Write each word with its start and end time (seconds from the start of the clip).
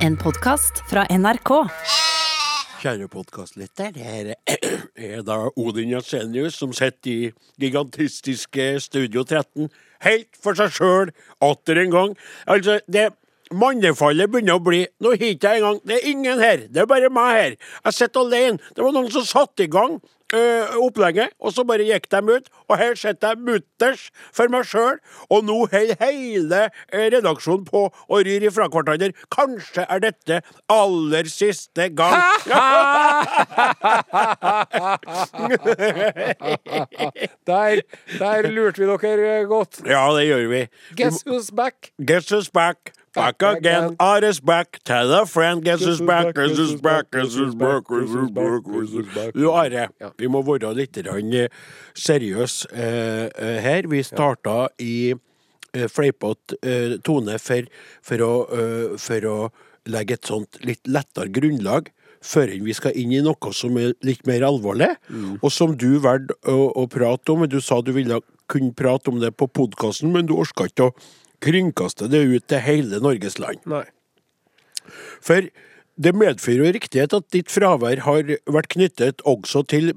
En 0.00 0.14
podkast 0.16 0.78
fra 0.88 1.02
NRK. 1.12 1.50
Kjære 2.80 3.08
podkastlytter, 3.12 3.90
det 3.92 4.34
er, 5.10 5.20
da 5.20 5.34
Odin 5.60 5.90
Jensenius 5.92 6.56
som 6.56 6.72
sitter 6.72 7.10
i 7.10 7.30
gigantistiske 7.60 8.80
Studio 8.80 9.26
13 9.28 9.68
helt 10.06 10.38
for 10.40 10.56
seg 10.56 10.72
sjøl 10.72 11.12
atter 11.44 11.82
en 11.82 11.92
gang. 11.92 12.14
Altså, 12.48 12.78
det 12.88 13.10
Mannefallet 13.50 14.30
begynner 14.30 14.60
å 14.60 14.62
bli 14.62 14.84
Nå 15.02 15.14
har 15.16 15.26
ikke 15.32 15.50
jeg 15.54 15.62
engang 15.64 15.80
Det 15.88 15.96
er 15.98 16.08
ingen 16.12 16.38
her, 16.42 16.64
det 16.70 16.84
er 16.84 16.88
bare 16.90 17.10
meg 17.10 17.30
her. 17.34 17.52
Jeg 17.88 17.96
sitter 17.98 18.20
alene. 18.26 18.58
Det 18.76 18.84
var 18.84 18.92
noen 18.94 19.10
som 19.10 19.24
satte 19.26 19.64
i 19.66 19.70
gang 19.70 19.96
øh, 20.36 20.76
opplegget, 20.84 21.32
og 21.42 21.50
så 21.54 21.64
bare 21.66 21.82
gikk 21.88 22.06
de 22.12 22.20
ut. 22.36 22.46
Og 22.70 22.76
her 22.78 22.94
sitter 22.98 23.32
jeg 23.32 23.42
mutters 23.48 24.04
for 24.36 24.46
meg 24.52 24.68
sjøl, 24.70 25.00
og 25.32 25.42
nå 25.48 25.56
holder 25.72 25.98
hele 26.04 26.60
øh, 26.68 27.06
redaksjonen 27.16 27.64
på 27.66 27.82
å 27.90 28.20
ryr 28.22 28.46
ifra 28.46 28.68
hverandre. 28.70 29.10
Kanskje 29.34 29.82
er 29.90 30.04
dette 30.06 30.40
aller 30.70 31.30
siste 31.32 31.88
gang. 31.98 32.14
Der, 37.46 37.80
der 38.18 38.48
lurte 38.50 38.80
vi 38.80 38.86
dere 38.86 39.44
godt. 39.50 39.80
ja, 39.86 40.04
det 40.16 40.26
gjør 40.26 40.46
vi. 40.50 40.62
Guess 40.96 41.22
who's 41.26 41.50
back? 41.50 41.92
Guess 41.98 42.30
who's 42.32 42.50
back? 42.52 42.92
Back 43.12 43.42
again, 43.42 43.96
Artist 43.98 44.44
back. 44.44 44.78
Tell 44.84 45.12
a 45.12 45.26
friend, 45.26 45.64
guess 45.64 45.82
is 45.82 46.00
back, 46.00 46.32
guess 46.32 46.56
is 46.56 46.80
back, 46.80 47.10
guess 47.10 47.34
is 47.34 47.56
back, 47.56 47.82
guess 47.88 48.08
is 48.08 48.30
back, 48.30 48.62
guess 48.62 48.90
who's 48.92 49.08
back. 49.14 49.34
Du 49.34 49.50
Are, 49.50 49.88
vi 50.16 50.28
må 50.30 50.44
være 50.46 50.70
litt 50.78 50.94
seriøse 51.98 52.70
eh, 52.70 53.26
eh, 53.34 53.58
her. 53.64 53.88
Vi 53.90 54.02
starta 54.06 54.68
i 54.78 55.10
uh, 55.10 55.88
fleipete 55.90 56.54
uh, 56.62 56.98
tone 57.02 57.34
for, 57.42 57.66
for, 58.00 58.22
å, 58.22 58.34
for 58.94 59.26
å 59.26 59.38
legge 59.90 60.14
et 60.14 60.30
sånt 60.30 60.60
litt 60.62 60.86
lettere 60.86 61.34
grunnlag 61.34 61.90
før 62.22 62.52
vi 62.62 62.76
skal 62.76 62.94
inn 62.94 63.10
i 63.16 63.24
noe 63.24 63.50
som 63.56 63.74
er 63.80 63.96
litt 64.06 64.22
mer 64.28 64.44
alvorlig, 64.44 64.92
og 65.40 65.50
som 65.50 65.72
du 65.74 65.96
valgte 66.04 66.36
å, 66.46 66.68
å 66.78 66.86
prate 66.86 67.32
om. 67.32 67.46
Du 67.48 67.58
sa 67.64 67.80
du 67.82 67.90
ville 67.96 68.20
kunne 68.50 68.74
prate 68.76 69.10
om 69.10 69.18
det 69.18 69.32
på 69.34 69.48
podkasten, 69.48 70.12
men 70.12 70.28
du 70.28 70.36
orka 70.36 70.68
ikke 70.68 70.90
å 70.90 70.94
kringkaste 71.44 72.10
det 72.12 72.22
ut 72.28 72.46
til 72.50 72.62
hele 72.64 73.00
Norges 73.02 73.38
land. 73.40 73.64
Nei. 73.70 73.86
For 75.24 75.48
det 76.00 76.12
medfører 76.16 76.64
jo 76.64 76.76
riktighet 76.76 77.16
at 77.16 77.26
ditt 77.34 77.50
fravær 77.52 78.04
har 78.06 78.36
vært 78.50 78.70
knyttet 78.72 79.24
også 79.28 79.64
til 79.68 79.92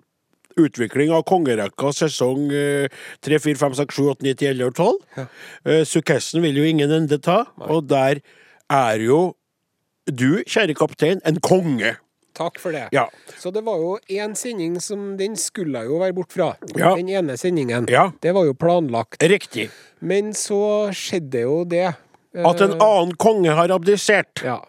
utvikling 0.59 1.09
av 1.15 1.23
kongerekka 1.25 1.89
sesong 1.97 2.51
eh, 2.53 2.91
3, 3.25 3.39
4, 3.41 3.57
5, 3.61 3.77
6, 3.79 3.95
7, 3.97 4.09
8, 4.11 4.25
9, 4.27 4.33
10, 4.37 4.49
11 4.51 4.67
og 4.67 4.75
12. 4.75 4.99
Ja. 5.17 5.77
Sukkessen 5.87 6.43
vil 6.45 6.59
jo 6.59 6.67
ingen 6.67 6.93
ende 6.93 7.17
ta, 7.23 7.39
og 7.57 7.87
der 7.89 8.21
er 8.69 9.01
jo 9.01 9.21
du, 10.03 10.43
kjære 10.43 10.75
kaptein, 10.75 11.21
en 11.25 11.39
konge. 11.39 11.95
Takk 12.33 12.57
for 12.59 12.71
det. 12.73 12.87
Ja. 12.91 13.07
Så 13.37 13.51
det 13.53 13.61
var 13.63 13.77
jo 13.77 13.97
én 14.09 14.33
sending 14.35 14.79
som 14.81 15.15
den 15.19 15.35
skulle 15.37 15.83
jeg 15.83 15.91
jo 15.91 15.99
være 16.01 16.15
bort 16.17 16.31
fra. 16.33 16.51
Ja. 16.75 16.95
Den 16.97 17.09
ene 17.09 17.35
sendingen. 17.37 17.85
Ja. 17.91 18.07
Det 18.21 18.33
var 18.33 18.45
jo 18.47 18.53
planlagt. 18.57 19.21
Riktig. 19.21 19.67
Men 20.01 20.33
så 20.33 20.89
skjedde 20.97 21.43
jo 21.45 21.63
det. 21.69 21.91
eh, 22.35 22.45
At 22.49 22.61
en 22.65 22.73
annen 22.81 23.13
konge 23.21 23.53
har 23.53 23.69
abdisert. 23.75 24.41
Ja. 24.43 24.59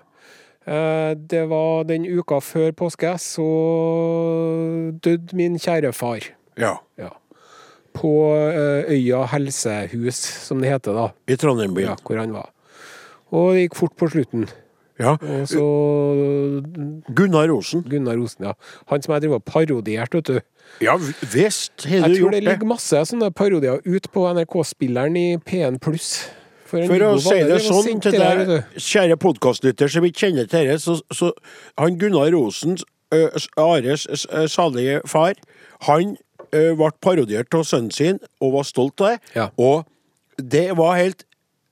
Eh, 0.66 1.14
Det 1.16 1.46
var 1.48 1.84
den 1.84 2.04
uka 2.04 2.40
før 2.40 2.72
påske, 2.72 3.14
så 3.20 3.48
døde 5.04 5.36
min 5.36 5.58
kjære 5.60 5.92
far. 5.96 6.24
Ja. 6.60 6.76
Ja. 7.00 7.10
På 7.94 8.10
eh, 8.50 8.90
Øya 8.90 9.24
helsehus, 9.30 10.18
som 10.48 10.60
det 10.60 10.70
heter 10.72 10.94
da. 10.96 11.08
I 11.30 11.36
Trondheim 11.38 11.74
by. 11.76 11.84
Ja, 11.86 11.96
hvor 12.02 12.18
han 12.20 12.32
var. 12.34 12.50
Og 13.34 13.54
det 13.54 13.64
gikk 13.68 13.76
fort 13.78 13.96
på 13.98 14.08
slutten. 14.12 14.48
Ja. 15.00 15.16
Og 15.18 15.48
så 15.50 15.62
Gunnar 17.14 17.50
Osen. 17.50 17.82
Gunnar 17.90 18.18
Osen, 18.22 18.46
ja. 18.46 18.52
Han 18.90 19.02
som 19.02 19.14
jeg 19.16 19.24
driver 19.24 19.40
og 19.40 19.44
parodierte, 19.48 20.20
vet 20.20 20.28
du. 20.30 20.40
Ja 20.82 20.94
visst 20.98 21.84
har 21.86 21.90
Jeg 21.90 22.00
du 22.00 22.06
tror 22.06 22.14
det 22.14 22.18
gjort 22.20 22.32
det. 22.34 22.42
ligger 22.48 22.66
masse 22.70 23.02
sånne 23.10 23.28
parodier 23.36 23.82
ut 23.84 24.06
på 24.14 24.24
NRK-spilleren 24.32 25.16
i 25.20 25.26
P1 25.38 25.78
pluss. 25.84 26.28
For 26.70 26.80
å 27.06 27.12
si 27.22 27.36
det 27.46 27.60
sånn 27.62 28.00
til 28.02 28.16
deg, 28.18 28.54
kjære 28.80 29.18
podkastlytter 29.22 29.90
som 29.92 30.06
ikke 30.08 30.24
kjenner 30.24 30.48
til 30.50 30.64
dette, 30.66 30.80
så, 30.82 30.96
så 31.14 31.30
han 31.78 31.98
Gunnar 32.00 32.34
Osen, 32.38 32.78
Ares 33.60 34.08
salige 34.50 35.00
far, 35.06 35.36
han 35.86 36.16
ø, 36.50 36.62
ble 36.80 36.88
parodiert 37.04 37.54
av 37.54 37.62
sønnen 37.68 37.92
sin 37.94 38.18
og 38.42 38.56
var 38.56 38.66
stolt 38.66 39.04
av 39.04 39.12
det. 39.12 39.20
Ja. 39.36 39.46
Og 39.60 39.84
det 40.40 40.70
var 40.80 40.96
helt 40.98 41.22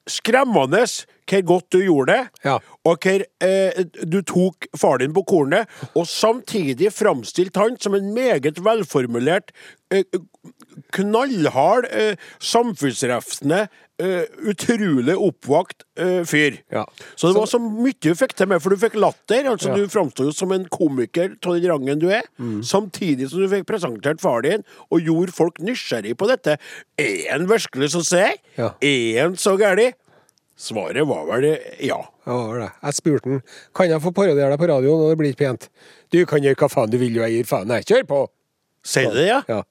skremmende 0.08 0.82
hvor 1.30 1.44
godt 1.46 1.72
du 1.72 1.78
gjorde 1.80 2.12
det, 2.12 2.28
Ja. 2.44 2.58
og 2.84 2.98
hvor 3.04 3.24
eh, 3.40 3.84
du 4.12 4.20
tok 4.22 4.66
far 4.76 4.98
din 4.98 5.14
på 5.14 5.22
kornet, 5.22 5.68
og 5.94 6.06
samtidig 6.06 6.90
framstilte 6.92 7.60
han 7.60 7.76
som 7.80 7.94
en 7.94 8.12
meget 8.14 8.58
velformulert, 8.64 9.52
eh, 9.92 10.02
knallhard, 10.96 11.86
eh, 11.90 12.14
samfunnsrefsende, 12.42 13.68
eh, 14.02 14.24
utrolig 14.50 15.14
oppvakt 15.16 15.84
eh, 15.96 16.22
fyr. 16.28 16.58
Ja. 16.72 16.84
Så 17.14 17.30
det 17.30 17.36
var 17.38 17.46
så 17.50 17.60
mye 17.62 17.94
du 18.02 18.12
fikk 18.18 18.34
til 18.38 18.50
med, 18.50 18.62
for 18.62 18.74
du 18.74 18.80
fikk 18.80 18.96
latter. 18.98 19.48
altså 19.52 19.70
Ja. 19.72 19.76
Du 19.76 19.88
framsto 19.92 20.26
jo 20.28 20.32
som 20.36 20.52
en 20.52 20.66
komiker 20.72 21.36
av 21.46 21.56
den 21.58 21.70
rangen 21.70 22.02
du 22.02 22.08
er, 22.10 22.26
samtidig 22.62 23.30
som 23.30 23.42
du 23.42 23.48
fikk 23.52 23.66
presentert 23.68 24.20
far 24.20 24.42
din, 24.42 24.64
og 24.90 25.00
gjorde 25.00 25.32
folk 25.36 25.58
nysgjerrig 25.62 26.16
på 26.16 26.28
dette. 26.30 26.58
Er 26.98 27.32
han 27.32 27.48
virkelig 27.50 27.92
så 27.94 28.04
seig? 28.06 28.40
Ja. 28.58 28.74
Er 28.80 29.22
han 29.28 29.36
så 29.36 29.56
gæren? 29.60 29.94
Svaret 30.62 31.06
var 31.08 31.24
vel 31.26 31.46
ja. 31.82 31.96
Ja, 32.26 32.32
det 32.36 32.46
var 32.46 32.58
det. 32.60 32.70
Jeg 32.84 32.94
spurte 32.94 33.30
han 33.30 33.40
kan 33.74 33.88
jeg 33.90 34.02
få 34.04 34.12
parodiere 34.14 34.52
deg 34.52 34.60
på 34.60 34.68
radioen, 34.70 35.00
og 35.00 35.10
det 35.10 35.18
blir 35.18 35.32
ikke 35.32 35.46
pent. 35.48 35.68
Du 36.12 36.20
kan 36.28 36.44
gjøre 36.44 36.58
hva 36.60 36.68
faen 36.70 36.92
du 36.92 36.98
vil, 37.00 37.16
jeg 37.18 37.34
gir 37.34 37.48
faen. 37.48 37.66
Nei, 37.72 37.80
kjør 37.82 38.04
på! 38.06 38.20
Sier 38.86 39.10
du 39.10 39.16
det, 39.16 39.26
ja? 39.30 39.40
Ja. 39.48 39.62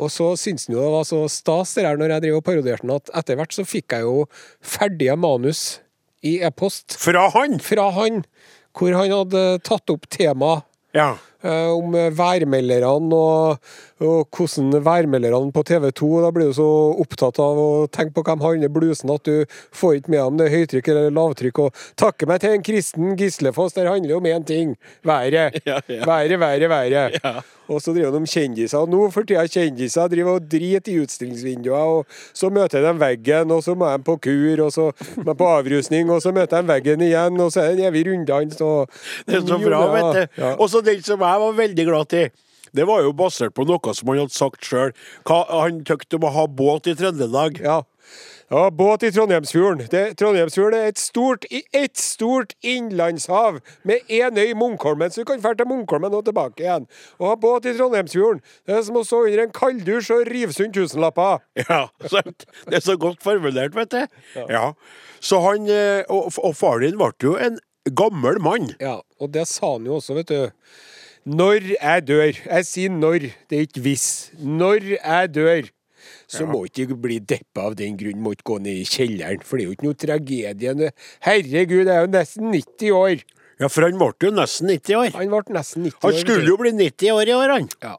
Og 0.00 0.10
så 0.12 0.30
syntes 0.40 0.66
han 0.68 0.76
jo 0.78 0.82
det 0.84 0.92
var 0.96 1.04
så 1.08 1.20
stas 1.28 1.74
det 1.76 1.84
der 1.86 2.00
når 2.00 2.14
jeg 2.16 2.24
drev 2.26 2.40
og 2.40 2.44
parodierte 2.46 2.86
han, 2.86 2.96
at 2.96 3.12
etter 3.22 3.38
hvert 3.40 3.54
så 3.56 3.66
fikk 3.68 3.92
jeg 3.98 4.06
jo 4.08 4.24
ferdige 4.64 5.16
manus 5.20 5.80
i 6.24 6.38
e-post 6.44 6.96
Fra 7.00 7.28
han! 7.36 7.58
fra 7.64 7.90
han, 7.96 8.22
hvor 8.76 8.96
han 8.96 9.12
hadde 9.14 9.44
tatt 9.66 9.92
opp 9.92 10.08
tema 10.12 10.60
Ja. 10.90 11.12
eh, 11.46 11.68
om 11.70 11.92
værmelderne 11.94 13.14
og, 13.14 13.60
og 14.02 14.26
hvordan 14.34 14.72
værmelderne 14.82 15.52
på 15.54 15.62
TV 15.68 15.86
2 15.94 16.08
Da 16.24 16.30
blir 16.34 16.50
du 16.50 16.56
så 16.58 16.66
opptatt 16.98 17.38
av 17.38 17.60
å 17.62 17.68
tenke 17.94 18.16
på 18.16 18.24
hvem 18.26 18.42
handler 18.42 18.72
blusen 18.74 19.12
at 19.14 19.22
du 19.28 19.44
får 19.70 20.00
ikke 20.00 20.10
med 20.16 20.24
om 20.24 20.40
det 20.40 20.48
er 20.48 20.56
høytrykk 20.56 20.90
eller 20.90 21.14
lavtrykk. 21.14 21.62
Og 21.68 21.78
takke 22.00 22.26
meg 22.26 22.42
til 22.42 22.56
en 22.56 22.66
kristen 22.66 23.14
Gislefoss, 23.20 23.76
der 23.78 23.86
handler 23.92 24.16
det 24.16 24.18
om 24.18 24.28
én 24.32 24.44
ting 24.50 24.74
været. 25.06 25.54
Ja, 25.70 25.78
ja. 25.86 26.02
Været, 26.04 26.40
været, 26.40 26.68
været. 26.70 27.44
Og 27.70 27.78
så 27.82 27.92
driver 27.94 28.10
de 28.10 28.18
om 28.18 28.26
kjendiser. 28.26 28.82
Og 28.82 28.90
nå 28.90 29.00
for 29.14 29.22
tida 29.28 29.44
kjendiser 29.46 30.10
driver 30.10 30.40
og 30.40 30.48
driter 30.50 30.90
i 30.90 30.98
utstillingsvinduer, 31.04 31.94
og 32.00 32.06
så 32.34 32.50
møter 32.50 32.82
de 32.82 32.92
veggen, 32.98 33.52
og 33.54 33.62
så 33.62 33.76
må 33.78 33.88
de 33.94 34.02
på 34.06 34.16
kur, 34.26 34.64
og 34.66 34.72
så 34.74 34.88
må 35.22 35.28
de 35.30 35.36
på 35.38 35.50
avrusning, 35.54 36.10
og 36.10 36.20
så 36.24 36.32
møter 36.34 36.60
de 36.64 36.72
veggen 36.72 37.04
igjen, 37.06 37.38
og 37.40 37.52
så 37.54 37.62
er 37.62 37.76
det 37.76 37.84
en 37.86 37.92
evig 37.92 38.04
runddans. 38.10 38.60
og- 38.60 38.90
Det 39.26 39.36
er 39.36 39.46
så 39.46 39.58
bra, 39.62 39.80
vet 39.94 40.12
du. 40.18 40.42
Ja. 40.42 40.54
Og 40.58 40.68
så 40.68 40.82
den 40.82 41.02
som 41.02 41.20
jeg 41.20 41.40
var 41.46 41.52
veldig 41.52 41.86
glad 41.86 42.12
i. 42.14 42.28
Det 42.74 42.86
var 42.86 43.02
jo 43.02 43.12
basert 43.12 43.54
på 43.54 43.64
noe 43.66 43.94
som 43.94 44.08
han 44.08 44.18
hadde 44.18 44.32
sagt 44.34 44.62
sjøl. 44.62 44.92
Han 45.26 45.80
tykte 45.84 46.14
om 46.20 46.26
å 46.28 46.32
ha 46.32 46.46
båt 46.46 46.86
i 46.86 46.94
Trøndelag. 46.94 47.60
Ja. 47.60 47.82
Ja, 48.50 48.70
båt 48.70 49.02
i 49.06 49.12
Trondheimsfjorden. 49.14 49.84
Det, 49.90 50.00
Trondheimsfjorden 50.18 50.80
er 50.80 50.88
et 50.90 50.98
stort, 50.98 51.44
et 51.54 51.98
stort 52.02 52.56
innlandshav 52.66 53.60
med 53.86 54.10
én 54.10 54.40
øy, 54.42 54.56
Munkholmen, 54.58 55.12
så 55.14 55.22
du 55.22 55.28
kan 55.28 55.38
dra 55.44 55.52
til 55.54 55.68
Munkholmen 55.70 56.16
og 56.18 56.24
tilbake 56.26 56.64
igjen. 56.64 56.88
Å 57.22 57.30
ha 57.30 57.36
båt 57.38 57.68
i 57.70 57.76
Trondheimsfjorden, 57.78 58.42
det 58.66 58.74
er 58.74 58.82
som 58.88 58.98
å 58.98 59.04
stå 59.06 59.22
under 59.28 59.44
en 59.44 59.54
kalddusj 59.54 60.10
og 60.16 60.26
rive 60.32 60.56
sund 60.56 60.74
tusenlapper. 60.74 61.44
Ja, 61.62 61.84
sant? 62.10 62.48
Det 62.66 62.80
er 62.80 62.86
så 62.88 62.98
godt 62.98 63.22
formulert, 63.22 63.78
vet 63.78 63.94
du. 63.94 64.20
Ja. 64.50 64.72
Så 65.22 65.38
han 65.46 65.70
eh, 65.70 66.02
Og, 66.10 66.32
og 66.42 66.56
far 66.58 66.82
din 66.82 66.98
ble 66.98 67.12
jo 67.22 67.36
en 67.38 67.60
gammel 67.94 68.42
mann. 68.42 68.72
Ja, 68.82 68.98
og 69.22 69.30
det 69.30 69.46
sa 69.46 69.76
han 69.76 69.86
jo 69.86 70.00
også, 70.00 70.18
vet 70.18 70.34
du. 70.34 70.72
Når 71.30 71.76
jeg 71.76 72.06
dør, 72.08 72.30
jeg 72.34 72.66
sier 72.66 72.90
når, 72.98 73.30
det 73.46 73.58
er 73.58 73.68
ikke 73.68 73.84
hvis, 73.84 74.32
når 74.42 74.96
jeg 74.96 75.36
dør, 75.38 75.76
så 76.30 76.46
må 76.48 76.62
ikke 76.68 76.96
bli 76.98 77.18
deppa 77.22 77.68
av 77.70 77.76
den 77.78 77.98
grunn, 78.00 78.22
må 78.22 78.34
ikke 78.36 78.48
gå 78.52 78.58
ned 78.66 78.82
i 78.82 78.88
kjelleren, 78.88 79.44
for 79.46 79.58
det 79.58 79.64
er 79.64 79.70
jo 79.70 79.76
ikke 79.76 79.88
noe 79.88 80.00
tragedie. 80.04 80.92
Herregud, 81.26 81.84
jeg 81.84 81.96
er 81.96 82.06
jo 82.06 82.12
nesten 82.14 82.52
90 82.54 82.96
år. 82.96 83.24
Ja, 83.60 83.68
for 83.68 83.84
han 83.84 83.98
ble 84.00 84.12
jo 84.24 84.32
nesten 84.32 84.70
90 84.72 85.00
år. 85.00 85.10
Han 85.18 85.34
ble 85.34 85.56
nesten 85.58 85.84
90 85.84 85.98
år. 85.98 86.06
Han 86.06 86.22
skulle 86.22 86.48
jo 86.48 86.60
bli 86.60 86.72
90 86.78 87.12
år 87.16 87.32
i 87.32 87.36
år, 87.36 87.56
han. 87.58 87.68
Ja. 87.84 87.96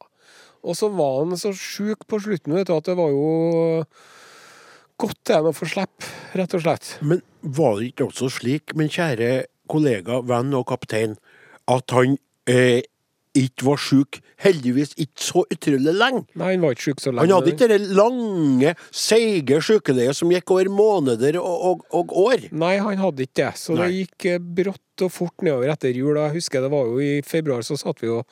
Og 0.61 0.77
så 0.77 0.89
var 0.93 1.21
han 1.23 1.37
så 1.41 1.53
sjuk 1.57 2.05
på 2.09 2.21
slutten, 2.21 2.55
vet 2.57 2.69
du, 2.69 2.75
at 2.75 2.89
det 2.89 2.97
var 2.97 3.13
jo 3.13 3.83
godt 5.01 5.21
det 5.29 5.39
å 5.41 5.53
få 5.55 5.67
slippe, 5.69 6.09
rett 6.37 6.55
og 6.57 6.63
slett. 6.65 6.95
Men 7.01 7.21
var 7.41 7.79
det 7.79 7.91
ikke 7.91 8.09
også 8.09 8.29
slik, 8.37 8.75
min 8.77 8.91
kjære 8.91 9.31
kollega, 9.71 10.19
venn 10.27 10.53
og 10.57 10.67
kaptein, 10.69 11.15
at 11.71 11.95
han 11.95 12.17
eh, 12.49 12.81
ikke 13.37 13.65
var 13.65 13.79
sjuk. 13.79 14.17
Heldigvis 14.41 14.95
ikke 14.99 15.23
så 15.23 15.43
utrolig 15.53 15.93
lenge. 15.95 16.23
Nei, 16.35 16.49
han 16.55 16.63
var 16.65 16.75
ikke 16.75 16.87
syk 16.89 17.03
så 17.03 17.11
lenge. 17.13 17.23
Han 17.23 17.35
hadde 17.37 17.53
ikke 17.53 17.69
det 17.71 17.79
lange, 17.95 18.73
seige 18.91 19.61
sykeleiet 19.63 20.17
som 20.17 20.33
gikk 20.33 20.51
over 20.51 20.71
måneder 20.73 21.37
og, 21.39 21.63
og, 21.69 21.85
og 21.95 22.15
år. 22.25 22.47
Nei, 22.51 22.73
han 22.83 22.99
hadde 22.99 23.27
ikke 23.27 23.37
det. 23.43 23.53
Så 23.61 23.77
Nei. 23.77 23.85
det 23.87 24.01
gikk 24.01 24.27
eh, 24.33 24.41
brått 24.61 25.05
og 25.05 25.13
fort 25.15 25.45
nedover 25.45 25.71
etter 25.71 25.95
jul. 25.95 26.19
Jeg 26.19 26.35
husker 26.35 26.65
det 26.65 26.73
var 26.73 26.91
jo 26.91 26.99
i 26.99 27.13
februar, 27.25 27.63
så 27.65 27.79
satt 27.79 28.03
vi 28.03 28.11
og 28.11 28.25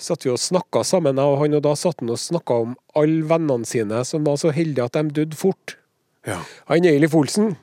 satt 0.00 0.24
vi 0.24 0.32
og 0.32 0.40
snakka 0.40 0.80
sammen, 0.88 1.18
jeg 1.20 1.28
og 1.34 1.42
han, 1.42 1.58
og 1.58 1.64
da 1.66 1.74
satt 1.76 2.00
han 2.00 2.08
og 2.14 2.16
snakka 2.20 2.56
om 2.64 2.70
alle 2.96 3.20
vennene 3.28 3.68
sine 3.68 4.00
som 4.08 4.24
var 4.24 4.38
så 4.40 4.48
heldige 4.56 4.86
at 4.88 4.96
de 4.96 5.12
døde 5.20 5.36
fort. 5.36 5.76
Ja. 6.24 6.38
Han 6.72 6.88
Eilif 6.88 7.12
Olsen, 7.16 7.58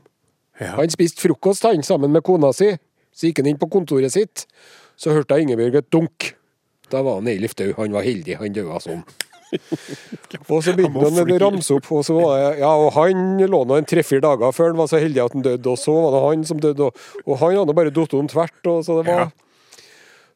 Ja. 0.62 0.76
han 0.78 0.90
spiste 0.94 1.22
frokost 1.22 1.66
han 1.66 1.82
sammen 1.86 2.14
med 2.14 2.24
kona 2.26 2.54
si. 2.54 2.76
Så 3.18 3.32
gikk 3.32 3.42
han 3.42 3.50
inn 3.50 3.58
på 3.58 3.70
kontoret 3.74 4.14
sitt, 4.14 4.46
så 4.98 5.10
hørte 5.16 5.34
jeg 5.34 5.48
Ingebjørg 5.48 5.80
et 5.80 5.90
dunk. 5.94 6.36
Da 6.92 7.02
var 7.04 7.20
han 7.20 7.28
Eilif 7.28 7.56
død. 7.60 7.74
Han 7.78 7.96
var 7.96 8.06
heldig, 8.08 8.38
han 8.40 8.54
døde 8.56 8.80
sånn. 8.84 9.02
Og 10.52 10.64
så 10.64 10.74
begynte 10.76 11.04
Han 11.06 11.14
med 11.16 11.34
å 11.38 11.40
ramse 11.46 11.76
opp, 11.78 11.86
og 11.96 12.02
så 12.04 12.18
var 12.18 12.34
det 12.36 12.60
Ja, 12.60 12.72
og 12.76 12.90
han 12.98 13.38
lå 13.48 13.62
nå 13.64 13.78
en 13.80 13.86
tre-fire 13.88 14.20
dager 14.26 14.52
før 14.56 14.74
han 14.74 14.80
var 14.82 14.90
så 14.92 15.00
heldig 15.00 15.22
at 15.24 15.36
han 15.38 15.46
døde, 15.46 15.72
og 15.72 15.80
så 15.80 15.94
var 15.96 16.16
det 16.18 16.24
han 16.26 16.44
som 16.50 16.60
døde, 16.64 16.90
og, 16.90 17.06
og 17.24 17.40
han 17.40 17.56
hadde 17.62 17.76
bare 17.78 17.94
falt 17.96 18.16
om 18.20 18.28
tvert, 18.28 18.60
og 18.68 18.82
så 18.84 18.98
det 19.00 19.06
var 19.08 19.22
Ja. 19.22 19.30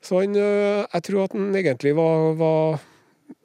Så 0.02 0.22
han 0.24 0.34
Jeg 0.40 1.04
tror 1.10 1.26
at 1.28 1.36
han 1.36 1.52
egentlig 1.60 1.92
var, 2.00 2.32
var 2.40 2.80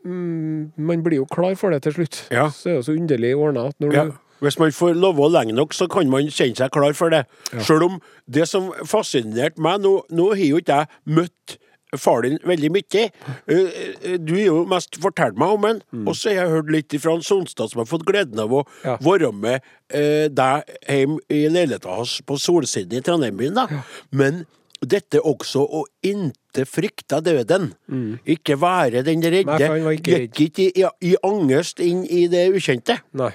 mm, 0.06 0.72
Man 0.78 1.02
blir 1.04 1.18
jo 1.20 1.26
klar 1.28 1.54
for 1.58 1.74
det 1.74 1.82
til 1.84 1.92
slutt. 1.98 2.22
Ja. 2.32 2.46
Så 2.54 2.70
er 2.70 2.78
det 2.78 2.86
så 2.86 2.94
underlig 2.96 3.34
ordna 3.36 3.66
at 3.72 3.82
når 3.82 3.92
Ja. 3.98 4.04
du 4.04 4.14
Hvis 4.40 4.58
man 4.58 4.70
får 4.72 4.94
love 4.94 5.30
lenge 5.32 5.52
nok, 5.56 5.72
så 5.74 5.88
kan 5.88 6.08
man 6.10 6.30
kjenne 6.30 6.56
seg 6.56 6.70
klar 6.70 6.92
for 6.94 7.08
det. 7.10 7.24
Selv 7.58 7.82
om 7.90 8.00
det 8.30 8.46
som 8.48 8.70
fascinerte 8.84 9.58
meg 9.58 9.80
Nå, 9.80 10.02
nå 10.10 10.30
har 10.34 10.44
jo 10.46 10.58
ikke 10.62 10.78
jeg 10.84 10.86
møtt 11.06 11.58
far 12.00 12.22
din 12.26 12.38
veldig 12.44 12.70
mye. 12.74 13.04
Eh, 13.48 13.56
eh, 13.56 14.16
Du 14.18 14.34
har 14.34 14.44
jo 14.46 14.64
mest 14.66 14.98
fortalt 15.02 15.36
meg 15.38 15.48
om 15.56 15.62
han, 15.68 15.80
og 16.06 16.14
så 16.14 16.30
har 16.32 16.42
jeg 16.44 16.54
hørt 16.56 16.70
litt 16.70 16.96
fra 17.00 17.16
Sonstad, 17.22 17.70
som 17.70 17.78
har 17.82 17.86
fått 17.90 18.04
gleden 18.06 18.38
av 18.40 18.50
å 18.50 18.64
Ja. 18.84 18.96
være 18.98 19.32
med 19.32 19.60
eh, 19.90 20.28
deg 20.28 20.64
hjem 20.88 21.18
i 21.30 21.46
leiligheten 21.48 21.90
hans 21.96 22.20
på 22.26 22.38
Solsiden 22.38 22.98
i 22.98 23.00
Trondheim. 23.00 23.36
da. 23.54 23.66
Men 24.12 24.44
dette 24.82 25.20
også 25.22 25.62
å 25.64 25.84
inte 26.04 26.66
frykte 26.66 27.20
døden. 27.22 27.72
Ikke 28.26 28.56
være 28.60 29.02
den 29.04 29.22
redde. 29.22 29.46
Nei, 29.58 29.96
ikke. 29.96 30.28
Gikk 30.28 30.40
ikke 30.50 30.66
i, 30.76 30.84
i 31.10 31.16
angst 31.24 31.80
inn 31.80 32.04
i 32.04 32.26
det 32.28 32.50
ukjente. 32.52 32.98
Nei. 33.14 33.32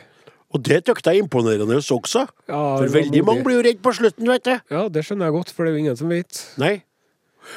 Og 0.54 0.62
det 0.68 0.82
tykte 0.84 1.14
jeg 1.14 1.22
er 1.22 1.24
imponerende 1.24 1.78
også. 1.80 2.26
Ja, 2.50 2.78
For 2.78 2.88
veldig 2.92 3.24
mange 3.24 3.44
blir 3.46 3.56
jo 3.62 3.64
redd 3.70 3.80
på 3.82 3.94
slutten, 3.96 4.28
vet 4.28 4.44
du. 4.44 4.56
Ja, 4.70 4.88
det 4.92 5.06
skjønner 5.08 5.30
jeg 5.30 5.36
godt, 5.38 5.52
for 5.56 5.64
det 5.64 5.72
er 5.72 5.78
jo 5.78 5.84
ingen 5.86 5.96
som 6.00 6.10
vet. 6.12 6.42
Nei. 6.60 6.84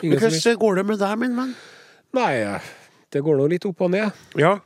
Men 0.03 0.19
hvordan 0.19 0.61
går 0.61 0.81
det 0.81 0.87
med 0.91 1.03
deg, 1.03 1.19
min 1.21 1.37
venn? 1.39 1.53
Nei, 2.15 2.33
det 3.15 3.23
går 3.25 3.39
nå 3.39 3.51
litt 3.51 3.67
opp 3.69 3.85
og 3.87 3.93
ned. 3.95 4.25
Ja. 4.39 4.57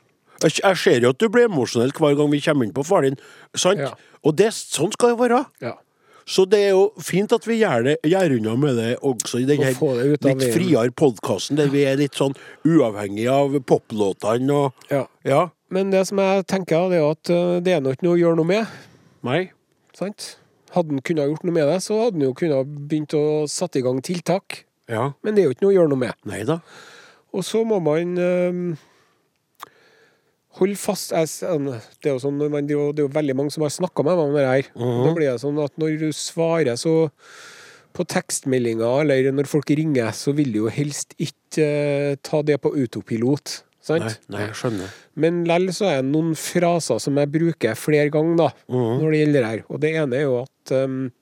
Jeg, 0.43 0.61
jeg 0.63 0.79
ser 0.79 1.03
jo 1.03 1.11
at 1.15 1.19
du 1.19 1.27
blir 1.33 1.49
emosjonell 1.49 1.93
hver 1.97 2.15
gang 2.19 2.31
vi 2.31 2.41
kommer 2.45 2.69
inn 2.69 2.75
på 2.77 2.87
far 2.87 3.05
din. 3.07 3.19
Sant? 3.59 3.83
Ja. 3.83 3.93
Og 4.23 4.37
det, 4.39 4.53
sånn 4.55 4.93
skal 4.95 5.15
det 5.15 5.21
være. 5.21 5.43
Ja. 5.65 5.75
Så 6.29 6.45
det 6.45 6.59
er 6.67 6.75
jo 6.77 6.89
fint 7.01 7.33
at 7.33 7.47
vi 7.49 7.57
gjør, 7.63 7.87
det, 7.87 7.95
gjør 8.05 8.35
unna 8.37 8.55
med 8.61 8.77
det 8.77 8.89
også 9.01 9.41
i 9.41 9.47
den 9.49 9.63
Og 9.63 9.65
her 9.65 9.77
få 9.79 9.95
det 9.97 10.09
ut 10.11 10.27
av 10.29 10.43
litt 10.43 10.53
friere 10.53 10.93
podkasten, 10.93 11.57
der 11.57 11.71
vi 11.73 11.87
er 11.89 11.97
litt 11.97 12.19
sånn 12.21 12.37
uavhengig 12.69 13.25
av 13.33 13.57
poplåtene 13.65 14.59
og 14.59 14.93
ja. 14.93 15.07
Ja. 15.25 15.47
Men 15.73 15.89
det 15.93 16.05
som 16.11 16.21
jeg 16.21 16.45
tenker, 16.49 16.91
det 16.93 17.01
er 17.01 17.09
at 17.09 17.33
øh, 17.33 17.55
det 17.65 17.75
er 17.77 17.81
nå 17.85 17.97
ikke 17.97 18.07
noe 18.07 18.19
å 18.19 18.21
gjøre 18.21 18.41
noe 18.41 18.49
med. 18.49 18.77
Nei. 19.25 19.41
sant? 19.97 20.35
Hadde 20.75 20.93
han 20.93 21.05
kunnet 21.05 21.33
gjort 21.33 21.49
noe 21.49 21.57
med 21.57 21.69
det, 21.69 21.81
så 21.85 21.97
hadde 22.03 22.21
han 22.21 22.29
jo 22.29 22.37
kunnet 22.37 22.77
begynt 22.93 23.17
å 23.17 23.25
sette 23.49 23.81
i 23.81 23.85
gang 23.85 24.01
tiltak. 24.05 24.63
Ja. 24.89 25.13
Men 25.23 25.35
det 25.35 25.43
er 25.43 25.49
jo 25.49 25.55
ikke 25.57 25.67
noe 25.67 25.73
å 25.75 25.79
gjøre 25.79 25.93
noe 25.93 26.03
med. 26.07 26.15
Neida. 26.29 26.61
Og 27.37 27.45
så 27.45 27.61
må 27.69 27.77
man 27.85 28.15
øhm, 28.17 28.77
holde 30.59 30.77
fast 30.81 31.13
jeg 31.13 31.29
Det 32.01 32.09
er 32.11 32.15
jo 32.17 32.23
sånn 32.23 32.39
man, 32.51 32.67
det 32.67 32.75
er 32.75 32.79
jo- 32.81 32.93
det 32.93 33.03
er 33.05 33.09
jo 33.09 33.15
veldig 33.21 33.37
mange 33.37 33.53
som 33.53 33.63
har 33.63 33.71
snakka 33.71 34.03
med 34.05 34.17
meg 34.17 34.25
om 34.27 34.35
det 34.35 34.47
her. 34.47 34.71
Mhm. 34.75 35.05
Da 35.05 35.15
blir 35.15 35.33
det 35.33 35.41
sånn 35.41 35.63
at 35.65 35.77
når 35.79 35.99
du 35.99 36.09
svarer 36.13 36.77
så 36.77 37.11
på 37.95 38.05
tekstmeldinger, 38.07 39.01
eller 39.01 39.33
når 39.33 39.47
folk 39.47 39.67
ringer, 39.71 40.11
så 40.13 40.33
vil 40.35 40.53
du 40.53 40.59
jo 40.65 40.69
helst 40.69 41.15
ikke 41.19 42.13
øh, 42.13 42.17
ta 42.23 42.43
det 42.43 42.61
på 42.61 42.71
autopilot. 42.77 43.63
Sant? 43.81 44.03
Nei, 44.05 44.15
nei, 44.29 44.47
jeg 44.47 44.55
skjønner. 44.55 44.89
Men 45.17 45.45
lell 45.45 45.69
så 45.73 45.87
er 45.89 46.03
det 46.03 46.13
noen 46.13 46.35
fraser 46.37 46.99
som 47.01 47.17
jeg 47.17 47.31
bruker 47.33 47.75
flere 47.75 48.11
ganger 48.11 48.37
da, 48.37 48.49
Mhm. 48.69 49.01
når 49.01 49.11
det 49.11 49.21
gjelder 49.27 49.33
det 49.33 49.45
her. 49.51 49.65
Og 49.71 49.81
det 49.81 49.95
ene 49.97 50.13
er 50.15 50.23
jo 50.23 50.43
at 50.43 50.73
um, 50.85 51.13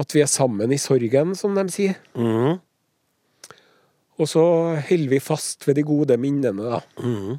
at 0.00 0.14
vi 0.14 0.22
er 0.22 0.30
sammen 0.30 0.72
i 0.72 0.78
sorgen, 0.80 1.34
som 1.38 1.54
de 1.58 1.64
sier. 1.72 1.96
Mm. 2.14 2.58
Og 4.18 4.26
så 4.30 4.42
holder 4.88 5.12
vi 5.12 5.20
fast 5.22 5.66
ved 5.68 5.76
de 5.78 5.84
gode 5.86 6.16
minnene, 6.18 6.72
da. 6.72 6.80
Mm. 7.02 7.38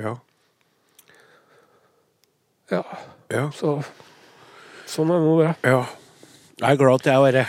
Ja. 0.00 0.14
Ja, 2.72 2.82
Ja. 3.30 3.48
så 3.52 3.78
Sånn 4.88 5.10
er 5.10 5.20
nå 5.24 5.38
det. 5.42 5.52
ja. 5.64 5.84
Jeg 6.60 6.70
er 6.70 6.76
glad 6.78 7.00
at 7.00 7.06
jeg 7.08 7.20
var 7.20 7.32
her. 7.32 7.48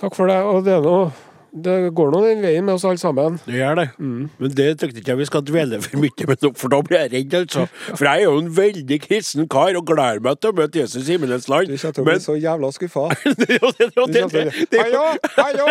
Takk 0.00 0.14
for 0.16 0.26
det. 0.30 0.36
Og 0.48 0.64
det 0.64 0.72
er 0.72 0.80
nå 0.80 1.12
Det 1.50 1.94
går 1.94 2.10
nå 2.14 2.20
den 2.26 2.42
veien 2.44 2.64
med 2.64 2.76
oss 2.76 2.84
alle 2.86 3.00
sammen. 3.02 3.38
Det 3.46 3.56
gjør 3.58 3.74
det. 3.80 3.86
Mm. 3.98 4.28
Men 4.38 4.52
det 4.54 4.66
ikke 4.86 5.02
jeg 5.06 5.18
vi 5.18 5.24
skal 5.26 5.42
dvele 5.46 5.80
for 5.82 5.98
mye 6.02 6.26
med 6.28 6.44
for 6.56 6.72
da 6.72 6.80
blir 6.86 7.02
jeg 7.02 7.12
redd, 7.14 7.34
altså. 7.40 7.66
For 7.88 8.04
jeg 8.06 8.22
er 8.22 8.28
jo 8.28 8.36
en 8.38 8.50
veldig 8.56 8.98
kristen 9.02 9.48
kar 9.50 9.74
og 9.78 9.86
gleder 9.88 10.22
meg 10.24 10.38
til 10.40 10.52
å 10.52 10.56
møte 10.60 10.82
Jesus 10.82 11.08
i 11.08 11.16
himmelens 11.16 11.48
land. 11.50 11.72
Du 11.72 11.76
kommer 11.76 11.96
til 11.96 12.02
å 12.02 12.06
Men 12.06 12.20
bli 12.20 12.26
så 12.26 12.36
jævla 12.38 12.72
skuffa. 12.76 13.06
Du 13.40 14.76
Hallo, 14.80 15.04
hallo! 15.36 15.66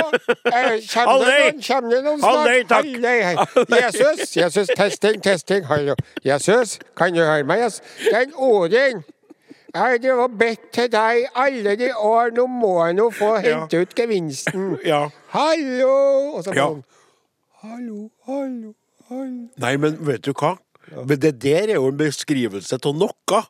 Eh, 0.50 0.82
Kommer 0.90 1.90
det 1.90 2.02
noen, 2.04 2.20
noen 2.20 2.24
Halløy, 2.24 2.64
snart? 2.64 2.70
takk. 2.70 2.90
Halløy. 2.96 3.82
Jesus, 3.86 4.36
Jesus, 4.38 4.74
testing, 4.76 5.22
testing, 5.24 5.64
hallo. 5.70 5.96
Jesus, 6.26 6.80
kan 6.98 7.16
du 7.16 7.22
høre 7.24 7.48
meg? 7.48 7.64
Jesus? 7.64 7.82
Den 8.12 8.36
Odin. 8.36 9.04
Jeg 9.70 9.82
har 9.82 10.00
drevet 10.02 10.38
bedt 10.40 10.64
til 10.74 10.88
deg 10.90 11.28
alle 11.38 11.76
de 11.78 11.92
år, 11.94 12.32
nå 12.34 12.46
må 12.50 12.72
jeg 12.88 12.96
nå 12.98 13.10
få 13.14 13.36
hente 13.44 13.84
ut 13.84 13.92
gevinsten. 13.98 14.72
ja. 14.92 15.04
Hallo! 15.36 15.92
Og 16.40 16.44
så 16.48 16.56
Ja. 16.58 16.66
ja. 16.66 16.82
Hallo, 17.62 18.10
hallo, 18.26 18.74
hallo. 19.10 19.48
Nei, 19.60 19.76
men 19.78 19.98
vet 20.08 20.24
du 20.26 20.32
hva? 20.34 20.56
Men 20.96 21.20
det 21.22 21.36
der 21.44 21.70
er 21.70 21.76
jo 21.78 21.90
en 21.92 22.00
beskrivelse 22.00 22.80
av 22.80 22.96
noe. 22.98 23.42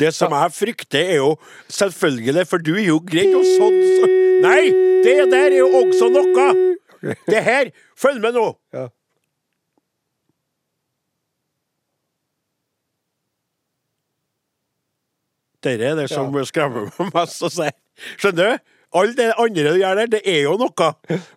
Det 0.00 0.14
som 0.14 0.32
jeg 0.32 0.54
frykter, 0.54 1.02
er 1.12 1.20
jo 1.20 1.36
selvfølgelig 1.70 2.46
For 2.50 2.58
du 2.58 2.72
er 2.74 2.88
jo 2.88 2.96
greit 3.06 3.34
og 3.36 3.44
sånn 3.46 3.76
så. 4.00 4.08
Nei! 4.42 4.62
Det 5.04 5.16
der 5.30 5.52
er 5.52 5.58
jo 5.60 5.68
også 5.82 6.08
noe! 6.10 6.48
Det 7.30 7.42
her 7.44 7.70
Følg 7.96 8.22
med 8.24 8.34
nå! 8.34 8.48
Ja. 8.74 8.88
Dette 15.66 15.90
er 15.92 15.98
det 16.00 16.08
som 16.12 16.32
skremmer 16.48 16.88
meg 16.98 17.12
mest 17.16 17.42
å 17.46 17.50
si. 17.52 17.68
Skjønner 18.20 18.54
du? 18.56 18.72
Alt 18.96 19.16
det 19.18 19.32
andre 19.36 19.72
du 19.74 19.80
gjør 19.82 19.98
der, 19.98 20.12
det 20.14 20.20
er 20.30 20.44
jo 20.46 20.54
noe. 20.60 20.92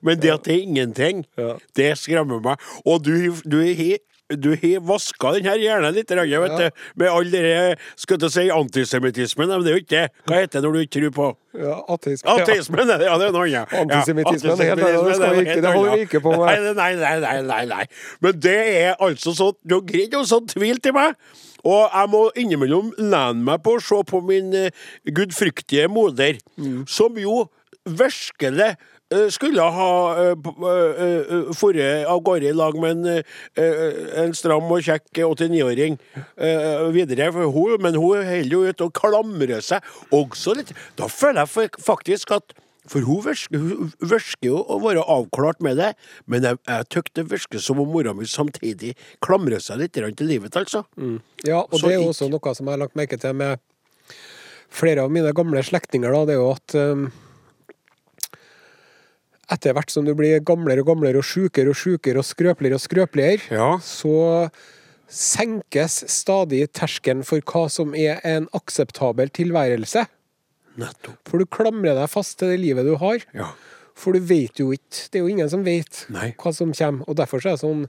Men 0.05 0.19
det 0.21 0.29
at 0.35 0.45
det 0.45 0.53
er 0.53 0.61
ingenting, 0.67 1.25
Ja. 1.39 1.55
det 1.75 1.89
skremmer 1.99 2.39
meg. 2.45 2.61
Og 2.85 3.01
du, 3.03 3.15
du 3.43 3.57
har 3.65 3.97
du 4.29 4.51
har 4.61 4.83
vaska 4.85 5.31
den 5.33 5.47
her 5.49 5.57
hjernen 5.57 5.95
litt, 5.95 6.11
vet 6.13 6.29
Ja. 6.29 6.57
du, 6.69 6.81
med 7.01 7.07
all 7.09 7.31
den 7.33 7.75
skal 7.97 8.19
jeg 8.21 8.29
si, 8.35 8.43
antisemittismen. 8.53 9.47
Men 9.49 9.63
det 9.65 9.71
er 9.71 9.77
jo 9.79 9.81
ikke 9.81 9.95
det. 9.95 10.11
Hva 10.29 10.35
heter 10.43 10.59
det 10.59 10.61
når 10.67 10.73
du 10.77 10.79
ikke 10.83 10.99
tror 10.99 11.15
på 11.17 11.29
Ja, 11.63 11.79
ateisme. 11.95 12.35
Ateismen? 12.35 12.83
ja. 12.85 12.97
det, 13.01 13.07
Ja, 13.09 13.17
det 13.17 13.27
er 13.27 13.33
noe 13.33 13.47
annet. 13.47 13.73
Ja, 13.73 13.81
Antisemittismen 13.81 14.53
er 14.53 14.69
helt 14.69 14.83
det 14.85 15.61
det 15.65 15.73
holder 15.73 15.95
vi 15.97 16.05
ikke 16.05 16.21
på 16.21 16.35
med. 16.37 16.45
Nei, 16.77 16.93
nei, 17.01 17.17
nei, 17.25 17.41
nei, 17.41 17.65
nei. 17.73 17.85
Men 18.21 18.39
det 18.45 18.57
er 18.85 18.95
altså 19.01 19.33
sånn 19.33 19.57
Du 19.65 19.79
har 19.79 19.85
greid 19.89 20.13
å 20.13 20.21
så 20.29 20.43
tvil 20.45 20.77
til 20.77 20.93
meg. 20.93 21.17
Og 21.63 21.89
jeg 21.89 22.09
må 22.13 22.21
innimellom 22.39 22.93
lene 22.97 23.43
meg 23.43 23.63
på 23.65 23.77
å 23.77 23.83
se 23.83 23.99
på 24.07 24.21
min 24.25 24.53
uh, 24.55 24.69
gudfryktige 25.07 25.89
moder, 25.91 26.39
Mm. 26.59 26.83
som 26.87 27.15
jo 27.17 27.45
virkelig 27.87 28.75
eh, 29.11 29.27
skulle 29.33 29.63
ha 29.63 29.91
uh, 30.35 31.53
forret 31.57 32.05
av 32.05 32.19
gårde 32.21 32.49
i 32.51 32.53
lag 32.53 32.75
med 32.77 32.91
en, 32.91 33.23
eh, 33.55 34.23
en 34.23 34.33
stram 34.37 34.67
og 34.69 34.83
kjekk 34.85 35.21
89-åring 35.23 35.97
eh, 36.37 36.83
videre. 36.93 37.31
For 37.33 37.49
hun, 37.55 37.77
men 37.81 37.97
hun 37.97 38.21
holder 38.27 38.53
jo 38.53 38.61
ut 38.67 38.83
og 38.85 38.93
klamrer 38.99 39.63
seg 39.65 39.81
også 40.11 40.57
litt. 40.59 40.75
Da 40.99 41.07
føler 41.09 41.47
jeg 41.47 41.71
faktisk 41.81 42.35
at 42.37 42.53
for 42.87 43.03
hun 43.05 43.21
virker, 43.25 44.45
jo 44.45 44.59
å 44.63 44.79
være 44.83 45.03
avklart 45.03 45.59
med 45.65 45.77
det, 45.77 45.91
men 46.25 46.45
jeg, 46.47 46.59
jeg 46.67 46.87
tykker 46.95 47.15
det 47.19 47.25
virker 47.31 47.63
som 47.63 47.81
om 47.83 47.89
mora 47.91 48.13
mi 48.17 48.27
samtidig 48.29 48.95
klamrer 49.25 49.61
seg 49.63 49.81
litt 49.83 49.93
til 49.97 50.27
livet, 50.29 50.55
altså. 50.55 50.85
Ja, 51.45 51.65
og 51.65 51.75
Så 51.75 51.87
det 51.87 51.97
er 51.97 52.01
jo 52.03 52.11
også 52.13 52.29
noe 52.31 52.55
som 52.55 52.65
jeg 52.69 52.77
har 52.77 52.83
lagt 52.85 52.97
merke 52.99 53.19
til 53.19 53.35
med 53.35 53.59
flere 54.69 55.03
av 55.03 55.11
mine 55.11 55.33
gamle 55.33 55.61
slektninger, 55.65 56.13
da, 56.13 56.25
det 56.29 56.37
er 56.37 56.41
jo 56.41 56.51
at 56.53 56.75
um, 56.77 57.07
etter 59.49 59.73
hvert 59.73 59.91
som 59.93 60.05
du 60.05 60.13
blir 60.17 60.41
gamlere 60.45 60.83
og 60.83 60.91
gamlere 60.91 61.21
og 61.21 61.25
sjukere 61.25 61.73
og 61.73 61.77
sjukere 61.77 62.21
og 62.21 62.27
skrøpeligere 62.27 62.77
og 62.77 62.85
skrøpeligere, 62.85 63.41
Ja. 63.53 63.71
så 63.81 64.49
senkes 65.09 66.03
stadig 66.13 66.67
terskelen 66.77 67.25
for 67.25 67.41
hva 67.41 67.65
som 67.69 67.95
er 67.97 68.21
en 68.23 68.45
akseptabel 68.53 69.31
tilværelse. 69.33 70.05
Nettopp. 70.77 71.17
For 71.27 71.39
du 71.41 71.45
klamrer 71.45 71.95
deg 71.97 72.09
fast 72.09 72.37
til 72.39 72.53
det 72.53 72.59
livet 72.59 72.85
du 72.85 72.95
har. 73.01 73.25
Ja. 73.33 73.51
For 73.99 74.15
du 74.15 74.19
vet 74.23 74.59
jo 74.61 74.71
ikke 74.71 75.09
Det 75.11 75.19
er 75.19 75.25
jo 75.25 75.27
ingen 75.27 75.49
som 75.51 75.63
vet 75.65 76.05
Nei. 76.09 76.33
hva 76.39 76.53
som 76.55 76.71
kommer. 76.73 77.03
Og 77.09 77.15
derfor 77.19 77.41
så 77.41 77.49
er 77.49 77.57
det 77.57 77.65
sånn 77.65 77.87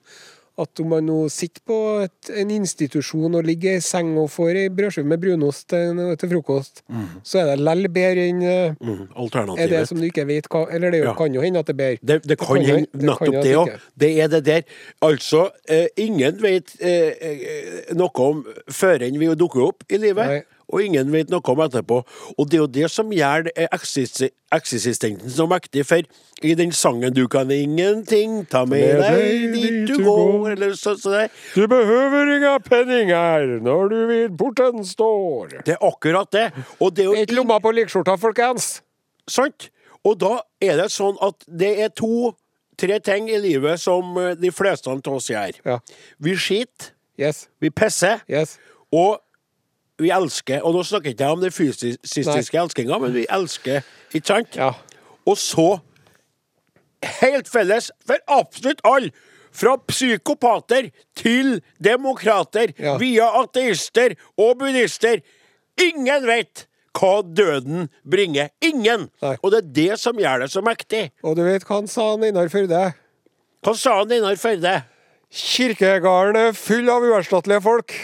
at 0.61 0.81
om 0.83 0.91
man 0.93 1.07
nå 1.07 1.15
sitter 1.33 1.63
på 1.65 1.77
et, 2.05 2.31
en 2.37 2.51
institusjon 2.53 3.33
og 3.39 3.47
ligger 3.47 3.79
i 3.79 3.81
seng 3.81 4.11
og 4.21 4.27
får 4.29 4.59
ei 4.61 4.65
brødskive 4.69 5.09
med 5.09 5.23
brunost 5.23 5.69
til, 5.73 5.97
til 6.21 6.33
frokost, 6.35 6.83
så 7.25 7.39
er 7.41 7.47
det 7.53 7.63
lell 7.65 7.87
bedre 7.89 8.27
enn 8.29 8.43
mm. 8.77 8.99
Alternativet. 9.15 9.63
er 9.65 9.73
det 9.73 9.83
som 9.89 10.03
du 10.03 10.05
ikke 10.11 10.27
vet 10.29 10.51
hva 10.53 10.67
Eller 10.75 10.91
det 10.93 11.01
jo- 11.01 11.07
Ja. 11.07 11.15
kan 11.17 11.33
jo 11.33 11.41
hende 11.41 11.59
at 11.63 11.67
det 11.71 11.75
er 11.75 11.81
bedre. 11.81 11.99
Det, 12.03 12.23
det 12.23 12.29
det 12.29 12.39
kan 12.43 12.57
hende 12.61 12.87
nettopp 12.93 13.43
det 13.43 13.57
òg. 13.57 13.73
Det 13.97 14.11
er 14.21 14.29
det 14.29 14.45
der. 14.45 14.63
Altså, 15.01 15.51
eh, 15.69 15.87
ingen 15.97 16.43
vet 16.43 16.77
eh, 16.81 17.15
eh, 17.21 17.95
noe 17.95 18.11
om 18.29 18.45
før 18.69 19.07
enn 19.07 19.19
vi 19.19 19.33
dukker 19.35 19.65
opp 19.65 19.85
i 19.89 19.97
livet. 19.97 20.27
Nei. 20.27 20.43
Og 20.73 20.83
ingen 20.85 21.11
vet 21.13 21.31
noe 21.31 21.41
om 21.45 21.59
etterpå. 21.65 22.03
Og 22.39 22.49
det 22.51 22.55
er 22.59 22.63
jo 22.63 22.67
det 22.67 22.91
som 22.91 23.11
gjør 23.11 23.45
det 23.49 23.55
eksis- 23.73 24.31
eksistenten 24.55 25.31
så 25.31 25.47
mektig. 25.51 25.85
For 25.87 26.03
i 26.43 26.55
den 26.55 26.73
sangen 26.73 27.13
'Du 27.15 27.27
kan 27.29 27.51
ingenting 27.51 28.47
ta 28.49 28.65
med 28.65 29.01
deg 29.01 29.53
dit 29.55 29.89
du 29.89 30.05
går', 30.05 30.53
eller 30.53 30.73
så, 30.73 30.95
så 30.97 31.11
der, 31.11 31.29
Du 31.55 31.67
behøver 31.67 32.37
inga 32.37 32.59
penninger 32.59 33.61
når 33.61 33.89
du 33.89 34.07
vid 34.07 34.39
porten 34.39 34.85
står. 34.85 35.63
Det 35.67 35.75
er 35.75 35.83
akkurat 35.87 36.31
det. 36.33 36.53
Og 36.81 36.95
det 36.97 37.03
er 37.03 37.05
jo 37.07 37.13
Ikke 37.15 37.35
lomma 37.35 37.59
på 37.59 37.73
likskjorta, 37.73 38.17
folkens! 38.19 38.81
Sant? 39.29 39.71
Og 40.05 40.19
da 40.19 40.41
er 40.63 40.77
det 40.81 40.91
sånn 40.91 41.17
at 41.23 41.35
det 41.47 41.79
er 41.85 41.89
to-tre 41.89 42.99
ting 43.05 43.29
i 43.29 43.37
livet 43.39 43.79
som 43.81 44.17
eh, 44.17 44.35
de 44.35 44.51
fleste 44.51 44.89
av 44.89 45.01
oss 45.13 45.29
gjør. 45.29 45.53
Ja. 45.67 45.79
Vi 46.19 46.35
skiter, 46.37 46.93
Yes. 47.19 47.49
vi 47.61 47.69
pisser, 47.71 48.21
Yes. 48.31 48.59
og 48.93 49.19
vi 50.01 50.11
elsker. 50.15 50.63
Og 50.65 50.75
nå 50.75 50.83
snakker 50.87 51.11
jeg 51.13 51.19
ikke 51.19 51.31
om 51.35 51.41
den 51.45 51.53
fysiske 51.55 52.59
elskinga, 52.61 52.99
men 53.03 53.13
vi 53.15 53.27
elsker, 53.31 53.83
ikke 54.15 54.27
sant? 54.33 54.57
Ja. 54.59 54.73
Og 55.29 55.37
så, 55.39 55.69
helt 57.21 57.49
felles 57.49 57.91
for 58.07 58.21
absolutt 58.31 58.81
alle, 58.89 59.13
fra 59.51 59.73
psykopater 59.91 60.91
til 61.19 61.57
demokrater, 61.83 62.71
Ja. 62.79 62.97
via 62.99 63.27
ateister 63.43 64.15
og 64.39 64.59
buddhister, 64.61 65.21
ingen 65.81 66.27
vet 66.27 66.67
hva 66.95 67.23
døden 67.23 67.89
bringer. 68.09 68.51
Ingen! 68.63 69.09
Nei. 69.23 69.37
Og 69.43 69.51
det 69.51 69.59
er 69.59 69.73
det 69.75 69.99
som 69.99 70.17
gjør 70.19 70.41
det 70.45 70.51
så 70.53 70.63
mektig. 70.63 71.11
Og 71.25 71.35
du 71.37 71.43
vet 71.45 71.65
hva 71.67 71.81
han 71.81 71.89
sa, 71.91 72.11
han 72.13 72.23
Einar 72.25 72.49
Førde? 72.49 72.95
Hva 73.65 73.75
sa 73.79 73.99
han 74.01 74.13
Einar 74.13 74.37
Førde? 74.39 74.85
Kirkegården 75.31 76.37
er 76.37 76.53
full 76.59 76.89
av 76.91 77.03
uerstattelige 77.07 77.63
folk. 77.63 77.95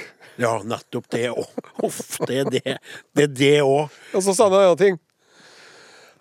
Ja, 0.40 0.56
nettopp 0.64 1.08
det 1.12 1.30
òg. 1.32 1.46
Uff, 1.86 2.18
det 2.28 2.42
er 2.42 2.50
det. 2.52 2.76
Det 3.16 3.28
er 3.28 3.32
det 3.40 3.54
òg. 3.64 3.92
Og 4.14 4.24
så 4.24 4.34
sa 4.36 4.48
han 4.48 4.56
en 4.58 4.64
annen 4.66 4.80
ting. 4.80 4.98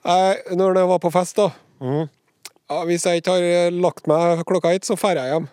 Jeg, 0.06 0.56
når 0.60 0.78
jeg 0.80 0.90
var 0.92 1.02
på 1.02 1.10
fest, 1.14 1.40
da 1.40 1.48
mm. 1.82 2.04
ja, 2.70 2.80
Hvis 2.86 3.06
jeg 3.10 3.24
ikke 3.24 3.34
har 3.34 3.46
eh, 3.50 3.74
lagt 3.74 4.06
meg 4.10 4.44
klokka 4.46 4.74
ett, 4.76 4.86
så 4.86 4.98
drar 5.00 5.18
jeg 5.18 5.32
hjem. 5.34 5.48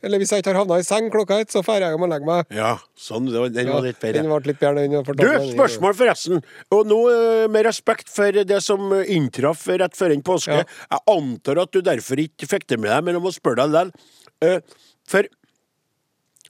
Eller 0.00 0.22
hvis 0.22 0.30
jeg 0.32 0.40
ikke 0.40 0.54
har 0.54 0.62
havna 0.62 0.78
i 0.80 0.84
seng 0.86 1.10
klokka 1.12 1.36
ett, 1.42 1.50
så 1.52 1.60
drar 1.60 1.84
jeg 1.84 1.92
hjem 1.92 2.06
og 2.06 2.08
legger 2.08 2.28
meg. 2.30 2.54
Ja, 2.56 2.70
sånn. 2.96 3.26
det 3.28 3.36
var- 3.42 3.52
Den 3.52 3.68
var 3.68 3.84
litt 3.84 4.00
bedre. 4.00 4.22
den 4.22 4.30
ble 4.32 4.40
litt 4.48 4.60
bedre. 4.62 4.86
Den 4.88 5.04
Du, 5.04 5.52
spørsmål 5.52 5.96
forresten. 5.98 6.44
Og 6.72 6.86
nå 6.88 7.00
eh, 7.12 7.48
med 7.52 7.66
respekt 7.68 8.08
for 8.08 8.32
det 8.32 8.62
som 8.64 8.90
eh, 8.96 9.04
inntraff 9.12 9.66
rett 9.68 9.98
før 9.98 10.16
en 10.16 10.24
påske. 10.24 10.62
Ja. 10.62 10.64
Jeg 10.96 11.04
antar 11.16 11.60
at 11.66 11.72
du 11.76 11.82
derfor 11.82 12.16
ikke 12.24 12.48
fikk 12.48 12.66
det 12.72 12.80
med 12.80 12.90
deg, 12.90 13.04
men 13.04 13.18
jeg 13.20 13.22
må 13.28 13.34
spørre 13.36 13.68
deg 13.68 13.76
likevel. 13.76 14.62
For 15.10 15.26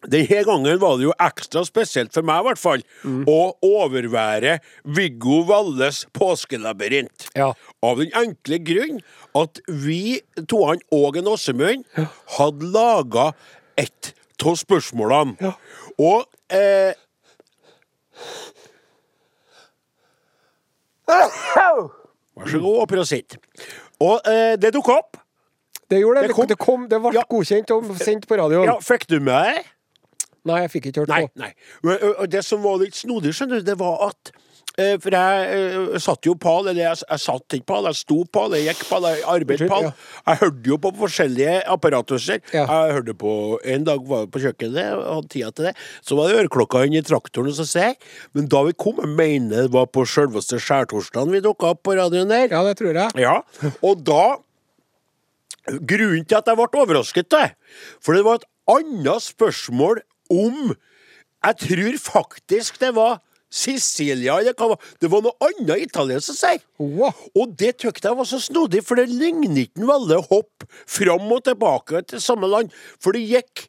denne 0.08 0.44
gangen 0.44 0.78
var 0.80 0.96
det 0.96 1.04
jo 1.04 1.12
ekstra 1.20 1.64
spesielt 1.66 2.12
for 2.12 2.22
meg, 2.22 2.40
i 2.40 2.48
hvert 2.48 2.58
fall, 2.58 2.82
Mm. 3.04 3.24
å 3.28 3.54
overvære 3.62 4.58
Viggo 4.84 5.42
Valles 5.44 6.06
påskelabyrint. 6.12 7.28
Ja. 7.36 7.52
Av 7.82 7.98
den 7.98 8.10
enkle 8.16 8.58
grunn 8.64 9.00
at 9.34 9.60
vi, 9.68 10.20
toene 10.46 10.80
og 10.92 11.16
en 11.16 11.24
Åsemund, 11.26 11.84
hadde 12.38 12.72
laga 12.72 13.32
ett 13.76 14.14
av 14.44 14.56
spørsmålene. 14.56 15.36
Ja. 15.40 15.52
Og 15.98 16.24
eh, 16.50 16.94
Vær 21.10 22.48
så 22.48 22.60
god, 22.62 22.76
og 22.84 22.88
prosit. 22.88 23.36
Og 24.00 24.20
eh, 24.30 24.54
det 24.60 24.70
dukka 24.74 24.96
opp. 25.00 25.16
Det 25.90 25.98
gjorde 26.00 26.20
det. 26.22 26.28
Det 26.30 26.34
kom- 26.36 26.46
Det, 26.46 26.58
kom, 26.58 26.88
det 26.88 27.00
ble 27.02 27.12
Ja. 27.14 27.22
godkjent 27.28 27.70
og 27.74 27.84
sendt 27.98 28.26
på 28.28 28.36
radioen. 28.38 28.64
Ja, 28.66 28.78
Fikk 28.78 29.06
du 29.08 29.18
med 29.20 29.34
deg? 29.44 29.64
Nei, 30.48 30.62
jeg 30.64 30.70
fikk 30.76 30.90
ikke 30.90 31.04
hørt 31.04 31.10
på. 31.12 31.40
nei. 31.40 31.50
nei. 31.84 31.98
Og 32.12 32.28
det 32.32 32.44
som 32.46 32.62
var 32.64 32.78
litt 32.80 32.96
snodig, 32.96 33.34
skjønner 33.36 33.60
du, 33.60 33.66
det 33.72 33.80
var 33.80 34.08
at 34.10 34.32
For 34.80 35.12
jeg 35.12 36.00
satt 36.00 36.24
jo 36.24 36.32
pal, 36.40 36.70
eller 36.70 36.80
jeg, 36.80 37.00
jeg 37.02 37.20
satt 37.20 37.56
ikke 37.56 37.66
pal, 37.68 37.88
jeg 37.90 37.98
sto 37.98 38.20
pal, 38.32 38.54
jeg 38.56 38.70
gikk 38.70 38.84
pal, 38.88 39.04
jeg 39.10 39.24
arbeidet 39.28 39.68
pal. 39.68 39.90
Jeg 39.90 40.40
hørte 40.40 40.70
jo 40.70 40.78
på 40.80 40.92
forskjellige 41.02 41.56
apparatuser. 41.74 42.40
Ja. 42.54 42.64
Jeg 42.64 42.94
hørte 42.96 43.16
på 43.20 43.32
En 43.74 43.84
dag 43.84 44.06
var 44.08 44.24
jeg 44.24 44.30
på 44.32 44.44
kjøkkenet 44.46 44.94
og 44.94 45.02
hadde 45.18 45.32
tida 45.34 45.50
til 45.52 45.68
det. 45.68 45.74
Så 46.06 46.16
var 46.16 46.30
det 46.30 46.38
øreklokka 46.40 46.84
inn 46.86 46.96
i 46.96 47.04
traktoren, 47.04 47.52
ser 47.58 47.90
jeg. 47.90 47.98
Men 48.32 48.48
da 48.52 48.62
vi 48.70 48.76
kom, 48.86 49.02
jeg 49.02 49.12
mener 49.18 49.66
det 49.66 49.74
var 49.74 49.90
på 49.92 50.06
selveste 50.08 50.62
skjærtorsdagen 50.62 51.34
vi 51.34 51.42
dukka 51.44 51.74
opp 51.74 51.82
på 51.84 51.98
radioen 51.98 52.30
der. 52.32 52.48
Ja, 52.48 52.62
det 52.64 52.78
tror 52.80 52.96
jeg. 52.96 53.20
Ja, 53.20 53.40
og 53.82 54.06
da 54.06 54.38
Grunnen 55.70 56.24
til 56.24 56.38
at 56.38 56.48
jeg 56.48 56.56
ble 56.58 56.80
overrasket, 56.82 57.28
det, 57.30 57.50
for 58.02 58.16
det 58.16 58.24
var 58.26 58.40
et 58.40 58.46
annet 58.70 59.22
spørsmål 59.22 60.00
om 60.30 60.72
Jeg 61.40 61.56
tror 61.62 61.98
faktisk 62.04 62.80
det 62.80 62.94
var 62.96 63.20
Sicilia 63.50 64.36
eller 64.38 64.54
hva 64.54 64.68
det 64.68 64.70
var. 64.70 64.90
Det 65.02 65.10
var 65.10 65.22
noe 65.24 65.48
annet 65.48 65.86
italiensk 65.88 66.30
som 66.30 66.38
sier. 66.38 66.60
Wow. 66.78 67.16
Og 67.34 67.56
det 67.58 67.72
tykte 67.82 68.06
jeg 68.06 68.18
var 68.20 68.28
så 68.28 68.38
snodig, 68.42 68.84
for 68.86 69.00
det 69.00 69.08
ligner 69.10 69.64
ikke 69.64 69.82
en 69.82 69.90
veldig 69.90 70.20
hopp 70.30 70.66
fram 70.86 71.26
og 71.34 71.42
tilbake 71.48 72.04
til 72.12 72.22
samme 72.22 72.50
land. 72.50 72.70
For 73.02 73.16
det 73.16 73.26
gikk 73.26 73.66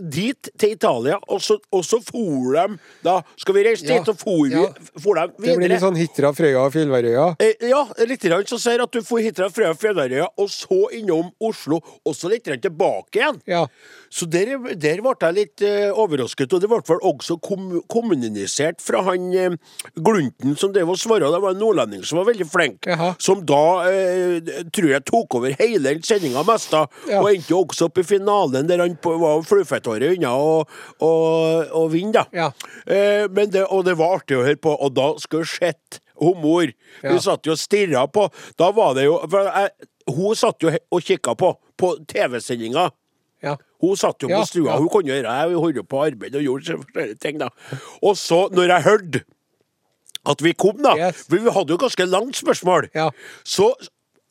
dit, 0.00 0.50
til 0.58 0.74
Italia, 0.76 1.18
og 1.28 1.40
så, 1.42 1.58
og 1.72 1.84
så 1.84 2.00
for 2.04 2.52
de 2.56 2.78
Da 3.04 3.20
skal 3.36 3.54
vi 3.56 3.64
reise 3.66 3.86
Ja, 3.86 3.98
dit, 3.98 4.08
og 4.08 4.18
for, 4.20 4.46
ja. 4.50 4.66
for 5.02 5.18
dem 5.18 5.32
Det 5.42 5.56
blir 5.58 5.72
litt 5.72 5.82
sånn 5.84 5.96
Hitra, 5.98 6.32
Frøya 6.36 6.64
og 6.66 6.72
Fjellværøya. 6.74 7.26
Eh, 7.42 7.68
ja, 7.70 7.82
litt 8.06 8.26
som 8.48 8.58
sier 8.60 8.82
at 8.82 8.92
du 8.92 9.02
får 9.04 9.24
Hitra, 9.26 9.48
Frøya 9.52 9.72
og 9.74 9.80
Fjellværøya, 9.82 10.28
og 10.38 10.50
så 10.52 10.80
innom 10.96 11.30
Oslo, 11.40 11.80
og 12.04 12.14
så 12.16 12.30
litt 12.32 12.44
tilbake 12.46 13.20
igjen. 13.20 13.40
Ja. 13.46 13.64
Så 14.10 14.26
der, 14.30 14.54
der 14.78 15.02
ble 15.02 15.14
jeg 15.20 15.36
litt 15.36 15.62
eh, 15.66 15.90
overrasket, 15.92 16.52
og 16.54 16.62
det 16.62 16.70
ble 16.70 16.80
vel 16.86 17.02
også 17.10 17.38
kom, 17.42 17.80
kommunisert 17.90 18.82
fra 18.84 19.02
han 19.10 19.28
eh, 19.34 19.56
Glunten 19.96 20.56
som 20.58 20.72
drev 20.74 20.90
og 20.92 20.98
svarte. 21.00 21.28
Det 21.32 21.42
var 21.42 21.54
en 21.54 21.60
nordlending 21.60 22.04
som 22.06 22.20
var 22.20 22.28
veldig 22.30 22.46
flink, 22.50 22.86
Jaha. 22.88 23.12
som 23.22 23.42
da 23.46 23.62
eh, 23.90 24.52
tror 24.74 24.90
jeg 24.92 25.04
tok 25.08 25.38
over 25.38 25.56
hele 25.58 25.96
sendinga 26.06 26.44
mest, 26.46 26.70
da, 26.74 26.84
Ja. 27.10 27.20
og 27.22 27.30
endte 27.30 27.54
også 27.56 27.86
opp 27.88 27.98
i 28.00 28.06
finalen 28.06 28.66
der 28.68 28.80
han 28.82 28.96
på, 29.02 29.14
var 29.20 29.42
fluefetthåret 29.56 30.16
unna 30.16 30.32
å, 30.36 30.56
og, 31.02 31.72
og 31.76 31.90
vinne, 31.92 32.12
da. 32.20 32.26
Ja. 32.36 32.50
Eh, 32.86 33.26
men 33.32 33.50
det, 33.50 33.64
og 33.72 33.86
det 33.88 33.96
var 33.98 34.20
artig 34.20 34.38
å 34.38 34.44
høre 34.46 34.60
på, 34.60 34.74
og 34.76 34.94
da 34.96 35.12
skulle 35.22 35.48
sett 35.48 36.00
hun 36.20 36.38
mor. 36.40 36.70
Ja. 37.02 37.10
Hun 37.12 37.20
satt 37.20 37.44
jo 37.48 37.52
og 37.56 37.60
stirra 37.60 38.06
på. 38.08 38.28
Da 38.56 38.70
var 38.76 38.94
det 38.96 39.04
jo 39.08 39.18
jeg, 39.28 39.70
Hun 40.06 40.36
satt 40.38 40.62
jo 40.62 40.70
og 40.72 41.02
kikka 41.02 41.34
på, 41.36 41.50
på 41.76 41.90
TV-sendinga. 42.08 42.86
Ja. 43.44 43.56
Hun 43.84 43.98
satt 44.00 44.22
jo 44.24 44.30
Ja, 44.32 44.40
på 44.40 44.48
stua, 44.48 44.70
ja. 44.70 44.76
hun 44.80 44.88
kunne 44.88 45.12
gjøre 45.12 45.32
Jeg 45.36 45.58
holdt 45.60 45.76
jo 45.76 45.82
på 45.84 45.98
arbeid 46.06 46.38
og 46.38 46.46
gjorde 46.46 46.78
forskjellige 46.80 47.18
ting, 47.20 47.36
da. 47.42 47.50
Og 48.00 48.16
så, 48.16 48.46
når 48.54 48.70
jeg 48.72 48.86
hørte 48.86 49.24
at 50.26 50.40
vi 50.42 50.54
kom, 50.58 50.80
da 50.82 50.94
Yes. 50.98 51.26
Vi 51.30 51.42
hadde 51.44 51.74
jo 51.74 51.78
ganske 51.78 52.06
langt 52.08 52.38
spørsmål. 52.40 52.88
Ja. 52.96 53.10
Så 53.44 53.68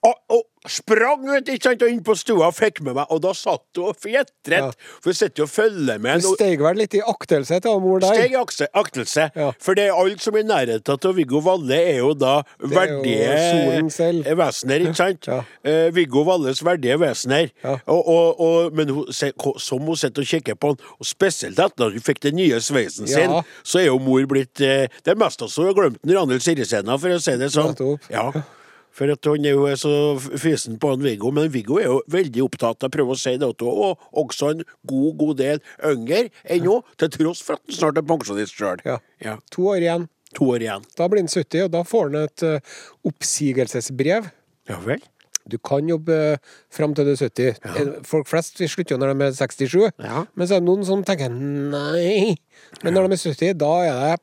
og, 0.05 0.19
og 0.35 0.43
sprang 0.69 1.25
ut 1.29 1.49
ikke 1.49 1.69
sant, 1.69 1.83
og 1.85 1.91
inn 1.91 2.01
på 2.05 2.15
stua 2.17 2.49
og 2.49 2.55
fikk 2.57 2.81
med 2.85 2.95
meg, 2.97 3.09
og 3.13 3.21
da 3.23 3.31
satt 3.37 3.77
hun 3.77 3.91
og 3.91 3.97
fjetret. 4.01 4.71
Ja. 4.73 4.97
For 5.01 5.11
hun 5.11 5.17
sitter 5.17 5.45
og 5.45 5.51
følger 5.51 6.01
med. 6.01 6.23
Du 6.25 6.31
steg 6.33 6.63
vel 6.63 6.79
litt 6.81 6.97
i 6.97 7.01
aktelse 7.05 7.59
til 7.63 7.81
mor 7.83 8.01
der? 8.03 8.17
Steg 8.17 8.35
i 8.35 8.39
aktelse. 8.81 9.27
Ja. 9.35 9.51
For 9.61 9.77
det 9.77 9.87
er 9.89 9.99
alle 9.99 10.17
som 10.21 10.37
er 10.37 10.45
i 10.45 10.47
nærheten 10.49 11.09
av 11.09 11.19
Viggo 11.19 11.41
Valle, 11.45 11.79
er 11.93 11.99
jo 12.01 12.13
da 12.17 12.35
jo 12.61 12.71
verdige 12.73 14.33
vesener, 14.39 14.87
ikke 14.87 14.97
sant? 14.97 15.29
Ja. 15.29 15.41
Eh, 15.65 15.87
Viggo 15.95 16.25
Valles 16.27 16.63
verdige 16.65 16.97
vesener. 17.01 17.51
Og, 17.65 18.01
og, 18.01 18.41
og, 18.41 18.75
men 18.75 18.93
hun, 18.93 19.13
se, 19.13 19.31
som 19.61 19.85
hun 19.85 19.99
sitter 19.99 20.25
og 20.25 20.33
kikker 20.33 20.59
på 20.59 20.73
han, 20.73 20.91
og 20.99 21.09
spesielt 21.09 21.59
etter 21.61 21.89
at 21.89 21.97
hun 21.97 22.05
fikk 22.05 22.23
den 22.25 22.39
nye 22.39 22.61
sveisen 22.63 23.09
sin, 23.09 23.39
så 23.63 23.81
er 23.83 23.89
jo 23.89 24.01
mor 24.01 24.25
blitt 24.29 24.61
eh, 24.63 24.87
Det 25.05 25.15
mest 25.19 25.41
av 25.41 25.49
oss 25.49 25.57
har 25.61 25.75
glemt 25.77 26.01
Ranhild 26.09 26.43
Sirisena, 26.43 26.97
for 27.01 27.15
å 27.15 27.21
si 27.21 27.37
det 27.39 27.51
sånn. 27.53 27.75
Ja. 28.13 28.29
For 28.95 29.11
at 29.11 29.27
han 29.27 29.45
er 29.47 29.57
jo 29.57 29.67
så 29.79 29.93
fysen 30.39 30.77
på 30.79 30.93
han 30.93 31.03
Viggo, 31.03 31.31
men 31.35 31.51
Viggo 31.51 31.79
er 31.81 31.89
jo 31.89 32.01
veldig 32.11 32.45
opptatt 32.45 32.85
av 32.85 32.91
å 32.91 32.93
prøve 32.93 33.15
å 33.15 33.19
si 33.19 33.35
det 33.41 33.49
Og 33.67 34.05
også 34.15 34.53
en 34.53 34.63
god, 34.87 35.09
god 35.19 35.41
del 35.41 35.63
yngre 35.83 36.29
ennå, 36.43 36.79
til 36.95 37.11
tross 37.17 37.43
for 37.43 37.57
at 37.57 37.65
han 37.65 37.79
snart 37.79 37.99
er 37.99 38.07
pensjonist 38.07 38.55
sjøl. 38.55 38.83
Ja. 38.87 39.01
Ja. 39.23 39.35
To 39.55 39.67
år 39.73 39.83
igjen. 39.83 40.07
To 40.39 40.47
år 40.53 40.63
igjen. 40.63 40.87
Da 40.95 41.09
blir 41.11 41.23
han 41.23 41.31
70, 41.31 41.67
og 41.67 41.75
da 41.75 41.83
får 41.87 42.07
han 42.07 42.21
et 42.23 42.45
uh, 42.47 42.79
oppsigelsesbrev. 43.11 44.31
Ja 44.71 44.79
vel? 44.85 45.03
Du 45.45 45.59
kan 45.61 45.85
jobbe 45.91 46.15
uh, 46.39 46.55
fram 46.73 46.95
til 46.97 47.05
du 47.05 47.13
er 47.13 47.19
70. 47.19 47.59
Ja. 47.67 47.85
Folk 48.07 48.31
flest 48.31 48.63
vi 48.63 48.71
slutter 48.71 48.95
jo 48.95 49.01
når 49.03 49.13
de 49.13 49.27
er 49.27 49.37
67. 49.37 49.77
Ja. 49.99 50.23
Men 50.33 50.47
så 50.47 50.57
er 50.57 50.63
det 50.63 50.69
noen 50.71 50.87
som 50.87 51.03
tenker 51.05 51.35
nei. 51.35 52.33
Men 52.81 52.95
når 52.95 53.11
de 53.11 53.19
er 53.19 53.23
70, 53.27 53.59
da 53.59 53.75
er 53.83 54.01
det 54.15 54.17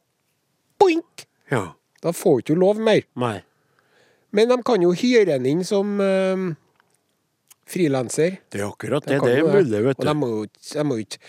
boink! 0.81 1.29
Ja. 1.53 1.67
Da 2.03 2.11
får 2.17 2.41
du 2.41 2.47
ikke 2.47 2.59
lov 2.59 2.81
mer. 2.83 3.05
Nei. 3.21 3.37
Men 4.33 4.49
de 4.49 4.59
kan 4.65 4.83
jo 4.85 4.93
hyre 4.97 5.37
en 5.37 5.49
inn 5.49 5.65
som 5.67 5.99
uh, 6.01 6.53
frilanser. 7.69 8.39
Det 8.53 8.63
er 8.63 8.69
akkurat 8.69 9.05
De 9.07 9.19
det. 9.19 9.25
Det 9.25 9.41
er 9.41 9.49
mulig, 9.49 9.83
vet 9.89 10.01
du. 10.01 10.09
Og 10.09 10.49
de 10.73 10.85
må 10.89 11.01
jo 11.01 11.09
ikke 11.09 11.21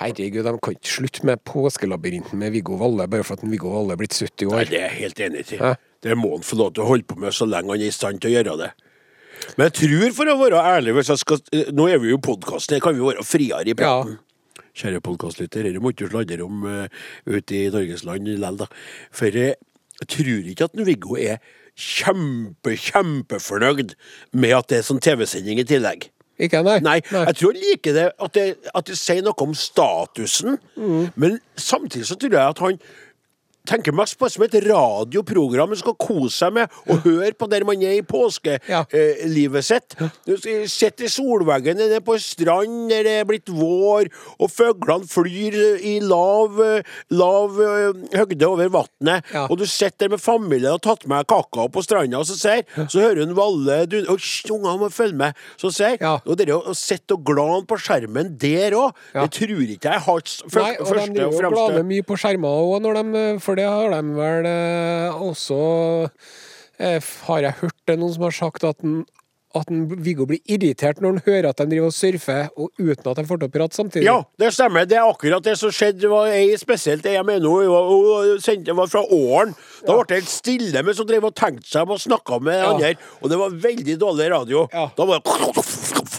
Herregud, 0.00 0.46
de 0.46 0.52
kan 0.64 0.72
ikke 0.72 0.88
slutte 0.88 1.26
med 1.28 1.42
påskelabyrinten 1.44 2.38
med 2.40 2.54
Viggo 2.54 2.78
Valle 2.80 3.04
bare 3.12 3.26
for 3.28 3.36
at 3.36 3.44
Viggo 3.44 3.74
Valle 3.74 3.92
er 3.92 4.00
blitt 4.00 4.16
70 4.16 4.48
Nei, 4.48 4.54
år. 4.56 4.70
det 4.70 4.78
er 4.78 4.86
jeg 4.86 4.98
helt 5.02 5.20
enig 5.26 5.42
i. 5.52 5.58
Det 6.02 6.16
må 6.16 6.30
han 6.32 6.46
få 6.46 6.56
lov 6.58 6.72
til 6.72 6.84
å 6.84 6.88
holde 6.88 7.06
på 7.06 7.18
med 7.20 7.36
så 7.36 7.46
lenge 7.46 7.74
han 7.74 7.84
er 7.84 7.92
i 7.92 7.94
stand 7.94 8.22
til 8.22 8.32
å 8.32 8.34
gjøre 8.38 8.56
det. 8.62 8.70
Men 9.58 9.68
jeg 9.68 9.74
tror, 9.82 10.06
for 10.16 10.32
å 10.32 10.38
være 10.40 10.62
ærlig 10.72 10.94
hvis 10.96 11.12
jeg 11.12 11.20
skal, 11.20 11.40
Nå 11.76 11.88
er 11.92 12.00
vi 12.00 12.12
jo 12.12 12.20
podkasten, 12.24 12.80
kan 12.82 12.96
vi 12.96 13.04
være 13.04 13.24
friere 13.26 13.68
i 13.68 13.76
praten. 13.76 14.16
Kjære 14.72 15.02
podkastlytter, 15.04 15.68
dette 15.68 15.82
må 15.84 15.92
ikke 15.92 16.08
du 16.08 16.14
sladre 16.14 16.44
om 16.46 16.64
uh, 16.64 17.02
ute 17.28 17.58
i 17.58 17.68
Norges 17.72 18.06
land 18.08 18.24
likevel, 18.24 18.62
da. 18.62 18.68
For 19.12 19.36
eh, 19.36 19.58
jeg 20.00 20.08
tror 20.14 20.48
ikke 20.54 20.70
at 20.70 20.80
Viggo 20.88 21.18
er 21.20 21.42
kjempe, 21.78 22.74
kjempefornøyd 22.76 23.94
med 24.32 24.56
at 24.56 24.68
det 24.72 24.80
er 24.80 24.86
sånn 24.86 25.02
TV-sending 25.02 25.62
i 25.62 25.68
tillegg. 25.68 26.08
Ikke 26.42 26.62
nei? 26.64 26.78
Nei, 26.82 26.98
jeg 27.12 27.36
tror 27.38 27.52
han 27.52 27.62
liker 27.62 27.96
det 27.96 28.08
at, 28.10 28.34
det 28.34 28.72
at 28.74 28.88
det 28.88 28.96
sier 28.98 29.22
noe 29.22 29.36
om 29.44 29.52
statusen, 29.56 30.58
men 31.14 31.38
samtidig 31.60 32.08
så 32.08 32.16
tror 32.18 32.34
jeg 32.34 32.54
at 32.56 32.62
han 32.64 32.80
tenker 33.68 33.94
mest 33.94 34.16
på 34.18 34.28
som 34.32 34.42
et 34.46 34.54
radioprogram 34.64 35.68
man 35.72 35.78
skal 35.78 35.94
kose 36.00 36.34
seg 36.42 36.54
med 36.56 36.72
og 36.90 37.04
høre 37.06 37.32
på 37.38 37.46
der 37.50 37.64
man 37.68 37.82
er 37.86 37.98
i 38.00 38.02
påskelivet 38.06 39.64
sitt. 39.64 39.94
Du 40.26 40.34
sitter 40.70 41.06
i 41.06 41.10
solveggen 41.12 41.78
nede 41.78 42.00
på 42.04 42.16
strand 42.22 42.90
der 42.90 43.04
det 43.06 43.14
er 43.20 43.28
blitt 43.28 43.50
vår, 43.52 44.08
og 44.42 44.50
fuglene 44.50 45.06
flyr 45.08 45.56
i 45.82 45.94
lav, 46.02 46.58
eh, 46.62 46.82
lav 47.14 47.58
eh, 47.62 48.02
høgde 48.18 48.48
over 48.48 48.68
vannet, 48.72 49.24
Ja. 49.32 49.46
og 49.48 49.58
du 49.58 49.66
sitter 49.66 50.06
der 50.06 50.12
med 50.16 50.20
familien 50.20 50.72
og 50.72 50.80
har 50.82 50.96
tatt 50.96 51.06
med 51.08 51.26
kakao 51.30 51.68
på 51.72 51.82
stranda, 51.84 52.18
og 52.18 52.26
så 52.26 52.36
ser, 52.38 52.62
så 52.88 53.00
hører 53.02 53.24
hun 53.26 53.34
Valle 53.36 53.86
du, 53.86 53.98
og 54.10 54.18
ungene 54.50 54.78
må 54.80 54.90
følge 54.92 55.14
med, 55.16 55.34
så 55.60 55.70
ser, 55.72 55.96
Ja. 56.00 56.18
og 56.26 56.36
dere 56.38 56.58
å 56.58 56.74
sitte 56.74 57.14
og 57.14 57.24
glane 57.24 57.66
på 57.66 57.78
skjermen 57.78 58.36
der 58.38 58.72
òg, 58.72 58.92
Ja. 59.14 59.26
det 59.26 59.30
tror 59.38 59.62
ikke 59.62 59.90
jeg 59.92 60.00
har 60.00 60.20
fyr- 60.20 60.62
Nei, 60.62 60.76
og 60.80 60.86
de 60.86 60.92
glaner 60.92 61.14
driver 61.14 61.46
og 61.46 61.76
jo 61.78 61.82
mye 61.84 62.02
på 62.02 62.16
skjermer 62.18 62.48
òg, 62.48 62.82
når 62.82 62.94
de 62.94 63.38
For 63.52 63.58
det 63.60 63.68
har 63.68 63.90
de 63.92 64.14
vel 64.16 64.46
eh, 64.48 65.16
også 65.20 65.56
eh, 66.80 67.10
Har 67.26 67.42
jeg 67.44 67.58
hørt 67.58 67.82
det 67.90 67.98
noen 68.00 68.14
som 68.14 68.24
har 68.24 68.32
sagt 68.32 68.64
at 68.64 68.78
den 68.80 69.02
at 69.52 69.68
den, 69.68 69.82
Viggo 70.00 70.24
blir 70.24 70.40
irritert 70.48 71.02
når 71.04 71.10
han 71.18 71.24
hører 71.26 71.50
at 71.50 71.58
de 71.60 71.66
driver 71.74 71.90
og 71.90 71.92
surfer, 71.92 72.46
og 72.56 72.70
uten 72.80 73.10
at 73.10 73.18
de 73.18 73.24
får 73.28 73.40
til 73.42 73.50
å 73.50 73.52
prate 73.52 73.76
samtidig. 73.76 74.06
Ja, 74.06 74.14
det 74.40 74.48
stemmer. 74.56 74.86
Det 74.88 74.96
er 74.96 75.04
akkurat 75.04 75.44
det 75.44 75.58
som 75.60 75.68
skjedde. 75.76 76.00
Det 76.06 76.08
var 76.08 76.30
ei 76.32 76.56
spesielt 76.56 77.04
ei 77.04 77.18
jeg 77.18 77.26
mener 77.28 77.52
hun, 77.52 77.68
hun, 77.68 78.40
hun 78.40 78.80
var 78.80 78.88
fra 78.88 79.02
Åren. 79.12 79.52
Da 79.84 79.98
ble 79.98 80.08
det 80.08 80.22
helt 80.22 80.32
stille, 80.32 80.86
men 80.88 80.96
så 80.96 81.04
drev 81.04 81.20
hun 81.20 81.34
og 81.34 81.36
tenkte 81.36 81.68
seg 81.68 81.84
om 81.84 81.92
og 81.98 82.00
snakka 82.00 82.40
med 82.48 82.62
Ja. 82.62 82.70
andre. 82.72 82.94
Og 83.20 83.28
det 83.28 83.42
var 83.42 83.60
veldig 83.68 83.98
dårlig 84.00 84.32
radio. 84.32 84.64
Ja. 84.72 84.88
Da 84.96 85.10
var 85.12 85.20
det 85.20 85.36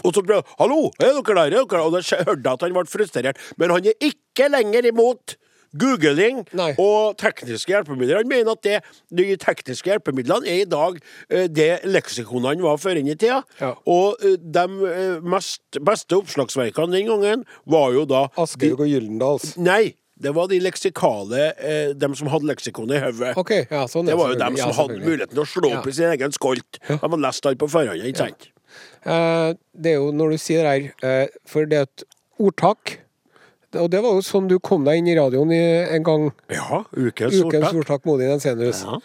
Og 0.04 0.12
så 0.14 0.22
prøvde 0.22 0.44
'Hallo, 0.54 0.92
er 1.00 1.18
dere 1.18 1.34
der?' 1.34 1.58
Er 1.58 1.66
dere? 1.66 1.82
Og 1.82 1.90
da 1.90 2.06
hørte 2.22 2.38
jeg 2.38 2.52
at 2.54 2.60
han 2.62 2.78
ble 2.78 2.86
frustrert. 2.86 3.42
Men 3.58 3.70
han 3.74 3.90
er 3.90 3.98
ikke 3.98 4.46
lenger 4.46 4.86
imot 4.94 5.34
Googling 5.80 6.44
Nei. 6.54 6.70
og 6.78 7.16
tekniske 7.20 7.72
hjelpemidler. 7.72 8.20
Han 8.22 8.30
mener 8.30 8.54
at 8.54 8.62
det, 8.66 8.76
de 9.10 9.26
tekniske 9.40 9.90
hjelpemidlene 9.90 10.46
er 10.50 10.62
i 10.62 10.68
dag 10.70 11.00
eh, 11.28 11.48
det 11.50 11.82
leksikonene 11.88 12.62
var 12.64 12.78
før 12.82 13.00
inn 13.00 13.10
i 13.10 13.16
tida. 13.18 13.42
Ja. 13.60 13.72
Og 13.90 14.22
eh, 14.22 14.38
de 14.38 14.64
eh, 14.92 15.26
mest, 15.34 15.62
beste 15.84 16.20
oppslagsverkene 16.20 16.94
den 16.94 17.10
gangen 17.10 17.44
var 17.70 17.92
jo 17.96 18.06
da 18.08 18.26
Asgeir 18.40 18.78
og 18.78 18.86
Gyldendals. 18.90 19.54
Nei, 19.58 19.96
det 20.20 20.30
var 20.36 20.46
de 20.50 20.60
leksikale 20.62 21.48
eh, 21.58 21.92
Dem 21.98 22.14
som 22.14 22.30
hadde 22.30 22.46
leksikonet 22.46 23.00
i 23.00 23.04
hodet. 23.08 23.34
Okay, 23.40 23.66
ja, 23.66 23.84
sånn 23.90 24.06
Det 24.06 24.14
var 24.18 24.30
jo 24.30 24.38
dem 24.38 24.58
som 24.60 24.70
Ja, 24.70 24.76
hadde 24.78 25.00
muligheten 25.02 25.34
til 25.34 25.42
å 25.42 25.48
slå 25.50 25.72
opp 25.80 25.88
i 25.90 25.94
sin 25.96 26.12
egen 26.12 26.34
skolt. 26.36 26.78
De 26.86 27.00
hadde 27.02 27.22
lest 27.24 27.50
alt 27.50 27.58
på 27.60 27.70
forhånd, 27.72 28.04
ikke 28.06 28.28
sant? 28.28 28.50
Eh, 29.02 29.50
det 29.74 29.96
er 29.96 29.98
jo 29.98 30.12
når 30.14 30.36
du 30.36 30.42
sier 30.42 30.62
det 30.66 30.74
her 31.02 31.32
For 31.50 31.66
det 31.66 31.82
er 31.82 31.88
et 31.90 32.06
ordtak. 32.38 33.00
Og 33.80 33.90
det 33.90 34.02
var 34.04 34.16
jo 34.16 34.22
sånn 34.24 34.48
du 34.50 34.58
kom 34.62 34.86
deg 34.86 35.00
inn 35.00 35.10
i 35.10 35.16
radioen 35.18 35.52
i, 35.54 35.62
en 35.96 36.06
gang. 36.06 36.28
Ja, 36.52 36.84
ukens 36.96 37.40
Ukens 37.40 37.72
ordtak. 37.72 38.04
Modig 38.04 38.28
Modi 38.28 38.32
Jensenius. 38.32 38.84
Ja. 38.86 39.00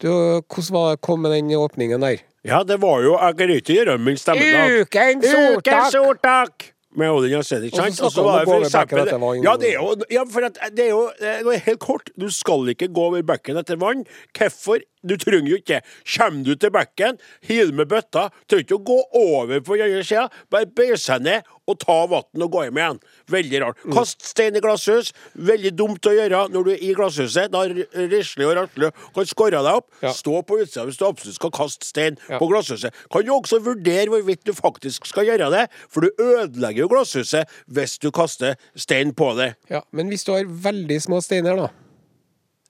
Du, 0.00 0.10
hvordan 0.10 0.74
var, 0.74 1.00
kom 1.04 1.22
med 1.22 1.36
den 1.36 1.54
åpningen 1.60 2.00
der? 2.00 2.26
ja, 2.42 2.62
det 2.64 2.78
var 2.80 3.02
jo 3.04 3.18
Jeg 3.20 3.36
kan 3.36 3.50
ikke 3.52 3.74
gjøre 3.74 3.98
min 4.00 4.16
stemme. 4.16 4.44
Ukens 4.80 5.94
ordtak! 6.00 6.70
Med 6.96 7.10
Odin 7.10 7.36
Og 7.38 7.44
så 7.46 7.60
sant? 7.70 8.00
Og 8.02 8.10
så 8.10 8.22
var 8.22 8.40
det 8.40 8.48
for 8.48 8.64
eksempel. 8.66 8.98
Ja, 9.44 9.52
det 9.56 9.68
er 9.68 9.76
jo, 9.78 9.92
ja, 10.10 10.24
for 10.26 10.46
at 10.48 10.58
det 10.74 10.88
er 10.88 10.90
jo 10.90 11.04
det 11.20 11.54
er 11.54 11.60
helt 11.68 11.78
kort. 11.78 12.10
Du 12.18 12.26
skal 12.34 12.66
ikke 12.72 12.88
gå 12.90 13.04
over 13.12 13.22
bekken 13.22 13.60
etter 13.60 13.78
vann. 13.78 14.02
Hvorfor? 14.34 14.82
Du 15.06 15.14
trenger 15.16 15.52
jo 15.52 15.60
ikke. 15.60 15.78
Kommer 16.16 16.44
du 16.44 16.56
til 16.58 16.72
bekken, 16.74 17.20
hiv 17.46 17.70
med 17.72 17.86
bøtta, 17.92 18.26
trenger 18.50 18.66
ikke 18.66 18.80
å 18.80 18.82
gå 18.90 18.98
over 19.22 19.62
på 19.62 19.78
den 19.78 19.86
andre 19.86 20.02
sida. 20.04 20.26
Bare 20.50 20.66
bøye 20.66 20.98
seg 20.98 21.22
ned 21.22 21.46
og 21.70 21.78
ta 21.82 21.96
vann 22.10 22.44
og 22.44 22.50
gå 22.54 22.64
hjem 22.66 22.80
igjen. 22.80 23.00
Veldig 23.30 23.60
rart. 23.64 23.80
Kast 23.94 24.24
stein 24.26 24.56
i 24.58 24.62
glasshus. 24.64 25.12
Veldig 25.34 25.72
dumt 25.78 26.08
å 26.10 26.14
gjøre 26.16 26.42
når 26.52 26.66
du 26.66 26.70
er 26.74 26.82
i 26.84 26.92
glasshuset. 26.98 27.50
Da 27.54 27.64
risler 27.70 28.50
og 28.50 28.56
rasler 28.60 28.94
kan 29.16 29.28
skåre 29.30 29.60
deg 29.62 29.80
opp. 29.80 29.88
Ja. 30.04 30.12
Stå 30.16 30.40
på 30.46 30.58
utsida 30.62 30.84
hvis 30.88 30.98
du 31.00 31.06
absolutt 31.08 31.38
skal 31.38 31.54
kaste 31.54 31.86
stein 31.88 32.18
Ja. 32.28 32.38
på 32.38 32.48
glasshuset. 32.50 32.94
Kan 33.12 33.24
du 33.26 33.32
også 33.34 33.60
vurdere 33.64 34.08
hvorvidt 34.12 34.44
du 34.44 34.52
faktisk 34.56 35.06
skal 35.06 35.26
gjøre 35.30 35.50
det, 35.54 35.66
for 35.88 36.00
du 36.06 36.10
ødelegger 36.18 36.84
jo 36.84 36.88
glasshuset 36.92 37.48
hvis 37.70 37.98
du 38.02 38.10
kaster 38.10 38.56
stein 38.76 39.14
på 39.14 39.32
det. 39.38 39.54
Ja, 39.70 39.82
men 39.92 40.08
hvis 40.10 40.24
du 40.26 40.32
har 40.34 40.44
veldig 40.44 41.00
små 41.02 41.20
steiner, 41.22 41.56
da. 41.56 41.68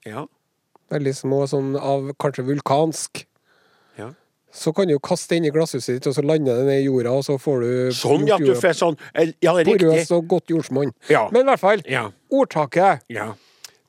Ja. 0.06 0.26
Veldig 0.90 1.12
små, 1.14 1.44
sånn 1.46 1.76
av 1.78 2.08
kanskje 2.18 2.42
vulkansk. 2.48 3.24
Så 4.52 4.72
kan 4.74 4.88
du 4.88 4.98
kaste 4.98 5.28
det 5.30 5.36
inn 5.38 5.44
i 5.46 5.50
glasshuset 5.54 5.94
ditt, 6.00 6.06
og 6.10 6.14
så 6.16 6.22
lander 6.26 6.56
det 6.58 6.66
ned 6.66 6.80
i 6.82 6.86
jorda, 6.88 7.12
og 7.12 7.22
så 7.24 7.36
får 7.38 7.60
du 7.62 7.92
Sånn, 7.94 8.26
ja, 8.26 8.36
du 8.38 8.50
får 8.58 8.74
sånn 8.74 8.96
Ja, 9.40 9.52
riktig. 9.54 9.78
porøs 9.80 10.10
og 10.16 10.26
godt 10.28 10.46
jordsmonn. 10.50 10.92
Ja. 11.08 11.28
Men 11.30 11.42
i 11.42 11.50
hvert 11.52 11.60
fall, 11.60 11.82
Ja. 11.86 12.10
ordtaket 12.32 13.00
ja. 13.08 13.34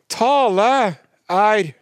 Tale 0.09 0.97
er 1.29 1.73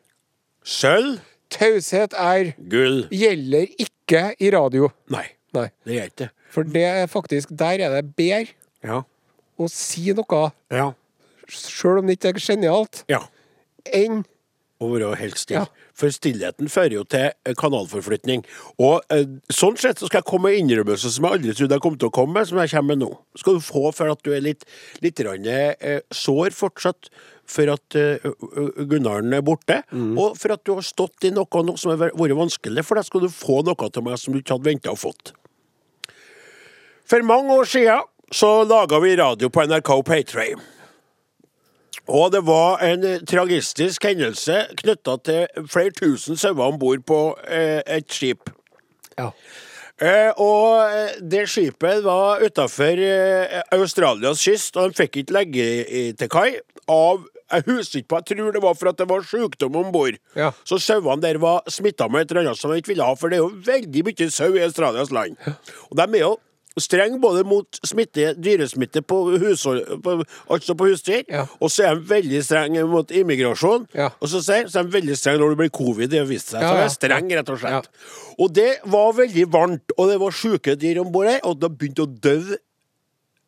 Sølv, 0.63 1.19
Taushet 1.49 2.13
er 2.13 2.53
gull 2.69 3.07
Gjelder 3.11 3.67
ikke 3.81 4.33
i 4.39 4.51
radio. 4.53 4.91
Nei, 5.09 5.25
Nei. 5.53 5.69
det 5.85 5.95
gjør 5.95 6.05
ikke 6.11 6.17
det. 6.23 6.29
For 6.49 6.63
det 6.63 6.83
er 6.85 7.07
faktisk 7.07 7.55
Der 7.57 7.79
er 7.85 8.01
det 8.01 8.15
bedre 8.15 8.47
Ja. 8.83 9.01
å 9.59 9.69
si 9.69 10.13
noe, 10.13 10.51
Ja. 10.71 10.91
sjøl 11.49 11.99
om 11.99 12.07
det 12.07 12.19
ikke 12.19 12.29
er 12.35 12.39
genialt, 12.39 13.03
ja. 13.09 13.19
enn 13.91 14.23
Å 14.79 14.87
være 14.87 15.09
helt 15.19 15.39
stille. 15.39 15.65
Ja. 15.65 15.87
For 15.97 16.13
stillheten 16.15 16.69
fører 16.71 16.93
jo 16.99 17.01
til 17.11 17.25
eh, 17.27 17.55
kanalforflytning. 17.59 18.45
Og 18.79 19.01
eh, 19.11 19.25
sånn 19.51 19.75
sett 19.79 19.99
så 19.99 20.07
skal 20.07 20.21
jeg 20.21 20.29
komme 20.29 20.53
med 20.53 20.61
innrømmelser 20.61 21.11
som 21.11 21.27
jeg 21.27 21.39
aldri 21.39 21.55
trodde 21.57 21.75
jeg 21.75 21.83
kom 21.83 21.97
til 21.99 22.07
å 22.07 22.15
komme 22.15 22.37
med, 22.37 22.47
som 22.47 22.61
jeg 22.61 22.71
kommer 22.71 22.95
med 22.95 23.03
nå. 23.03 23.09
Skal 23.41 23.57
du 23.57 23.65
få 23.65 23.91
for 23.95 24.13
at 24.13 24.23
du 24.23 24.31
er 24.35 24.45
litt, 24.45 24.63
litt 25.03 25.19
grann, 25.19 25.49
eh, 25.51 25.99
sår 26.15 26.55
fortsatt 26.55 27.11
for 27.49 27.73
at 27.73 27.97
eh, 27.99 28.23
Gunnaren 28.87 29.35
er 29.35 29.43
borte, 29.43 29.81
og 29.91 30.37
for 30.37 30.53
at 30.53 30.63
du 30.67 30.75
har 30.77 30.85
stått 30.85 31.27
i 31.27 31.33
noe, 31.33 31.63
nå 31.65 31.75
som 31.81 31.91
har 31.91 31.99
vært 32.05 32.37
vanskelig 32.37 32.85
for 32.85 32.99
deg, 32.99 33.09
skal 33.09 33.25
du 33.25 33.31
få 33.33 33.59
noe 33.67 33.91
til 33.91 34.05
meg 34.05 34.19
som 34.21 34.35
du 34.35 34.39
ikke 34.39 34.55
hadde 34.55 34.69
venta 34.69 34.93
å 34.93 34.99
fått. 34.99 35.33
For 37.09 37.25
mange 37.25 37.55
år 37.57 37.65
siden 37.65 38.05
så 38.31 38.61
laga 38.69 38.99
vi 39.01 39.15
radio 39.17 39.49
på 39.49 39.65
NRK 39.65 39.95
Paytray. 40.05 40.53
Og 42.09 42.31
det 42.33 42.41
var 42.47 42.81
en 42.85 43.05
eh, 43.05 43.23
tragistisk 43.27 44.05
hendelse 44.09 44.63
knytta 44.81 45.17
til 45.25 45.65
flere 45.69 45.93
tusen 45.93 46.39
sauer 46.39 46.71
om 46.71 46.79
bord 46.81 47.03
på 47.07 47.19
eh, 47.45 47.81
et 47.85 48.09
skip. 48.09 48.49
Ja. 49.19 49.29
Eh, 49.99 50.31
og 50.39 50.87
eh, 50.87 51.17
det 51.21 51.43
skipet 51.51 52.03
var 52.05 52.39
utafor 52.41 53.01
eh, 53.03 53.59
Australias 53.75 54.41
kyst, 54.41 54.77
og 54.79 54.89
de 54.89 55.01
fikk 55.03 55.21
ikke 55.21 55.35
legge 55.35 55.67
i, 55.83 56.05
til 56.17 56.31
kai 56.31 56.53
av 56.89 57.27
jeg 57.49 57.65
husker 57.65 57.99
ikke 57.99 58.11
på, 58.11 58.17
jeg 58.19 58.37
tror 58.37 58.53
det 58.53 58.61
var 58.61 58.75
for 58.77 58.91
at 58.91 58.97
det 58.99 59.07
var 59.09 59.23
sykdom 59.25 59.77
om 59.79 59.87
bord. 59.93 60.19
Ja. 60.37 60.51
Så 60.69 60.77
sauene 60.77 61.23
der 61.23 61.39
var 61.41 61.63
smitta 61.71 62.05
med 62.05 62.27
et 62.27 62.33
eller 62.33 62.51
annet 62.51 62.59
som 62.61 62.69
de 62.69 62.77
ikke 62.77 62.93
ville 62.93 63.07
ha, 63.07 63.15
for 63.17 63.33
det 63.33 63.39
er 63.39 63.41
jo 63.41 63.63
veldig 63.65 64.03
mye 64.05 64.27
sau 64.33 64.51
i 64.53 64.61
Australias 64.67 65.09
land. 65.15 65.33
Ja. 65.47 65.55
Og 65.89 65.97
de 65.97 66.05
er 66.05 66.21
jo 66.21 66.35
strenge 66.83 67.19
både 67.21 67.43
mot 67.45 67.79
smitte, 67.85 68.33
dyresmitte 68.39 69.01
på, 69.01 69.19
hushold, 69.39 70.01
på, 70.03 70.15
altså 70.49 70.75
på 70.79 70.87
husdyr, 70.89 71.23
Ja. 71.29 71.45
og 71.59 71.69
så 71.69 71.85
er 71.89 71.95
de 71.95 72.07
veldig 72.09 72.43
strenge 72.45 72.83
mot 72.87 73.09
immigrasjon. 73.11 73.87
Ja. 73.95 74.09
Og 74.21 74.27
så 74.29 74.41
sier- 74.43 74.67
så 74.69 74.79
er 74.79 74.83
de 74.89 74.95
veldig 74.97 75.17
strenge 75.17 75.39
når 75.39 75.49
det 75.55 75.57
blir 75.57 75.69
covid. 75.79 76.09
Det 76.09 76.19
har 76.19 76.25
vist 76.29 76.49
seg. 76.49 76.61
Ja, 76.61 76.69
så 76.69 76.75
de 76.75 76.83
er 76.83 76.95
streng, 76.97 77.29
rett 77.37 77.49
og 77.49 77.59
slett. 77.59 77.87
Og 78.39 78.53
det 78.53 78.79
var 78.85 79.13
veldig 79.13 79.45
varmt, 79.51 79.91
og 79.97 80.09
det 80.09 80.19
var 80.19 80.31
sjuke 80.31 80.75
dyr 80.79 80.99
om 81.01 81.11
bord 81.11 81.27
her, 81.27 81.39
og 81.43 81.59
det 81.59 81.71
begynte 81.77 82.05
å 82.07 82.13
dø 82.19 82.57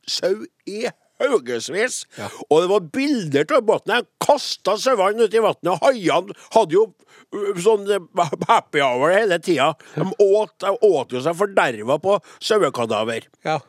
sau 0.07 0.45
i 0.67 0.85
haugevis. 1.29 2.01
Ja. 2.17 2.29
Og 2.49 2.61
det 2.63 2.69
var 2.71 2.87
bilder 2.97 3.55
av 3.57 3.65
båten. 3.67 3.95
Jeg 3.95 4.07
kasta 4.25 4.77
sauene 4.81 5.27
ut 5.27 5.33
i 5.37 5.43
vannet. 5.43 5.73
Haiene 5.83 6.35
hadde 6.55 6.77
jo 6.77 6.85
uh, 6.91 7.59
sånn 7.61 7.85
uh, 7.89 8.27
happy 8.49 8.81
hour 8.81 9.11
hele 9.13 9.37
tida. 9.43 9.73
De 9.95 10.07
åt, 10.17 10.55
de 10.63 10.73
åt 10.87 11.13
jo 11.13 11.21
seg 11.21 11.37
forderva 11.37 11.99
på 12.01 12.19
sauekadaver. 12.39 13.27
ja. 13.47 13.59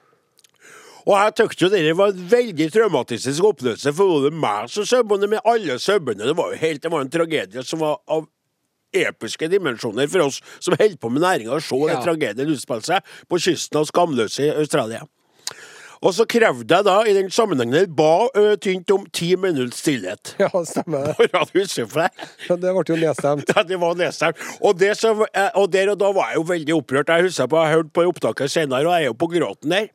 Og 1.02 1.16
jeg 1.18 1.32
syntes 1.34 1.62
jo 1.64 1.68
det 1.72 1.94
var 1.98 2.12
en 2.12 2.26
veldig 2.30 2.68
traumatisk 2.70 3.42
opplevelse 3.48 3.90
for 3.90 4.06
både 4.20 4.28
meg 4.38 4.68
som 4.70 4.84
sauebonde, 4.86 5.26
med 5.32 5.40
alle 5.50 5.74
sauebønder. 5.82 6.28
Det 6.30 6.36
var 6.38 6.52
jo 6.52 6.60
helt, 6.60 6.82
det 6.84 6.92
var 6.92 7.02
en 7.02 7.10
tragedie 7.10 7.64
som 7.66 7.80
var 7.82 7.96
av 8.06 8.28
episke 8.94 9.48
dimensjoner 9.50 10.06
for 10.12 10.28
oss 10.28 10.38
som 10.62 10.76
holder 10.78 10.94
på 11.02 11.10
med 11.10 11.24
næringa, 11.24 11.56
å 11.56 11.64
se 11.64 11.74
Ja. 11.74 11.96
den 11.96 12.04
tragedien 12.06 12.52
utspille 12.54 12.86
seg 12.86 13.02
på 13.26 13.40
kysten 13.42 13.80
av 13.80 13.88
Skamløse 13.90 14.46
i 14.46 14.52
Australia. 14.54 15.02
Og 16.02 16.14
så 16.16 16.26
krevde 16.26 16.66
jeg 16.66 16.86
da 16.86 16.96
i 17.06 17.14
den 17.14 17.28
sammenhengen 17.30 17.92
ba 17.94 18.26
ø, 18.34 18.56
tynt 18.62 18.90
om 18.90 19.04
ti 19.14 19.32
minutts 19.38 19.78
stillhet. 19.84 20.34
Ja, 20.42 20.50
stemmer 20.66 21.06
det. 21.06 21.14
For 21.20 21.30
radiohuset 21.36 21.90
for 21.92 22.02
deg. 22.02 22.24
Ja, 22.48 22.56
det 22.58 22.74
ble 22.74 22.84
jo 22.88 22.98
nedstemt. 23.04 23.52
Ja, 23.54 23.62
det 23.68 23.78
var 23.78 23.98
nedstemt. 24.00 24.42
Og, 24.60 24.74
det 24.80 24.96
som, 24.98 25.22
eh, 25.30 25.50
og 25.54 25.70
der 25.72 25.92
og 25.94 26.00
da 26.02 26.10
var 26.16 26.32
jeg 26.32 26.40
jo 26.40 26.46
veldig 26.50 26.76
opprørt. 26.80 27.12
Jeg 27.14 27.28
husker 27.28 27.50
på, 27.52 27.62
jeg 27.62 27.76
hørte 27.76 27.94
på 27.94 28.06
opptaket 28.10 28.50
senere, 28.50 28.82
og 28.88 28.96
jeg 28.96 29.06
er 29.06 29.12
jo 29.12 29.18
på 29.22 29.30
gråten 29.36 29.76
der. 29.76 29.90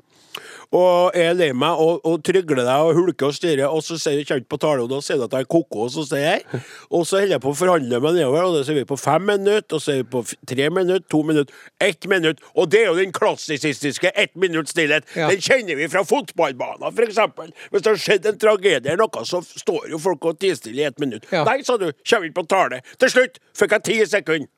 Og 0.76 1.15
jeg 1.17 1.32
er 1.32 1.38
lei 1.38 1.50
meg 1.56 1.82
og, 1.82 2.00
og 2.08 2.21
trygler 2.28 2.63
deg 2.63 2.88
og 2.89 2.93
hulker 2.97 3.30
og 3.30 3.38
styrer, 3.38 3.65
og 3.67 3.84
så 3.86 3.97
sier 4.02 4.19
jeg 4.19 4.30
kjent 4.30 4.47
på 4.52 4.60
tale, 4.62 4.86
og 4.86 4.91
da 4.91 5.02
sier 5.04 5.19
du 5.19 5.26
at 5.28 5.36
jeg 5.38 5.47
er 5.47 5.50
ko-ko, 5.52 5.88
og 5.88 5.93
så 5.93 6.06
sier 6.08 6.26
jeg 6.26 6.63
Og 6.97 7.06
så 7.08 7.21
holder 7.21 7.38
jeg 7.38 7.43
på 7.43 7.52
å 7.52 7.58
forhandle 7.58 8.00
meg 8.04 8.17
nedover, 8.17 8.47
og 8.47 8.58
da 8.58 8.63
sier 8.67 8.80
vi 8.80 8.86
på 8.88 8.97
fem 9.00 9.26
minutter, 9.28 9.78
og 9.78 9.84
så 9.84 9.93
er 9.95 10.02
vi 10.02 10.08
på 10.13 10.23
tre 10.54 10.69
minutter, 10.73 11.06
to 11.12 11.21
minutter, 11.28 11.54
ett 11.84 12.08
minutt. 12.10 12.41
Og 12.56 12.69
det 12.71 12.84
er 12.84 12.91
jo 12.91 12.97
den 13.00 13.13
klassisistiske 13.15 14.12
ett 14.13 14.36
minutts 14.39 14.76
stillhet. 14.76 15.08
Ja. 15.17 15.30
Den 15.32 15.43
kjenner 15.43 15.80
vi 15.80 15.89
fra 15.91 16.04
fotballbaner, 16.08 16.93
eksempel. 17.08 17.54
Hvis 17.71 17.84
det 17.84 17.91
har 17.91 18.02
skjedd 18.02 18.30
en 18.30 18.39
tragedie 18.41 18.93
eller 18.93 19.04
noe, 19.04 19.26
så 19.28 19.41
står 19.43 19.89
jo 19.91 20.02
folk 20.02 20.26
og 20.30 20.39
tier 20.41 20.58
stille 20.60 20.84
i 20.84 20.88
ett 20.88 21.00
minutt. 21.00 21.28
Ja. 21.32 21.43
Nei, 21.47 21.62
sa 21.67 21.78
du, 21.80 21.89
kommer 22.08 22.30
ikke 22.30 22.41
på 22.41 22.47
tale. 22.54 22.82
Til 23.02 23.13
slutt 23.13 23.39
fikk 23.58 23.78
jeg 23.78 23.88
ti 23.88 24.00
sekunder. 24.06 24.50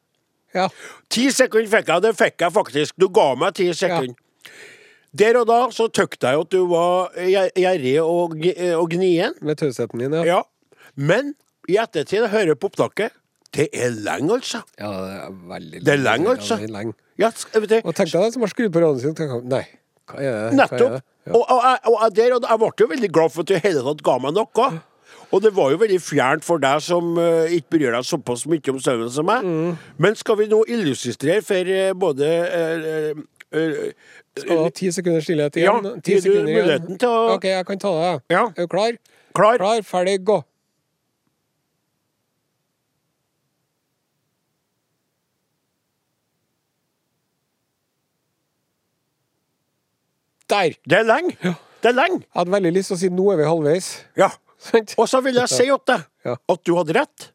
Ja. 0.55 0.65
Ti 1.13 1.27
sekunder 1.33 1.69
fikk 1.69 1.91
jeg, 1.93 2.05
det 2.05 2.15
fikk 2.17 2.45
jeg 2.45 2.55
faktisk. 2.55 2.97
Du 2.97 3.09
ga 3.13 3.31
meg 3.39 3.55
ti 3.59 3.69
sekunder. 3.73 4.17
Der 5.17 5.39
og 5.39 5.47
da 5.49 5.59
så 5.73 5.87
tøkte 5.89 6.29
jeg 6.29 6.43
at 6.43 6.51
du 6.53 6.67
var 6.69 7.09
gjerrig 7.17 7.95
og, 8.03 8.35
og 8.77 8.89
gnien. 8.93 9.33
Med 9.41 9.57
tausheten 9.57 9.99
din, 10.03 10.13
ja. 10.13 10.23
Ja. 10.27 10.41
Men 10.99 11.33
i 11.69 11.77
ettertid, 11.81 12.23
jeg 12.25 12.29
hører 12.33 12.57
på 12.59 12.69
opptaket, 12.69 13.15
det 13.55 13.69
er 13.73 13.89
lenge, 13.95 14.35
altså. 14.37 14.61
Ja, 14.77 14.89
det 14.93 15.15
er 15.23 15.37
veldig 15.49 15.79
Det 15.85 15.93
er 15.95 16.01
lenge, 16.03 16.35
altså. 16.35 16.59
Ja, 16.61 16.69
lenge. 16.69 16.93
Ja, 17.19 17.31
Og 17.55 17.65
tenk 17.95 18.11
deg 18.13 18.21
den 18.21 18.35
som 18.35 18.45
har 18.45 18.51
skrudd 18.53 18.71
på 18.75 18.83
radioen 18.83 19.01
sin 19.01 19.15
og 19.15 19.17
tenker 19.17 19.41
Nei, 19.49 19.63
hva 20.11 20.21
er 20.21 20.37
det? 20.37 20.59
Nettopp. 20.59 20.99
Ja. 21.25 21.33
Og, 21.33 21.41
og, 21.41 21.63
jeg- 21.65 21.81
og, 21.89 22.15
der, 22.15 22.35
og 22.37 22.45
jeg 22.49 22.59
ble 22.61 22.69
jo 22.79 22.87
veldig 22.93 23.09
glad 23.13 23.33
for 23.33 23.41
at 23.43 23.49
du 23.49 23.55
i 23.57 23.63
hele 23.65 23.83
tatt 23.89 24.05
ga 24.05 24.15
meg 24.21 24.37
noe. 24.37 24.69
Og 25.29 25.41
det 25.43 25.51
var 25.53 25.73
jo 25.73 25.77
veldig 25.81 25.99
fjernt 26.01 26.45
for 26.45 26.61
deg 26.61 26.79
som 26.81 27.11
uh, 27.17 27.45
ikke 27.53 27.75
bryr 27.75 27.91
deg 27.93 28.05
såpass 28.07 28.45
mye 28.49 28.71
om 28.71 28.79
søvnen 28.81 29.11
som 29.13 29.27
meg. 29.29 29.45
Mm. 29.45 29.75
Men 30.01 30.15
skal 30.17 30.39
vi 30.39 30.47
nå 30.49 30.63
illustrere 30.69 31.41
for 31.45 31.69
uh, 31.69 31.91
både 32.01 32.29
uh, 32.49 33.19
Skal 34.41 34.57
du 34.57 34.63
ha 34.63 34.69
ti 34.69 34.91
sekunder 34.91 35.21
stillhet 35.25 35.55
Ja, 35.61 35.75
igjen? 35.79 36.01
Ti 36.01 36.11
gir 36.13 36.21
du 36.21 36.29
sekunder 36.29 36.63
igjen. 36.63 36.97
å- 36.97 37.33
OK, 37.35 37.43
jeg 37.51 37.65
kan 37.65 37.79
ta 37.79 37.91
det. 37.99 38.13
Ja. 38.35 38.45
Er 38.55 38.65
du 38.65 38.67
klar? 38.67 38.97
Klar? 39.35 39.57
Klar, 39.57 39.81
ferdig, 39.85 40.23
gå. 40.25 40.43
Der! 50.49 50.73
Det 50.89 50.97
er 50.99 51.03
lenge. 51.07 51.35
Det 51.83 51.91
er 51.91 51.95
lenge. 51.95 52.23
Jeg 52.25 52.35
hadde 52.39 52.51
veldig 52.55 52.71
lyst 52.75 52.91
til 52.91 52.97
å 52.97 53.01
si 53.03 53.09
nå 53.13 53.25
er 53.33 53.39
vi 53.41 53.47
halvveis. 53.49 53.89
Ja. 54.19 54.29
Og 54.99 55.05
så 55.09 55.21
vil 55.23 55.37
jeg 55.39 55.51
si 55.51 55.67
at, 55.71 55.85
det, 55.87 55.99
Ja. 56.27 56.35
at 56.51 56.63
du 56.67 56.73
hadde 56.75 56.95
rett. 56.97 57.29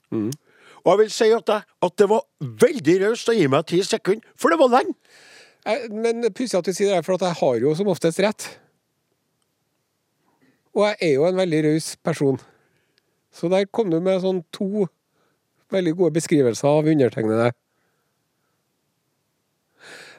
Og 0.84 0.90
jeg 0.92 0.98
vil 1.00 1.12
si 1.14 1.30
at 1.32 1.46
det, 1.48 1.60
at 1.86 1.94
det 2.00 2.08
var 2.10 2.24
veldig 2.64 2.96
raust 3.06 3.30
å 3.32 3.36
gi 3.36 3.46
meg 3.48 3.64
ti 3.70 3.80
sekunder, 3.86 4.26
for 4.36 4.52
det 4.52 4.58
var 4.60 4.72
lenge. 4.74 4.92
Men 5.90 6.26
pussig 6.36 6.58
at 6.58 6.66
du 6.68 6.72
sier 6.76 6.92
det, 6.92 7.04
for 7.06 7.16
at 7.16 7.24
jeg 7.24 7.38
har 7.40 7.60
jo 7.62 7.72
som 7.78 7.88
oftest 7.88 8.20
rett. 8.20 8.46
Og 10.74 10.84
jeg 10.90 10.96
er 11.08 11.12
jo 11.16 11.24
en 11.28 11.38
veldig 11.38 11.60
raus 11.68 11.92
person. 12.04 12.36
Så 13.34 13.48
der 13.50 13.64
kom 13.72 13.90
du 13.90 13.96
med 14.02 14.20
sånn 14.22 14.42
to 14.54 14.86
veldig 15.74 15.94
gode 15.98 16.14
beskrivelser 16.18 16.68
av 16.70 16.90
undertegnede. 16.90 17.48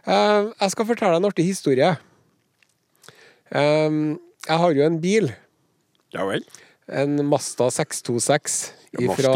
Eh, 0.05 0.51
Jeg 0.61 0.71
skal 0.73 0.87
fortelle 0.89 1.15
deg 1.15 1.21
en 1.23 1.29
artig 1.31 1.45
historie. 1.47 1.93
Eh, 3.51 3.89
Jeg 4.47 4.57
har 4.61 4.73
jo 4.77 4.85
en 4.85 4.99
bil. 5.01 5.31
Ja 6.13 6.25
vel. 6.29 6.43
En 6.87 7.17
Mazda 7.25 7.71
626 7.73 8.73
ja, 8.93 9.13
fra 9.17 9.31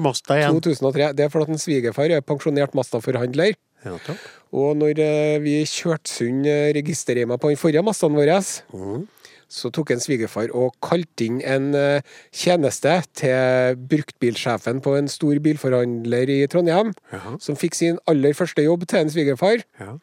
Masta 0.00 0.38
igjen? 0.38 0.56
2003. 0.60 1.12
Det 1.14 1.24
er 1.26 1.28
fordi 1.32 1.52
en 1.52 1.60
svigerfar 1.60 2.10
er 2.10 2.22
pensjonert 2.24 2.72
Mazda-forhandler. 2.74 3.54
Ja, 3.84 3.98
takk. 4.06 4.18
Og 4.56 4.76
når 4.80 5.00
eh, 5.04 5.36
vi 5.44 5.60
kjørte 5.68 6.10
sund 6.10 6.48
eh, 6.48 6.72
registerreima 6.76 7.36
på 7.36 7.52
den 7.52 7.60
forrige 7.60 7.84
Mazdaen 7.84 8.16
vår, 8.16 8.32
mm. 8.72 9.02
så 9.48 9.70
tok 9.74 9.92
en 9.92 10.00
svigerfar 10.00 10.52
og 10.56 10.76
kalte 10.84 11.26
inn 11.26 11.42
en 11.44 11.74
eh, 11.76 12.00
tjeneste 12.32 12.94
til 13.18 13.76
bruktbilsjefen 13.90 14.80
på 14.84 14.96
en 14.96 15.10
stor 15.12 15.40
bilforhandler 15.44 16.32
i 16.32 16.40
Trondheim, 16.48 16.94
ja. 17.12 17.36
som 17.44 17.60
fikk 17.60 17.76
sin 17.76 18.00
aller 18.08 18.36
første 18.36 18.64
jobb 18.64 18.88
til 18.88 19.04
en 19.04 19.12
svigerfar. 19.12 19.64
Ja. 19.80 19.98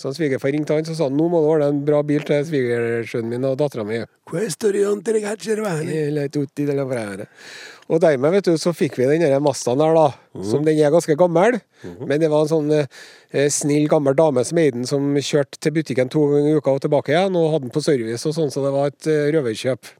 Så 0.00 0.14
svigerfar 0.16 0.54
ringte 0.54 0.72
han 0.72 0.86
og 0.88 0.96
sa 0.96 1.10
nå 1.12 1.26
må 1.28 1.42
du 1.42 1.48
ordne 1.50 1.66
en 1.74 1.82
bra 1.84 1.98
bil 2.06 2.22
til 2.24 2.40
svigersønnen 2.48 3.34
min 3.34 3.44
og 3.44 3.58
dattera 3.60 3.84
mi. 3.84 3.98
Eller 6.06 6.30
tutti 6.32 6.64
della 6.68 6.86
frere. 6.88 7.26
Og 7.90 7.98
dermed 8.00 8.32
vet 8.36 8.46
du, 8.46 8.54
så 8.60 8.70
fikk 8.72 8.96
vi 9.00 9.08
den 9.10 9.24
der 9.26 9.42
Mazdaen 9.42 9.80
der, 9.82 9.96
da. 9.98 10.06
Som 10.46 10.64
den 10.64 10.78
er 10.78 10.92
ganske 10.94 11.16
gammel. 11.18 11.58
Men 12.06 12.22
det 12.22 12.30
var 12.30 12.46
en 12.46 12.52
sånn 12.52 12.70
eh, 12.76 13.48
snill, 13.50 13.88
gammel 13.90 14.14
dame 14.16 14.44
som 14.46 14.60
eide 14.62 14.76
den, 14.78 14.86
som 14.88 15.10
kjørte 15.18 15.58
til 15.58 15.74
butikken 15.74 16.12
to 16.12 16.22
ganger 16.30 16.54
i 16.54 16.60
uka 16.62 16.76
og 16.78 16.84
tilbake 16.86 17.12
igjen, 17.12 17.36
og 17.36 17.50
hadde 17.56 17.66
den 17.66 17.74
på 17.74 17.82
service 17.84 18.24
og 18.30 18.36
sånn, 18.38 18.52
så 18.54 18.62
det 18.64 18.72
var 18.76 18.92
et 18.92 19.10
eh, 19.10 19.26
røverkjøp. 19.34 19.90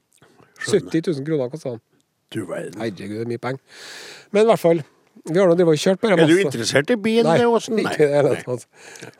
70 0.61 1.03
000 1.11 1.27
kroner 1.27 1.51
kosta 1.51 1.75
den. 1.75 1.83
Du. 2.31 2.45
Herregud, 2.47 3.17
det 3.19 3.25
er 3.25 3.31
mye 3.33 3.43
penger. 3.43 3.83
Men 4.31 4.45
i 4.47 4.51
hvert 4.53 4.63
fall. 4.63 4.83
Vi 5.29 5.37
har 5.37 5.51
nå 5.53 5.73
kjørt 5.77 6.01
bare 6.01 6.15
Er 6.17 6.25
du 6.29 6.39
interessert 6.41 6.89
i 6.89 6.95
bil, 6.97 7.23
Nei, 7.27 7.43
Åsen? 7.45 7.77
ikke 7.77 8.07
det 8.09 8.39
tatt. 8.45 8.65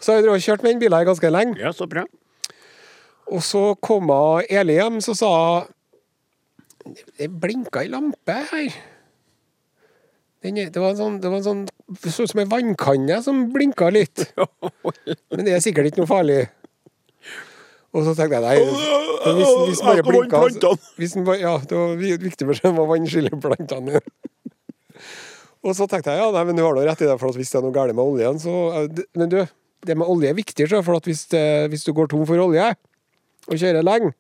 Så 0.02 0.16
har 0.16 0.26
vi 0.26 0.40
kjørt 0.42 0.64
med 0.66 0.74
den 0.74 0.80
bilen 0.82 0.98
her 0.98 1.06
ganske 1.06 1.30
lenge. 1.32 1.60
Ja, 1.62 1.72
så 1.78 1.86
bra. 1.90 2.06
Og 3.32 3.44
så 3.46 3.76
kom 3.80 4.10
Eli 4.50 4.80
hjem, 4.80 4.98
så 5.02 5.14
sa 5.16 5.30
hun 5.62 6.96
Det 7.20 7.30
blinka 7.30 7.84
ei 7.84 7.92
lampe 7.94 8.34
her. 8.52 8.72
Er- 10.42 10.72
det 10.74 10.82
var 10.82 10.90
en 10.90 10.98
sånn, 10.98 11.20
det 11.22 11.30
var 11.30 11.38
en 11.38 11.46
sånn 11.46 11.68
så 12.02 12.24
ut 12.24 12.32
som 12.32 12.40
ei 12.42 12.48
vannkanne 12.50 13.20
som 13.22 13.44
blinka 13.54 13.92
litt. 13.94 14.24
Men 15.36 15.46
det 15.46 15.54
er 15.54 15.62
sikkert 15.62 15.92
ikke 15.92 16.02
noe 16.02 16.10
farlig. 16.10 16.40
Og 17.94 18.06
så 18.08 18.16
tenkte 18.18 18.40
jeg 18.40 18.46
nei, 18.48 18.56
hvis, 19.38 19.52
hvis 19.70 19.82
bare 19.86 20.06
blinka 20.08 20.42
så- 20.58 20.74
hvis 20.98 21.14
den 21.14 21.26
bare, 21.28 21.38
Ja, 21.44 21.58
det 21.60 21.78
var 21.78 21.96
viktig 22.00 22.48
for 22.48 22.58
seg 22.58 22.74
å 22.80 22.88
vannskille 22.90 23.30
plantene. 23.44 24.02
Og 25.62 25.76
så 25.78 25.86
tenkte 25.90 26.14
jeg 26.14 26.24
ja, 26.24 26.30
nei, 26.34 26.46
men 26.48 26.58
du 26.58 26.64
har 26.66 26.74
nå 26.78 26.86
rett 26.86 27.04
i 27.04 27.10
det, 27.10 27.18
for 27.22 27.30
at 27.30 27.38
hvis 27.38 27.52
det 27.54 27.60
er 27.60 27.66
noe 27.68 27.76
galt 27.76 27.94
med 27.98 28.04
oljen, 28.04 28.40
så 28.42 28.56
eh, 28.80 29.04
Men 29.18 29.30
du, 29.30 29.38
det 29.86 29.98
med 29.98 30.10
olje 30.10 30.32
er 30.32 30.38
viktig, 30.38 30.68
for 30.72 30.98
at 30.98 31.10
hvis, 31.10 31.28
det, 31.34 31.44
hvis 31.74 31.86
du 31.86 31.94
går 31.98 32.10
tom 32.12 32.26
for 32.30 32.42
olje 32.42 32.72
og 33.50 33.58
kjører 33.58 33.86
lenge, 33.86 34.14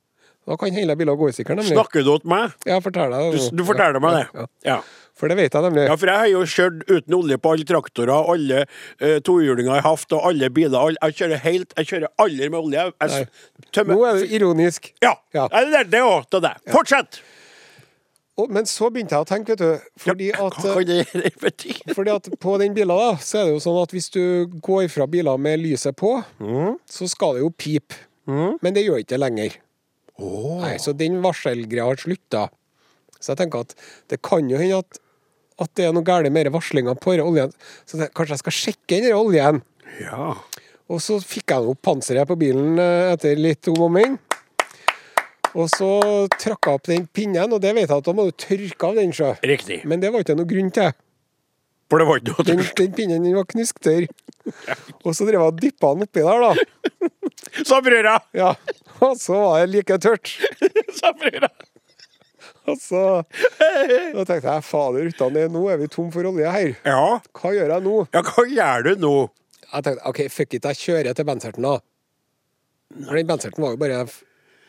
da 0.49 0.58
kan 0.58 0.73
hele 0.73 0.95
bilen 0.97 1.17
gå 1.17 1.30
i 1.30 1.43
nemlig. 1.45 1.69
Snakker 1.69 2.01
du 2.01 2.15
til 2.17 2.30
meg? 2.30 2.56
Ja, 2.65 2.80
fortell 2.82 3.13
deg 3.13 3.34
det. 3.36 3.41
Du, 3.51 3.58
du 3.62 3.65
forteller 3.65 4.01
meg 4.01 4.17
det? 4.17 4.25
ja. 4.41 4.47
Ja. 4.65 4.82
For 5.21 5.30
det 5.30 5.36
vet 5.38 5.54
jeg 5.54 5.65
nemlig. 5.67 5.84
Ja, 5.86 5.95
for 5.99 6.10
jeg 6.10 6.17
har 6.17 6.30
jo 6.32 6.39
kjørt 6.49 6.80
uten 6.89 7.13
olje 7.13 7.38
på 7.38 7.51
alle 7.54 7.65
traktorer, 7.69 8.30
alle 8.34 8.63
uh, 8.65 9.17
tohjulinger 9.21 9.69
jeg 9.75 9.84
har 9.84 9.86
hatt, 9.86 10.15
og 10.17 10.23
alle 10.32 10.49
biler. 10.56 10.77
Alle, 10.80 10.97
jeg 10.97 11.17
kjører 11.19 11.43
helt 11.43 11.75
Jeg 11.77 11.89
kjører 11.91 12.10
aldri 12.25 12.49
med 12.49 12.58
olje. 12.58 12.88
Jeg, 12.88 13.27
jeg, 13.75 13.86
Nå 13.91 13.99
er 14.08 14.17
det 14.17 14.32
ironisk. 14.39 14.89
Ja. 15.04 15.13
Ja. 15.36 15.45
Jeg 15.54 15.69
lærte 15.75 15.93
det 15.93 16.01
òg 16.08 16.25
til 16.32 16.43
deg. 16.47 16.65
Fortsett! 16.73 17.21
Og, 18.39 18.48
men 18.54 18.65
så 18.70 18.88
begynte 18.94 19.17
jeg 19.17 19.26
å 19.26 19.28
tenke, 19.28 19.54
vet 19.54 19.62
du, 19.62 19.89
fordi 20.00 20.30
at 20.32 20.56
bety? 21.41 21.74
Fordi 21.98 22.13
at 22.13 22.30
på 22.41 22.54
den 22.62 22.74
bilen 22.78 22.96
da, 22.96 23.10
så 23.20 23.41
er 23.41 23.50
det 23.50 23.58
jo 23.58 23.63
sånn 23.65 23.82
at 23.82 23.91
hvis 23.91 24.08
du 24.13 24.24
går 24.63 24.88
fra 24.94 25.06
biler 25.12 25.41
med 25.41 25.60
lyset 25.62 25.98
på, 26.00 26.13
så 26.89 27.10
skal 27.12 27.36
det 27.36 27.44
jo 27.44 27.52
pipe. 27.52 28.00
Men 28.63 28.74
det 28.78 28.86
gjør 28.86 29.02
ikke 29.04 29.13
det 29.17 29.22
lenger. 29.22 29.60
Nei, 30.63 30.76
så 30.80 30.94
den 30.96 31.20
varselgreia 31.24 31.89
har 31.89 32.00
slutta. 32.00 32.48
Så 33.20 33.34
jeg 33.34 33.41
tenker 33.44 33.65
at 33.67 33.76
det 34.10 34.22
kan 34.26 34.48
jo 34.50 34.58
hende 34.62 34.80
at, 34.82 35.02
at 35.62 35.74
det 35.78 35.89
er 35.89 35.94
noe 35.96 36.06
galt 36.08 36.32
med 36.34 36.50
varslinga 36.54 36.96
på 36.98 37.15
denne 37.15 37.28
oljen. 37.28 37.54
Så 37.86 38.00
jeg, 38.00 38.13
kanskje 38.17 38.38
jeg 38.38 38.44
skal 38.46 38.58
sjekke 38.58 39.02
den 39.04 39.17
oljen. 39.17 39.62
Ja. 40.00 40.34
Og 40.91 41.04
så 41.04 41.20
fikk 41.24 41.54
jeg 41.54 41.72
opp 41.72 41.84
panseret 41.86 42.30
på 42.30 42.38
bilen 42.39 42.80
eh, 42.82 43.12
etter 43.13 43.39
litt 43.39 43.70
om 43.72 43.86
og 43.88 43.94
men. 43.94 44.17
Og 45.58 45.68
så 45.72 45.92
trakk 46.40 46.68
jeg 46.68 46.80
opp 46.80 46.88
den 46.88 47.08
pinnen, 47.12 47.52
og 47.52 47.62
det 47.64 47.74
vet 47.76 47.90
jeg 47.90 47.98
at 47.98 48.08
da 48.08 48.14
må 48.16 48.28
du 48.30 48.36
tørke 48.40 48.88
av 48.88 49.00
den, 49.00 49.12
sjø. 49.16 49.34
Riktig. 49.44 49.82
Men 49.90 50.04
det 50.04 50.12
var 50.14 50.24
ikke 50.24 50.38
noe 50.40 50.48
grunn 50.48 50.72
til. 50.76 50.94
For 51.92 52.00
det 52.00 52.08
var 52.08 52.22
ikke 52.22 52.32
noe 52.38 52.46
Den, 52.48 52.62
den 52.78 52.94
pinnen 52.96 53.26
den 53.26 53.36
var 53.36 53.48
knusktørr. 53.52 54.08
Og 55.04 55.12
så 55.18 55.28
drev 55.28 55.42
jeg 55.42 55.50
og 55.50 55.60
dyppa 55.60 55.92
den 55.98 56.08
oppi 56.08 56.24
der, 56.24 56.46
da. 56.46 57.18
Sa 57.68 57.82
brødra! 57.84 58.16
Ja. 58.38 58.54
Og 59.04 59.18
så 59.20 59.36
var 59.36 59.66
det 59.66 59.74
like 59.74 60.00
tørt. 60.02 60.32
Sa 61.02 61.12
brødra! 61.18 61.52
Og 62.70 62.78
så 62.78 63.04
da 63.26 64.24
tenkte 64.24 64.46
jeg 64.46 64.64
fader 64.64 65.08
utan 65.10 65.36
det, 65.36 65.48
nå 65.52 65.66
er 65.74 65.80
vi 65.82 65.90
tom 65.92 66.12
for 66.14 66.28
olje 66.30 66.52
her. 66.54 66.74
Ja. 66.88 67.20
Hva 67.36 67.54
gjør 67.58 67.74
jeg 67.76 67.86
nå? 67.88 67.96
ja, 68.14 68.22
hva 68.28 68.44
gjør 68.48 68.86
du 68.88 68.92
nå? 69.02 69.16
Jeg 69.72 69.88
tenkte 69.88 70.12
OK, 70.12 70.20
fuck 70.32 70.56
it, 70.56 70.68
jeg 70.70 70.80
kjører 70.86 71.18
til 71.18 71.28
Benserten, 71.28 71.66
da. 71.66 71.80
For 73.08 73.18
den 73.18 73.28
Benserten 73.28 73.66
var 73.66 73.74
jo 73.76 73.82
bare 73.82 74.04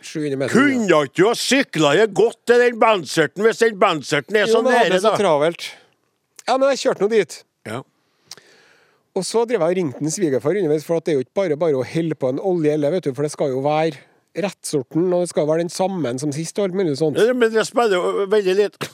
700 0.08 0.40
meter. 0.40 0.54
Kunne 0.56 1.00
ikke 1.06 1.18
du 1.20 1.24
ha 1.28 1.32
sykla 1.38 1.94
deg 1.98 2.12
godt 2.16 2.38
til 2.48 2.62
den 2.62 2.78
Banserten 2.82 3.46
hvis 3.46 3.62
den 3.62 3.78
Banserten 3.80 4.38
er 4.38 4.46
Jo, 4.46 4.58
så 4.58 4.62
nære, 4.66 4.84
nede, 4.84 4.92
det 4.96 5.02
så 5.04 5.14
travelt. 5.18 5.66
Ja, 6.46 6.56
men 6.56 6.68
jeg 6.72 6.82
kjørte 6.84 7.04
nå 7.04 7.10
dit. 7.12 7.38
Ja. 7.68 7.82
Og 9.12 9.26
så 9.28 9.42
drev 9.44 9.60
jeg 9.60 9.74
og 9.74 9.76
ringte 9.76 10.14
svigerfar 10.14 10.56
underveis, 10.56 10.86
for 10.88 11.04
det 11.04 11.12
er 11.12 11.20
jo 11.20 11.26
ikke 11.26 11.38
bare 11.42 11.58
bare 11.60 11.78
å 11.78 11.84
helle 11.86 12.16
på 12.16 12.32
en 12.32 12.40
olje, 12.40 12.78
vet 12.80 13.04
du, 13.04 13.12
for 13.12 13.28
det 13.28 13.32
skal 13.34 13.52
jo 13.52 13.60
være 13.64 14.00
rettsorten, 14.42 15.10
og 15.12 15.26
det 15.26 15.32
skal 15.34 15.48
være 15.48 15.66
den 15.66 15.72
samme 15.72 16.14
som 16.20 16.32
sist, 16.32 16.56
og 16.58 16.70
alt 16.70 16.78
mulig 16.78 16.96
sånt. 16.96 17.20
Ja, 17.20 17.34
Men 17.36 17.52
det 17.52 17.66
spiller 17.68 17.98
jo 17.98 18.26
veldig 18.32 18.54
litt 18.56 18.88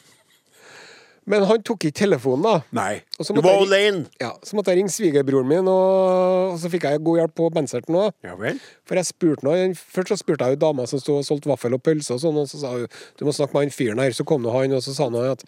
Men 1.28 1.44
han 1.48 1.62
tok 1.66 1.84
ikke 1.84 1.98
telefonen, 2.00 2.44
da. 2.46 2.54
Nei. 2.76 3.02
Du 3.18 3.40
var 3.44 3.60
alene. 3.60 4.06
Ja, 4.20 4.30
Så 4.46 4.56
måtte 4.56 4.72
jeg 4.72 4.80
ringe 4.80 4.92
svigerbroren 4.94 5.48
min, 5.50 5.68
og, 5.68 6.54
og 6.54 6.58
så 6.62 6.70
fikk 6.72 6.86
jeg 6.88 7.02
god 7.04 7.20
hjelp 7.22 7.34
på 7.36 7.50
benserten 7.54 7.98
òg. 8.00 8.14
Ja 8.24 8.36
vel. 8.40 8.60
For 8.88 8.96
jeg 9.00 9.10
spurte 9.10 9.46
noe, 9.46 9.68
Først 9.78 10.14
så 10.14 10.18
spurte 10.20 10.48
jeg 10.48 10.56
jo 10.56 10.62
dama 10.64 10.86
som 10.88 11.02
sto 11.02 11.18
og 11.20 11.26
solgte 11.28 11.50
vaffel 11.52 11.76
og 11.76 11.84
pølse, 11.84 12.16
og 12.16 12.22
sånn, 12.24 12.40
og 12.40 12.48
så 12.50 12.62
sa 12.62 12.72
hun 12.74 12.88
du 13.18 13.26
må 13.28 13.34
snakke 13.36 13.56
med 13.56 13.68
han 13.68 13.74
fyren 13.74 14.00
her. 14.02 14.14
Så 14.16 14.24
kom 14.28 14.42
nå 14.44 14.52
han, 14.54 14.72
og 14.78 14.84
så 14.84 14.94
sa 14.96 15.08
han 15.10 15.18
at 15.20 15.44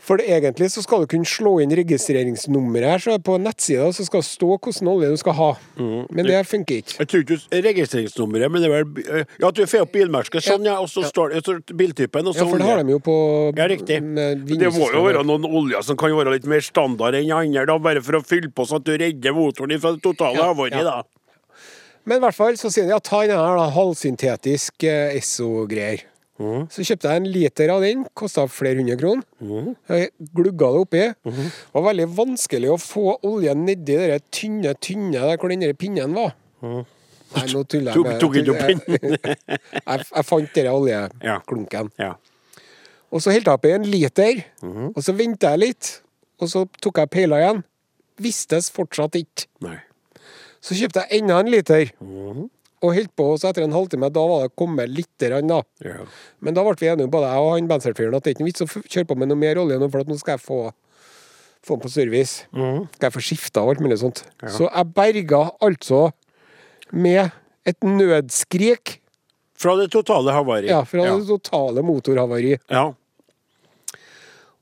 For 0.00 0.16
det, 0.16 0.30
egentlig 0.32 0.70
så 0.72 0.80
skal 0.80 1.02
du 1.02 1.10
kunne 1.12 1.28
slå 1.28 1.58
inn 1.60 1.72
registreringsnummeret 1.76 2.88
her, 2.88 3.02
så 3.04 3.16
på 3.20 3.36
nettsida 3.42 3.90
så 3.92 4.06
skal 4.06 4.22
det 4.22 4.28
stå 4.30 4.48
hvilken 4.54 4.88
olje 4.88 5.10
du 5.12 5.18
skal 5.20 5.36
ha. 5.36 5.50
Mm. 5.76 6.06
Men 6.08 6.28
det 6.30 6.38
funker 6.48 6.80
ikke. 6.80 6.96
Jeg 7.02 7.10
tror 7.12 7.24
ikke 7.26 7.60
registreringsnummeret, 7.68 8.52
men 8.52 8.64
det 8.64 8.70
er 8.70 8.74
vel 8.78 9.20
eh, 9.20 9.36
Ja, 9.42 9.52
du 9.52 9.62
får 9.68 9.84
opp 9.84 9.92
bilmerket, 9.94 10.40
sånn, 10.46 10.64
ja. 10.68 10.78
Og 10.80 10.88
så 10.88 11.04
står 11.08 11.36
det 11.36 11.76
biltypen, 11.76 12.32
og 12.32 12.36
så 12.36 12.46
Ja, 12.46 12.48
for 12.48 12.62
det 12.64 12.70
har 12.70 12.82
de 12.82 12.96
jo 12.96 13.02
på 13.04 13.16
Ja, 13.58 13.68
riktig. 13.70 14.00
Det 14.00 14.72
må 14.74 14.90
jo 14.94 15.04
være 15.04 15.24
noen 15.28 15.44
oljer 15.46 15.84
som 15.84 16.00
kan 16.00 16.16
være 16.16 16.38
litt 16.38 16.48
mer 16.48 16.64
standard 16.64 17.20
enn 17.20 17.30
andre, 17.36 17.68
da, 17.68 17.78
bare 17.82 18.04
for 18.04 18.20
å 18.20 18.24
fylle 18.24 18.48
på 18.54 18.66
sånn 18.66 18.80
at 18.80 18.88
du 18.88 18.96
redder 18.96 19.36
motoren 19.36 19.80
fra 19.82 19.94
det 19.96 20.04
totale 20.04 20.40
Ja, 20.40 20.52
ja. 20.72 20.84
da. 20.86 21.00
Men 22.08 22.18
i 22.18 22.24
hvert 22.24 22.36
fall 22.36 22.56
så 22.56 22.70
sier 22.72 22.88
de 22.88 22.94
ja, 22.94 23.02
ta 23.04 23.20
den 23.28 23.36
her 23.36 23.58
da, 23.60 23.68
halvsyntetisk 23.76 24.88
eh, 24.88 25.18
Esso-greier. 25.20 26.06
Mhm. 26.40 26.62
Så 26.72 26.80
kjøpte 26.88 27.10
jeg 27.10 27.20
en 27.20 27.26
liter 27.28 27.68
av 27.74 27.82
den, 27.84 28.06
kosta 28.16 28.46
flere 28.48 28.78
hundre 28.80 28.96
kroner. 28.96 29.24
Mhm. 29.44 29.74
Jeg 29.90 30.10
glugga 30.34 30.70
det 30.72 30.80
oppi. 30.86 31.02
Det 31.24 31.50
var 31.74 31.82
veldig 31.90 32.06
vanskelig 32.16 32.70
å 32.72 32.78
få 32.80 33.18
oljen 33.28 33.66
nedi 33.66 33.96
det 34.00 34.22
tynne, 34.32 34.72
tynne 34.80 35.12
der 35.20 35.36
hvor 35.36 35.52
den 35.52 35.76
pinnen 35.76 36.14
var. 36.16 36.32
Nei, 36.62 37.44
nå 37.52 37.60
tuller 37.68 37.92
jeg. 37.94 38.18
Tok- 38.18 38.36
ikke 38.40 38.54
opp 38.54 38.62
jeg, 39.86 40.04
jeg, 40.16 40.24
fant 40.26 40.54
den 40.56 40.66
oljeklunken. 40.72 41.90
Ja. 42.00 42.14
Og 43.12 43.20
så 43.22 43.30
helte 43.34 43.50
jeg 43.52 43.58
oppi 43.60 43.70
en 43.74 43.84
liter, 43.90 44.44
Mhm. 44.62 44.92
og 44.96 45.02
så 45.02 45.12
venta 45.18 45.50
jeg 45.52 45.58
litt. 45.58 46.00
Og 46.40 46.48
så 46.48 46.64
tok 46.80 46.96
jeg 47.02 47.10
peila 47.10 47.36
igjen. 47.42 47.62
Vistes 48.20 48.70
fortsatt 48.72 49.14
ikke. 49.20 49.46
Nei. 49.60 49.76
Så 50.60 50.74
kjøpte 50.76 51.04
jeg 51.08 51.20
enda 51.22 51.38
en 51.40 51.50
liter. 51.52 51.90
Mhm. 52.00 52.48
Og 52.80 52.94
holdt 52.96 53.10
på, 53.18 53.24
så 53.36 53.50
etter 53.50 53.66
en 53.66 53.74
halvtime, 53.76 54.08
da 54.08 54.22
var 54.24 54.46
det 54.46 54.54
kommet 54.56 54.88
lite 54.88 55.28
grann, 55.28 55.50
da. 55.50 55.58
Ja. 55.84 56.06
Men 56.40 56.54
da 56.56 56.62
ble 56.64 56.72
vi 56.80 56.88
enige, 56.88 57.10
både 57.12 57.28
jeg 57.28 57.42
og 57.44 57.50
han 57.52 57.66
bensertfyren, 57.68 58.14
at 58.16 58.24
det 58.24 58.32
er 58.32 58.36
ikke 58.38 58.46
vits 58.46 58.64
å 58.64 58.68
kjøre 58.70 59.08
på 59.10 59.16
med 59.20 59.28
noe 59.28 59.40
mer 59.40 59.60
olje 59.60 59.76
nå, 59.82 59.88
for 59.92 60.00
at 60.00 60.08
nå 60.08 60.16
skal 60.20 60.38
jeg 60.38 60.44
få, 60.46 60.60
få 61.66 61.76
den 61.76 61.82
på 61.84 61.90
service. 61.92 62.46
Skal 62.54 63.06
jeg 63.10 63.16
få 63.18 63.24
skifta 63.26 63.66
og 63.66 63.74
alt 63.74 63.82
mulig 63.84 63.98
sånt. 64.00 64.22
Så 64.48 64.64
jeg 64.70 64.94
berga 64.96 65.42
altså 65.60 66.06
med 66.96 67.28
et 67.68 67.84
nødskrik 67.84 68.96
Fra 69.60 69.76
det 69.76 69.90
totale 69.92 70.32
havari. 70.32 70.70
ja, 70.72 70.80
fra 70.88 71.04
ja. 71.04 71.18
det 71.20 71.28
totale 71.28 71.84
motorhavari. 71.84 72.56
Ja. 72.72 72.86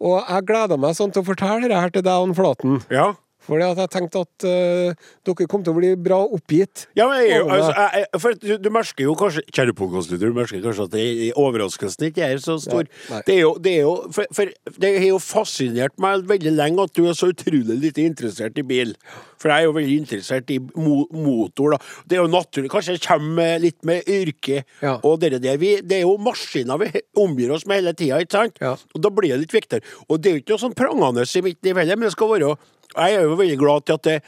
Og 0.03 0.19
jeg 0.19 0.47
gleda 0.51 0.77
meg 0.79 0.99
sånn 0.99 1.15
til 1.15 1.23
å 1.23 1.27
fortelle 1.31 1.71
det 1.71 1.79
her 1.79 1.95
til 1.95 2.03
deg 2.07 2.27
og 2.27 2.35
Flaten. 2.39 2.81
ja. 2.91 3.13
Fordi 3.49 3.65
at 3.65 3.81
jeg 3.81 3.93
tenkte 3.95 4.23
at 4.27 4.47
uh, 4.47 5.09
dere 5.29 5.49
kom 5.51 5.65
til 5.65 5.73
å 5.73 5.79
bli 5.79 5.93
bra 5.97 6.21
oppgitt. 6.37 6.87
Ja, 6.99 7.09
men 7.09 7.23
jeg, 7.25 7.43
altså, 7.45 7.73
jeg, 7.73 8.03
jeg, 8.05 8.21
for 8.23 8.39
du, 8.43 8.51
du 8.61 8.71
merker 8.75 9.07
jo 9.07 9.15
kanskje 9.19 9.45
Kjære 9.49 9.75
podkastlytter, 9.79 10.33
du 10.33 10.37
merker 10.37 10.61
kanskje 10.65 10.87
at 10.89 11.39
overraskelsen 11.41 12.09
ikke 12.11 12.27
er 12.27 12.43
så 12.45 12.59
stor. 12.61 12.85
Nei, 12.85 13.15
nei. 13.15 13.23
Det 13.27 13.37
er 13.39 13.41
jo, 13.41 13.55
det 13.65 13.73
er 13.79 13.87
jo 13.87 13.95
for, 14.15 14.29
for 14.37 14.77
det 14.85 14.93
har 14.99 15.09
jo 15.09 15.23
fascinert 15.23 15.97
meg 16.03 16.29
veldig 16.29 16.53
lenge 16.59 16.85
at 16.85 16.95
du 16.99 17.07
er 17.09 17.17
så 17.17 17.31
utrolig 17.33 17.79
lite 17.81 18.05
interessert 18.05 18.61
i 18.61 18.67
bil. 18.69 18.95
For 19.39 19.53
jeg 19.53 19.65
er 19.65 19.69
jo 19.69 19.75
veldig 19.77 19.99
interessert 20.03 20.51
i 20.53 20.59
mo 20.61 21.05
motor, 21.15 21.77
da. 21.77 21.81
Det 22.09 22.19
er 22.19 22.25
jo 22.25 22.31
naturlig. 22.33 22.71
Kanskje 22.73 22.97
jeg 22.97 23.05
kommer 23.07 23.59
litt 23.63 23.79
med 23.87 24.09
yrke 24.11 24.65
Ja. 24.83 24.99
og 25.03 25.21
det 25.23 25.39
der. 25.43 25.59
Vi, 25.61 25.77
det 25.83 26.01
er 26.01 26.07
jo 26.07 26.17
maskiner 26.23 26.81
vi 26.83 26.91
omgir 27.19 27.53
oss 27.55 27.67
med 27.67 27.81
hele 27.81 27.95
tida, 27.97 28.19
ikke 28.23 28.37
sant? 28.39 28.59
Ja. 28.63 28.75
Og 28.95 29.05
da 29.05 29.13
blir 29.15 29.35
det 29.35 29.45
litt 29.45 29.55
viktigere. 29.55 29.87
Og 30.09 30.21
det 30.21 30.31
er 30.31 30.37
jo 30.37 30.43
ikke 30.43 30.57
noe 30.57 30.65
sånn 30.67 30.79
prangende 30.79 31.27
i 31.29 31.45
mitt 31.45 31.63
liv 31.65 31.79
heller, 31.79 31.99
men 31.99 32.09
det 32.09 32.17
skal 32.17 32.33
være 32.35 32.57
Jeg 32.99 33.15
er 33.15 33.23
jo 33.29 33.39
veldig 33.39 33.59
glad 33.61 33.87
til 33.87 33.99
at 33.99 34.03
det 34.11 34.19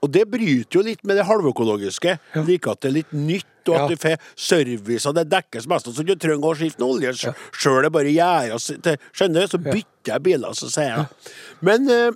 og 0.00 0.08
det 0.14 0.22
bryter 0.32 0.78
jo 0.78 0.80
litt 0.80 1.02
med 1.04 1.18
det 1.18 1.26
halvøkologiske. 1.28 2.18
like 2.46 2.70
at 2.70 2.80
det 2.80 2.88
er 2.88 2.94
litt 2.94 3.12
nytt, 3.12 3.68
og 3.68 3.74
at 3.74 3.80
Ja. 3.82 3.88
du 3.88 3.96
får 4.00 4.16
service, 4.34 5.06
og 5.06 5.14
det 5.14 5.28
dekkes 5.28 5.66
mest. 5.68 5.90
Så 5.92 6.02
du 6.02 6.14
trenger 6.14 6.40
å 6.40 6.56
skifte 6.56 6.80
noe 6.80 6.96
olje 6.96 7.12
sjøl. 7.52 7.82
Det 7.82 7.92
bare 7.92 8.08
gjøres 8.08 8.70
Skjønner 9.12 9.44
du? 9.44 9.46
Så 9.46 9.58
bytter 9.60 10.14
jeg 10.14 10.22
biler, 10.22 10.52
så 10.56 10.70
sier 10.72 10.96
jeg. 10.96 11.06
Men 11.60 11.90
eh, 11.90 12.10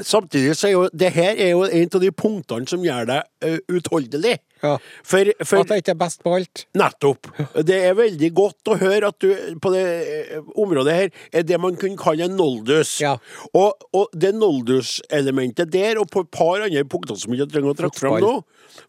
samtidig 0.00 0.56
så 0.56 0.68
er 0.68 0.72
jo 0.72 0.88
det 0.94 1.12
her 1.12 1.34
er 1.36 1.50
jo 1.50 1.64
en 1.64 1.88
av 1.94 2.00
de 2.00 2.10
punktene 2.10 2.66
som 2.66 2.80
gjør 2.82 3.06
deg 3.06 3.22
uh, 3.44 3.58
utholdelig. 3.68 4.38
Ja. 4.62 4.76
For, 5.06 5.32
for 5.44 5.64
At 5.64 5.74
jeg 5.74 5.84
ikke 5.84 5.94
er 5.94 6.00
best 6.00 6.22
på 6.24 6.34
alt. 6.36 6.64
Nettopp. 6.76 7.30
Det 7.66 7.78
er 7.88 7.96
veldig 7.98 8.30
godt 8.36 8.72
å 8.72 8.78
høre 8.80 9.10
at 9.10 9.18
du 9.22 9.56
på 9.62 9.72
det 9.74 9.84
eh, 9.86 10.50
området 10.60 10.96
her 10.96 11.10
er 11.40 11.46
det 11.48 11.60
man 11.62 11.78
kunne 11.80 12.00
kalle 12.00 12.28
en 12.28 12.36
noldus. 12.38 12.96
Ja. 13.02 13.16
Og, 13.56 13.88
og 13.96 14.12
det 14.14 14.34
noldus-elementet 14.36 15.72
der, 15.72 16.00
og 16.00 16.10
på 16.12 16.24
et 16.26 16.32
par 16.34 16.66
andre 16.66 16.84
punkter 16.88 17.18
som 17.20 17.34
ikke 17.34 17.50
trenger 17.54 17.74
å 17.74 17.78
trekke 17.84 18.02
fram 18.02 18.20
nå 18.22 18.34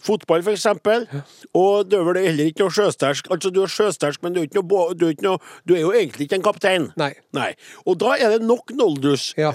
Fotball. 0.01 0.43
For 0.45 0.53
eksempel. 0.53 1.05
Og 1.57 1.89
det 1.89 1.97
er 1.99 2.05
vel 2.07 2.19
heller 2.21 2.49
ikke 2.51 2.65
noe 2.65 2.75
sjøsterk. 2.75 3.29
Altså, 3.33 3.51
du 3.53 3.61
er 3.63 3.71
sjøsterk, 3.71 4.21
men 4.23 4.35
du 4.35 4.41
er, 4.43 4.49
noe, 4.55 4.85
du, 4.97 5.07
er 5.09 5.25
noe, 5.25 5.41
du 5.67 5.75
er 5.75 5.83
jo 5.83 5.93
egentlig 5.95 6.27
ikke 6.27 6.39
en 6.39 6.45
kaptein. 6.45 6.87
Nei. 7.35 7.49
Og 7.85 7.97
da 8.01 8.15
er 8.17 8.35
det 8.35 8.47
nok 8.47 8.73
noldus. 8.77 9.31
Ja. 9.39 9.51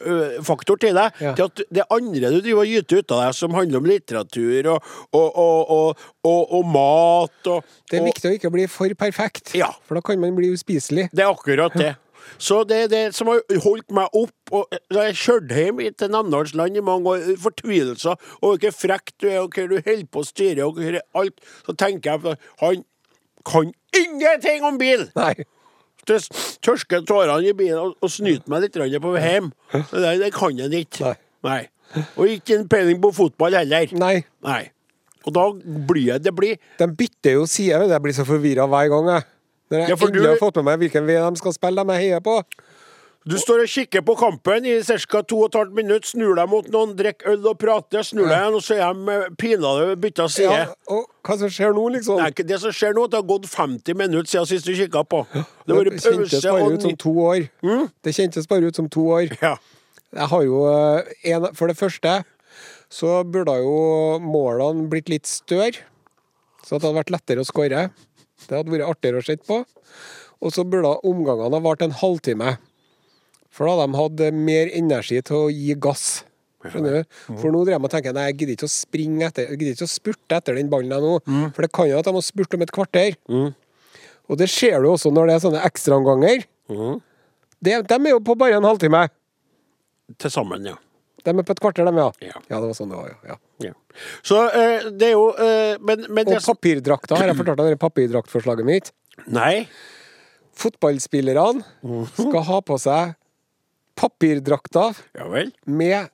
Noldus-faktor 0.00 0.76
til 0.80 0.94
deg, 0.94 1.12
Ja. 1.20 1.34
til 1.34 1.44
at 1.44 1.62
det 1.72 1.84
andre 1.90 2.30
du 2.30 2.40
driver 2.40 2.62
og 2.62 2.66
gyter 2.66 2.98
ut 2.98 3.12
av 3.12 3.22
deg, 3.24 3.34
som 3.34 3.54
handler 3.54 3.78
om 3.78 3.84
litteratur 3.84 4.66
og, 4.74 4.82
og, 5.12 6.00
og, 6.24 6.52
og, 6.52 6.64
mat 6.66 7.46
og 7.46 7.64
Det 7.90 8.00
er 8.00 8.04
viktig 8.04 8.30
å 8.30 8.34
ikke 8.36 8.50
bli 8.52 8.66
for 8.66 8.88
perfekt, 8.94 9.54
Ja. 9.54 9.72
for 9.86 9.94
da 9.94 10.00
kan 10.00 10.20
man 10.20 10.34
bli 10.36 10.52
uspiselig. 10.52 11.08
Det 11.12 11.22
er 11.24 11.32
akkurat 11.32 11.72
det. 11.74 11.96
Så 12.38 12.64
det 12.66 12.76
er 12.76 12.88
det 12.88 13.14
som 13.14 13.28
har 13.28 13.40
holdt 13.62 13.90
meg 13.94 14.08
opp. 14.12 14.32
Og 14.50 14.66
da 14.90 15.04
jeg 15.06 15.14
kjørte 15.14 15.54
hjem 15.54 15.78
til 15.94 16.10
Namdalsland 16.10 16.76
i 16.76 16.82
mange 16.82 17.06
år, 17.06 17.36
fortvilelser 17.38 18.16
over 18.42 18.58
hvor 18.58 18.74
frekk 18.74 19.12
du 19.22 19.28
er, 19.28 19.40
og 19.44 19.54
hva 19.54 19.68
du 19.70 19.76
holder 19.78 20.06
på 20.10 20.24
å 20.24 20.26
styre, 20.26 20.66
og 20.66 20.80
alt, 21.14 21.38
så 21.66 21.76
tenker 21.78 22.10
jeg 22.10 22.20
på 22.24 22.34
han 22.64 22.84
kan 23.46 23.70
ingenting 23.94 24.64
om 24.66 24.78
bil! 24.78 25.06
Nei. 25.14 25.34
Tøs- 26.06 26.30
Tørsker 26.64 27.04
tårene 27.08 27.48
i 27.50 27.52
bilen 27.56 27.78
og, 27.82 27.96
og 28.02 28.10
snyte 28.12 28.48
meg 28.52 28.62
litt 28.66 28.76
på 29.02 29.12
vei 29.14 29.22
hjem. 29.24 29.50
Det, 29.72 30.12
det 30.22 30.32
kan 30.34 30.58
en 30.60 30.72
ikke. 30.78 31.14
Nei. 31.46 31.60
Og 32.16 32.26
ikke 32.30 32.56
en 32.60 32.68
peiling 32.68 33.00
på 33.02 33.12
fotball 33.14 33.54
heller. 33.58 33.86
Nei. 33.98 34.16
Nei. 34.46 34.62
Og 35.26 35.34
da 35.34 35.44
blir 35.88 36.04
jeg 36.12 36.22
Det 36.22 36.32
blir 36.34 36.58
De 36.78 36.86
bytter 36.86 37.32
jo 37.40 37.46
side. 37.50 37.88
Jeg 37.90 38.02
blir 38.02 38.14
så 38.14 38.24
forvirra 38.26 38.66
hver 38.70 38.88
gang. 38.92 39.08
Jeg. 39.16 39.26
Når 39.70 39.78
jeg 39.80 39.88
Ja, 39.90 39.96
endelig 39.96 40.22
du- 40.22 40.28
har 40.28 40.36
fått 40.38 40.56
med 40.60 40.64
meg 40.68 40.78
hvilken 40.84 41.06
vei 41.06 41.16
de 41.18 41.36
skal 41.42 41.52
spille, 41.52 41.82
de 41.84 41.92
jeg 41.98 42.02
heier 42.06 42.20
på. 42.22 42.36
Du 43.26 43.34
står 43.42 43.64
og 43.64 43.70
kikker 43.70 44.04
på 44.06 44.14
kampen 44.20 44.66
i 44.70 44.76
ca. 44.86 45.20
2 45.26 45.38
12 45.48 45.72
minutter, 45.74 46.06
snur 46.06 46.36
deg 46.38 46.50
mot 46.50 46.66
noen, 46.70 46.92
drikker 46.94 47.32
øl 47.32 47.48
og 47.50 47.56
prater, 47.58 48.04
snur 48.06 48.28
deg 48.30 48.36
igjen, 48.36 48.54
og 48.54 48.62
så 48.62 48.76
er 48.78 48.92
de 48.94 49.16
pinadø 49.40 49.88
bytta 49.98 50.28
side. 50.30 50.52
Ja, 50.54 50.68
og 50.94 51.08
hva 51.26 51.34
som 51.40 51.50
skjer 51.50 51.74
nå, 51.74 51.88
liksom? 51.96 52.20
Det, 52.22 52.44
det 52.46 52.60
som 52.62 52.74
skjer 52.76 52.94
nå, 52.94 53.08
at 53.08 53.16
det 53.16 53.18
har 53.18 53.26
gått 53.26 53.48
50 53.50 53.98
minutter 53.98 54.30
siden 54.30 54.46
sist 54.52 54.68
du 54.68 54.76
kikka 54.78 55.02
på. 55.10 55.24
Det 55.34 55.80
Det 55.88 56.04
kjentes 56.04 56.46
bare 56.46 56.68
og 56.68 56.76
ut 56.76 56.86
som 56.86 56.94
to 57.02 57.14
år. 57.24 57.48
Det 58.06 58.14
kjentes 58.14 58.46
bare 58.52 58.70
ut 58.70 58.78
som 58.78 58.90
to 58.94 59.08
år. 59.16 59.34
Ja. 59.42 59.56
Jeg 60.14 60.30
har 60.30 60.46
jo 60.46 60.62
eh, 60.70 61.10
en, 61.34 61.48
For 61.58 61.66
det 61.66 61.76
første 61.76 62.12
så 62.86 63.16
burde 63.26 63.56
jo 63.58 63.74
målene 64.22 64.86
blitt 64.86 65.10
litt 65.10 65.26
større, 65.26 65.82
så 66.62 66.78
det 66.78 66.86
hadde 66.86 66.98
vært 67.00 67.10
lettere 67.16 67.42
å 67.42 67.48
skåre. 67.48 67.88
Det 68.46 68.54
hadde 68.54 68.70
vært 68.70 68.86
artigere 68.86 69.18
å 69.18 69.26
se 69.26 69.34
på. 69.42 69.64
Og 70.38 70.54
så 70.54 70.62
burde 70.62 70.94
omgangene 71.02 71.58
ha 71.58 71.62
vart 71.64 71.82
en 71.82 71.94
halvtime. 72.04 72.54
For 73.56 73.68
da 73.68 73.74
hadde 73.76 73.90
de 73.92 74.00
hatt 74.00 74.40
mer 74.46 74.72
energi 74.76 75.20
til 75.24 75.46
å 75.46 75.52
gi 75.52 75.76
gass. 75.80 76.06
Skjønner 76.66 76.96
du? 76.98 77.18
For 77.38 77.52
nå 77.54 77.62
drev 77.64 77.76
jeg 77.76 77.86
og 77.88 77.92
tenker 77.92 78.16
nei, 78.16 78.26
jeg 78.30 78.38
gidder 78.40 78.56
ikke 78.56 78.68
å 78.68 78.72
springe 78.72 79.28
etter 79.28 79.46
Jeg 79.46 79.60
gidder 79.60 79.76
ikke 79.76 79.86
å 79.86 79.92
spurte 79.92 80.38
etter 80.40 80.58
den 80.58 80.72
ballen 80.72 80.92
nå. 81.04 81.18
For 81.54 81.64
det 81.64 81.70
kan 81.74 81.88
jo 81.90 82.00
at 82.00 82.08
jeg 82.08 82.16
må 82.16 82.24
spurte 82.24 82.58
om 82.58 82.64
et 82.66 82.74
kvarter. 82.74 83.18
Og 84.26 84.40
det 84.40 84.48
ser 84.50 84.80
du 84.82 84.90
også 84.90 85.12
når 85.14 85.30
det 85.30 85.36
er 85.36 85.44
sånne 85.46 85.62
ekstraomganger. 85.68 86.46
Mm. 86.72 86.98
De 87.64 87.76
er 87.76 88.10
jo 88.10 88.20
på 88.26 88.36
bare 88.38 88.58
en 88.58 88.66
halvtime. 88.66 89.06
Til 90.22 90.32
sammen, 90.32 90.66
ja. 90.66 90.76
De 91.26 91.32
er 91.32 91.46
på 91.46 91.54
et 91.56 91.60
kvarter, 91.62 91.86
de, 91.88 91.98
ja. 91.98 92.10
Ja. 92.22 92.40
Ja, 92.46 92.58
det 92.60 92.68
var 92.68 92.76
sånn 92.78 92.92
det 92.92 92.98
var, 93.00 93.14
ja. 93.26 93.36
ja. 93.64 93.72
Så 94.26 94.44
eh, 94.54 94.86
det 94.94 95.08
er 95.08 95.14
jo 95.16 95.30
eh, 95.32 95.78
Men, 95.82 96.04
men 96.12 96.28
det 96.28 96.36
Og 96.38 96.50
papirdrakta, 96.52 97.16
har 97.18 97.32
jeg 97.32 97.38
fortalt 97.40 97.62
deg 97.64 97.78
papirdraktforslaget 97.82 98.68
mitt? 98.68 98.92
Nei. 99.32 99.66
Fotballspillerne 100.56 101.64
skal 102.14 102.44
ha 102.46 102.60
på 102.64 102.78
seg 102.80 103.16
papirdrakter 103.96 104.96
Ja 105.16 105.28
vel. 105.32 105.52
med 105.66 106.08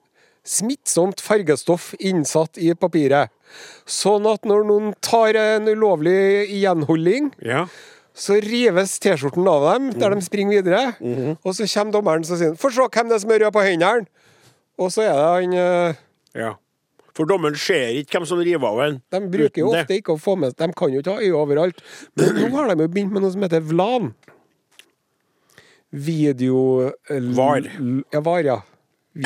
smittsomt 0.45 1.21
fargestoff 1.23 1.93
innsatt 2.03 2.59
i 2.59 2.73
papiret. 2.75 3.31
Sånn 3.87 4.27
at 4.27 4.47
når 4.49 4.65
noen 4.67 4.95
tar 5.05 5.37
en 5.39 5.69
ulovlig 5.71 6.49
gjenholding, 6.51 7.33
Ja. 7.43 7.67
så 8.15 8.41
rives 8.43 8.99
T-skjorten 8.99 9.47
av 9.49 9.69
dem 9.73 9.91
der 10.01 10.15
de 10.15 10.21
springer 10.25 10.63
videre. 10.63 11.37
Og 11.45 11.55
så 11.55 11.69
kommer 11.69 11.93
dommeren 11.93 12.27
og 12.27 12.39
sier 12.39 12.57
'Få 12.57 12.73
se 12.73 12.81
hvem 12.81 13.09
det 13.09 13.15
er 13.15 13.19
som 13.19 13.31
rød 13.31 13.53
på 13.53 13.63
hendene'. 13.63 14.07
Og 14.79 14.91
så 14.91 15.03
er 15.03 15.15
det 15.15 15.53
han 15.53 15.55
uh... 15.55 15.95
Ja. 16.35 16.55
For 17.15 17.27
dommeren 17.29 17.55
ser 17.55 17.93
ikke 17.93 18.19
hvem 18.19 18.27
som 18.27 18.39
river 18.39 18.67
av 18.67 18.81
en. 18.81 19.03
De 19.13 19.21
bruker 19.21 19.61
jo 19.61 19.69
ofte 19.69 19.99
ikke 20.01 20.15
å 20.15 20.21
få 20.21 20.33
med 20.39 20.57
De 20.57 20.73
kan 20.73 20.89
jo 20.91 21.03
ikke 21.03 21.13
ha 21.13 21.21
øye 21.21 21.37
overalt. 21.37 21.83
Men 22.17 22.35
nå 22.35 22.51
har 22.57 22.75
de 22.75 22.83
jo 22.83 22.89
begynt 22.89 23.13
med 23.13 23.23
noe 23.23 23.31
som 23.31 23.43
heter 23.43 23.61
VLAN. 23.61 24.15
Video... 25.93 26.89
eh, 27.11 27.21
VAR. 27.37 27.67
Ja, 28.13 28.21
VAR, 28.21 28.45
ja. 28.45 28.61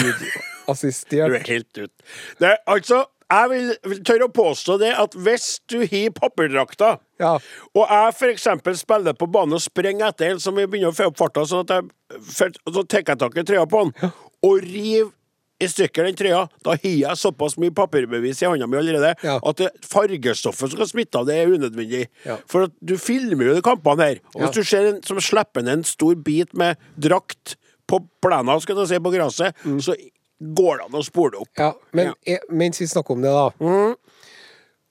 Du 0.67 1.35
er 1.37 1.45
helt 1.47 1.79
ut. 1.79 1.93
Det, 2.41 2.49
er 2.49 2.57
altså, 2.67 3.05
jeg 3.31 3.51
vil, 3.53 3.69
vil 3.87 4.01
tørre 4.07 4.27
å 4.27 4.33
påstå 4.35 4.75
det 4.83 4.89
at 4.99 5.15
hvis 5.15 5.45
du 5.71 5.79
har 5.85 6.09
papperdrakta, 6.17 6.97
Ja. 7.23 7.37
og 7.75 7.85
jeg 7.87 8.15
f.eks. 8.17 8.49
spiller 8.81 9.15
på 9.17 9.29
banen 9.31 9.55
og 9.57 9.63
sprenger 9.63 10.11
etter 10.11 10.33
en 10.35 10.43
som 10.43 10.59
vil 10.59 10.67
begynne 10.71 10.91
å 10.91 10.97
få 10.97 11.07
opp 11.13 11.21
farta, 11.23 11.47
sånn 11.47 11.63
at 11.69 11.77
jeg, 11.77 12.19
så 12.35 12.83
tar 12.83 13.05
jeg 13.07 13.19
tak 13.23 13.39
i 13.39 13.47
trøya 13.47 13.67
på 13.71 13.85
han, 13.85 13.95
og 14.43 14.59
river 14.67 15.13
i 15.61 15.67
stykker 15.73 16.05
den 16.05 16.17
trøya, 16.19 16.43
da 16.65 16.75
har 16.77 16.83
jeg 16.85 17.17
såpass 17.17 17.55
mye 17.57 17.73
papirbevis 17.73 18.43
i 18.43 18.47
hånda 18.51 18.67
mi 18.69 18.77
allerede 18.77 19.15
Ja. 19.23 19.39
at 19.43 19.57
det 19.57 19.71
fargestoffet 19.89 20.71
som 20.71 20.79
kan 20.83 20.87
smitte 20.91 21.17
av, 21.19 21.25
det 21.27 21.35
er 21.39 21.49
unødvendig. 21.49 22.09
Ja. 22.27 22.37
For 22.47 22.65
at 22.69 22.73
du 22.85 22.97
filmer 23.01 23.47
jo 23.49 23.55
de 23.55 23.63
kampene 23.63 24.05
her. 24.11 24.19
Og 24.35 24.43
hvis 24.43 24.55
du 24.59 24.63
ser 24.65 24.89
en 24.91 25.03
som 25.03 25.17
slipper 25.21 25.63
ned 25.65 25.79
en 25.79 25.85
stor 25.85 26.15
bit 26.15 26.53
med 26.55 26.77
drakt 26.99 27.57
på 27.89 28.03
plena, 28.21 28.59
skal 28.61 28.77
du 28.77 28.85
si, 28.87 28.99
på 28.99 29.13
gresset, 29.15 29.55
så 29.81 29.95
går 30.41 30.77
det 30.79 30.85
an 30.91 31.01
å 31.01 31.05
spole 31.07 31.41
opp. 31.41 31.49
Ja, 31.57 31.73
men 31.93 32.07
Ja. 32.07 32.15
eh, 32.35 32.39
mens 32.51 32.79
vi 32.81 32.87
snakker 32.87 33.13
om 33.17 33.23
det, 33.23 33.33
da. 33.33 33.95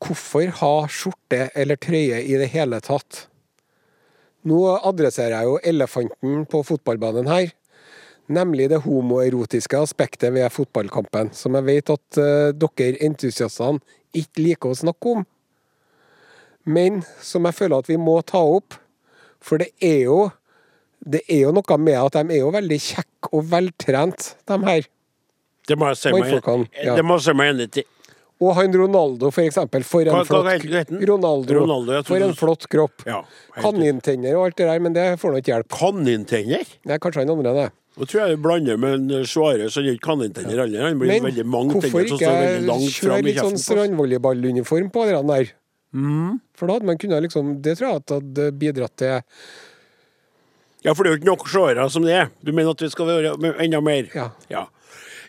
Hvorfor 0.01 0.49
ha 0.59 0.73
skjorte 0.91 1.49
eller 1.55 1.77
trøye 1.77 2.23
i 2.25 2.35
det 2.37 2.49
hele 2.53 2.79
tatt? 2.81 3.27
Nå 4.45 4.59
adresserer 4.85 5.39
jeg 5.39 5.45
jo 5.45 5.59
elefanten 5.63 6.43
på 6.51 6.63
fotballbanen 6.67 7.27
her. 7.27 7.51
Nemlig 8.27 8.69
det 8.71 8.81
homoerotiske 8.85 9.77
aspektet 9.77 10.33
ved 10.33 10.49
fotballkampen, 10.53 11.29
som 11.37 11.57
jeg 11.59 11.67
vet 11.67 11.91
at 11.93 12.17
uh, 12.17 12.49
dere 12.57 12.97
entusiastene 13.05 13.83
ikke 14.15 14.47
liker 14.47 14.71
å 14.71 14.79
snakke 14.79 15.17
om. 15.17 15.25
Men 16.65 17.03
som 17.21 17.45
jeg 17.45 17.57
føler 17.59 17.83
at 17.83 17.91
vi 17.91 17.99
må 18.01 18.17
ta 18.25 18.41
opp. 18.41 18.79
For 19.45 19.61
det 19.61 19.69
er 19.83 20.07
jo 20.07 20.19
det 21.05 21.21
er 21.29 21.43
jo 21.43 21.51
noe 21.53 21.77
med 21.77 21.99
at 22.01 22.15
de 22.17 22.33
er 22.33 22.41
jo 22.41 22.51
veldig 22.55 22.77
kjekke 22.81 23.29
og 23.37 23.43
veltrent, 23.51 24.31
de 24.49 24.57
her. 24.65 24.87
Det 25.69 25.77
må 25.77 25.91
jeg 25.91 25.99
si 26.01 26.13
meg, 26.13 27.51
enig 27.51 27.67
i. 27.81 27.83
Og 28.43 28.51
han 28.57 28.73
Ronaldo, 28.75 29.29
for 29.31 29.45
eksempel. 29.45 29.85
For 29.87 30.09
en 30.09 30.25
flott? 30.27 30.65
Ronaldo. 31.07 31.55
Ronaldo, 31.55 32.01
For 32.03 32.25
en 32.25 32.33
flott 32.35 32.65
kropp. 32.71 33.05
Ja, 33.07 33.21
Kanintenner 33.55 34.35
og 34.35 34.49
alt 34.49 34.57
det 34.59 34.67
der, 34.67 34.81
men 34.83 34.97
det 34.97 35.05
får 35.21 35.31
nå 35.31 35.41
ikke 35.43 35.53
hjelp. 35.53 35.69
Kanintenner? 35.71 36.73
Nei, 36.89 36.99
kanskje 37.01 37.23
han 37.23 37.31
andre 37.31 37.53
det. 37.55 37.69
Nå 37.95 38.05
tror 38.05 38.21
jeg 38.25 38.35
du 38.35 38.41
blander 38.43 38.77
med 38.77 38.93
en 38.93 39.23
Suárez, 39.23 39.71
som 39.71 39.85
ikke 39.87 40.01
kan 40.03 40.19
ikke 40.19 40.33
kanintenner 40.33 40.63
heller. 40.65 40.87
Han 40.89 40.97
blir 40.99 41.13
Men 41.13 41.27
veldig 41.29 41.45
mange 41.47 41.77
hvorfor 41.77 41.91
tenner 41.93 42.09
som 42.09 42.17
står 42.19 42.33
veldig 42.41 42.65
langt 42.67 42.97
fram 42.99 43.13
i 43.15 43.21
litt 43.21 43.21
sånn 43.21 43.21
kjøre 43.21 43.27
litt 43.29 43.39
sånn 43.45 43.61
strandvolleyballuniform 43.63 44.89
på 44.91 45.05
den 45.11 45.31
der? 45.31 45.53
Mm. 45.95 46.33
For 46.59 46.67
da 46.67 46.75
hadde 46.75 46.89
man 46.89 46.97
kunnet 46.99 47.23
liksom 47.23 47.53
Det 47.63 47.77
tror 47.79 47.87
jeg 47.87 48.01
at 48.01 48.13
hadde 48.17 48.47
bidratt 48.59 48.95
til 48.99 49.21
Ja, 50.83 50.93
for 50.93 51.03
det 51.03 51.09
er 51.09 51.15
jo 51.15 51.19
ikke 51.21 51.29
nok 51.31 51.45
seere 51.47 51.85
som 51.89 52.03
det 52.03 52.17
er. 52.19 52.27
Du 52.43 52.51
mener 52.51 52.75
at 52.75 52.83
vi 52.83 52.89
skal 52.91 53.07
være 53.07 53.53
enda 53.63 53.79
mer? 53.81 54.09
Ja. 54.13 54.29
Ja, 54.51 54.65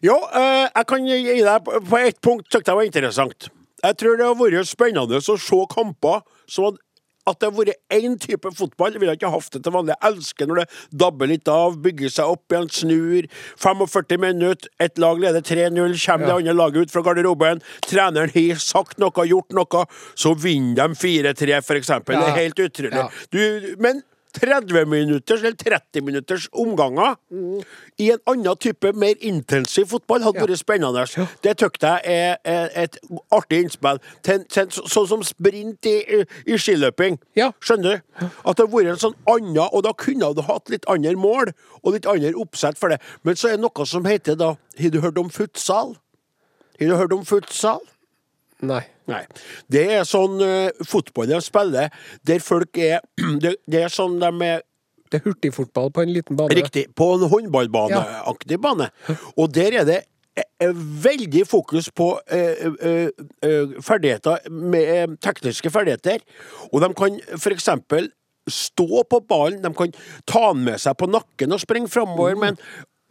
Jo, 0.03 0.17
eh, 0.35 0.67
jeg 0.75 0.87
kan 0.91 1.07
gi 1.07 1.23
deg 1.43 1.65
på- 1.65 1.81
På 1.89 1.97
ett 2.03 2.21
punkt 2.21 2.51
syntes 2.51 2.67
jeg 2.67 2.75
var 2.77 2.83
interessant. 2.85 3.49
Jeg 3.85 3.97
tror 3.97 4.17
det 4.17 4.27
har 4.27 4.35
vært 4.35 4.67
spennende 4.67 5.17
å 5.23 5.39
se 5.39 5.61
kamper 5.71 6.23
som 6.49 6.65
hadde 6.65 6.79
at 7.27 7.41
det 7.41 7.49
har 7.49 7.55
vært 7.57 7.97
én 7.97 8.17
type 8.23 8.51
fotball. 8.55 8.95
Jeg 8.95 9.03
ville 9.03 9.17
ikke 9.19 9.31
hatt 9.33 9.53
det 9.57 9.63
til 9.67 9.75
vanlig. 9.75 9.97
Jeg 9.97 10.13
elsker 10.13 10.51
når 10.51 10.61
det 10.63 10.67
dabber 11.03 11.31
litt 11.31 11.51
av, 11.51 11.79
bygger 11.83 12.13
seg 12.17 12.35
opp 12.37 12.55
igjen, 12.55 12.71
snur. 12.81 13.29
45 13.63 14.23
minutter, 14.23 14.71
ett 14.83 15.01
lag 15.03 15.21
leder 15.23 15.45
3-0, 15.45 15.97
kommer 16.07 16.27
det 16.27 16.37
andre 16.39 16.57
laget 16.57 16.87
ut 16.87 16.95
fra 16.95 17.05
garderoben. 17.07 17.63
Treneren 17.87 18.35
har 18.35 18.61
sagt 18.63 19.01
noe, 19.03 19.27
gjort 19.27 19.57
noe, 19.57 19.87
så 20.15 20.35
vinner 20.39 20.87
de 20.87 21.01
4-3, 21.03 21.63
for 21.67 21.81
eksempel. 21.81 22.21
Det 22.21 22.31
er 22.31 22.45
helt 22.45 22.63
utrolig. 22.69 23.09
Du, 23.35 23.43
men 23.83 24.05
30 24.37 24.85
minutters 24.91 25.43
eller 25.43 25.57
30 25.57 26.03
minutters 26.07 26.47
omganger 26.53 27.17
i 27.99 28.11
en 28.13 28.21
annen 28.29 28.57
type, 28.61 28.93
mer 28.95 29.15
intensiv 29.25 29.89
fotball 29.91 30.23
hadde 30.27 30.39
Ja. 30.43 30.47
vært 30.47 30.61
spennende. 30.61 31.05
Det 31.43 31.55
syns 31.59 31.81
jeg 31.81 32.01
er, 32.05 32.37
er 32.45 32.71
et 32.85 32.99
artig 33.33 33.63
innspill. 33.65 33.99
Sånn 34.71 35.09
som 35.09 35.23
sprint 35.25 35.87
i, 35.89 35.97
i, 36.19 36.21
i 36.53 36.59
skiløping. 36.61 37.19
Ja. 37.39 37.51
Skjønner 37.61 37.99
du? 37.99 38.27
At 38.45 38.57
det 38.57 38.67
hadde 38.67 38.73
vært 38.75 38.93
en 38.95 39.03
sånn 39.03 39.17
annen 39.27 39.59
Og 39.73 39.83
da 39.85 39.93
kunne 39.97 40.33
du 40.37 40.43
hatt 40.47 40.71
litt 40.73 40.85
andre 40.89 41.15
mål 41.17 41.53
og 41.83 41.93
litt 41.97 42.07
andre 42.11 42.33
oppsett 42.37 42.79
for 42.79 42.93
det. 42.93 43.01
Men 43.25 43.37
så 43.37 43.49
er 43.51 43.57
det 43.57 43.65
noe 43.67 43.87
som 43.89 44.05
heter 44.05 44.37
da 44.37 44.55
Har 44.79 44.91
du 44.93 45.01
hørt 45.01 45.19
om 45.19 45.31
futsal? 45.33 45.97
Har 46.79 46.89
du 46.91 46.97
hørt 46.97 47.13
om 47.17 47.25
futsal? 47.25 47.81
Nei. 48.65 48.83
Nei. 49.11 49.23
Det 49.69 49.85
er 49.99 50.07
sånn 50.09 50.41
uh, 50.41 50.71
fotball 50.89 51.29
de 51.29 51.41
spiller, 51.45 51.93
der 52.27 52.41
folk 52.41 52.79
er 52.81 53.03
det, 53.43 53.57
det 53.69 53.83
er 53.85 53.93
sånn 53.93 54.17
de 54.23 54.31
er 54.47 54.63
Det 55.13 55.21
er 55.21 55.29
hurtigfotball 55.29 55.93
på 55.95 56.03
en 56.03 56.11
liten 56.11 56.37
bane. 56.39 56.55
Riktig. 56.57 56.89
På 56.99 57.13
en 57.15 57.29
håndballbaneaktig 57.31 58.59
bane. 58.59 58.89
Og 59.39 59.53
der 59.55 59.77
er 59.83 59.85
det 59.87 59.99
eh, 60.35 60.49
eh, 60.67 60.73
veldig 61.05 61.45
fokus 61.47 61.93
på 61.95 62.09
eh, 62.27 62.67
eh, 62.91 63.77
ferdigheter 63.87 64.49
med 64.51 65.15
tekniske 65.23 65.71
ferdigheter. 65.71 66.25
Og 66.73 66.83
de 66.83 66.91
kan 66.99 67.21
eksempel 67.53 68.11
stå 68.51 69.05
på 69.11 69.23
ballen, 69.29 69.63
de 69.63 69.71
kan 69.75 69.95
ta 70.27 70.49
den 70.53 70.65
med 70.67 70.83
seg 70.83 70.99
på 70.99 71.07
nakken 71.11 71.55
og 71.55 71.63
springe 71.63 71.91
framover, 71.91 72.35
Mm. 72.35 72.41
men 72.41 72.59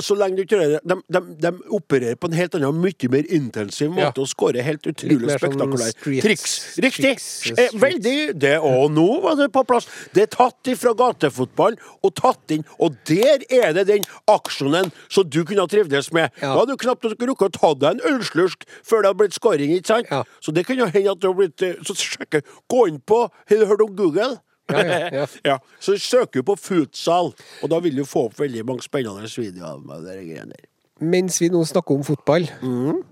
så 0.01 0.15
lenge 0.19 0.35
du 0.35 0.41
ikke 0.43 0.57
gjør 0.59 0.71
det 0.73 0.79
de, 0.91 0.95
de, 1.15 1.19
de 1.45 1.51
opererer 1.77 2.17
på 2.19 2.27
en 2.27 2.35
helt 2.35 2.55
annen, 2.57 2.79
mye 2.83 3.09
mer 3.13 3.29
intensiv 3.31 3.89
måte 3.93 4.01
Ja. 4.19 4.23
og 4.25 4.27
skårer 4.27 4.65
helt 4.65 4.83
utrolig 4.91 5.29
sånn 5.29 5.39
spektakulære 5.55 6.21
triks. 6.25 6.55
Riktig! 6.83 7.13
Eh. 7.55 7.69
Veldig 7.79 8.15
det, 8.41 8.57
Og 8.59 8.91
nå 8.91 9.05
var 9.23 9.37
det 9.39 9.47
på 9.55 9.63
plass. 9.67 9.87
Det 10.13 10.25
er 10.25 10.31
tatt 10.35 10.67
ifra 10.73 10.91
gatefotball 10.99 11.77
og 12.03 12.13
tatt 12.19 12.51
inn, 12.51 12.65
og 12.79 12.97
der 13.07 13.45
er 13.49 13.71
det 13.77 13.85
den 13.87 14.03
aksjonen 14.27 14.91
som 15.07 15.23
du 15.29 15.43
kunne 15.45 15.63
ha 15.63 15.67
trivdes 15.71 16.11
med. 16.11 16.27
Ja. 16.41 16.51
Da 16.51 16.59
hadde 16.59 16.75
du 16.75 16.81
knapt 16.83 17.05
rukket 17.07 17.47
å 17.47 17.51
ta 17.55 17.73
deg 17.85 17.95
en 17.95 18.15
ølslurk 18.15 18.67
før 18.83 19.01
det 19.05 19.11
hadde 19.13 19.21
blitt 19.23 19.37
scoring, 19.39 19.71
ikke 19.79 19.93
sant? 19.93 20.11
Ja. 20.11 20.23
Så 20.43 20.51
det 20.55 20.65
kan 20.67 20.77
jo 20.77 20.85
hende 20.91 21.11
at 21.15 21.21
det 21.23 21.29
har 21.31 21.37
blitt 21.39 21.61
eh, 21.65 21.79
Så 21.87 21.95
sjekke 21.95 22.41
Gå 22.71 22.87
inn 22.89 22.99
på 22.99 23.23
Har 23.31 23.57
du 23.61 23.65
hørt 23.65 23.81
om 23.85 23.95
Google? 23.95 24.35
Ja, 24.71 25.25
ja. 25.51 25.57
Så 25.79 25.97
søker 26.01 26.41
du 26.41 26.43
på 26.47 26.55
futsal, 26.57 27.33
og 27.63 27.69
da 27.69 27.79
vil 27.79 27.95
du 27.95 28.05
få 28.05 28.25
opp 28.29 28.39
veldig 28.39 28.63
mange 28.65 28.81
spennende 28.85 29.29
videoer 29.29 29.81
med 29.85 30.05
de 30.07 30.15
greiene 30.25 30.55
der. 30.55 30.65
Mens 31.05 31.41
vi 31.41 31.49
nå 31.51 31.59
snakker 31.67 31.95
om 31.99 32.03
fotball 32.07 32.47
Mm. 32.63 33.03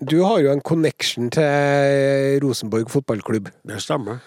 Du 0.00 0.22
har 0.24 0.38
jo 0.40 0.48
en 0.48 0.62
connection 0.64 1.26
til 1.30 2.38
Rosenborg 2.40 2.88
fotballklubb. 2.88 3.50
Det 3.68 3.82
stemmer. 3.84 4.22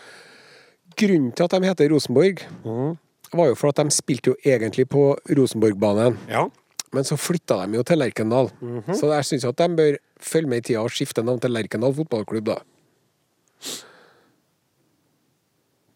Grunnen 0.96 1.32
til 1.34 1.48
at 1.48 1.56
de 1.56 1.66
heter 1.66 1.90
Rosenborg, 1.90 2.44
Mm. 2.64 2.98
var 3.34 3.48
jo 3.50 3.56
for 3.56 3.70
at 3.70 3.80
de 3.82 3.90
spilte 3.92 4.30
jo 4.30 4.36
egentlig 4.46 4.86
på 4.90 5.16
Rosenborgbanen. 5.36 6.18
Ja. 6.30 6.46
Men 6.94 7.04
så 7.04 7.18
flytta 7.18 7.66
de 7.66 7.74
jo 7.80 7.84
til 7.84 7.98
Lerkendal. 7.98 8.52
Mhm. 8.62 8.94
Så 8.94 9.10
jeg 9.16 9.26
syns 9.26 9.46
at 9.50 9.58
de 9.58 9.68
bør 9.76 9.98
følge 10.22 10.48
med 10.48 10.58
i 10.58 10.62
tida 10.62 10.80
og 10.84 10.92
skifte 10.92 11.24
navn 11.26 11.40
til 11.42 11.50
Lerkendal 11.50 11.94
fotballklubb, 11.98 12.46
da. 12.46 12.56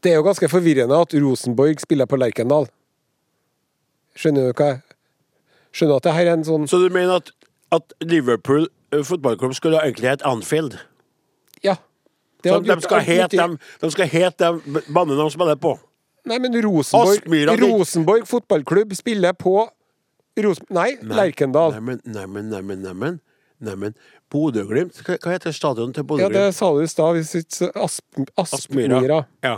Det 0.08 0.14
er 0.14 0.22
jo 0.22 0.24
ganske 0.24 0.48
forvirrende 0.48 0.96
at 1.04 1.14
Rosenborg 1.20 1.82
spiller 1.84 2.08
på 2.08 2.16
Lerkendal. 2.16 2.70
Skjønner 4.16 4.48
du 4.48 4.54
hva 4.56 4.68
jeg 4.70 4.78
Skjønner 5.76 5.92
du 5.92 5.98
at 6.00 6.06
det 6.06 6.14
her 6.16 6.30
er 6.30 6.38
en 6.38 6.46
sånn 6.48 6.70
Så 6.72 6.80
du 6.80 6.88
mener 6.96 7.20
at, 7.20 7.34
at 7.76 7.92
Liverpool 8.08 8.70
eh, 8.96 9.04
fotballklubb 9.04 9.58
skulle 9.58 9.82
egentlig 9.84 10.08
hett 10.14 10.24
Anfield? 10.24 10.80
Ja. 11.60 11.76
De 12.48 12.80
skal 12.86 13.04
hete 13.04 13.36
dem, 13.36 13.60
de 13.84 13.92
skal 13.92 14.08
hete 14.08 14.48
dem 14.48 14.80
banen 14.96 15.20
de 15.20 15.28
spiller 15.36 15.60
på. 15.60 15.76
Nei, 16.28 16.40
men 16.40 16.56
Rosenborg, 16.64 17.20
Aspmyra, 17.20 17.60
Rosenborg 17.60 18.28
fotballklubb 18.32 18.96
spiller 18.96 19.36
på 19.36 19.60
Ros... 20.40 20.64
Nei, 20.72 20.94
Lerkendal. 21.04 21.76
Neimen, 21.76 22.00
neimen, 22.08 22.48
neimen, 22.54 22.84
neimen. 22.88 23.24
Neimen, 23.60 23.96
Bodø-Glimt? 24.32 25.02
Hva, 25.04 25.18
heter 25.34 25.52
stadionet 25.56 25.98
til 25.98 26.06
Ja, 26.06 26.08
Bodø-Glimt? 26.14 26.38
det 26.38 26.56
sa 26.56 26.72
du 26.72 26.84
i 26.84 26.88
stad. 26.88 27.74
Asp, 27.76 28.22
Aspmyra. 28.38 29.26
Ja. 29.44 29.58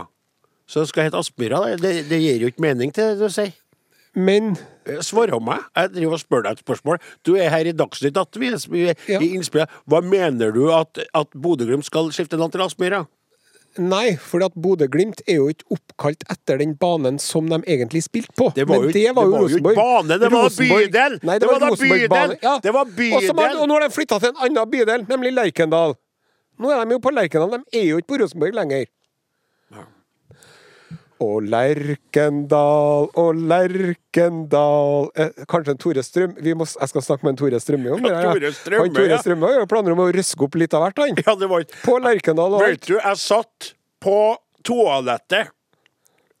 Så 0.70 0.84
det 0.84 0.90
skal 0.92 1.08
hete 1.08 1.18
Aspmyra? 1.18 1.64
Det, 1.82 1.94
det 2.10 2.20
gir 2.22 2.44
jo 2.44 2.50
ikke 2.52 2.62
mening 2.62 2.92
til 2.94 3.10
det 3.16 3.26
du 3.26 3.32
sier. 3.34 3.50
Men 4.14 4.52
Eh, 4.88 4.98
Svar 5.04 5.30
om 5.36 5.44
meg. 5.44 5.60
Jeg 5.76 5.90
driver 5.92 6.16
og 6.16 6.20
spør 6.22 6.42
deg 6.46 6.56
et 6.56 6.62
spørsmål. 6.64 7.00
Du 7.26 7.34
er 7.36 7.50
her 7.52 7.68
i 7.68 7.72
Dagsnytt 7.76 8.16
18, 8.16 8.40
vi 8.72 8.84
er 8.88 8.94
Ja. 9.06 9.18
i 9.20 9.28
innspillet. 9.36 9.68
Hva 9.86 10.00
mener 10.02 10.54
du 10.56 10.70
at, 10.72 10.98
at 11.14 11.30
Bodø-Glimt 11.36 11.84
skal 11.86 12.08
skifte 12.10 12.38
navn 12.40 12.50
til 12.54 12.62
Aspmyra? 12.64 13.04
Nei, 13.78 14.16
for 14.18 14.42
at 14.42 14.56
Bodø-Glimt 14.58 15.20
er 15.28 15.36
jo 15.38 15.48
ikke 15.52 15.68
oppkalt 15.76 16.24
etter 16.32 16.58
den 16.58 16.72
banen 16.80 17.20
som 17.22 17.46
de 17.52 17.60
egentlig 17.68 18.02
spilte 18.02 18.32
på. 18.34 18.48
Det 18.56 18.66
var 18.66 18.82
jo 18.82 18.90
det 18.90 19.04
var 19.14 19.28
jo 19.28 19.36
var 19.36 19.48
ikke 19.52 19.74
bane, 19.76 20.18
det 20.18 20.30
var 20.32 20.48
bydel! 20.58 21.18
Nei, 21.22 21.36
det, 21.38 21.44
Det 21.44 21.52
var, 21.52 21.60
var 21.60 21.76
bydel! 21.84 22.36
Ja. 22.42 22.54
Det 22.64 22.72
var 22.74 22.84
så 23.20 23.36
har- 23.36 23.60
og 23.60 23.68
nå 23.68 23.76
har 23.78 23.84
de 23.86 23.94
flytta 23.94 24.18
til 24.18 24.32
en 24.32 24.40
annen 24.48 24.70
bydel, 24.72 25.06
nemlig 25.06 25.32
Lerkendal. 25.36 25.94
Nå 26.58 26.72
er 26.72 26.84
de 26.84 26.96
jo 26.96 26.98
på 27.04 27.12
Lerkendal, 27.14 27.50
de 27.60 27.78
er 27.78 27.84
jo 27.92 28.00
ikke 28.00 28.16
på 28.16 28.18
Rosenborg 28.24 28.54
lenger. 28.58 28.86
Og 31.20 31.42
Lerkendal 31.52 33.10
og 33.20 33.40
Lerkendal 33.50 35.10
eh, 35.20 35.44
Kanskje 35.50 35.74
en 35.74 35.80
Tore 35.82 36.04
Strøm 36.06 36.34
Vi 36.40 36.54
må, 36.56 36.64
Jeg 36.64 36.92
skal 36.92 37.04
snakke 37.04 37.26
med 37.26 37.34
en 37.34 37.40
Tore 37.42 37.60
Strømme 37.60 37.92
om 37.96 38.02
det. 38.06 38.12
ja. 38.16 38.32
Tore 38.32 38.52
Strømme, 38.56 38.86
han 38.86 38.96
Tore. 38.96 39.20
Strømme 39.24 39.50
har 39.50 39.60
ja. 39.60 39.68
planer 39.74 39.96
om 39.96 40.02
å 40.06 40.10
røske 40.16 40.46
opp 40.48 40.56
litt 40.60 40.76
av 40.76 40.86
hvert, 40.86 41.02
han. 41.04 41.20
Ja, 41.20 41.36
det 41.36 41.50
var 41.52 41.66
På 41.84 41.98
Lerkendal 42.00 42.56
og 42.56 42.64
Vet 42.64 42.88
du, 42.88 42.96
jeg 42.98 43.20
satt 43.20 43.72
på 44.00 44.18
toalettet 44.66 45.52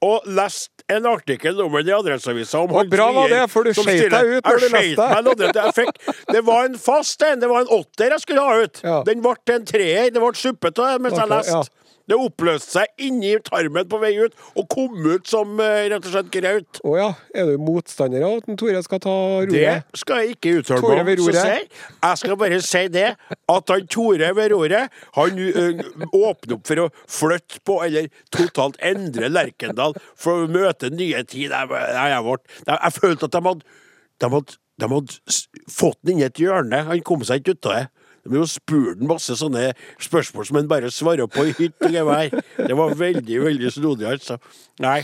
og 0.00 0.24
leste 0.32 0.80
en 0.88 1.04
artikkel 1.10 1.58
om 1.60 1.74
det 1.76 1.90
i 1.90 1.92
Adresseavisa 1.92 2.62
om 2.64 2.72
Og 2.72 2.88
bra 2.88 3.10
var 3.12 3.28
det, 3.28 3.42
for 3.52 3.68
du 3.68 3.74
skjeit 3.76 4.06
deg 4.08 4.30
ut 4.38 4.46
når 4.48 4.62
du 4.62 4.68
leste. 4.72 5.08
det- 5.36 6.36
jeg 6.38 6.44
var 6.46 6.64
en 6.64 6.78
fast 6.80 7.22
en, 7.22 7.38
det 7.38 7.50
var 7.50 7.60
en 7.66 7.72
åtter 7.76 8.08
jeg 8.14 8.20
skulle 8.24 8.40
ha 8.40 8.62
ut. 8.64 8.80
Ja. 8.82 9.02
Den 9.04 9.20
ble 9.20 9.34
en 9.54 9.66
treer. 9.68 10.08
Det 10.10 10.22
ble 10.22 10.32
suppete 10.34 10.88
mens 10.98 11.18
jeg 11.18 11.28
Ok, 11.28 11.34
leste. 11.36 11.52
ja. 11.52 11.79
Det 12.10 12.16
oppløste 12.18 12.72
seg 12.74 13.04
inni 13.06 13.36
tarmen 13.46 13.86
på 13.90 14.00
vei 14.02 14.12
ut, 14.18 14.34
og 14.58 14.66
kom 14.72 14.96
ut 15.06 15.28
som 15.30 15.52
eh, 15.62 15.84
rett 15.92 16.02
og 16.08 16.10
slett 16.10 16.30
graut. 16.34 16.80
Å 16.82 16.94
ja. 16.98 17.08
Er 17.38 17.52
du 17.52 17.60
motstander 17.62 18.24
av 18.26 18.40
at 18.40 18.48
Tore 18.58 18.80
skal 18.82 19.02
ta 19.04 19.12
roret? 19.14 19.52
Det 19.54 20.00
skal 20.02 20.24
jeg 20.24 20.34
ikke 20.34 20.54
uttale 20.58 20.82
Tore 20.82 21.04
meg 21.06 21.22
om. 21.22 21.28
Jeg 21.30 22.20
skal 22.24 22.38
bare 22.40 22.58
si 22.66 22.82
det, 22.90 23.06
at 23.54 23.74
han 23.74 23.86
Tore 23.94 24.32
ved 24.40 24.50
roret, 24.56 24.96
han 25.14 25.38
ø, 25.38 25.66
åpner 26.10 26.56
opp 26.58 26.66
for 26.72 26.82
å 26.82 26.88
flytte 27.06 27.62
på, 27.70 27.78
eller 27.86 28.10
totalt 28.34 28.80
endre 28.90 29.30
Lerkendal 29.30 29.94
for 30.18 30.48
å 30.48 30.50
møte 30.50 30.90
nye 30.90 31.22
tid. 31.22 31.54
Jeg, 31.54 31.70
jeg, 31.70 32.42
jeg 32.74 32.96
følte 32.98 33.30
at 33.30 33.38
de 33.38 33.44
hadde, 33.46 33.78
de 34.20 34.32
hadde, 34.34 34.58
de 34.82 34.90
hadde 34.96 35.38
fått 35.70 36.00
den 36.02 36.16
inn 36.18 36.24
i 36.24 36.28
et 36.28 36.42
hjørne. 36.42 36.82
Han 36.90 37.06
kom 37.06 37.22
seg 37.26 37.44
ikke 37.44 37.54
ut 37.54 37.70
av 37.70 37.78
det. 37.78 37.86
De 38.24 38.36
hun 38.36 38.50
spurte 38.50 39.06
masse 39.08 39.36
sånne 39.40 39.70
spørsmål 40.02 40.46
som 40.48 40.60
han 40.60 40.68
bare 40.70 40.92
svarer 40.92 41.30
på 41.30 41.46
i 41.48 41.56
hytt 41.56 41.88
og 41.88 41.94
gevær. 41.96 42.30
Det 42.60 42.76
var 42.76 42.94
veldig, 42.98 43.42
veldig 43.48 43.72
snodig, 43.72 44.08
altså. 44.12 44.38
Nei. 44.82 45.00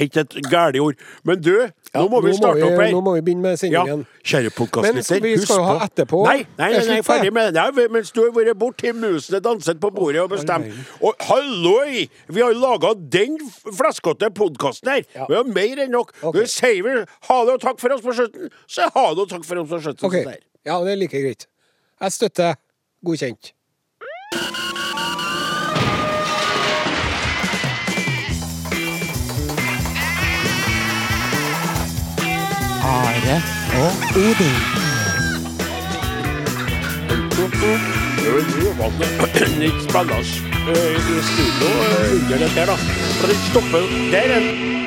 Ikke 0.00 0.20
et 0.20 0.34
gærent 0.50 0.76
ord. 0.80 0.98
Men 1.24 1.40
du, 1.40 1.54
nå 1.94 2.02
må 2.12 2.20
vi 2.24 2.34
starte 2.36 2.66
opp 2.66 2.76
her. 2.76 2.90
Nå 2.92 3.00
må 3.04 3.14
vi 3.16 3.22
begynne 3.24 3.46
med 3.46 3.54
Ja, 3.54 3.60
sendingen. 3.62 4.02
kjære 4.20 4.50
Men 4.50 4.56
podkastlytter, 4.58 5.22
vi 5.24 5.32
skal 5.40 5.60
jo 5.60 5.66
ha 5.68 5.76
etterpå. 5.86 6.20
Nei, 6.26 6.36
nei, 6.58 6.70
nei, 6.74 6.82
nei 6.90 6.98
på 7.00 7.06
ferdig 7.08 7.32
med 7.32 7.54
det. 7.56 7.86
Mens 7.94 8.12
du 8.12 8.20
har 8.24 8.34
vært 8.36 8.58
borte 8.60 8.84
til 8.84 8.98
musene 8.98 9.40
danset 9.44 9.80
på 9.80 9.90
bordet 9.94 10.20
og 10.24 10.30
bestemt. 10.34 10.68
Og 11.00 11.16
halloi! 11.30 12.04
Vi 12.28 12.44
har 12.44 12.52
laga 12.58 12.92
den 12.98 13.38
flaskete 13.64 14.30
podkasten 14.36 14.92
her. 14.92 15.06
Ja. 15.16 15.30
Vi 15.30 15.38
har 15.40 15.48
mer 15.48 15.84
enn 15.86 15.96
nok. 15.96 16.12
Okay. 16.20 16.44
Nå 16.44 16.50
sier 16.58 16.84
vi 16.84 16.98
ha 17.30 17.40
det 17.48 17.56
og 17.56 17.64
takk 17.64 17.80
for 17.80 17.96
oss 17.96 18.04
på 18.04 18.16
slutten, 18.20 18.52
så 18.68 18.90
ha 18.92 19.08
det 19.14 19.26
og 19.26 19.32
takk 19.32 19.48
for 19.48 19.64
oss 19.64 19.72
på 19.72 19.80
slutten. 19.86 20.10
Ok, 20.10 20.20
sånn 20.20 20.42
ja, 20.64 20.78
det 20.84 20.94
er 20.94 21.00
like 21.00 21.20
greit. 21.20 21.48
Jeg 22.04 22.12
støtter 22.12 22.54
godkjent. 23.06 23.52
Are 32.84 33.36
og 33.82 33.92
Odin. 34.20 34.58
Nytt 39.58 39.82
spennende 39.88 40.18
eh, 40.68 41.08
i 41.08 41.22
studio 41.30 41.68
under 42.20 42.38
dette 42.38 42.60
her, 42.60 42.66
da. 42.66 42.76
Og 43.22 43.28
den 43.28 43.40
stoppe 43.48 43.80
Der 44.12 44.36
er 44.36 44.83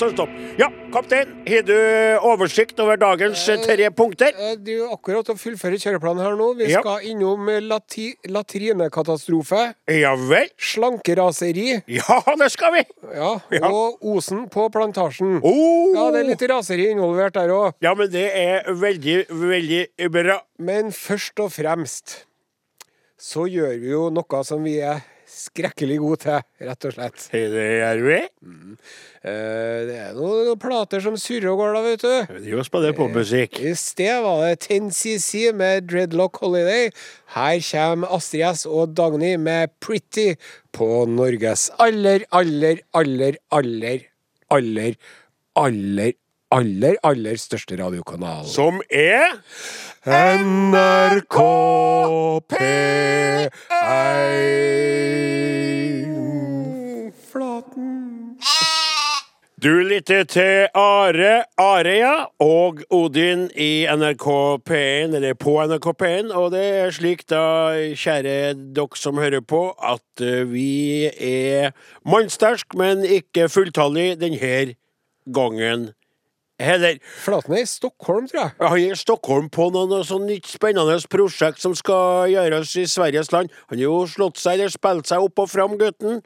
så 0.00 0.08
er 0.08 0.14
stopp. 0.14 0.30
Ja, 0.58 0.66
kaptein, 0.94 1.28
har 1.46 1.62
du 1.68 1.74
oversikt 2.26 2.78
over 2.80 2.96
dagens 3.00 3.42
eh, 3.52 3.60
tre 3.62 3.90
punkter? 3.92 4.32
Eh, 4.32 4.54
Du 4.56 4.70
jo 4.72 4.86
akkurat 4.94 5.28
å 5.28 5.36
fullføre 5.38 5.76
kjøreplanen 5.80 6.24
her 6.24 6.36
nå. 6.40 6.54
Vi 6.56 6.70
Ja. 6.72 6.80
skal 6.80 7.04
innom 7.10 7.46
lati 7.68 8.14
latrinekatastrofe, 8.26 9.74
Ja 9.88 10.14
vel? 10.16 10.48
slankeraseri 10.58 11.82
Ja, 11.86 12.20
det 12.38 12.50
skal 12.52 12.72
vi! 12.78 12.82
ja, 13.14 13.40
Ja. 13.52 13.68
og 13.68 13.98
Osen 14.02 14.48
på 14.48 14.68
plantasjen. 14.72 15.40
Oh. 15.42 15.92
Ja, 15.94 16.10
det 16.10 16.20
er 16.24 16.28
litt 16.30 16.42
raseri 16.50 16.88
involvert 16.94 17.34
der 17.34 17.48
òg. 17.52 17.74
Ja, 17.82 17.94
men 17.94 18.10
det 18.10 18.30
er 18.34 18.64
veldig, 18.72 19.26
veldig 19.28 20.10
bra. 20.10 20.40
Men 20.58 20.90
først 20.90 21.38
og 21.40 21.50
fremst 21.52 22.24
så 23.20 23.44
gjør 23.50 23.78
vi 23.80 23.90
jo 23.92 24.08
noe 24.10 24.44
som 24.44 24.62
vi 24.64 24.78
er 24.80 25.02
skrekkelig 25.30 25.96
god 26.02 26.20
til, 26.24 26.44
rett 26.66 26.86
og 26.88 26.94
slett. 26.96 27.26
Det 27.30 27.66
er 27.86 28.02
vi. 28.04 28.18
Mm. 28.42 28.76
det 29.88 29.96
er 30.00 30.16
noen 30.16 30.58
plater 30.60 31.02
som 31.04 31.16
surrer 31.20 31.50
og 31.52 31.60
går, 31.60 31.74
da, 31.76 31.82
vet 31.86 32.04
du. 32.04 32.34
Vi 32.34 32.42
driver 32.46 32.62
og 32.64 32.68
spiller 32.68 32.96
popmusikk. 32.98 33.60
I 33.62 33.74
sted 33.78 34.22
var 34.24 34.44
det 34.44 34.66
10CC 34.66 35.50
med 35.56 35.88
Dreadlock 35.90 36.40
Holiday. 36.42 36.90
Her 37.36 37.60
kommer 37.70 38.16
Astrid 38.16 38.46
S 38.50 38.66
og 38.66 38.96
Dagny 38.98 39.36
med 39.40 39.74
Pretty 39.82 40.34
på 40.76 41.04
Norges 41.10 41.68
aller, 41.80 42.26
aller, 42.34 42.82
aller, 42.94 43.38
aller, 43.50 44.06
aller, 44.50 44.98
aller, 45.58 46.19
aller, 46.50 46.96
aller 47.06 47.38
største 47.40 47.78
radiokanal. 47.78 48.46
Som 48.50 48.80
er 48.90 49.38
NRK 50.06 51.36
P1 52.50 53.50
Flaten. 57.30 57.96
Du 59.60 59.74
lytter 59.84 60.24
til 60.24 60.70
Are 60.74 61.42
Areia 61.60 62.14
og 62.40 62.80
Odin 62.88 63.50
i 63.52 63.84
NRK 63.92 64.26
P1, 64.64 65.12
eller 65.18 65.36
på 65.36 65.58
NRK 65.68 65.90
P1. 66.00 66.32
Og 66.32 66.48
det 66.54 66.64
er 66.78 66.96
slik, 66.96 67.26
da, 67.28 67.76
kjære 67.92 68.54
dere 68.72 68.96
som 68.96 69.20
hører 69.20 69.44
på, 69.44 69.66
at 69.76 70.24
eh, 70.24 70.48
vi 70.48 71.12
er 71.12 71.76
mannsterk, 72.08 72.72
men 72.72 73.04
ikke 73.04 73.50
fulltallig 73.52 74.14
denne 74.22 74.74
gangen 75.28 75.90
heller. 76.60 76.98
Flaten 77.24 77.56
er 77.56 77.64
i 77.64 77.68
Stockholm, 77.68 78.28
tror 78.30 78.40
jeg. 78.42 78.54
Han 78.60 78.78
er 78.78 78.94
i 78.94 78.98
Stockholm 78.98 79.50
på 79.52 79.68
noe, 79.74 79.88
noe 79.90 80.06
sånn 80.06 80.26
nytt 80.28 80.48
spennende 80.50 80.98
prosjekt 81.10 81.62
som 81.62 81.74
skal 81.78 82.30
gjøres 82.32 82.76
i 82.80 82.86
Sveriges 82.90 83.32
land. 83.34 83.52
Han 83.72 83.78
har 83.78 83.86
jo 83.86 84.00
slått 84.10 84.40
seg 84.40 84.58
eller 84.58 84.72
spilt 84.72 85.10
seg 85.10 85.26
opp 85.26 85.44
og 85.44 85.50
fram, 85.50 85.76
gutten. 85.80 86.22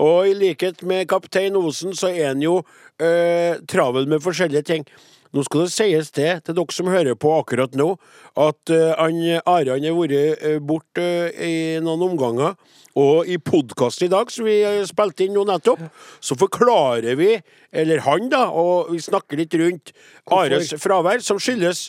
Og 0.00 0.30
i 0.30 0.36
likhet 0.38 0.82
med 0.82 1.08
kaptein 1.10 1.56
Osen, 1.60 1.94
så 1.96 2.10
er 2.12 2.32
han 2.32 2.42
jo 2.44 2.60
øh, 3.00 3.60
travel 3.70 4.08
med 4.10 4.24
forskjellige 4.24 4.62
ting. 4.70 4.88
Nå 5.34 5.42
skal 5.42 5.64
det 5.64 5.72
sies 5.74 6.12
det 6.14 6.30
til 6.46 6.54
dere 6.54 6.74
som 6.76 6.88
hører 6.92 7.16
på 7.18 7.32
akkurat 7.34 7.74
nå, 7.74 7.96
at 8.38 8.70
uh, 8.70 8.92
han, 9.00 9.18
har 9.42 9.66
vært 9.66 10.44
uh, 10.44 10.60
borte 10.62 11.06
i 11.34 11.80
noen 11.82 12.06
omganger. 12.12 12.54
Og 12.94 13.26
i 13.26 13.40
podkasten 13.42 14.06
i 14.06 14.12
dag, 14.12 14.30
som 14.30 14.46
vi 14.46 14.60
spilte 14.86 15.24
inn 15.26 15.34
nå 15.34 15.42
nettopp, 15.48 15.80
så 16.22 16.36
forklarer 16.38 17.18
vi, 17.18 17.32
eller 17.74 18.04
han 18.06 18.30
da, 18.30 18.44
og 18.54 18.92
vi 18.94 19.00
snakker 19.02 19.40
litt 19.40 19.56
rundt 19.58 19.90
Ares 20.30 20.70
fravær, 20.78 21.18
som 21.18 21.42
skyldes 21.42 21.88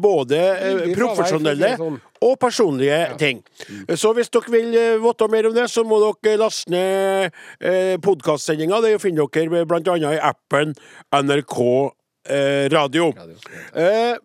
både 0.00 0.38
profesjonelle 0.96 1.74
sånn. 1.78 2.00
og 2.24 2.32
personlige 2.42 3.02
ting. 3.20 3.44
Så 3.92 4.14
hvis 4.16 4.32
dere 4.32 4.50
vil 4.56 4.72
vite 5.04 5.28
mer 5.30 5.50
om 5.50 5.54
det, 5.60 5.68
så 5.70 5.84
må 5.84 6.00
dere 6.00 6.40
laste 6.40 6.72
ned 6.72 8.00
podkastsendinga. 8.02 8.80
Det 8.80 8.96
finner 9.04 9.28
dere 9.28 9.68
annet 9.76 10.08
i 10.16 10.24
appen 10.32 10.72
NRK 11.20 11.60
eh, 12.28 12.68
Radio. 12.72 13.12
Eh, 13.74 14.16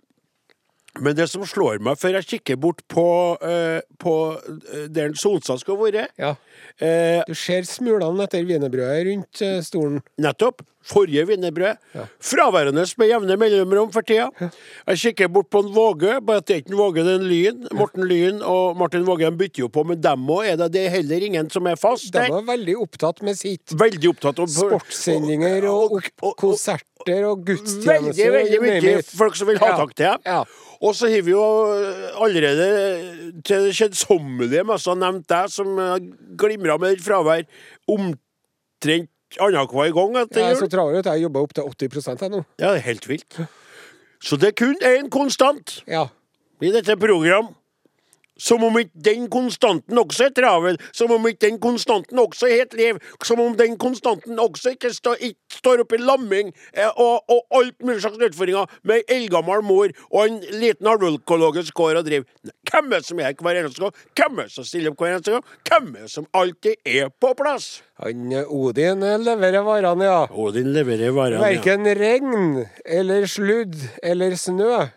men 0.99 1.15
det 1.17 1.25
som 1.27 1.43
slår 1.43 1.81
meg 1.83 1.97
før 1.99 2.15
jeg 2.21 2.27
kikker 2.29 2.55
bort 2.63 2.79
på, 2.91 3.03
eh, 3.43 3.81
på 3.99 4.13
eh, 4.71 4.85
der 4.95 5.11
Solstad 5.19 5.59
skal 5.59 5.75
være 5.81 6.07
Ja. 6.17 6.35
eh, 6.79 7.21
Du 7.27 7.33
ser 7.35 7.63
smulene 7.67 8.23
etter 8.23 8.45
wienerbrødet 8.47 9.05
rundt 9.09 9.41
eh, 9.43 9.59
stolen. 9.61 10.01
Nettopp. 10.17 10.61
Forrige 10.85 11.23
wienerbrød. 11.25 11.79
Fraværende 12.21 12.83
med 12.99 13.09
jevne 13.09 13.37
mellomrom 13.41 13.91
for 13.93 14.05
tida. 14.05 14.27
Jeg 14.85 14.99
kikker 15.01 15.31
bort 15.33 15.49
på 15.49 15.63
en 15.65 15.71
Våge, 15.73 16.19
bare 16.21 16.43
at 16.43 16.45
det 16.47 16.53
er 16.53 16.61
ikke 16.61 16.73
en 16.75 16.77
Våge, 16.77 17.05
det 17.05 17.15
er 17.15 17.21
en 17.23 17.29
Lyn. 17.29 17.63
Morten 17.73 18.05
Lyn 18.05 18.41
og 18.45 18.77
Martin 18.77 19.05
Våge 19.07 19.25
de 19.25 19.39
bytter 19.39 19.63
jo 19.65 19.69
på, 19.73 19.83
men 19.89 20.01
dem 20.03 20.27
òg 20.29 20.51
er 20.51 20.59
det, 20.61 20.67
det 20.75 20.83
er 20.85 20.93
heller 20.99 21.25
ingen 21.25 21.49
som 21.49 21.65
er 21.71 21.79
fast 21.79 22.11
De 22.13 22.27
var 22.29 22.45
veldig 22.45 22.75
opptatt 22.83 23.23
med 23.25 23.39
sitt. 23.39 23.73
Veldig 23.73 24.11
opptatt 24.13 24.43
av 24.43 24.51
Sportssendinger 24.53 25.65
og, 25.71 25.97
og, 26.21 26.35
konserter 26.37 27.25
og 27.31 27.41
gudstjenester. 27.47 28.35
Veldig, 28.37 28.61
veldig 28.61 28.93
mye 28.93 29.01
folk 29.09 29.39
som 29.39 29.49
vil 29.49 29.59
ha 29.63 29.73
Ja. 29.73 29.79
tak 29.81 29.95
til 29.95 30.05
dem. 30.05 30.21
Ja. 30.25 30.43
Og 30.85 30.93
så 30.93 31.09
har 31.09 31.23
vi 31.25 31.31
jo 31.33 31.41
allerede 32.21 32.69
til 33.47 33.65
det 33.65 33.73
kjedsommelige 33.79 34.65
mest 34.67 34.91
nevnt 35.01 35.25
deg, 35.31 35.49
som 35.49 35.73
glimra 36.37 36.77
med 36.77 36.93
ditt 36.97 37.05
fravær 37.05 37.45
omtrent 37.89 39.09
annenhver 39.41 39.91
gang 39.95 40.17
etter 40.23 40.41
Jeg 40.41 40.55
er 40.55 40.59
så 40.59 40.67
travel 40.71 40.97
at 41.01 41.05
jeg 41.11 41.23
jobber 41.25 41.45
opp 41.45 41.53
til 41.53 41.63
80 41.91 42.21
jeg 42.21 42.31
nå. 42.33 42.43
Ja, 42.59 42.71
det 42.73 42.81
er 42.81 42.85
helt 42.89 43.07
vilt. 43.09 43.39
Så 44.23 44.37
det 44.41 44.47
er 44.53 44.57
kun 44.57 44.75
én 44.81 45.09
konstant 45.13 45.81
Ja. 45.87 46.07
i 46.61 46.71
dette 46.71 46.95
program, 46.97 47.53
Som 48.37 48.63
om 48.67 48.75
ikke 48.79 49.03
den 49.05 49.29
konstanten 49.31 49.97
også 49.97 50.25
er 50.27 50.33
travel, 50.35 50.79
som 50.91 51.11
om 51.15 51.27
ikke 51.29 51.45
den 51.45 51.59
konstanten 51.63 52.19
også 52.19 52.49
er 52.49 52.61
helt 52.63 52.73
liv, 52.75 52.99
som 53.23 53.39
om 53.39 53.55
den 53.57 53.77
konstanten 53.79 54.39
også 54.39 54.73
ikke, 54.75 54.91
stå, 54.93 55.15
ikke 55.19 55.55
står 55.55 55.85
oppe 55.85 55.95
i 55.95 56.03
lamming 56.03 56.51
eh, 56.73 56.89
og, 56.99 57.23
og 57.31 57.45
alt 57.55 57.77
mulig 57.79 58.01
slags 58.03 58.19
utfordringer 58.19 58.75
med 58.83 59.01
ei 59.05 59.21
eldgammel 59.21 59.63
mor 59.63 59.93
og 60.09 60.19
en 60.25 60.41
liten 60.59 60.89
halvøkologisk 60.89 61.75
gård 61.79 62.01
å 62.01 62.03
drive. 62.05 62.27
Hvem 62.67 62.91
er 62.91 62.99
det 62.99 63.07
som 63.07 63.21
er 63.23 63.29
her 63.29 63.39
hver 63.39 63.61
eneste 63.61 63.85
gang? 63.85 63.95
Hvem 64.19 64.39
er 64.43 64.49
det 64.49 64.55
som 64.57 64.67
stiller 64.67 64.91
opp 64.91 65.03
hver 65.05 65.15
eneste 65.15 65.37
gang? 65.37 65.49
Hvem 65.69 65.89
er 65.95 66.05
det 66.05 66.13
som 66.17 66.29
alltid 66.35 66.91
er 66.97 67.11
på 67.23 67.31
plass? 67.39 67.69
Han 68.03 68.31
eh, 68.35 68.51
Odin 68.51 69.03
eh, 69.07 69.17
leverer 69.23 69.63
varene, 69.63 70.09
ja. 70.11 70.21
Odin 70.35 70.73
leverer 70.75 71.15
varene. 71.15 71.39
Ja. 71.39 71.55
Verken 71.55 71.87
regn 71.95 72.65
eller 72.83 73.27
sludd 73.31 73.79
eller 74.03 74.35
snø 74.39 74.87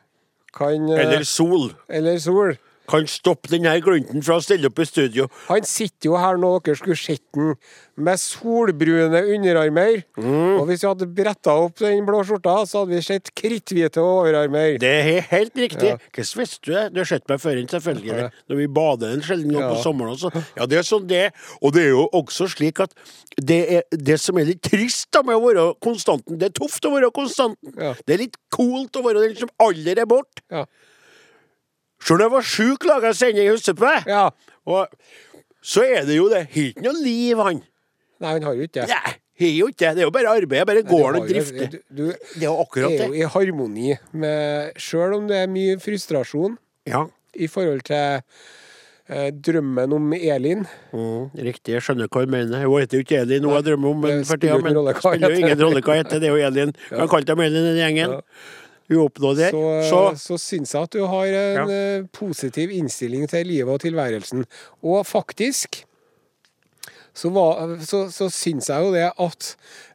kan 0.59 0.89
Eller 0.91 1.23
sol. 1.29 1.71
eller 1.89 2.19
sol. 2.19 2.57
Kan 2.89 3.09
stoppe 3.11 3.51
denne 3.53 3.75
glunten 3.85 4.23
fra 4.25 4.39
å 4.39 4.45
stille 4.45 4.71
opp 4.71 4.81
i 4.81 4.87
studio. 4.89 5.27
Han 5.49 5.67
sitter 5.69 6.11
jo 6.11 6.17
her 6.21 6.39
nå, 6.41 6.55
dere 6.65 6.79
skulle 6.79 6.97
sett 6.99 7.25
den, 7.37 7.55
med 7.99 8.21
solbrune 8.23 9.21
underarmer. 9.35 10.01
Mm. 10.17 10.59
Og 10.61 10.65
hvis 10.71 10.85
vi 10.85 10.89
hadde 10.89 11.09
bretta 11.19 11.57
opp 11.67 11.83
den 11.83 12.07
blå 12.07 12.23
skjorta, 12.27 12.55
så 12.69 12.83
hadde 12.83 12.95
vi 12.95 13.03
sett 13.05 13.33
kritthvite 13.37 14.03
overarmer. 14.03 14.79
Det 14.81 14.93
er 15.03 15.23
helt 15.33 15.59
riktig. 15.59 15.93
Ja. 15.95 16.01
Hvordan 16.15 16.43
visste 16.43 16.63
du 16.65 16.73
det? 16.73 16.87
Du 16.95 17.03
har 17.03 17.11
sett 17.13 17.29
meg 17.31 17.43
før, 17.43 17.63
selvfølgelig. 17.75 18.19
Ja. 18.23 18.29
Når 18.49 18.61
vi 18.63 18.69
bader 18.81 19.15
en 19.15 19.25
sjelden 19.27 19.55
gang 19.57 19.69
på 19.75 19.83
sommeren 19.85 20.15
også. 20.15 20.33
Ja, 20.57 20.69
det 20.71 20.81
er 20.81 20.89
sånn 20.89 21.09
det. 21.11 21.25
Og 21.61 21.75
det 21.77 21.89
er 21.89 21.93
jo 21.93 22.09
også 22.17 22.49
slik 22.55 22.81
at 22.85 22.95
det, 23.39 23.61
er, 23.79 23.87
det 23.93 24.19
som 24.23 24.39
er 24.41 24.49
litt 24.49 24.65
trist 24.65 25.11
da 25.15 25.23
med 25.27 25.37
å 25.39 25.43
være 25.45 25.65
konstanten 25.85 26.39
Det 26.41 26.49
er 26.49 26.55
tøft 26.57 26.87
å 26.89 26.95
være 26.97 27.13
konstanten. 27.15 27.75
Ja. 27.79 27.95
Det 28.07 28.17
er 28.17 28.25
litt 28.25 28.39
coolt 28.55 28.97
å 28.99 29.05
være 29.05 29.27
den 29.27 29.37
som 29.45 29.53
aldri 29.63 29.95
er 29.95 30.09
borte. 30.09 30.65
Sjøl 32.03 32.21
da 32.23 32.29
jeg 32.29 32.35
var 32.37 32.47
sjuk, 32.47 32.85
laga 32.89 33.11
jeg 33.13 33.19
sending, 33.21 33.49
husker 33.51 33.75
på 33.79 33.89
det? 33.91 34.03
ja. 34.13 34.29
Og 34.69 34.87
så 35.65 35.83
er 35.83 36.05
det 36.07 36.17
jo 36.19 36.29
det. 36.31 36.45
Har 36.53 36.67
ikke 36.71 36.85
noe 36.85 37.01
liv, 37.03 37.39
han. 37.41 37.63
Nei, 38.21 38.33
han 38.37 38.43
har 38.47 38.55
jo 38.59 38.67
ikke 38.69 38.83
det. 38.85 38.89
Nei, 38.93 39.15
har 39.41 39.53
jo 39.55 39.67
ikke 39.73 39.81
det. 39.81 39.91
Det 39.97 40.03
er 40.03 40.07
jo 40.07 40.13
bare 40.15 40.35
arbeid. 40.37 40.67
Bare 40.69 40.83
gården 40.87 41.23
og 41.23 41.29
drifter. 41.31 41.79
Du, 41.89 42.05
Det 42.13 42.43
er 42.43 42.47
jo 42.47 42.55
akkurat 42.63 42.93
er 42.95 43.09
jo 43.09 43.17
i 43.17 43.27
harmoni 43.33 43.97
med 44.13 44.77
Sjøl 44.81 45.17
om 45.19 45.27
det 45.31 45.41
er 45.45 45.51
mye 45.51 45.79
frustrasjon 45.83 46.57
Ja. 46.89 47.05
i 47.35 47.47
forhold 47.51 47.83
til 47.89 48.21
eh, 49.09 49.31
drømmen 49.33 49.93
om 49.97 50.13
Elin. 50.19 50.67
Mm, 50.93 51.31
riktig, 51.49 51.75
jeg 51.79 51.83
skjønner 51.87 52.09
hva 52.13 52.25
du 52.27 52.33
mener. 52.37 52.65
Hun 52.69 52.81
heter 52.83 53.01
jo 53.01 53.07
ikke 53.07 53.23
Elin, 53.25 53.45
hun 53.49 53.57
jeg 53.57 53.69
drømmer 53.71 53.89
om 53.95 54.01
men 54.05 54.19
det 54.19 54.27
for 54.29 54.37
spiller 54.37 54.61
tida, 54.61 55.33
jo 55.33 55.43
ingen 55.47 55.63
rolle 55.65 55.83
hva 55.89 55.97
heter. 56.03 56.21
Det 56.23 56.29
er 56.29 56.37
jo 56.37 56.49
Elin. 56.53 56.75
Han 56.93 57.09
kalt 57.09 57.27
dem 57.33 57.41
Elin 57.47 57.69
den 57.73 57.81
gjengen. 57.83 58.19
Ja. 58.19 58.21
Hun 58.89 59.03
oppnådde 59.05 59.37
det. 59.43 59.51
Så, 59.53 59.65
Så, 59.91 60.01
så 60.17 60.39
syns 60.41 60.73
jeg 60.75 60.83
at 60.89 60.93
du 60.97 61.03
har 61.07 61.27
en 61.27 61.69
ja. 61.75 62.03
positiv 62.13 62.71
innstilling 62.73 63.27
til 63.29 63.47
livet 63.47 63.69
og 63.75 63.81
tilværelsen. 63.85 64.47
Og 64.83 65.05
faktisk 65.07 65.83
så, 67.19 67.29
var, 67.35 67.77
så, 67.85 68.05
så 68.15 68.29
syns 68.33 68.69
jeg 68.71 68.85
jo 68.85 68.93
det 68.95 69.09
at 69.11 69.49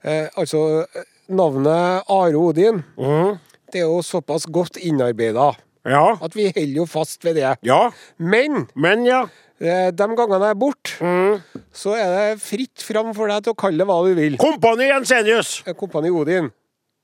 eh, 0.03 0.27
Altså, 0.37 0.83
eh, 0.93 1.03
navnet 1.33 2.03
Are 2.11 2.35
Odin, 2.37 2.83
Mhm. 2.99 3.37
det 3.73 3.81
er 3.81 3.87
jo 3.87 4.01
såpass 4.05 4.45
godt 4.53 4.77
innarbeida 4.77 5.53
ja. 5.85 6.03
at 6.21 6.35
vi 6.35 6.51
holder 6.55 6.75
jo 6.83 6.85
fast 6.85 7.23
ved 7.25 7.35
det. 7.39 7.55
Ja, 7.65 7.89
Men 8.19 8.67
men 8.75 9.05
ja. 9.07 9.23
eh, 9.59 9.89
de 9.91 10.07
gangene 10.15 10.43
jeg 10.45 10.49
er 10.53 10.59
borte, 10.59 10.97
Mm. 11.01 11.39
så 11.73 11.95
er 11.97 12.11
det 12.33 12.41
fritt 12.43 12.83
fram 12.83 13.13
for 13.15 13.27
deg 13.31 13.43
til 13.43 13.53
å 13.53 13.55
kalle 13.57 13.77
det 13.81 13.87
hva 13.87 14.03
du 14.05 14.13
vil. 14.19 14.37
Kompani 14.37 14.91
Jensenius! 14.91 15.63
Eh, 15.65 15.73
Kompani 15.73 16.11
Odin. 16.11 16.51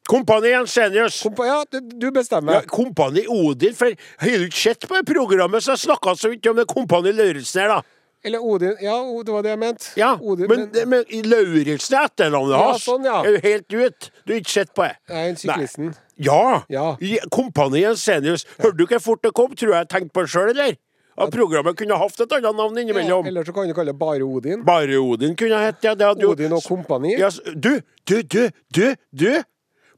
Kompani 0.09 0.49
Jensenius! 0.49 1.21
Kompa, 1.23 1.45
ja, 1.45 1.59
du, 1.71 1.79
du 1.81 2.07
Ja, 2.07 2.11
bestemmer. 2.11 2.61
Kompani 2.67 3.27
Odin, 3.29 3.75
for 3.77 3.93
har 4.23 4.37
du 4.41 4.47
ikke 4.47 4.57
sett 4.57 4.87
på 4.89 4.97
det 4.97 5.05
programmet, 5.05 5.61
så 5.63 5.75
snakka 5.77 6.15
så 6.17 6.31
vidt 6.33 6.49
om 6.49 6.57
det 6.57 6.65
Kompani 6.71 7.13
Lauritzen 7.13 7.61
her, 7.61 7.75
da. 7.75 7.81
Eller 8.25 8.41
Odin. 8.43 8.73
Ja, 8.81 8.97
det 9.25 9.31
var 9.31 9.43
det 9.45 9.53
jeg 9.53 9.59
mente. 9.61 9.91
Ja, 9.95 10.09
Odin, 10.21 10.49
men, 10.49 10.65
men 10.89 11.05
Lauritzen 11.29 11.95
er 11.99 12.09
etternavnet 12.09 12.55
Ja, 12.57 12.63
hans. 12.71 12.83
sånn, 12.89 13.05
ja. 13.05 13.21
Er 13.23 13.37
jo 13.37 13.43
helt 13.45 13.77
ut. 13.77 14.09
Du 14.25 14.33
har 14.33 14.41
ikke 14.41 14.55
sett 14.57 14.73
på 14.75 14.87
det. 14.87 14.97
Nei, 15.13 15.23
en 15.29 15.39
syklisten. 15.39 15.93
Ja! 16.17 16.41
Ja. 16.73 16.87
I 16.99 17.19
Kompani 17.31 17.85
Jensenius. 17.85 18.47
Hørte 18.57 18.75
du 18.81 18.85
ikke 18.89 18.99
fort 19.03 19.21
det 19.23 19.31
kom? 19.37 19.53
Tror 19.55 19.75
jeg 19.75 19.85
jeg 19.85 19.91
tenkte 19.93 20.17
på 20.17 20.25
det 20.25 20.33
sjøl, 20.33 20.49
eller? 20.55 20.75
At 21.19 21.33
programmet 21.35 21.75
kunne 21.75 21.97
hatt 21.99 22.21
et 22.23 22.33
annet 22.37 22.55
navn 22.55 22.77
innimellom. 22.79 23.25
Ja, 23.27 23.31
eller 23.31 23.47
så 23.47 23.53
kan 23.55 23.67
du 23.67 23.73
kalle 23.75 23.91
det 23.91 23.99
bare 23.99 24.23
Odin. 24.23 24.61
Bare 24.67 24.99
Odin 25.03 25.35
kunne 25.39 25.59
hett, 25.59 25.79
ja. 25.83 25.93
Det 25.99 26.07
hadde 26.07 26.27
Odin 26.27 26.55
og 26.55 26.63
kompani. 26.63 27.15
Ja, 27.19 27.29
du, 27.53 27.73
du, 28.07 28.21
du, 28.23 28.45
du, 28.73 28.85
du! 29.11 29.31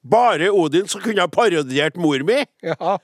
Bare 0.04 0.49
Odin 0.49 0.88
som 0.89 1.02
kunne 1.02 1.22
ha 1.22 1.30
parodiert 1.30 1.95
mor 1.95 2.24
mi. 2.26 2.39
Ja. 2.66 2.97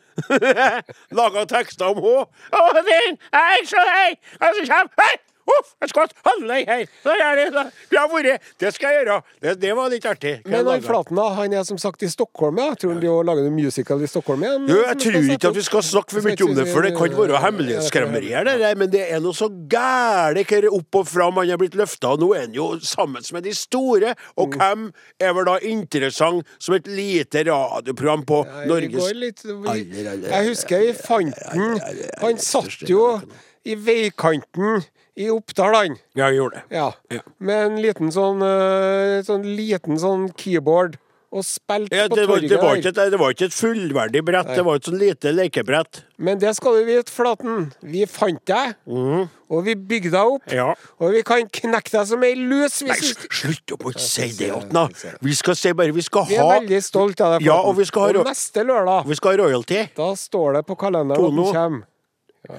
Laga 1.18 1.46
tekster 1.50 1.92
om 1.94 2.02
henne. 2.02 2.26
Odin, 2.64 3.20
hei, 3.34 3.66
så 3.70 3.84
hei! 3.86 4.12
er 4.42 4.58
så 4.58 4.66
kjem 4.66 4.94
Hei! 5.02 5.16
Uff, 5.48 5.70
jeg 5.82 5.92
skvatt 5.94 6.14
alle 6.28 6.58
her. 6.68 6.82
Så 7.04 7.14
er 7.16 7.38
det, 7.40 7.46
så. 7.56 7.64
Vi 7.92 7.98
har 7.98 8.10
vært 8.12 8.48
Det 8.60 8.72
skal 8.76 8.92
jeg 8.92 9.06
gjøre. 9.06 9.18
Det, 9.42 9.54
det 9.62 9.74
var 9.78 9.92
litt 9.94 10.08
artig. 10.10 10.34
Hva 10.44 10.52
Men 10.58 10.68
han. 10.74 10.82
Flaten 10.84 11.20
da, 11.22 11.28
han 11.38 11.54
er 11.56 11.64
som 11.68 11.80
sagt 11.80 12.04
i 12.04 12.10
Stockholm, 12.12 12.60
ja. 12.60 12.74
Tror 12.76 12.94
han 12.96 13.02
de 13.04 13.14
lager 13.30 13.48
en 13.48 13.56
musical 13.56 14.04
i 14.04 14.10
Stockholm 14.12 14.44
igjen? 14.44 14.68
Jo, 14.68 14.82
jeg 14.84 15.00
tror 15.06 15.30
ikke 15.38 15.52
at 15.54 15.60
vi 15.60 15.64
skal 15.70 15.86
snakke 15.88 16.18
for 16.18 16.28
mye 16.28 16.48
om 16.50 16.54
det, 16.58 16.68
for 16.74 16.84
det 16.88 16.92
kan 16.98 17.16
være 17.18 17.42
hemmelighetskremmerier, 17.46 18.44
det 18.48 18.58
der, 18.64 18.76
men 18.84 18.92
det 18.92 19.06
er 19.08 19.24
noe 19.24 19.38
så 19.38 19.48
gæli 19.72 20.44
hva 20.48 20.62
opp 20.78 21.00
og 21.02 21.08
fram 21.08 21.40
han 21.42 21.54
er 21.56 21.62
blitt 21.62 21.78
løfta, 21.80 22.16
nå 22.20 22.32
er 22.36 22.46
han 22.48 22.56
jo 22.58 22.68
sammen 22.84 23.24
med 23.34 23.48
de 23.48 23.56
store. 23.56 24.14
Og 24.36 24.48
Mm. 24.48 24.60
hvem 24.60 24.84
er 25.20 25.34
vel 25.36 25.46
da 25.46 25.58
interessant 25.68 26.48
som 26.60 26.76
et 26.76 26.88
lite 26.88 27.44
radioprogram 27.48 28.24
på 28.28 28.44
ja, 28.48 28.66
Norges 28.70 28.96
går 28.96 29.18
litt 29.20 29.44
Jeg 29.44 30.48
husker 30.48 30.80
vi 30.86 30.94
fant 30.94 31.36
den. 31.54 31.80
Han 32.22 32.38
satt 32.42 32.84
jo 32.90 33.20
i 33.68 33.76
veikanten 33.76 34.84
i 35.18 35.30
Oppdal, 35.34 35.74
han. 35.76 35.98
Ja, 36.16 36.28
jeg 36.30 36.38
gjorde 36.44 36.62
det. 36.62 36.78
Ja. 36.78 36.92
Ja. 37.12 37.24
Med 37.40 37.66
en 37.72 37.82
liten 37.82 38.12
sånn, 38.14 38.42
eh, 38.46 39.20
sånn 39.26 39.44
liten 39.58 39.98
sånn 40.02 40.30
keyboard. 40.38 41.00
Og 41.28 41.44
spilte 41.44 41.92
Ja, 41.92 42.06
på 42.08 42.16
torget 42.16 42.48
det, 42.48 42.58
var 42.62 42.78
ikke 42.80 42.88
et, 42.94 43.00
det 43.12 43.18
var 43.20 43.34
ikke 43.34 43.46
et 43.50 43.56
fullverdig 43.56 44.22
brett, 44.24 44.48
det 44.56 44.64
var 44.64 44.78
et 44.80 44.86
sånn 44.88 44.96
lite 44.98 45.34
lekebrett. 45.36 46.00
Men 46.24 46.40
det 46.40 46.54
skal 46.56 46.78
du 46.80 46.86
vite, 46.88 47.12
Flaten. 47.12 47.74
Vi 47.84 48.06
fant 48.08 48.40
deg, 48.48 48.78
og 48.88 49.66
vi 49.66 49.76
bygde 49.76 50.14
deg 50.14 50.32
opp. 50.38 50.48
Ja. 50.56 50.70
Og 51.04 51.12
vi 51.18 51.26
kan 51.28 51.44
knekke 51.44 51.92
deg 51.92 52.08
som 52.08 52.24
ei 52.24 52.32
lus. 52.40 52.80
Nei, 52.88 52.96
slutt 52.96 53.76
opp 53.76 53.84
å 53.92 53.94
si 54.00 54.30
det, 54.40 54.54
Atna! 54.56 54.88
Vi 55.20 55.36
skal 55.36 55.60
si 55.60 55.74
bare 55.76 55.92
Vi 55.92 56.02
skal 56.08 56.30
Vi 56.32 56.40
er 56.40 56.48
veldig 56.62 56.82
stolt 56.88 57.20
av 57.20 57.36
deg. 57.36 57.46
Ja, 57.50 57.60
og 57.60 57.76
vi 57.76 57.90
skal 57.92 58.08
ha 58.08 58.24
og 58.24 58.32
neste 58.32 58.64
lørdag, 58.64 59.06
Vi 59.12 59.20
skal 59.20 59.36
ha 59.36 59.44
royalty. 59.44 59.84
da 60.00 60.14
står 60.16 60.54
det 60.62 60.66
på 60.72 60.80
kalenderen 60.80 61.12
at 61.12 61.36
du 61.36 61.44
kommer. 61.52 61.84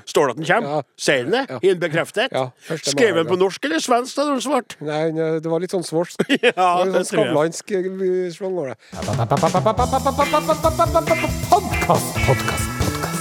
Står 0.09 0.29
det 0.29 0.35
at 0.35 0.41
den 0.41 0.49
kommer? 0.49 0.69
Ja. 0.69 0.83
Sier 0.99 1.25
den 1.25 1.35
det? 1.37 1.45
Ja. 1.49 1.59
Har 1.59 1.67
den 1.69 1.83
bekreftet? 1.83 2.33
Ja, 2.35 2.45
Skrev 2.83 3.21
den 3.21 3.27
på 3.31 3.37
norsk 3.41 3.65
eller 3.69 3.83
svensk, 3.83 4.17
da, 4.19 4.29
den 4.31 4.43
svart? 4.45 4.77
Nei, 4.85 5.11
det 5.17 5.49
var 5.49 5.61
litt 5.65 5.75
sånn 5.75 5.87
svorsk. 5.87 6.21
Ja, 6.39 6.51
det 6.53 6.63
var 6.63 6.85
det 6.85 6.93
litt 6.99 7.11
sånn 7.11 7.25
skavlansk 7.25 7.73
eh, 7.75 8.31
svang 8.35 8.55
over 8.59 8.69
det. 8.73 8.79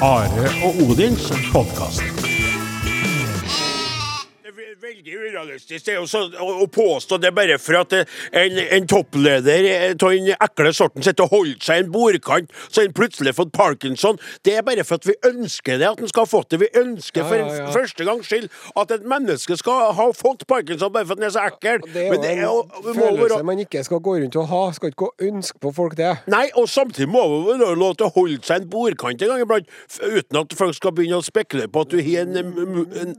Are 0.01 0.47
og 0.67 0.81
Odins 0.85 1.31
podkast. 1.53 2.26
Veldig 4.57 5.13
urealistisk 5.13 5.85
det 5.85 5.93
er 5.93 6.01
å, 6.01 6.65
påstå 6.73 7.19
det 7.21 7.29
bare 7.35 7.59
for 7.61 7.77
at 7.77 7.93
eh, 7.93 8.13
en, 8.41 8.55
en 8.77 8.87
toppleder 8.89 9.67
eh, 9.69 9.91
av 9.93 10.13
den 10.15 10.31
ekle 10.33 10.71
sorten 10.73 11.05
sitter 11.05 11.27
og 11.27 11.35
holder 11.35 11.59
seg 11.61 11.81
i 11.81 11.83
en 11.83 11.91
bordkant, 11.93 12.49
så 12.65 12.81
har 12.81 12.87
han 12.87 12.95
plutselig 12.97 13.35
fått 13.37 13.53
parkinson. 13.53 14.17
Det 14.45 14.55
er 14.57 14.65
bare 14.65 14.85
for 14.87 14.97
at 14.97 15.05
vi 15.05 15.13
ønsker 15.29 15.77
det, 15.77 15.91
at 15.91 16.01
han 16.01 16.09
skal 16.09 16.25
ha 16.25 16.31
fått 16.31 16.49
det. 16.55 16.61
Vi 16.63 16.71
ønsker 16.81 17.21
Ja, 17.21 17.27
for 17.29 17.37
ja, 17.37 17.45
ja. 17.53 17.67
en 17.67 17.75
første 17.75 18.07
gangs 18.07 18.31
skyld 18.31 18.49
at 18.81 18.95
et 18.97 19.05
menneske 19.13 19.59
skal 19.61 19.93
ha 19.99 20.09
fått 20.17 20.47
parkinson 20.49 20.93
bare 20.95 21.05
for 21.05 21.17
at 21.17 21.21
han 21.21 21.29
er 21.29 21.35
så 21.37 21.45
ekkel. 21.51 21.85
Det 21.93 22.07
er 22.07 22.11
Men 22.15 22.25
det 22.25 22.33
er 22.33 22.43
jo 22.47 22.57
en 22.65 22.99
følelse 23.01 23.29
være 23.37 23.49
man 23.51 23.63
ikke 23.67 23.85
skal 23.85 24.03
gå 24.09 24.17
rundt 24.23 24.41
og 24.41 24.51
ha. 24.55 24.65
Skal 24.73 24.93
ikke 24.93 25.05
gå 25.05 25.29
ønske 25.29 25.61
på 25.61 25.75
folk 25.77 25.97
det. 26.01 26.15
Nei, 26.33 26.47
og 26.57 26.69
samtidig 26.69 27.09
må 27.13 27.27
vi 27.29 27.59
være 27.61 27.77
lov 27.77 27.97
til 27.99 28.09
å 28.09 28.13
holde 28.17 28.41
seg 28.41 28.63
en 28.63 28.69
bordkant 28.73 29.21
en 29.21 29.35
gang 29.35 29.45
iblant, 29.45 29.73
uten 30.01 30.41
at 30.41 30.57
folk 30.57 30.77
skal 30.77 30.97
begynne 30.97 31.21
å 31.21 31.25
spekulere 31.25 31.69
på 31.69 31.85
at 31.85 31.93
du 31.93 32.01
har 32.01 32.25
en, 32.25 32.37
en, 33.05 33.17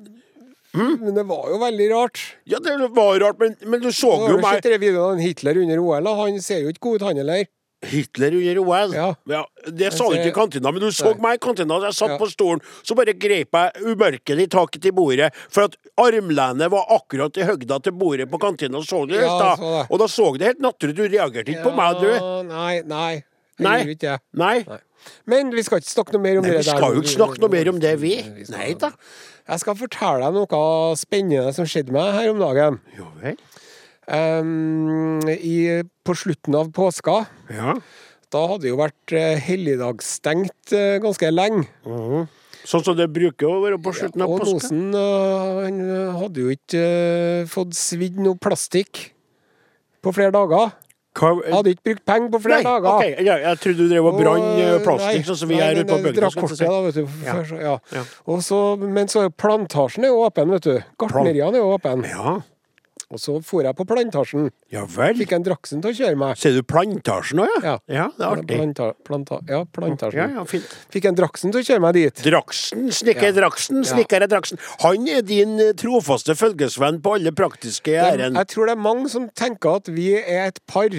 en 0.74 0.98
Men 1.00 1.14
det 1.16 1.24
var 1.28 1.46
jo 1.50 1.58
veldig 1.62 1.90
rart. 1.94 2.20
Ja, 2.44 2.58
det 2.58 2.74
var 2.96 3.20
rart, 3.20 3.38
men, 3.40 3.54
men 3.64 3.80
du 3.80 3.88
så 3.92 4.10
Nå 4.12 4.26
har 4.26 4.34
jo 4.34 4.40
du 4.40 4.42
sett 4.42 4.64
meg 4.68 4.74
de 4.74 4.80
videoene 4.86 5.14
av 5.16 5.22
Hitler 5.24 5.62
under 5.62 5.78
OL, 5.84 6.10
han 6.22 6.42
ser 6.44 6.66
jo 6.66 6.74
ikke 6.74 6.84
god 6.88 7.00
ut, 7.00 7.06
han 7.08 7.22
heller. 7.22 7.46
Hitler 7.86 8.34
under 8.34 8.58
OL. 8.58 8.94
Ja. 9.30 9.44
det 9.70 9.92
sa 9.94 10.08
du 10.10 10.16
ikke 10.16 10.32
i 10.32 10.34
kantina, 10.34 10.72
men 10.74 10.82
du 10.82 10.88
så 10.90 11.12
Nei. 11.12 11.20
meg 11.22 11.38
i 11.38 11.42
kantina. 11.44 11.78
Jeg 11.86 11.94
satt 11.94 12.10
Ja. 12.10 12.18
på 12.18 12.26
stolen, 12.26 12.60
så 12.82 12.96
bare 12.98 13.14
grep 13.14 13.54
jeg 13.54 13.84
umerkelig 13.86 14.48
taket 14.50 14.88
i 14.90 14.90
bordet, 14.90 15.30
for 15.48 15.68
at 15.68 15.76
armlenet 15.96 16.70
var 16.70 16.90
akkurat 16.90 17.36
i 17.38 17.46
høgda 17.46 17.80
til 17.82 17.92
bordet 17.92 18.28
på 18.30 18.40
kantina. 18.42 18.82
Så 18.82 19.06
du? 19.06 19.14
Ja, 19.14 19.38
da. 19.38 19.54
så 19.56 19.70
det. 19.76 19.86
Og 19.90 19.98
da 19.98 20.06
så 20.10 20.36
det 20.38 20.46
helt 20.46 20.60
naturlig 20.60 20.96
Du 20.96 21.06
reagerte 21.06 21.54
ikke 21.54 21.70
på 21.70 21.76
meg, 21.76 22.02
du. 22.02 22.10
Nei, 22.50 22.82
nei. 22.82 23.22
Nei. 23.58 23.96
Nei. 24.34 24.64
Men 25.26 25.50
vi 25.54 25.62
skal 25.62 25.78
ikke 25.78 25.90
snakke 25.90 26.14
noe 26.14 26.22
mer 26.22 26.38
om 26.38 26.46
Nei, 26.46 26.50
det 26.50 26.64
vi 26.64 26.70
skal 26.70 26.94
jo 26.94 27.02
ikke 27.02 27.14
snakke 27.14 27.42
noe 27.42 27.50
mer 27.52 27.68
om 27.70 27.78
det, 27.82 27.94
vi. 28.02 28.16
Nei 28.50 28.72
da. 28.78 28.90
Jeg 29.48 29.62
skal 29.62 29.78
fortelle 29.80 30.26
deg 30.26 30.36
noe 30.36 30.96
spennende 31.00 31.54
som 31.56 31.68
skjedde 31.68 31.94
meg 31.94 32.10
her 32.18 32.28
om 32.34 32.40
dagen. 32.42 32.80
Jo 32.98 33.06
vel. 33.22 33.38
Um, 34.08 35.20
i, 35.28 35.84
på 36.04 36.14
slutten 36.16 36.56
av 36.56 36.70
påska, 36.72 37.22
Ja. 37.52 37.74
da 38.32 38.42
hadde 38.48 38.64
det 38.64 38.70
jo 38.72 38.78
vært 38.80 39.12
eh, 39.16 39.40
helligdagsstengt 39.44 40.72
eh, 40.76 40.96
ganske 41.04 41.30
lenge. 41.32 41.66
Sånn 42.68 42.84
som 42.84 42.96
det 42.96 43.08
bruker 43.12 43.48
å 43.48 43.60
være 43.64 43.80
på 43.80 43.92
slutten 43.96 44.24
av 44.24 44.32
Og 44.32 44.42
påske. 44.42 44.68
Nosen 44.68 44.92
uh, 44.96 46.18
hadde 46.20 46.44
jo 46.44 46.52
ikke 46.52 46.84
uh, 46.84 47.48
fått 47.48 47.76
svidd 47.76 48.20
noe 48.20 48.36
plastikk 48.36 49.06
på 50.04 50.12
flere 50.16 50.32
dager. 50.36 50.72
Hadde 51.18 51.74
ikke 51.74 51.90
brukt 51.90 52.04
penger 52.08 52.30
på 52.34 52.42
flere 52.44 52.60
nei, 52.60 52.66
dager. 52.68 52.90
Okay. 52.94 53.26
ja, 53.26 53.38
jeg 53.44 53.62
trodde 53.64 53.86
du 53.86 53.92
drev 53.92 54.10
og 54.10 54.20
brant 54.20 54.60
eh, 54.62 54.76
plastikk, 54.84 55.24
sånn 55.28 55.40
som 55.42 55.52
vi 55.52 55.58
gjør 55.58 55.80
ute 55.80 55.88
på 55.88 55.98
bygda. 56.06 56.30
du. 56.98 57.58
Ja. 57.62 57.74
Ja. 57.98 58.04
Men 58.84 59.10
så 59.10 59.24
plantasjen 59.30 60.06
er 60.06 60.14
jo 60.14 60.22
åpen, 60.26 60.54
vet 60.56 60.68
du. 60.68 60.78
Gartneriene 61.00 61.58
er 61.58 61.64
jo 61.64 61.74
åpen. 61.74 62.06
Ja, 62.08 62.38
Og 63.08 63.16
så 63.22 63.38
for 63.40 63.64
jeg 63.64 63.72
på 63.72 63.86
plantasjen. 63.88 64.50
ja 64.68 64.82
vel. 64.84 65.16
Fikk 65.16 65.32
en 65.32 65.44
Draksen 65.46 65.80
til 65.80 65.94
å 65.94 65.96
kjøre 65.96 66.18
meg. 66.20 66.36
Ser 66.36 66.52
du 66.52 66.60
plantasjen 66.62 67.40
òg, 67.40 67.48
ja? 67.54 67.60
Ja. 67.64 67.76
ja? 67.88 68.06
Det 68.12 68.24
er 68.26 68.34
artig. 68.34 68.58
Planta, 68.58 68.88
planta, 69.08 69.38
ja, 69.48 69.62
plantasjen. 69.64 70.20
Ja, 70.20 70.42
ja, 70.42 70.44
fint. 70.44 70.74
Fikk 70.92 71.08
en 71.08 71.16
Draksen 71.16 71.54
til 71.54 71.62
å 71.62 71.66
kjøre 71.70 71.84
meg 71.86 71.96
dit. 71.96 72.24
Draksen, 72.28 72.90
snekker 72.92 73.30
Ja. 73.30 73.36
Draksen, 73.40 73.80
snekker 73.88 74.28
Draksen. 74.28 74.60
Han 74.84 75.08
er 75.08 75.24
din 75.24 75.56
eh, 75.58 75.72
trofaste 75.72 76.36
følgesvenn 76.36 77.00
på 77.00 77.16
alle 77.16 77.32
praktiske 77.32 77.96
ærend. 77.96 78.36
Jeg 78.36 78.52
tror 78.52 78.68
det 78.68 78.76
er 78.76 78.84
mange 78.90 79.08
som 79.08 79.30
tenker 79.32 79.80
at 79.80 79.88
vi 79.88 80.10
er 80.18 80.50
et 80.50 80.60
par 80.68 80.92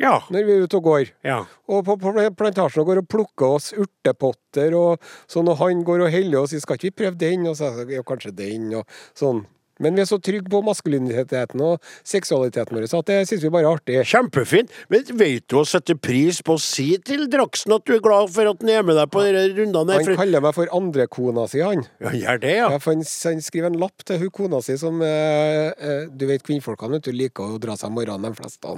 Ja. 0.00 0.22
når 0.30 0.46
vi 0.46 0.52
er 0.54 0.62
ute 0.64 0.78
og 0.78 0.84
går. 0.86 1.10
ja. 1.26 1.44
Og 1.68 1.84
på, 1.84 1.98
på 1.98 2.14
plantasjen 2.38 2.86
går 2.86 3.02
og 3.02 3.08
plukker 3.10 3.58
oss 3.58 3.72
urtepotter, 3.74 4.72
og 4.78 5.02
sånn, 5.30 5.50
og 5.50 5.58
han 5.58 5.82
går 5.84 6.06
og 6.06 6.10
heller 6.14 6.44
oss 6.44 6.54
i 6.54 6.60
'skal 6.60 6.78
ikke 6.78 6.88
vi 6.88 6.98
prøve 7.02 7.18
den', 7.18 7.48
og 7.50 7.56
så 7.58 7.74
ja, 7.90 8.02
kanskje 8.02 8.34
den, 8.34 8.72
og 8.74 8.86
sånn. 9.14 9.46
Men 9.80 9.96
vi 9.96 10.02
er 10.04 10.08
så 10.10 10.18
trygge 10.20 10.50
på 10.52 10.60
maskuliniteten 10.66 11.62
og 11.64 11.80
seksualiteten 12.06 12.76
vår, 12.76 12.86
så 12.90 13.00
at 13.00 13.08
det 13.10 13.18
syns 13.30 13.42
vi 13.46 13.50
bare 13.54 13.64
er 13.64 13.78
artig. 13.78 13.96
Kjempefint. 14.10 14.70
Men 14.92 15.04
vet 15.20 15.46
du 15.48 15.56
å 15.60 15.64
sette 15.68 15.96
pris 15.96 16.42
på 16.44 16.58
å 16.58 16.60
si 16.60 16.90
til 17.04 17.26
Draksen 17.32 17.72
at 17.76 17.86
du 17.88 17.94
er 17.96 18.02
glad 18.04 18.28
for 18.34 18.50
at 18.52 18.60
han 18.60 18.72
er 18.76 18.84
med 18.86 18.98
deg 19.00 19.10
på 19.14 19.24
de 19.24 19.32
rundene? 19.56 19.96
Han 19.96 20.04
For... 20.06 20.18
kaller 20.20 20.44
meg 20.44 20.56
for 20.58 20.70
andrekona 20.76 21.46
si, 21.50 21.62
han. 21.64 21.86
Ja, 22.04 22.12
gjør 22.12 22.42
det, 22.44 22.54
ja. 22.58 22.68
Ja, 22.76 22.78
for 22.84 22.92
han, 22.94 23.04
han 23.24 23.40
skriver 23.46 23.72
en 23.72 23.80
lapp 23.80 24.04
til 24.04 24.20
hun 24.20 24.30
kona 24.36 24.60
si 24.64 24.76
som 24.80 25.00
eh, 25.02 25.72
eh, 25.72 26.04
Du 26.12 26.26
vet 26.28 26.44
kvinnfolkene 26.46 26.98
vet 26.98 27.08
du, 27.08 27.12
liker 27.16 27.56
å 27.56 27.60
dra 27.62 27.76
seg 27.80 27.88
om 27.90 27.96
morgenen, 27.98 28.34
de 28.36 28.42
fleste. 28.42 28.76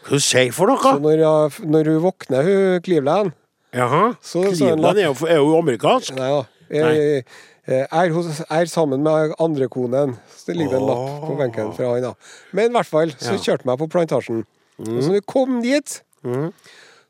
Hva 0.00 0.16
du 0.16 0.24
sier 0.24 0.50
for 0.56 0.72
Så 0.72 0.94
noe? 0.96 1.04
når, 1.04 1.20
jeg- 1.26 1.68
når 1.76 1.92
hun 1.92 2.00
våkner, 2.08 2.42
hun 2.48 2.80
Cleveland 2.86 3.32
Jaha. 3.76 4.14
Så- 4.24 4.48
så. 4.56 4.64
Cleveland 4.64 4.98
er 4.98 5.04
jo, 5.10 5.14
er 5.28 5.36
jo 5.38 5.58
amerikansk. 5.60 6.16
Nei 6.16 6.30
da. 6.32 6.40
Jeg 6.70 7.24
er, 7.70 8.10
hos, 8.14 8.42
er 8.50 8.70
sammen 8.70 9.02
med 9.06 9.34
andrekonen. 9.40 10.16
Så 10.36 10.50
det 10.50 10.58
ligger 10.58 10.80
en 10.80 10.86
lapp 10.88 11.24
på 11.26 11.36
benken 11.38 11.72
fra 11.76 11.94
han, 11.94 12.02
da. 12.10 12.12
Men 12.56 12.70
i 12.70 12.76
hvert 12.78 12.90
fall, 12.90 13.14
så 13.18 13.36
kjørte 13.36 13.64
jeg 13.64 13.70
meg 13.70 13.80
på 13.80 13.90
plantasjen. 13.92 14.44
Og 14.80 14.94
så 15.02 15.08
når 15.10 15.18
vi 15.18 15.24
kom 15.28 15.58
dit, 15.64 15.96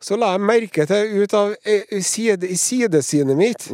så 0.00 0.16
la 0.16 0.32
jeg 0.34 0.42
merke 0.48 0.86
til 0.88 1.22
ut 1.22 1.34
av 1.36 1.54
eh, 1.68 2.00
side, 2.02 2.46
i 2.48 2.56
sidesynet 2.56 3.36
mitt 3.36 3.66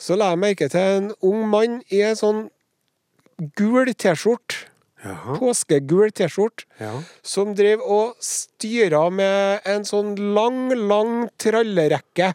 Så 0.00 0.16
la 0.16 0.30
jeg 0.32 0.40
merke 0.40 0.68
til 0.72 0.80
en 0.80 1.10
ung 1.26 1.42
mann 1.50 1.80
i 1.92 2.00
en 2.06 2.16
sånn 2.18 2.44
gul 3.56 3.90
T-skjorte. 3.92 4.66
Jaha. 5.00 5.36
Påskegul 5.40 6.12
T-skjorte. 6.12 6.66
Ja. 6.80 6.92
Som 7.24 7.54
drev 7.56 7.80
og 7.80 8.18
styra 8.20 9.06
med 9.12 9.64
en 9.68 9.86
sånn 9.88 10.14
lang, 10.36 10.68
lang 10.76 11.28
trallerekke. 11.40 12.34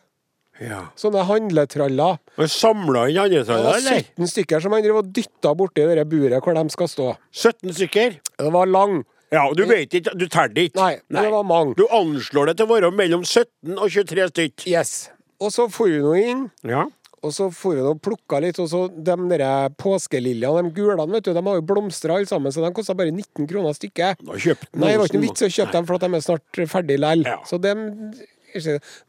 Ja. 0.62 0.82
Sånne 1.00 1.24
handletraller. 1.28 2.20
Og 2.38 2.50
samla 2.52 3.08
inn 3.12 3.18
andre 3.26 3.42
Det 3.42 3.48
traller, 3.50 3.68
var 3.72 3.82
eller? 3.82 4.06
17 4.16 4.32
stykker 4.32 4.62
som 4.64 4.76
han 4.76 4.84
drev 4.86 5.02
og 5.02 5.12
dytta 5.16 5.52
borti 5.58 5.84
det 5.88 6.08
buret 6.12 6.44
hvor 6.44 6.56
de 6.58 6.64
skal 6.74 6.88
stå. 6.92 7.10
17 7.34 7.74
stykker? 7.80 8.18
Det 8.40 8.52
var 8.54 8.66
lang. 8.72 9.04
Ja, 9.34 9.48
du 9.58 9.66
vet 9.68 9.92
ikke, 9.98 10.14
du 10.16 10.28
teller 10.32 10.68
ikke? 10.68 10.78
Nei, 10.80 11.00
Nei, 11.12 11.24
det 11.26 11.32
var 11.34 11.44
mange. 11.50 11.74
Du 11.76 11.88
anslår 11.92 12.52
det 12.52 12.58
til 12.60 12.68
å 12.70 12.74
være 12.76 12.92
mellom 12.96 13.26
17 13.26 13.74
og 13.76 13.90
23 13.90 14.28
stykk. 14.32 14.68
Yes. 14.70 14.94
Og 15.42 15.52
så 15.52 15.66
for 15.74 15.92
vi 15.92 15.98
nå 16.00 16.14
inn, 16.22 16.46
Ja. 16.64 16.86
og 17.26 17.34
så 17.34 17.50
for 17.52 17.74
vi 17.76 17.82
nå 17.82 17.90
og 17.96 18.02
plukka 18.06 18.40
litt, 18.40 18.60
og 18.62 18.70
så 18.72 18.86
de 18.88 19.16
der 19.34 19.74
påskeliljene, 19.82 20.62
de 20.70 20.72
gulene, 20.78 21.10
vet 21.12 21.26
du, 21.26 21.34
de 21.34 21.42
har 21.42 21.58
jo 21.58 21.66
blomstra 21.68 22.16
alle 22.16 22.30
sammen, 22.30 22.54
så 22.54 22.64
de 22.64 22.72
kosta 22.78 22.96
bare 22.96 23.12
19 23.12 23.50
kroner 23.50 23.74
stykket. 23.76 24.22
Nei, 24.24 24.94
det 24.94 25.00
var 25.02 25.10
ikke 25.10 25.20
noe 25.20 25.26
vits 25.28 25.42
vits 25.42 25.50
å 25.50 25.52
kjøpe 25.58 25.74
dem, 25.74 25.86
for 25.90 25.98
at 25.98 26.06
de 26.06 26.14
er 26.16 26.26
snart 26.30 26.62
ferdig 26.72 27.00
likevel. 27.02 27.26
Ja. 27.26 27.40
Så 27.50 27.60
dem 27.60 28.14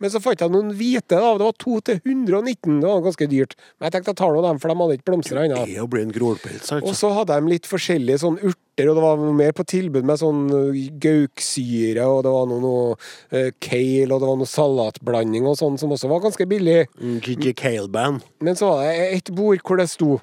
Men 0.03 0.13
så 0.13 0.21
fant 0.23 0.43
jeg 0.43 0.53
noen 0.53 0.73
hvite, 0.77 1.17
da. 1.17 1.33
Det 1.39 1.47
var 1.47 1.57
to 1.63 1.79
til 1.87 2.01
119. 2.03 2.81
Det 2.83 2.89
var 2.89 3.03
ganske 3.05 3.29
dyrt. 3.31 3.57
Men 3.77 3.89
jeg 3.89 3.97
tenkte 3.97 4.13
jeg 4.13 4.21
tar 4.21 4.35
nå 4.35 4.45
dem, 4.45 4.61
for 4.63 4.73
de 4.73 4.79
hadde 4.81 4.99
ikke 4.99 5.09
blomstra 5.11 5.45
ennå. 5.47 5.65
Det 5.69 5.83
å 5.83 5.89
bli 5.91 6.05
en 6.07 6.15
grålpels, 6.15 6.71
Og 6.73 6.91
altså. 6.91 6.97
så 7.01 7.13
hadde 7.21 7.39
de 7.39 7.53
litt 7.55 7.69
forskjellige 7.71 8.23
sånn 8.25 8.41
urter, 8.43 8.91
og 8.91 8.99
det 8.99 9.05
var 9.07 9.25
mer 9.41 9.55
på 9.57 9.65
tilbud 9.69 10.09
med 10.09 10.21
sånn 10.21 10.43
uh, 10.53 10.83
gauksyre, 11.07 12.05
og 12.05 12.23
det 12.27 12.35
var 12.35 12.51
noe, 12.51 12.61
noe 12.65 12.91
uh, 13.33 13.51
kale, 13.65 14.11
og 14.11 14.21
det 14.21 14.31
var 14.33 14.41
noe 14.43 14.53
salatblanding 14.53 15.49
og 15.49 15.57
sånn, 15.61 15.79
som 15.81 15.95
også 15.97 16.11
var 16.13 16.25
ganske 16.27 16.49
billig. 16.51 16.83
Mm, 17.01 17.17
Gigi 17.25 17.55
Cale-band. 17.57 18.27
Men 18.45 18.59
så 18.59 18.75
var 18.75 18.85
det 18.85 19.09
et 19.17 19.33
bord 19.37 19.65
hvor 19.65 19.81
det 19.81 19.89
sto 19.93 20.19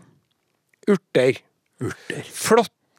urter. 0.90 1.42
Urter. 1.84 2.24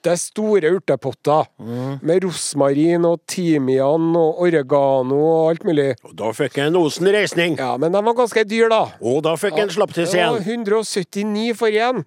Flotte, 0.05 0.17
store 0.21 0.71
urtepotter. 0.77 1.47
Mm. 1.59 1.99
Med 2.03 2.25
rosmarin 2.25 3.05
og 3.09 3.21
timian 3.27 4.11
og 4.17 4.41
oregano 4.45 5.17
og 5.25 5.51
alt 5.51 5.65
mulig. 5.65 5.95
Og 6.05 6.15
da 6.17 6.31
fikk 6.37 6.59
en 6.61 6.77
Osen 6.77 7.07
reisning. 7.15 7.57
Ja, 7.59 7.77
men 7.79 7.93
de 7.93 8.03
var 8.05 8.15
ganske 8.19 8.45
dyr, 8.45 8.69
da. 8.69 8.83
Og 9.01 9.23
da 9.25 9.35
fikk 9.37 9.57
jeg 9.57 9.65
en 9.69 9.71
slapp 9.75 9.95
til 9.95 10.05
Det 10.05 10.21
var 10.21 10.41
179 10.41 11.55
for 11.57 11.69
én. 11.69 12.05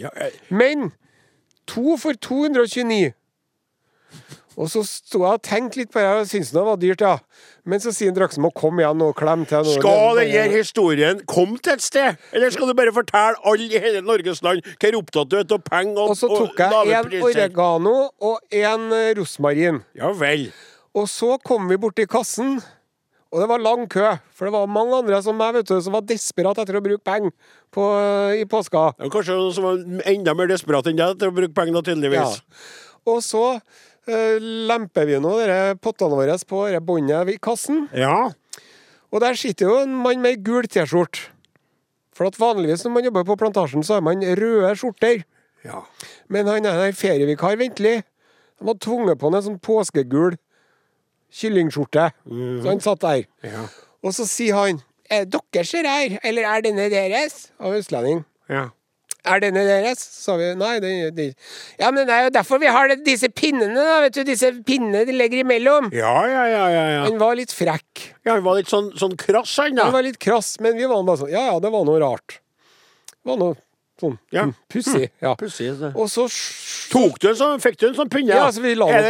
Ja, 0.00 0.08
jeg- 0.16 0.32
Men 0.50 0.92
to 1.66 1.96
for 1.96 2.12
229. 2.14 3.12
Og 4.54 4.68
så 4.70 4.84
sto 4.86 5.22
jeg 5.24 5.38
og 5.38 5.42
tenkte 5.42 5.80
litt 5.80 5.90
på 5.94 5.98
det, 6.02 6.10
og 6.20 6.28
syntes 6.30 6.52
det 6.54 6.62
var 6.66 6.78
dyrt, 6.78 7.02
ja. 7.02 7.14
Men 7.66 7.80
så 7.82 7.90
sier 7.96 8.12
Draksen 8.14 8.44
kom 8.54 8.78
igjen 8.78 9.02
og 9.02 9.14
klem 9.18 9.42
til. 9.50 9.64
noe». 9.66 9.78
Skal 9.80 10.20
denne 10.20 10.44
historien 10.52 11.22
komme 11.30 11.58
til 11.58 11.74
et 11.74 11.82
sted? 11.82 12.20
Eller 12.32 12.54
skal 12.54 12.70
du 12.70 12.76
bare 12.78 12.92
fortelle 12.94 13.40
alle 13.42 13.66
i 13.66 13.82
hele 13.82 14.04
Norges 14.04 14.44
land 14.44 14.62
hvor 14.78 15.00
opptatt 15.00 15.32
du 15.32 15.40
er 15.40 15.48
av 15.48 15.64
penger 15.66 16.04
og, 16.04 16.14
Og 16.14 16.20
så 16.20 16.30
tok 16.30 16.62
jeg 16.62 16.94
én 17.00 17.18
oregano 17.24 17.96
og 18.20 18.38
en 18.54 18.86
eh, 18.94 19.10
rosmarin. 19.18 19.82
Ja 19.98 20.12
vel. 20.14 20.48
Og 20.94 21.08
så 21.10 21.34
kom 21.42 21.66
vi 21.70 21.80
bort 21.80 21.96
til 21.98 22.06
kassen, 22.06 22.60
og 23.34 23.40
det 23.42 23.48
var 23.50 23.58
lang 23.58 23.88
kø. 23.90 24.12
For 24.30 24.46
det 24.46 24.54
var 24.54 24.70
mange 24.70 25.00
andre 25.00 25.18
som 25.24 25.34
meg, 25.40 25.56
vet 25.56 25.66
du, 25.66 25.74
som 25.82 25.96
var 25.96 26.04
desperat 26.06 26.60
etter 26.62 26.78
å 26.78 26.84
bruke 26.84 27.02
penger 27.02 27.34
på, 27.74 27.88
eh, 27.98 28.42
i 28.44 28.46
påska. 28.46 28.84
Ja, 29.00 29.10
kanskje 29.10 29.34
noen 29.34 29.56
som 29.56 29.66
var 29.66 29.82
enda 30.12 30.36
mer 30.38 30.52
desperat 30.52 30.86
enn 30.86 31.00
deg 31.00 31.16
etter 31.16 31.32
å 31.32 31.34
bruke 31.34 31.56
penger, 31.56 31.82
tydeligvis. 31.90 32.38
Ja. 32.38 32.62
Og 33.10 33.18
så 33.26 33.42
lemper 34.08 35.06
vi 35.08 35.18
nå 35.22 35.34
dere 35.40 35.74
pottene 35.80 36.16
våre 36.18 36.36
på 36.48 36.64
dette 36.68 36.82
båndet 36.84 37.30
i 37.34 37.38
kassen. 37.42 37.86
Ja. 37.96 38.30
Og 39.14 39.20
der 39.22 39.36
sitter 39.38 39.70
jo 39.70 39.76
en 39.84 39.94
mann 40.02 40.20
med 40.24 40.34
ei 40.36 40.42
gul 40.42 40.66
T-skjorte. 40.66 41.30
For 42.14 42.28
at 42.30 42.36
vanligvis 42.38 42.84
når 42.84 42.92
man 42.94 43.04
jobber 43.08 43.24
på 43.26 43.36
plantasjen, 43.40 43.82
så 43.86 43.96
har 43.96 44.02
man 44.06 44.20
røde 44.22 44.74
skjorter. 44.78 45.24
ja. 45.64 45.80
Men 46.28 46.46
han 46.46 46.66
er 46.66 46.84
en 46.86 46.94
ferievikar, 46.96 47.56
ventelig. 47.58 48.02
De 48.58 48.66
hadde 48.68 48.78
tvunget 48.84 49.18
på 49.18 49.26
han 49.30 49.34
en 49.40 49.46
sånn 49.48 49.58
påskegul 49.58 50.36
kyllingskjorte. 51.34 52.10
Så 52.28 52.68
han 52.68 52.80
satt 52.84 53.02
der. 53.02 53.24
Ja. 53.42 53.64
Og 54.04 54.14
så 54.14 54.26
sier 54.28 54.54
han 54.54 54.82
Er 55.10 55.24
det 55.26 55.40
deres 55.52 55.70
det 55.70 55.86
her, 55.90 56.18
eller 56.24 56.46
er 56.48 56.62
denne 56.64 56.86
deres? 56.90 57.50
Av 57.60 57.74
østlending. 57.74 58.24
ja. 58.48 58.68
Er 59.24 59.40
denne 59.40 59.62
deres? 59.64 59.98
sa 60.04 60.34
vi. 60.36 60.50
Nei, 60.60 60.74
det, 60.84 60.90
det. 61.16 61.26
Ja, 61.80 61.90
men 61.90 62.04
det 62.06 62.12
er 62.12 62.26
jo 62.26 62.32
derfor 62.34 62.60
vi 62.60 62.68
har 62.68 62.88
det, 62.92 62.98
disse 63.06 63.30
pinnene, 63.32 63.74
da. 63.74 64.00
Vet 64.04 64.18
du, 64.18 64.22
disse 64.28 64.50
pinnene 64.68 65.04
de 65.08 65.14
legger 65.16 65.40
imellom. 65.44 65.88
Ja, 65.96 66.14
ja, 66.28 66.42
ja, 66.52 66.64
ja, 66.74 66.84
ja. 66.98 67.02
Han 67.06 67.16
var 67.22 67.34
litt 67.38 67.52
frekk. 67.56 68.10
ja. 68.26 68.34
Den 68.34 68.44
var 68.44 68.58
litt 68.60 68.68
sånn, 68.68 68.90
sånn 69.00 69.16
krass, 69.16 69.56
han 69.62 69.74
da. 69.78 69.86
da. 69.88 69.90
var 69.96 70.04
litt 70.04 70.18
krass, 70.20 70.58
men 70.60 70.76
vi 70.76 70.84
var 70.90 71.02
bare 71.08 71.22
sånn 71.24 71.32
Ja, 71.32 71.46
ja, 71.52 71.58
det 71.64 71.72
var 71.72 71.86
noe 71.88 72.00
rart. 72.04 72.40
Det 73.14 73.30
var 73.32 73.40
noe 73.40 73.56
sånn 74.00 74.18
Ja. 74.34 74.42
mm, 74.44 74.54
pussig. 74.68 75.08
Ja. 75.22 75.34
Pussig. 75.40 75.70
Og 75.94 76.08
så 76.12 76.26
Tok 76.92 77.16
du 77.22 77.28
en 77.30 77.36
sånn, 77.38 77.60
fikk 77.62 77.78
du 77.80 77.86
en 77.88 77.94
sånn 77.96 78.10
pinne? 78.12 78.34
Ja, 78.36 78.50
så 78.52 78.60
vi 78.60 78.74
la 78.76 78.88
Er 78.92 79.06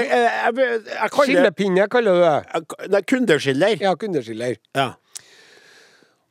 den 0.53 0.61
er- 0.63 1.09
Skillepinne, 1.11 1.89
kaller 1.91 2.15
du 2.15 2.21
det. 2.23 2.89
Nei, 2.93 3.01
kundeskiller. 3.03 3.81
Ja, 3.81 3.95
kundeskiller. 3.99 4.57
Ja. 4.77 4.93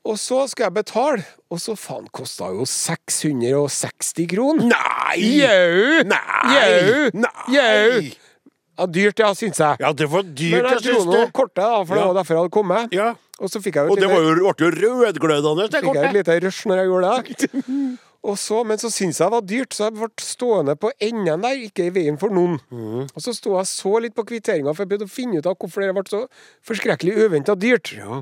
Og 0.03 0.17
så 0.19 0.41
skal 0.51 0.67
jeg 0.67 0.75
betale, 0.75 1.23
og 1.47 1.61
så 1.63 1.77
faen 1.79 2.09
kosta 2.11 2.49
jo 2.51 2.65
660 2.67 4.27
kroner. 4.33 4.67
Nei! 4.73 5.19
Jau! 5.39 6.03
Jau! 6.51 7.23
Jau! 7.53 8.03
Ja, 8.73 8.87
dyrt, 8.89 9.21
ja, 9.21 9.29
syns 9.37 9.61
jeg. 9.61 9.77
Ja, 9.79 9.91
det 9.93 10.07
var 10.09 10.25
dyrt, 10.25 10.57
Men 10.57 10.71
jeg 10.73 10.81
dro 10.87 11.03
nå 11.05 11.19
det. 11.21 11.27
kortet, 11.37 11.61
da, 11.61 11.83
for 11.85 11.93
det 11.95 12.07
var 12.09 12.17
derfor 12.17 12.35
jeg 12.35 12.41
hadde 12.41 12.53
kommet. 12.55 12.95
Ja. 12.95 13.11
Og 13.39 13.51
så 13.51 13.61
fikk 13.61 13.77
jeg 13.77 13.87
jo 13.87 13.93
Og 13.93 13.99
et 13.99 14.03
det 14.03 14.09
ble 14.09 14.17
jo, 14.23 14.33
ble 14.49 14.65
jo 14.65 14.95
rødglødende, 15.03 15.67
det 15.69 15.83
fikk 15.85 15.99
jeg 15.99 16.09
et 16.09 16.17
lite 16.17 16.39
rush 16.47 16.67
når 16.69 16.81
jeg 16.81 16.89
gjorde 16.89 17.13
det. 17.13 17.69
Og 18.23 18.37
så, 18.39 18.61
men 18.63 18.79
så 18.79 18.87
syntes 18.87 19.19
jeg 19.19 19.27
det 19.27 19.35
var 19.35 19.47
dyrt, 19.47 19.75
så 19.75 19.87
jeg 19.89 19.95
ble 19.97 20.07
stående 20.23 20.75
på 20.79 20.91
enden 21.03 21.43
der, 21.43 21.63
ikke 21.67 21.89
i 21.89 21.93
veien 21.95 22.19
for 22.19 22.31
noen. 22.33 22.55
Mm. 22.71 23.01
Og 23.09 23.23
så 23.23 23.33
sto 23.35 23.57
jeg 23.57 23.67
så 23.67 23.93
litt 24.05 24.15
på 24.15 24.23
kvitteringa, 24.29 24.71
for 24.71 24.85
jeg 24.85 24.93
prøvde 24.93 25.09
å 25.09 25.11
finne 25.11 25.41
ut 25.41 25.49
av 25.49 25.57
hvorfor 25.59 25.83
det 25.83 25.95
ble 25.97 26.05
så 26.07 26.21
forskrekkelig 26.71 27.17
uventa 27.25 27.55
dyrt. 27.59 27.91
Ja. 27.99 28.21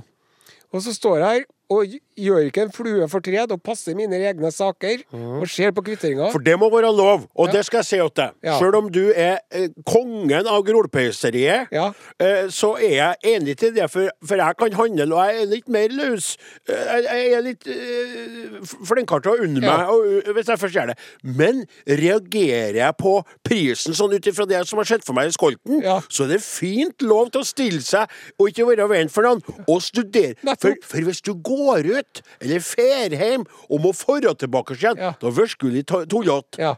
Og 0.72 0.84
så 0.84 0.96
står 0.96 1.20
jeg 1.20 1.28
her 1.28 1.46
og 1.72 1.86
gjør 2.22 2.48
ikke 2.50 2.66
en 2.68 2.72
flue 2.76 3.08
fortred 3.12 3.52
og 3.56 3.62
passer 3.66 3.96
mine 3.98 4.20
egne 4.22 4.52
saker 4.54 5.04
og 5.16 5.48
ser 5.50 5.74
på 5.76 5.84
kvitteringa. 5.88 6.30
For 6.34 6.44
det 6.46 6.58
må 6.62 6.70
være 6.74 6.92
lov, 6.96 7.28
og 7.36 7.48
Ja. 7.48 7.52
det 7.58 7.66
skal 7.68 7.82
jeg 7.82 7.86
si 7.90 7.98
til 7.98 8.10
deg. 8.16 8.32
Ja. 8.44 8.58
Selv 8.60 8.76
om 8.80 8.90
du 8.94 9.12
er 9.16 9.40
eh, 9.52 9.68
kongen 9.86 10.48
av 10.48 10.64
grålpeiseriet, 10.68 11.68
Ja. 11.72 11.88
eh, 12.20 12.48
så 12.50 12.76
er 12.78 12.96
jeg 12.96 13.16
enig 13.36 13.58
til 13.58 13.74
det, 13.76 13.90
for, 13.92 14.10
for 14.26 14.36
jeg 14.36 14.58
kan 14.58 14.74
handle, 14.74 15.16
og 15.16 15.28
jeg 15.28 15.42
er 15.42 15.46
litt 15.52 15.70
mer 15.70 15.88
løs. 15.90 16.38
Eh, 16.70 16.76
jeg, 16.76 17.04
jeg 17.10 17.34
er 17.38 17.42
litt 17.46 17.68
eh, 17.68 18.76
flinkere 18.88 19.22
til 19.26 19.32
å 19.32 19.44
unne 19.46 19.62
meg, 19.62 19.86
og, 19.90 20.06
uh, 20.28 20.32
hvis 20.36 20.48
jeg 20.52 20.60
først 20.62 20.76
gjør 20.76 20.92
det. 20.92 20.98
Men 21.24 21.66
reagerer 21.88 22.76
jeg 22.80 22.98
på 23.00 23.14
prisen 23.48 23.96
sånn 23.98 24.14
ut 24.16 24.28
ifra 24.30 24.46
det 24.50 24.62
som 24.70 24.80
har 24.82 24.86
skjedd 24.90 25.06
for 25.08 25.18
meg 25.18 25.32
i 25.32 25.36
skolten, 25.36 25.82
så 26.12 26.26
er 26.26 26.34
det 26.36 26.42
fint 26.44 27.06
lov 27.06 27.32
til 27.34 27.42
å 27.44 27.48
stille 27.48 27.82
seg 27.86 28.10
og 28.38 28.50
ikke 28.52 28.68
være 28.72 28.88
venn 28.92 29.12
for 29.12 29.26
noen, 29.28 29.42
og 29.68 29.82
studere. 29.84 30.36
For, 30.62 30.76
for 30.86 31.08
hvis 31.08 31.22
du 31.26 31.34
går 31.36 31.88
ut, 31.92 32.11
eller 32.41 32.59
fer 32.59 33.16
hjem, 33.16 33.45
og 33.70 33.82
må 33.82 33.91
forra 33.95 34.34
tilbake 34.36 34.76
igjen, 34.76 34.97
Ja. 34.97 35.14
da 35.20 35.30
litt 35.72 35.88
tullete. 35.88 36.59
Ja. 36.59 36.76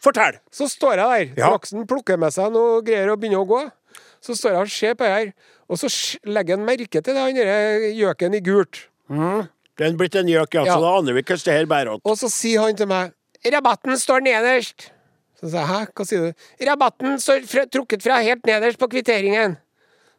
Fortell! 0.00 0.38
Så 0.50 0.68
står 0.68 0.96
jeg 0.96 1.06
der. 1.36 1.42
Ja. 1.42 1.48
Flaksen 1.52 1.86
plukker 1.86 2.16
med 2.18 2.32
seg 2.32 2.52
noe 2.52 2.80
greier 2.82 3.10
og 3.12 3.20
begynner 3.20 3.42
å 3.44 3.48
gå. 3.48 3.70
Så 4.20 4.36
står 4.36 4.52
jeg 4.56 4.60
og 4.60 4.68
ser 4.68 4.94
på 4.94 5.04
det 5.04 5.12
her, 5.12 5.32
og 5.68 5.78
så 5.80 5.88
legger 6.28 6.56
han 6.56 6.64
merke 6.66 7.00
til 7.00 7.14
det, 7.14 7.20
han 7.20 7.34
derre 7.36 7.90
gjøken 7.96 8.34
i 8.36 8.40
gult. 8.44 8.86
Det 9.10 9.86
er 9.88 9.96
blitt 9.96 10.16
en 10.20 10.28
gjøk, 10.28 10.54
ja, 10.54 10.64
så 10.68 10.80
da 10.80 10.94
aner 10.98 11.16
vi 11.16 11.22
hvordan 11.22 11.44
det 11.44 11.54
her 11.56 11.66
bærer 11.66 11.92
åt. 11.94 12.02
Og 12.04 12.16
så 12.20 12.28
sier 12.32 12.60
han 12.60 12.76
til 12.76 12.88
meg 12.90 13.12
Rabatten 13.40 13.96
står 13.96 14.20
nederst. 14.20 14.90
Så 15.40 15.48
sa 15.48 15.62
jeg 15.62 15.68
hæ, 15.70 15.78
hva 15.96 16.04
sier 16.04 16.26
du? 16.26 16.48
Rabatten 16.68 17.16
står 17.22 17.46
fra, 17.48 17.62
trukket 17.72 18.02
fra 18.04 18.18
helt 18.20 18.44
nederst 18.44 18.76
på 18.80 18.88
kvitteringen. 18.92 19.56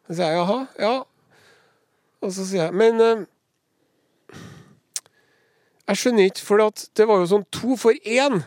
Så 0.08 0.16
sier 0.18 0.32
jeg 0.32 0.40
jaha, 0.40 0.56
ja. 0.82 0.94
Og 2.22 2.32
så 2.34 2.46
sier 2.48 2.64
jeg 2.66 2.74
men 2.74 2.98
eh, 3.00 3.22
Jeg 5.92 6.00
skjønner 6.00 6.28
ikke, 6.30 6.44
for 6.48 6.62
at 6.64 6.86
det 6.96 7.04
var 7.10 7.20
jo 7.22 7.28
sånn 7.34 7.46
to 7.52 7.76
for 7.76 7.92
én. 8.08 8.40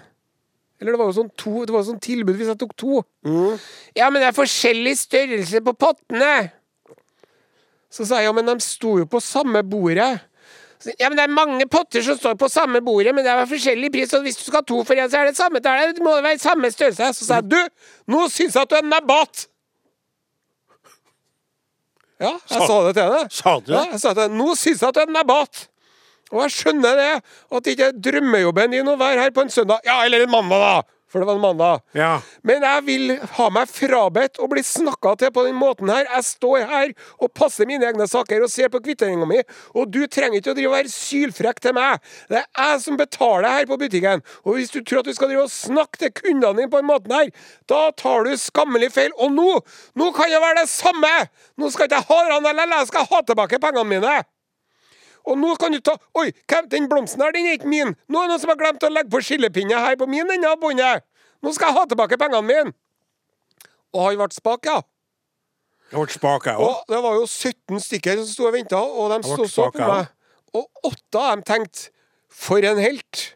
Eller 0.81 0.91
det 0.95 0.99
var 0.99 1.07
jo 1.11 1.15
sånn 1.21 1.29
to, 1.39 1.51
det 1.63 1.71
var 1.75 1.83
jo 1.83 1.91
sånn 1.93 2.01
tilbud 2.03 2.35
hvis 2.39 2.49
jeg 2.51 2.59
tok 2.59 2.73
to. 2.81 3.01
Ja, 3.95 4.09
men 4.11 4.19
det 4.23 4.27
er 4.31 4.35
forskjellig 4.35 4.95
størrelse 4.99 5.61
på 5.63 5.73
pottene. 5.79 6.51
Så 7.93 8.03
sa 8.09 8.17
jeg 8.19 8.27
ja, 8.27 8.33
men 8.35 8.49
de 8.49 8.57
sto 8.65 8.97
jo 8.99 9.05
på 9.07 9.21
samme 9.23 9.61
bordet. 9.63 10.17
Så, 10.83 10.91
Ja, 10.99 11.07
men 11.07 11.15
Det 11.17 11.23
er 11.23 11.31
mange 11.37 11.65
potter 11.71 12.03
som 12.03 12.17
står 12.19 12.35
på 12.41 12.49
samme 12.51 12.81
bordet, 12.83 13.13
men 13.15 13.23
det 13.23 13.31
er 13.31 13.45
forskjellig 13.47 13.91
pris. 13.93 14.11
Og 14.17 14.25
hvis 14.25 14.35
du 14.41 14.43
skal 14.49 14.59
ha 14.59 14.67
to 14.67 14.81
for 14.83 14.99
én, 14.99 15.07
så 15.09 15.21
er 15.21 15.29
det 15.29 15.37
samme 15.39 15.61
tallet. 15.63 15.95
Det 15.95 16.03
må 16.03 16.11
være 16.21 16.41
samme 16.43 16.67
størrelse. 16.73 17.13
Så 17.21 17.25
sa 17.29 17.39
jeg 17.39 17.49
du, 17.53 17.61
nå 18.11 18.25
syns 18.33 18.57
jeg 18.57 18.65
at 18.65 18.73
du 18.73 18.75
er 18.81 18.89
nabat! 18.89 19.45
Ja, 22.19 22.31
jeg 22.31 22.59
Sa- 22.59 22.67
sa 22.67 22.75
det 22.87 22.93
til 22.95 23.03
henne. 23.03 23.23
Sa 23.31 23.55
du 23.59 23.65
det? 23.71 23.75
Ja, 23.79 23.85
jeg 23.91 23.99
sa 24.03 24.13
til 24.13 24.21
henne, 24.27 24.37
nå 24.43 24.53
syns 24.59 24.81
jeg 24.83 24.87
at 24.91 24.95
du 24.99 25.01
er 25.05 25.11
nabat! 25.15 25.65
Og 26.33 26.41
jeg 26.45 26.55
skjønner 26.57 26.99
det, 26.99 27.13
at 27.21 27.65
det 27.65 27.75
ikke 27.75 27.91
er 27.91 28.03
drømmejobben 28.09 28.73
din 28.73 28.89
å 28.89 28.97
være 28.99 29.27
her 29.27 29.33
på 29.35 29.45
en 29.45 29.53
søndag. 29.53 29.85
Ja, 29.85 30.01
eller 30.05 30.25
en 30.25 30.33
mandag, 30.33 30.65
da! 30.65 30.95
For 31.15 31.21
det 31.21 31.29
var 31.29 31.37
en 31.37 31.41
mandag. 31.41 31.81
Ja. 31.95 32.21
Men 32.43 32.63
jeg 32.65 32.83
vil 32.83 33.11
ha 33.37 33.45
meg 33.53 33.69
frabedt 33.71 34.39
å 34.41 34.49
bli 34.51 34.59
snakka 34.65 35.13
til 35.21 35.29
på 35.31 35.45
den 35.45 35.55
måten 35.55 35.87
her. 35.87 36.03
Jeg 36.09 36.27
står 36.27 36.65
her 36.67 36.91
og 37.23 37.31
passer 37.37 37.69
mine 37.69 37.87
egne 37.87 38.07
saker 38.09 38.43
og 38.43 38.51
ser 38.51 38.67
på 38.73 38.81
kvitteringa 38.83 39.27
mi, 39.29 39.39
og 39.77 39.93
du 39.93 40.01
trenger 40.11 40.41
ikke 40.41 40.51
å 40.51 40.57
drive 40.57 40.73
og 40.73 40.75
være 40.75 40.91
sylfrekk 40.91 41.63
til 41.63 41.77
meg. 41.77 42.03
Det 42.27 42.41
er 42.41 42.49
jeg 42.73 42.83
som 42.83 42.99
betaler 42.99 43.47
her 43.47 43.69
på 43.69 43.79
butikken. 43.79 44.25
Og 44.43 44.59
hvis 44.59 44.75
du 44.75 44.81
tror 44.81 45.05
at 45.05 45.07
du 45.07 45.15
skal 45.15 45.31
drive 45.31 45.47
og 45.47 45.55
snakke 45.55 46.03
til 46.03 46.15
kundene 46.19 46.59
dine 46.59 46.73
på 46.73 46.83
den 46.83 46.91
måten 46.91 47.15
her, 47.15 47.31
da 47.71 47.85
tar 47.95 48.27
du 48.27 48.35
skammelig 48.41 48.91
feil. 48.97 49.15
Og 49.15 49.31
nå, 49.39 49.49
nå 49.95 50.11
kan 50.19 50.35
det 50.35 50.43
være 50.43 50.65
det 50.65 50.71
samme! 50.73 51.15
Nå 51.55 51.71
skal 51.71 51.87
ikke 51.87 52.01
jeg 52.01 52.11
ha 52.11 52.23
den 52.33 52.51
eller 52.51 52.81
jeg 52.81 52.91
skal 52.91 53.07
ha 53.13 53.23
tilbake 53.23 53.63
pengene 53.63 53.87
mine. 53.95 54.17
Og 55.25 55.37
nå 55.41 55.55
kan 55.57 55.73
du 55.73 55.79
ta 55.81 55.95
Oi, 56.15 56.31
hvem- 56.47 56.69
den 56.69 56.89
blomsten 56.89 57.21
her, 57.21 57.31
den 57.31 57.47
er 57.47 57.57
ikke 57.57 57.67
min. 57.69 57.95
Nå 58.07 58.19
er 58.19 58.27
det 58.27 58.33
noen 58.33 58.39
som 58.39 58.49
har 58.49 58.57
glemt 58.57 58.83
å 58.83 58.89
legge 58.93 59.09
på 59.09 59.21
skillepinne 59.21 59.77
her 59.79 59.95
på 59.95 60.07
min 60.07 60.29
ende 60.31 60.49
av 60.49 60.59
båndet. 60.61 61.01
Nå 61.41 61.53
skal 61.53 61.69
jeg 61.71 61.77
ha 61.77 61.85
tilbake 61.85 62.17
pengene 62.17 62.43
mine. 62.45 62.73
Og 63.93 64.09
han 64.09 64.17
ble 64.19 64.35
spak, 64.35 64.65
ja. 64.65 64.81
Jeg 65.91 66.01
ble 66.01 66.13
spak, 66.13 66.45
jeg 66.49 66.57
òg. 66.57 66.83
Det 66.89 67.01
var 67.05 67.17
jo 67.19 67.25
17 67.25 67.79
stykker 67.79 68.21
som 68.21 68.29
sto 68.31 68.47
og 68.49 68.53
venta, 68.53 68.81
og 68.81 69.13
de 69.13 69.19
sto 69.27 69.47
så 69.49 69.71
på 69.73 69.81
meg. 69.85 70.07
Og 70.55 70.65
åtte 70.89 71.19
av 71.19 71.35
dem 71.35 71.43
tenkte 71.43 71.89
'for 72.29 72.57
en 72.63 72.77
helt'. 72.77 73.35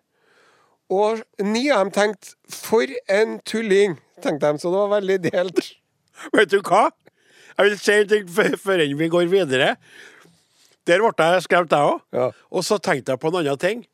Og 0.89 1.21
ni 1.39 1.69
av 1.69 1.85
dem 1.85 1.91
tenkte 1.91 2.35
'for 2.49 2.87
en 3.07 3.39
tulling', 3.39 3.99
tenkte 4.21 4.51
de. 4.51 4.59
Så 4.59 4.71
det 4.71 4.79
var 4.81 4.99
veldig 4.99 5.31
delt. 5.31 5.75
Vet 6.33 6.49
du 6.49 6.61
hva? 6.61 6.91
Jeg 7.57 7.65
vil 7.69 7.77
si 7.79 7.91
en 7.91 8.07
ting 8.07 8.27
før 8.27 8.97
vi 8.97 9.09
går 9.09 9.29
videre. 9.29 9.77
Der 10.87 10.99
ble 11.03 11.25
jeg 11.33 11.43
skremt, 11.43 11.71
jeg 11.71 11.79
òg. 11.93 11.99
Ja. 12.13 12.29
Og 12.51 12.63
så 12.63 12.77
tenkte 12.77 13.11
jeg 13.11 13.19
på 13.19 13.27
en 13.27 13.35
annen 13.41 13.57
ting. 13.57 13.85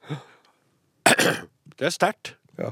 Det 1.77 1.85
er 1.89 1.91
sterkt. 1.91 2.35
Ja. 2.57 2.69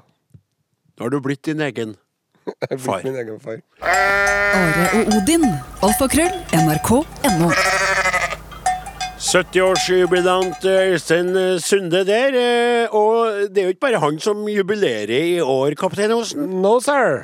Nå 0.97 1.03
har 1.05 1.09
du 1.09 1.19
blitt 1.21 1.43
din 1.45 1.59
egen 1.61 1.95
Jeg 2.45 2.71
er 2.71 2.77
Far. 2.77 3.01
min 3.03 3.15
egen 3.15 3.39
far. 3.39 3.59
Are 3.83 4.87
og 4.99 5.13
Odin. 5.17 5.43
Alfakrøll. 5.83 6.33
NRK.no. 6.53 7.51
70-årsjubilant 9.23 10.65
Øystein 10.67 11.29
Sunde 11.63 12.03
der. 12.05 12.35
eh, 12.35 12.87
Og 12.95 13.49
det 13.49 13.57
er 13.57 13.63
jo 13.63 13.73
ikke 13.73 13.79
bare 13.87 13.99
han 14.03 14.19
som 14.19 14.43
jubilerer 14.49 15.09
i 15.37 15.39
år, 15.41 15.73
kaptein 15.79 16.11
Osen. 16.11 16.49
No, 16.61 16.79
sir. 16.83 17.23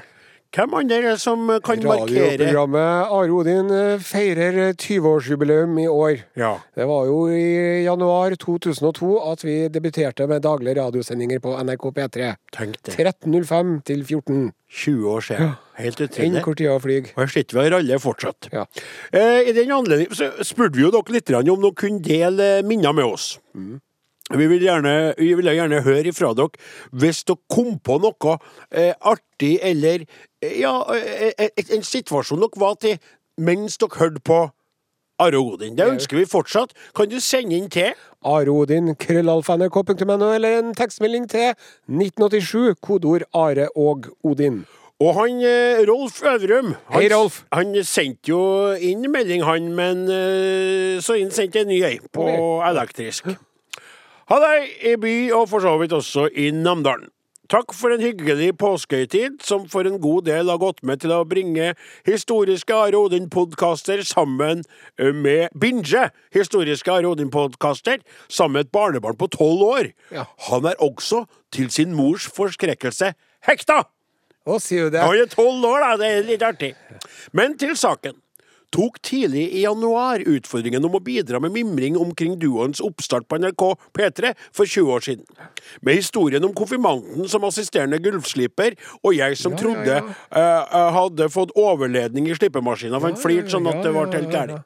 Hvem 0.50 0.74
andre 0.74 1.12
som 1.22 1.44
kan 1.62 1.78
markere 1.86 2.32
Radioprogrammet 2.32 3.12
Are 3.14 3.34
Odin 3.38 3.68
eh, 3.70 4.00
feirer 4.02 4.56
20-årsjubileum 4.74 5.76
i 5.78 5.86
år. 5.86 6.24
Ja. 6.42 6.56
Det 6.74 6.88
var 6.90 7.06
jo 7.06 7.20
i 7.30 7.84
januar 7.86 8.34
2002 8.42 9.12
at 9.30 9.44
vi 9.46 9.58
debuterte 9.70 10.26
med 10.28 10.42
daglige 10.42 10.80
radiosendinger 10.80 11.44
på 11.44 11.54
NRK 11.54 11.86
P3. 12.00 12.32
Tenk 12.56 12.80
det. 12.82 12.96
13.05 12.98 13.76
til 13.92 14.02
14. 14.02 14.48
20 14.70 15.10
år 15.10 15.22
siden. 15.26 15.54
Helt 15.80 16.02
Enn 16.02 16.10
utrolig. 16.10 16.42
hvor 16.46 16.58
tida 16.58 16.80
flyr. 16.82 17.08
Og 17.16 17.22
her 17.24 17.32
sitter 17.34 17.58
vi 17.60 17.68
og 17.68 17.72
raller 17.74 18.02
fortsatt. 18.02 18.50
Ja. 18.54 18.66
Eh, 19.14 19.50
I 19.50 19.54
den 19.54 19.72
anledning 19.74 20.10
spurte 20.46 20.78
vi 20.78 20.86
jo 20.86 20.92
dere 20.94 21.14
litt 21.14 21.30
om 21.30 21.46
dere 21.62 21.78
kunne 21.78 22.02
dele 22.06 22.50
minner 22.66 22.94
med 22.94 23.06
oss. 23.06 23.36
Vi 24.38 24.46
vil 24.48 24.62
gjerne, 24.62 25.14
vi 25.18 25.32
vil 25.34 25.50
gjerne 25.50 25.82
høre 25.82 26.12
ifra 26.12 26.36
dere 26.38 26.54
hvis 26.94 27.24
dere 27.26 27.42
kom 27.50 27.80
på 27.82 27.98
noe 28.04 28.36
eh, 28.70 28.94
artig 29.02 29.56
eller 29.66 30.06
eh, 30.44 30.60
ja, 30.62 30.76
eh, 30.94 31.34
eh, 31.34 31.74
en 31.74 31.86
situasjon 31.86 32.44
dere 32.44 32.62
var 32.62 32.78
til 32.78 33.00
mens 33.42 33.80
dere 33.82 33.98
hørte 33.98 34.22
på 34.22 34.40
Are 35.20 35.36
Odin. 35.36 35.74
Det 35.76 35.84
ønsker 35.84 36.16
vi 36.16 36.28
fortsatt. 36.30 36.72
Kan 36.96 37.10
du 37.12 37.18
sende 37.20 37.58
inn 37.58 37.68
til 37.74 37.90
Are 38.24 38.54
Odin, 38.54 38.94
krøllalfa.nrk.no, 38.96 40.30
eller 40.32 40.62
en 40.62 40.70
tekstmelding 40.78 41.26
til 41.28 41.50
1987, 41.90 42.78
kodeord 42.80 43.26
Are 43.36 43.68
og 43.76 44.08
Odin. 44.24 44.62
Og 45.04 45.12
han 45.18 45.44
Rolf 45.90 46.22
Øvrum 46.24 46.72
han, 46.72 46.96
Hei, 46.96 47.10
Rolf. 47.12 47.42
Han 47.52 47.76
sendte 47.84 48.32
jo 48.32 48.40
inn 48.80 49.04
melding, 49.12 49.44
han, 49.48 49.68
men 49.76 50.08
så 51.04 51.20
sendte 51.36 51.66
en 51.66 51.72
ny 51.72 51.84
ei 51.84 52.00
på 52.16 52.32
elektrisk. 52.68 53.28
Halløy 54.30 54.68
i 54.86 54.92
by, 55.02 55.14
og 55.34 55.48
for 55.50 55.64
så 55.64 55.72
vidt 55.82 55.94
også 55.96 56.28
i 56.38 56.52
Namdalen. 56.54 57.08
Takk 57.50 57.72
for 57.74 57.90
en 57.90 58.04
hyggelig 58.04 58.52
påskehøytid, 58.62 59.40
som 59.42 59.64
for 59.66 59.88
en 59.90 59.96
god 59.98 60.28
del 60.28 60.52
har 60.52 60.60
gått 60.62 60.84
med 60.86 61.02
til 61.02 61.16
å 61.16 61.24
bringe 61.26 61.72
historiske 62.06 62.76
Are 62.78 62.94
Odin-podkaster 62.94 64.04
sammen 64.06 64.62
med 65.00 65.50
Binge. 65.58 66.04
Historiske 66.36 66.94
Are 66.94 67.10
Odin-podkaster 67.10 68.06
sammen 68.30 68.60
med 68.60 68.68
et 68.68 68.72
barnebarn 68.78 69.18
på 69.18 69.32
tolv 69.34 69.66
år. 69.66 69.92
Ja. 70.14 70.28
Han 70.52 70.70
er 70.70 70.78
også, 70.78 71.24
til 71.50 71.74
sin 71.74 71.98
mors 71.98 72.30
forskrekkelse, 72.30 73.16
hekta! 73.50 73.82
Å, 74.46 74.62
sier 74.62 74.92
du 74.92 75.00
det? 75.00 75.02
Han 75.10 75.18
er 75.18 75.34
tolv 75.34 75.66
år, 75.66 75.88
da. 75.88 75.98
Det 75.98 76.14
er 76.20 76.30
litt 76.30 76.46
artig. 76.46 76.76
Men 77.34 77.58
til 77.58 77.74
saken. 77.74 78.22
Tok 78.76 79.00
tidlig 79.02 79.48
i 79.58 79.64
januar 79.64 80.22
utfordringen 80.30 80.86
om 80.86 80.98
å 81.00 81.02
bidra 81.02 81.40
med 81.42 81.56
mimring 81.56 81.98
omkring 81.98 82.36
duoens 82.42 82.82
oppstart 82.86 83.26
på 83.30 83.40
NRK 83.42 83.64
P3 83.98 84.34
for 84.54 84.70
20 84.70 84.94
år 84.94 85.06
siden. 85.08 85.26
Med 85.82 85.98
historien 85.98 86.46
om 86.46 86.54
konfirmanten 86.54 87.26
som 87.32 87.48
assisterende 87.48 87.98
gulvsliper, 88.04 88.78
og 89.02 89.16
jeg 89.18 89.38
som 89.42 89.54
Ja, 89.54 89.58
ja, 89.58 89.62
trodde 89.64 89.96
ja. 89.98 90.16
eh, 90.32 90.58
Uh, 90.70 90.92
hadde 90.94 91.30
fått 91.34 91.52
overledning 91.58 92.28
i 92.30 92.36
slippemaskina, 92.38 93.00
for 93.00 93.10
han 93.10 93.18
Ja, 93.18 93.22
flirte 93.24 93.54
sånn 93.56 93.68
at 93.72 93.82
det 93.84 93.94
var 93.96 94.12
helt 94.14 94.30
ja, 94.30 94.30
ja. 94.30 94.46
gærent. 94.46 94.66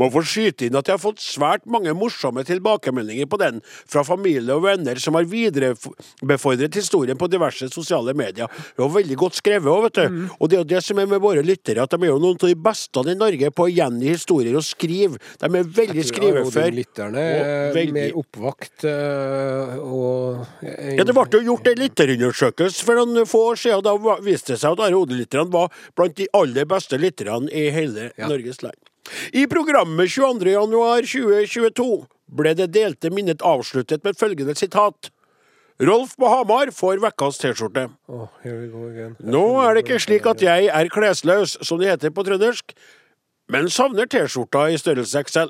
Må 0.00 0.10
få 0.12 0.22
skyte 0.26 0.68
inn 0.68 0.78
at 0.78 0.88
jeg 0.88 0.96
har 0.96 1.02
fått 1.02 1.22
svært 1.22 1.66
mange 1.70 1.92
morsomme 1.96 2.44
tilbakemeldinger 2.46 3.28
på 3.30 3.38
den 3.40 3.60
fra 3.90 4.04
familie 4.06 4.54
og 4.56 4.64
venner 4.66 5.00
som 5.02 5.18
har 5.18 5.28
viderebefordret 5.30 6.74
historien 6.78 7.18
på 7.18 7.28
diverse 7.30 7.68
sosiale 7.72 8.14
medier. 8.16 8.50
Det 8.76 8.82
var 8.82 8.92
veldig 8.96 9.18
godt 9.20 9.38
skrevet 9.40 9.70
òg, 9.70 9.82
vet 9.88 10.00
du. 10.00 10.06
Mm. 10.10 10.28
Og 10.38 10.50
det 10.50 10.56
er 10.58 10.62
jo 10.64 10.70
det 10.74 10.82
som 10.86 11.00
er 11.02 11.10
med 11.10 11.22
våre 11.22 11.44
lyttere, 11.46 11.84
at 11.84 11.94
de 11.94 12.00
er 12.02 12.12
jo 12.12 12.20
noen 12.22 12.38
av 12.38 12.48
de 12.50 12.58
beste 12.68 13.04
i 13.10 13.16
Norge 13.18 13.50
på 13.54 13.66
å 13.66 13.70
gjengi 13.70 14.10
historier 14.10 14.56
og 14.58 14.66
skrive. 14.66 15.20
De 15.40 15.48
er 15.48 15.70
veldig 15.80 16.04
skrivefør. 16.10 16.70
Lytterne 16.74 17.24
er 17.24 17.74
veldig- 17.76 17.96
mer 17.96 18.18
oppvakt 18.20 18.84
øh, 18.84 19.76
og 19.80 20.46
Ja, 20.62 21.04
Det 21.04 21.14
ble 21.14 21.26
jo 21.32 21.54
gjort 21.54 21.66
en 21.70 21.80
lytterundersøkelse 21.80 22.84
for 22.84 22.94
noen 23.00 23.26
få 23.26 23.42
år 23.52 23.58
siden. 23.60 23.86
og 23.86 24.04
Da 24.04 24.16
viste 24.24 24.54
det 24.54 24.60
seg 24.60 24.72
at 24.72 24.84
Are 24.86 24.96
Odel-lytterne 24.98 25.50
var 25.50 25.70
blant 25.96 26.16
de 26.16 26.28
aller 26.34 26.64
beste 26.64 26.98
lytterne 26.98 27.50
i 27.50 27.70
hele 27.70 28.10
Norges 28.18 28.62
land. 28.62 28.89
I 29.32 29.46
programmet 29.50 30.10
22.1.2022 30.12 31.88
ble 32.40 32.54
det 32.58 32.70
delte 32.74 33.10
minnet 33.14 33.42
avsluttet 33.42 34.04
med 34.06 34.18
følgende 34.18 34.54
sitat. 34.58 35.10
Rolf 35.80 36.12
på 36.20 36.28
Hamar 36.28 36.68
får 36.76 37.00
vekkas 37.00 37.40
T-skjorte. 37.40 37.86
Oh. 38.12 38.28
Nå 39.24 39.44
er 39.64 39.74
det 39.74 39.86
ikke 39.86 40.00
slik 40.04 40.26
at 40.28 40.42
jeg 40.44 40.68
er 40.68 40.90
klesløs, 40.92 41.56
som 41.64 41.80
det 41.80 41.88
heter 41.88 42.12
på 42.12 42.24
trøndersk, 42.26 42.74
men 43.50 43.70
savner 43.72 44.06
T-skjorta 44.10 44.66
i 44.70 44.76
størrelse 44.78 45.22
XL. 45.26 45.48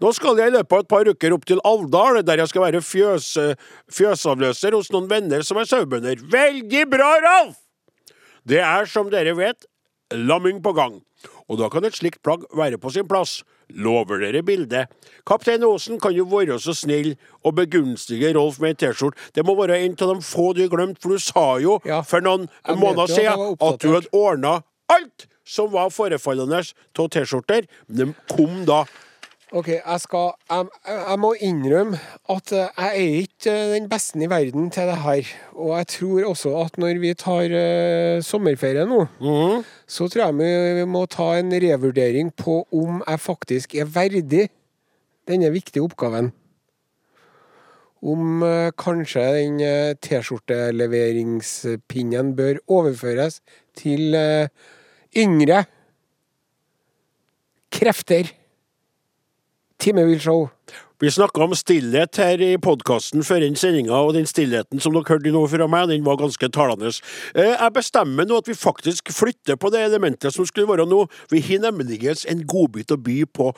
Nå 0.00 0.12
skal 0.16 0.38
jeg 0.38 0.52
i 0.52 0.54
løpet 0.54 0.76
av 0.76 0.84
et 0.84 0.92
par 0.92 1.10
uker 1.10 1.34
opp 1.34 1.48
til 1.50 1.60
Alvdal, 1.68 2.20
der 2.24 2.40
jeg 2.40 2.52
skal 2.52 2.64
være 2.68 2.84
fjøs, 2.86 3.26
fjøsavløser 3.92 4.78
hos 4.78 4.92
noen 4.94 5.10
venner 5.10 5.42
som 5.44 5.58
er 5.60 5.68
sauebønder. 5.68 6.22
Veldig 6.32 6.86
bra, 6.94 7.10
Rolf! 7.26 7.58
Det 8.48 8.62
er, 8.62 8.86
som 8.90 9.10
dere 9.10 9.34
vet, 9.38 9.66
lamming 10.14 10.62
på 10.62 10.72
gang, 10.78 10.96
og 11.52 11.58
da 11.60 11.68
kan 11.68 11.84
et 11.84 11.96
slikt 11.98 12.22
plagg 12.24 12.46
være 12.56 12.78
på 12.80 12.90
sin 12.94 13.04
plass. 13.08 13.42
Lover 13.72 14.22
dere 14.22 14.40
bildet? 14.44 14.88
Kaptein 15.28 15.64
Aasen 15.68 16.00
kan 16.00 16.14
jo 16.16 16.24
være 16.28 16.56
så 16.60 16.72
snill 16.76 17.12
og 17.44 17.54
begunstige 17.60 18.32
Rolf 18.36 18.58
med 18.62 18.74
en 18.74 18.80
T-skjorte. 18.80 19.20
Det 19.36 19.44
må 19.44 19.54
være 19.58 19.78
en 19.84 19.96
av 20.00 20.14
de 20.14 20.24
få 20.24 20.50
du 20.56 20.62
har 20.64 20.72
glemt, 20.72 21.00
for 21.02 21.12
du 21.12 21.20
sa 21.20 21.58
jo 21.60 21.78
Ja. 21.84 22.00
for 22.02 22.24
noen 22.24 22.48
måneder 22.68 23.06
siden 23.12 23.56
at 23.60 23.80
du 23.84 23.92
hadde 23.92 24.08
ordna 24.12 24.62
alt 24.88 25.26
som 25.44 25.70
var 25.72 25.90
forefallende 25.92 26.62
av 26.98 27.08
T-skjorter. 27.12 27.68
Men 27.88 27.96
de 28.14 28.34
kom 28.34 28.64
da. 28.68 28.84
Ok, 29.52 29.68
jeg 29.68 30.00
skal 30.00 30.32
Jeg, 30.48 30.64
jeg 30.88 31.18
må 31.20 31.36
innrømme 31.44 31.98
at 32.32 32.48
jeg 32.56 32.72
er 32.78 32.94
ikke 33.20 33.52
eh, 33.52 33.74
den 33.74 33.84
beste 33.90 34.16
i 34.24 34.28
verden 34.30 34.70
til 34.72 34.86
det 34.88 34.96
her. 35.04 35.28
Og 35.52 35.76
jeg 35.76 35.86
tror 35.92 36.24
også 36.30 36.50
at 36.62 36.78
når 36.80 36.96
vi 37.02 37.10
tar 37.20 37.52
uh, 37.52 38.22
sommerferie 38.24 38.86
nå, 38.88 39.04
så 39.84 40.08
tror 40.08 40.24
jeg 40.24 40.32
vi, 40.40 40.48
vi 40.80 40.86
må 40.88 41.04
ta 41.04 41.36
en 41.36 41.52
revurdering 41.52 42.32
på 42.32 42.64
om 42.72 43.04
jeg 43.04 43.20
faktisk 43.20 43.76
er 43.76 43.84
verdig 43.92 44.48
denne 45.28 45.52
viktige 45.52 45.84
oppgaven. 45.84 46.32
Om 48.00 48.42
uh, 48.42 48.72
kanskje 48.72 49.36
den 49.36 49.60
uh, 49.60 49.92
T-skjorteleveringspinnen 50.00 52.32
bør 52.40 52.56
overføres 52.72 53.44
til 53.76 54.16
yngre 55.12 55.68
krefter. 57.72 58.41
Timevillshow. 59.82 60.48
Vi 61.02 61.10
snakka 61.10 61.42
om 61.44 61.54
stillhet 61.56 62.16
her 62.22 62.38
i 62.46 62.52
podkasten 62.62 63.24
før 63.26 63.40
den 63.42 63.56
sendinga, 63.58 63.96
og 64.06 64.12
den 64.14 64.26
stillheten 64.30 64.78
som 64.78 64.94
dere 64.94 65.08
hørte 65.08 65.32
nå 65.34 65.40
fra 65.50 65.66
meg, 65.66 65.88
den 65.90 66.04
var 66.06 66.14
ganske 66.20 66.46
talende. 66.54 66.92
Eh, 67.34 67.56
Jeg 67.58 67.72
bestemmer 67.74 68.28
nå 68.30 68.36
at 68.38 68.46
vi 68.46 68.54
faktisk 68.54 69.10
flytter 69.10 69.58
på 69.58 69.72
det 69.74 69.80
elementet 69.82 70.30
som 70.30 70.46
skulle 70.46 70.68
være 70.70 70.86
nå. 70.86 71.00
Vi 71.32 71.40
har 71.42 71.58
nemlig 71.64 71.98
en 72.30 72.44
godbit 72.46 72.94
å 72.94 72.96
by 73.02 73.16
på 73.34 73.48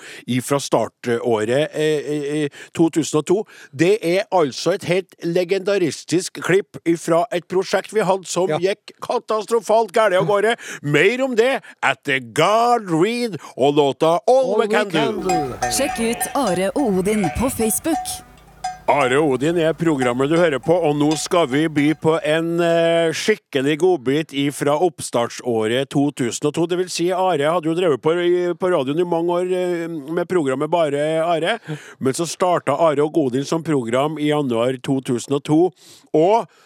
fra 0.40 0.56
startåret 0.58 1.68
eh, 1.76 2.46
eh, 2.46 2.48
2002. 2.72 3.36
Det 3.76 3.98
er 4.00 4.24
altså 4.32 4.72
et 4.78 4.88
helt 4.88 5.12
legendaristisk 5.22 6.40
klipp 6.40 6.80
fra 6.96 7.26
et 7.30 7.44
prosjekt 7.46 7.92
vi 7.92 8.00
hadde 8.08 8.24
som 8.24 8.48
Ja. 8.48 8.56
gikk 8.56 8.96
katastrofalt 9.04 9.92
galt 9.92 10.16
av 10.16 10.24
gårde. 10.24 10.56
Mer 10.82 11.22
om 11.22 11.36
det 11.36 11.60
etter 11.82 12.24
God 12.32 12.88
Reed 12.88 13.36
og 13.58 13.76
låta 13.76 14.16
All, 14.26 14.56
We 14.56 14.66
Can 14.72 14.88
Do. 14.88 15.44
Sjekk 15.68 16.00
ut 16.00 16.24
Are 16.34 16.72
og 16.74 17.00
Odin 17.04 17.33
på 17.38 17.50
Facebook. 17.50 18.06
Are 18.84 19.16
Odin 19.16 19.56
er 19.56 19.72
programmet 19.72 20.28
du 20.28 20.36
hører 20.36 20.60
på, 20.60 20.74
og 20.76 20.98
nå 21.00 21.06
skal 21.16 21.46
vi 21.48 21.62
by 21.72 21.86
på 21.96 22.18
en 22.20 22.58
eh, 22.60 23.14
skikkelig 23.16 23.78
godbit 23.80 24.34
fra 24.52 24.74
oppstartsåret 24.84 25.88
2002. 25.94 26.66
Det 26.68 26.78
vil 26.82 26.90
si, 26.92 27.06
Are 27.08 27.48
hadde 27.48 27.70
jo 27.70 27.76
drevet 27.78 28.02
på, 28.04 28.12
på 28.60 28.70
radioen 28.74 29.00
i 29.00 29.08
mange 29.08 29.38
år 29.40 29.54
eh, 29.56 29.86
med 29.88 30.28
programmet 30.28 30.68
Bare 30.70 31.06
Are, 31.24 31.56
men 31.98 32.18
så 32.18 32.28
starta 32.28 32.76
Are 32.76 33.00
og 33.06 33.16
Godin 33.16 33.48
som 33.48 33.64
program 33.64 34.20
i 34.20 34.28
januar 34.28 34.76
2002. 34.84 35.58
Og 36.20 36.60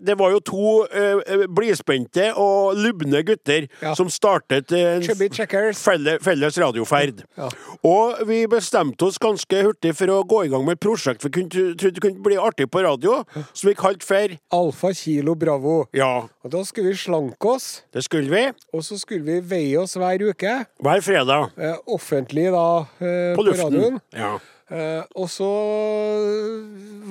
det 0.00 0.16
var 0.18 0.30
jo 0.34 0.40
to 0.40 0.72
eh, 0.92 1.46
blidspente 1.48 2.30
og 2.36 2.74
lubne 2.76 3.22
gutter 3.26 3.68
Ja. 3.82 3.94
som 3.94 4.08
startet 4.10 4.72
eh, 4.72 4.98
en 5.00 5.74
felle, 5.74 6.18
felles 6.22 6.58
radioferd. 6.58 7.22
Ja. 7.38 7.48
Og 7.84 8.22
vi 8.28 8.46
bestemte 8.46 9.06
oss 9.06 9.18
ganske 9.22 9.62
hurtig 9.64 9.94
for 9.98 10.06
å 10.12 10.22
gå 10.28 10.44
i 10.46 10.48
gang 10.52 10.64
med 10.66 10.78
et 10.78 10.80
prosjekt 10.84 11.24
vi 11.24 11.30
kunne, 11.30 11.74
trodde 11.78 12.00
kunne 12.02 12.22
bli 12.22 12.36
artig 12.40 12.68
på 12.70 12.82
radio, 12.84 13.22
som 13.52 13.68
vi 13.70 13.74
kalte 13.78 14.06
for 14.06 14.36
Alfa 14.52 14.92
Kilo 14.94 15.34
Bravo. 15.34 15.86
Ja, 15.92 16.28
Og 16.44 16.50
Da 16.50 16.62
skulle 16.66 16.90
vi 16.92 16.96
slanke 16.98 17.46
oss, 17.54 17.82
det 17.94 18.02
skulle 18.04 18.28
vi. 18.30 18.52
og 18.72 18.82
så 18.82 18.98
skulle 18.98 19.22
vi 19.24 19.40
veie 19.40 19.78
oss 19.80 19.94
hver 19.96 20.18
uke. 20.28 20.66
Hver 20.82 21.00
fredag. 21.00 21.50
Eh, 21.56 21.76
offentlig 21.86 22.50
da 22.52 22.64
eh, 23.00 23.34
På 23.36 23.44
på, 23.44 23.52
radioen. 23.58 24.00
Ja. 24.16 24.38
Eh, 24.72 25.02
og 25.20 25.28
så 25.28 25.48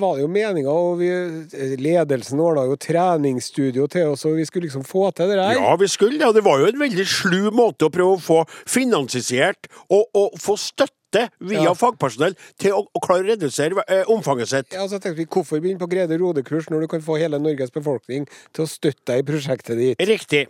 var 0.02 0.16
det 0.18 0.24
jo 0.24 0.30
meninga, 0.32 0.72
og 0.72 1.02
vi, 1.02 1.10
ledelsen 1.78 2.42
ordna 2.42 2.64
jo 2.66 2.78
treningsstudio 2.82 3.86
til 3.92 4.14
oss, 4.16 4.26
og 4.26 4.40
vi 4.40 4.48
skulle 4.50 4.66
liksom 4.70 4.86
få 4.88 5.12
til 5.14 5.30
det 5.30 5.38
der. 5.38 5.60
ja, 5.60 5.76
vi 5.78 5.90
skulle 5.92 6.18
det. 6.18 6.30
Og 6.30 6.38
det 6.38 6.46
var 6.48 6.62
jo 6.62 6.72
en 6.72 6.82
veldig 6.82 7.06
slu 7.10 7.52
måte 7.54 7.88
å 7.88 7.94
prøve 7.94 8.18
å 8.18 8.24
få 8.24 8.40
finansiert 8.66 9.70
og, 9.90 10.08
og 10.18 10.40
få 10.42 10.58
støtte 10.58 11.01
via 11.40 11.62
Ja. 11.68 11.74
fagpersonell 11.78 12.36
til 12.62 12.74
å, 12.78 12.84
å 12.88 13.00
klare 13.04 13.26
å 13.26 13.30
redusere 13.32 13.84
eh, 13.88 14.04
omfanget 14.12 14.50
sitt. 14.52 14.74
Ja, 14.74 14.88
så 14.88 15.00
tenkte 15.00 15.20
vi, 15.22 15.28
Hvorfor 15.32 15.62
begynne 15.64 15.80
på 15.82 15.88
Grede 15.92 16.18
Rode-kurs 16.20 16.70
når 16.72 16.86
du 16.86 16.88
kan 16.92 17.02
få 17.06 17.18
hele 17.22 17.40
Norges 17.40 17.72
befolkning 17.72 18.26
til 18.54 18.66
å 18.66 18.68
støtte 18.70 19.06
deg 19.14 19.22
i 19.24 19.28
prosjektet 19.32 19.78
ditt? 19.80 20.02
Riktig. 20.08 20.46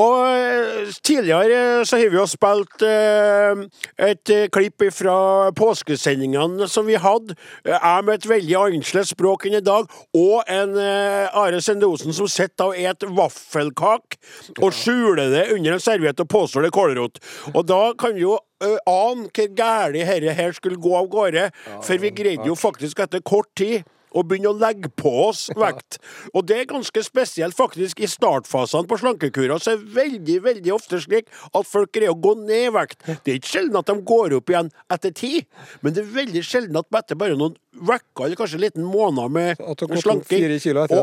Og 0.00 0.26
eh, 0.28 0.90
tidligere 1.06 1.60
eh, 1.80 1.84
så 1.88 2.00
har 2.00 2.10
vi 2.12 2.18
jo 2.20 2.26
spilt 2.30 2.84
eh, 2.86 3.64
et 4.10 4.32
eh, 4.34 4.46
klipp 4.52 4.84
fra 4.92 5.16
påskesendingene 5.56 6.68
som 6.68 6.86
vi 6.88 6.96
hadde. 7.00 7.36
Jeg 7.66 8.04
med 8.06 8.14
et 8.18 8.28
veldig 8.30 8.56
annerledes 8.60 9.12
språk 9.14 9.46
enn 9.48 9.58
i 9.60 9.64
dag, 9.64 9.88
og 10.16 10.50
en 10.52 10.76
eh, 10.80 11.36
Are 11.36 11.60
Sendosen 11.64 12.14
som 12.16 12.28
sitter 12.30 12.70
og 12.72 12.76
et 12.78 13.06
vaffelkake 13.16 14.18
og 14.60 14.72
skjuler 14.74 15.30
det 15.32 15.44
under 15.54 15.76
en 15.76 15.82
serviett 15.82 16.20
og 16.22 16.28
påstår 16.32 16.66
det 16.66 16.72
er 16.72 16.76
kålrot. 16.76 17.20
Og 17.54 17.64
da 17.68 17.80
kan 17.98 18.14
vi 18.16 18.24
jo 18.26 18.36
ane 18.60 19.28
hvor 19.28 19.52
galt 19.58 19.92
dette 19.98 20.32
her 20.38 20.52
skulle 20.56 20.80
gå 20.80 20.94
av 20.96 21.10
gårde, 21.12 21.50
for 21.84 22.00
vi 22.00 22.10
greide 22.16 22.46
jo 22.48 22.54
faktisk 22.58 23.04
etter 23.04 23.20
kort 23.20 23.50
tid 23.58 23.84
og 24.16 24.24
begynne 24.30 24.48
å 24.48 24.56
legge 24.56 24.88
på 24.96 25.10
oss 25.26 25.42
vekt. 25.60 25.98
Og 26.32 26.46
det 26.48 26.56
er 26.62 26.68
ganske 26.70 27.02
spesielt 27.04 27.52
faktisk 27.58 28.00
i 28.00 28.08
startfasene 28.08 28.88
på 28.88 28.96
slankekurer. 29.02 29.58
Så 29.60 29.74
er 29.74 29.82
det 29.82 29.92
veldig 29.92 30.36
veldig 30.46 30.72
ofte 30.72 31.00
slik 31.04 31.28
at 31.50 31.68
folk 31.68 31.92
greier 31.92 32.14
å 32.14 32.16
gå 32.16 32.32
ned 32.46 32.70
i 32.70 32.72
vekt. 32.72 33.02
Det 33.04 33.34
er 33.34 33.36
ikke 33.42 33.52
sjelden 33.58 33.76
at 33.82 33.90
de 33.90 33.98
går 34.08 34.38
opp 34.38 34.54
igjen 34.54 34.70
etter 34.96 35.12
tid, 35.20 35.44
men 35.84 35.92
det 35.92 36.06
er 36.06 36.14
veldig 36.16 36.44
sjelden 36.48 36.80
at 36.80 37.00
etter 37.02 37.20
bare 37.20 37.36
noen 37.36 37.58
uker 37.76 38.24
eller 38.24 38.40
kanskje 38.40 38.56
en 38.56 38.64
liten 38.64 38.86
måned 38.88 39.34
med, 39.36 39.60
en 39.60 40.00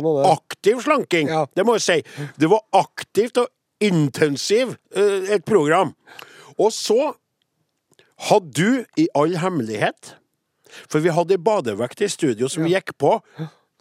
Og 0.09 0.31
aktiv 0.33 0.81
slanking, 0.81 1.29
Ja. 1.29 1.45
det 1.53 1.67
må 1.69 1.77
jeg 1.77 1.85
si. 1.85 1.99
Det 2.41 2.49
var 2.49 2.65
aktivt 2.81 3.37
og 3.43 3.51
intensiv 3.83 4.73
eh, 4.95 5.35
et 5.37 5.45
program. 5.45 5.93
Og 6.57 6.71
så 6.73 7.13
hadde 8.29 8.51
du 8.55 9.01
i 9.01 9.07
all 9.15 9.35
hemmelighet 9.41 10.15
For 10.89 10.99
vi 11.03 11.11
hadde 11.13 11.35
ei 11.35 11.41
badevekt 11.43 12.01
i 12.01 12.07
studio 12.09 12.47
som 12.49 12.63
vi 12.65 12.71
gikk 12.73 12.95
på. 12.97 13.19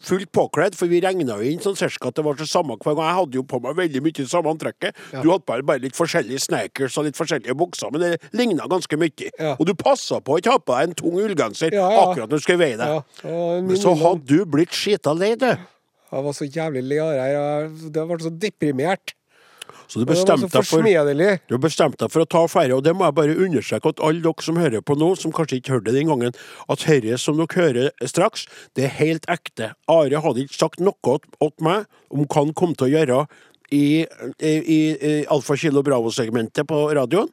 Fullt 0.03 0.33
påkledd, 0.35 0.75
for 0.75 0.91
vi 0.91 0.99
regna 1.01 1.37
jo 1.39 1.47
inn 1.47 1.61
sånn 1.63 1.77
cirka 1.79 2.11
at 2.11 2.17
det 2.19 2.25
var 2.27 2.35
så 2.35 2.45
samme 2.51 2.75
hver 2.75 2.97
gang. 2.99 3.07
Jeg 3.07 3.17
hadde 3.21 3.39
jo 3.39 3.45
på 3.47 3.61
meg 3.63 3.77
veldig 3.79 4.01
mye 4.03 4.25
samme 4.27 4.51
antrekket. 4.51 4.99
Du 5.23 5.31
hadde 5.31 5.47
bare, 5.47 5.63
bare 5.63 5.79
litt 5.85 5.95
forskjellige 5.95 6.43
sneakers 6.43 6.97
og 6.99 7.07
litt 7.07 7.17
forskjellige 7.17 7.55
bukser, 7.57 7.93
men 7.95 8.03
det 8.03 8.11
ligna 8.35 8.67
ganske 8.69 8.99
mye. 8.99 9.31
Ja. 9.39 9.53
Og 9.55 9.69
du 9.71 9.73
passa 9.79 10.19
på 10.21 10.35
å 10.35 10.41
ikke 10.43 10.57
ha 10.57 10.59
på 10.59 10.75
deg 10.75 10.91
en 10.91 10.97
tung 10.99 11.21
ullgenser 11.23 11.73
Ja, 11.79 11.87
ja. 11.95 12.03
akkurat 12.09 12.27
når 12.35 12.43
du 12.43 12.45
skulle 12.49 12.65
veie 12.65 12.81
deg. 12.83 12.97
Ja, 13.23 13.39
Men 13.63 13.79
så 13.79 13.95
hadde 14.03 14.27
du 14.27 14.43
blitt 14.45 14.75
skita 14.75 15.15
lei, 15.15 15.37
du. 15.39 15.47
Jeg 15.47 16.27
var 16.27 16.35
så 16.37 16.51
jævlig 16.51 16.83
lei 16.91 16.99
av 17.01 17.13
det 17.15 17.23
her. 17.23 17.33
jeg- 17.95 18.09
ble 18.11 18.19
så 18.27 18.35
deprimert. 18.43 19.15
Så 19.91 20.01
du 20.01 20.07
bestemte 20.09 20.49
deg 20.49 20.67
for. 20.67 20.87
Du 21.51 21.57
deg 22.07 22.13
for 22.13 22.25
å 22.25 22.29
ta 22.29 22.43
ferja. 22.51 22.77
og 22.77 22.85
det 22.87 22.95
må 22.97 23.05
jeg 23.07 23.17
bare 23.19 23.37
understreke 23.37 23.93
at 23.93 24.01
alle 24.01 24.25
dere 24.25 24.47
som 24.47 24.61
hører 24.61 24.85
på 24.85 24.97
nå, 24.99 25.13
som 25.21 25.35
kanskje 25.35 25.61
ikke 25.61 25.77
hørte 25.77 25.91
det 25.91 26.01
den 26.01 26.13
gangen, 26.13 26.37
at 26.69 26.87
dette 26.89 27.19
som 27.21 27.37
dere 27.41 27.59
hører 27.59 28.09
straks, 28.09 28.47
det 28.77 28.89
er 28.89 28.97
helt 29.01 29.29
ekte. 29.29 29.73
Are 29.89 30.23
hadde 30.25 30.47
ikke 30.47 30.61
sagt 30.61 30.81
noe 30.81 31.19
til 31.23 31.53
meg 31.61 31.85
om 32.13 32.25
hva 32.25 32.41
han 32.41 32.55
kom 32.57 32.77
til 32.77 32.89
å 32.89 32.93
gjøre 32.93 33.21
i, 33.73 33.85
i, 34.41 34.53
i 34.53 35.13
Alfa 35.33 35.57
Kilo 35.57 35.85
Bravo-segmentet 35.85 36.69
på 36.69 36.87
radioen. 36.97 37.31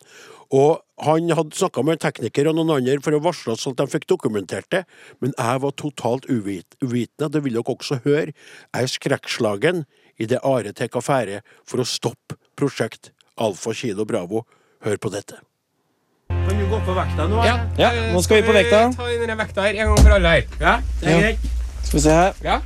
Og 0.56 0.80
han 1.06 1.30
hadde 1.38 1.56
snakka 1.56 1.84
med 1.86 1.98
en 2.00 2.04
tekniker 2.08 2.50
og 2.50 2.58
noen 2.58 2.80
andre 2.80 2.98
for 3.06 3.16
å 3.16 3.22
varsle 3.22 3.54
oss 3.54 3.68
at 3.70 3.78
de 3.78 3.86
fikk 3.92 4.08
dokumentert 4.10 4.68
det, 4.74 4.82
men 5.22 5.36
jeg 5.38 5.62
var 5.64 5.76
totalt 5.78 6.26
uvit, 6.26 6.66
uvitende. 6.82 7.30
Det 7.30 7.44
vil 7.46 7.60
dere 7.60 7.76
også 7.76 8.00
høre. 8.06 8.34
Jeg 8.34 8.88
er 8.88 8.92
skrekkslagen 8.92 9.86
i 10.20 10.26
det 10.28 10.40
Are 10.44 10.74
tar 10.74 10.90
affære 11.00 11.42
for 11.68 11.82
å 11.84 11.86
stoppe 11.88 12.36
prosjekt 12.60 13.12
Alfa 13.40 13.74
Kilo 13.74 14.06
Bravo. 14.06 14.46
Hør 14.84 14.98
på 14.98 15.10
dette. 15.12 15.40
Kan 16.30 16.56
du 16.60 16.66
gå 16.72 16.80
på 16.86 16.94
vekta 16.96 17.28
nå? 17.28 17.42
Ja, 17.46 17.56
Ja, 17.78 17.90
eh, 17.92 18.14
nå 18.14 18.22
skal 18.24 18.42
vi 18.42 18.48
på 18.48 18.54
vekta. 18.56 18.82
Ta 18.96 19.10
inn 19.12 19.20
denne 19.24 19.36
vekta 19.40 19.62
her 19.66 19.76
en 19.76 19.88
gang 19.94 19.98
for 20.04 20.12
alle 20.16 20.30
her. 20.30 20.44
Ja, 20.60 20.82
det 21.02 21.08
er 21.08 21.12
Ja. 21.12 21.20
greit. 21.20 21.40
Skal 21.84 21.98
vi 22.00 22.04
se 22.04 22.10
her. 22.12 22.34
Ja. 22.44 22.62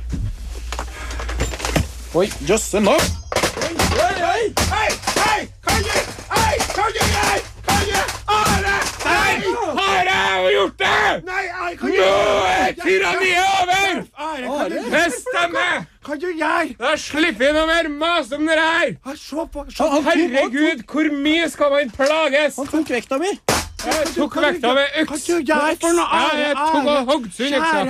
Oi, 2.14 2.26
jøsse 2.46 2.80
nå! 2.80 2.94
Hei, 2.94 4.52
hei, 4.70 4.90
hei! 5.18 5.48
Kan 5.66 5.82
du 5.82 5.90
Hei, 6.30 6.58
kan 6.74 6.92
du 6.92 7.00
hei, 7.02 7.40
Kan 7.66 7.84
du 7.86 7.98
Are! 8.28 8.83
Nei! 11.24 11.74
Nå 11.80 12.10
er 12.50 12.72
tyranniet 12.82 13.46
over! 13.60 14.04
Det 14.90 15.04
stemmer! 15.14 15.84
Hva 16.04 16.16
du 16.20 16.26
gjør? 16.36 16.70
Da 16.78 16.94
slipper 17.00 17.46
vi 17.46 17.52
noe 17.56 17.66
mer 17.70 17.88
mas 17.88 18.32
om 18.34 18.46
det 18.48 18.58
her! 18.60 18.96
Herregud, 20.08 20.82
hvor 20.90 21.10
mye 21.26 21.50
skal 21.52 21.70
man 21.72 21.92
plages? 21.94 22.58
Han 22.60 22.68
tok 22.72 22.90
vekta 22.96 23.18
mi. 23.22 23.32
Jeg 23.84 24.06
tok 24.16 24.36
vekta 24.40 24.74
med 24.74 24.98
øks. 25.02 25.28
jeg 25.28 25.46
tok 25.80 25.98
og 26.00 26.12
Are. 26.18 27.04
hogd 27.10 27.30
sund 27.36 27.54
øksa. 27.60 27.80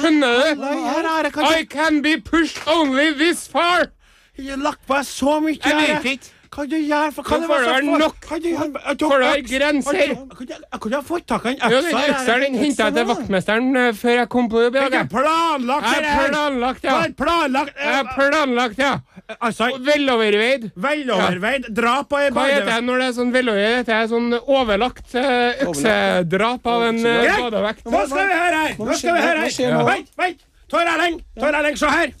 Skjønner 0.00 0.30
du? 0.56 0.64
Her, 0.64 1.56
I 1.60 1.64
can 1.64 2.02
be 2.02 2.20
pushed 2.20 2.60
only 2.66 3.12
this 3.14 3.48
far. 3.48 3.90
Jeg 4.38 4.58
lagt 4.58 4.86
på 4.88 4.96
deg 4.96 5.04
så 5.06 5.40
mye, 5.40 5.58
Jeg 5.64 5.76
vet 5.76 6.04
ikke. 6.14 6.30
Hva 6.50 6.64
du 6.66 6.74
gjør 6.82 7.12
for 7.14 7.22
hva 7.30 7.36
Nå 7.38 7.46
får 7.46 7.60
det 7.62 7.66
være 7.70 7.98
nok. 8.00 8.24
Får 8.26 9.20
det 9.22 9.34
grenser. 9.46 10.00
Jeg 10.00 10.80
kunne 10.82 10.98
ha 10.98 11.02
fått 11.06 11.26
tak 11.30 11.44
i 11.46 11.52
den 11.54 11.76
øksa 11.78 12.38
den 12.42 12.56
henta 12.58 12.88
jeg 12.88 12.94
til 12.96 13.04
vaktmesteren 13.06 13.68
eh, 13.78 13.90
før 13.94 14.16
jeg 14.16 14.28
kom 14.32 14.48
på 14.50 14.62
jobb. 14.64 14.78
Jeg 14.80 14.82
har 14.82 14.96
jeg. 14.96 15.10
planlagt 15.12 15.86
Jeg 15.86 16.00
det 16.02 16.08
har 16.10 16.32
planlagt, 16.32 16.82
Jeg 16.82 16.90
ja. 16.90 17.12
planlagt 17.20 17.76
Jeg 17.78 17.94
har 17.94 18.08
planlagt, 18.16 18.82
ja. 18.82 18.90
Altså, 19.38 19.68
Veloverveid! 19.86 20.64
Veloverveid. 20.74 21.68
drap 21.76 22.16
og 22.18 22.32
Hva 22.34 22.46
heter 22.48 22.66
det 22.66 22.78
når 22.88 22.98
det 22.98 23.06
er 23.06 23.14
sånn 23.20 23.30
veloverveid? 23.36 23.84
Det 23.86 23.94
er 23.94 24.08
sånn 24.10 24.34
overlagt 24.40 25.14
eh, 25.14 25.62
øksedrap 25.68 26.66
av 26.72 26.86
en 26.88 26.98
eh, 27.12 27.30
badevekt. 27.44 27.86
Nå 27.86 28.00
skal 28.10 28.26
vi 28.26 28.40
høre 28.40 28.64
her! 28.64 28.74
Nå 28.80 28.98
skal 28.98 29.14
vi 29.14 29.22
høre 29.28 29.46
her. 29.46 29.86
Vent, 29.92 30.10
vent! 30.18 30.42
Tor 30.70 30.82
Erling, 30.96 31.22
Tor 31.38 31.54
Erling, 31.60 31.78
se 31.78 31.94
her. 31.94 32.12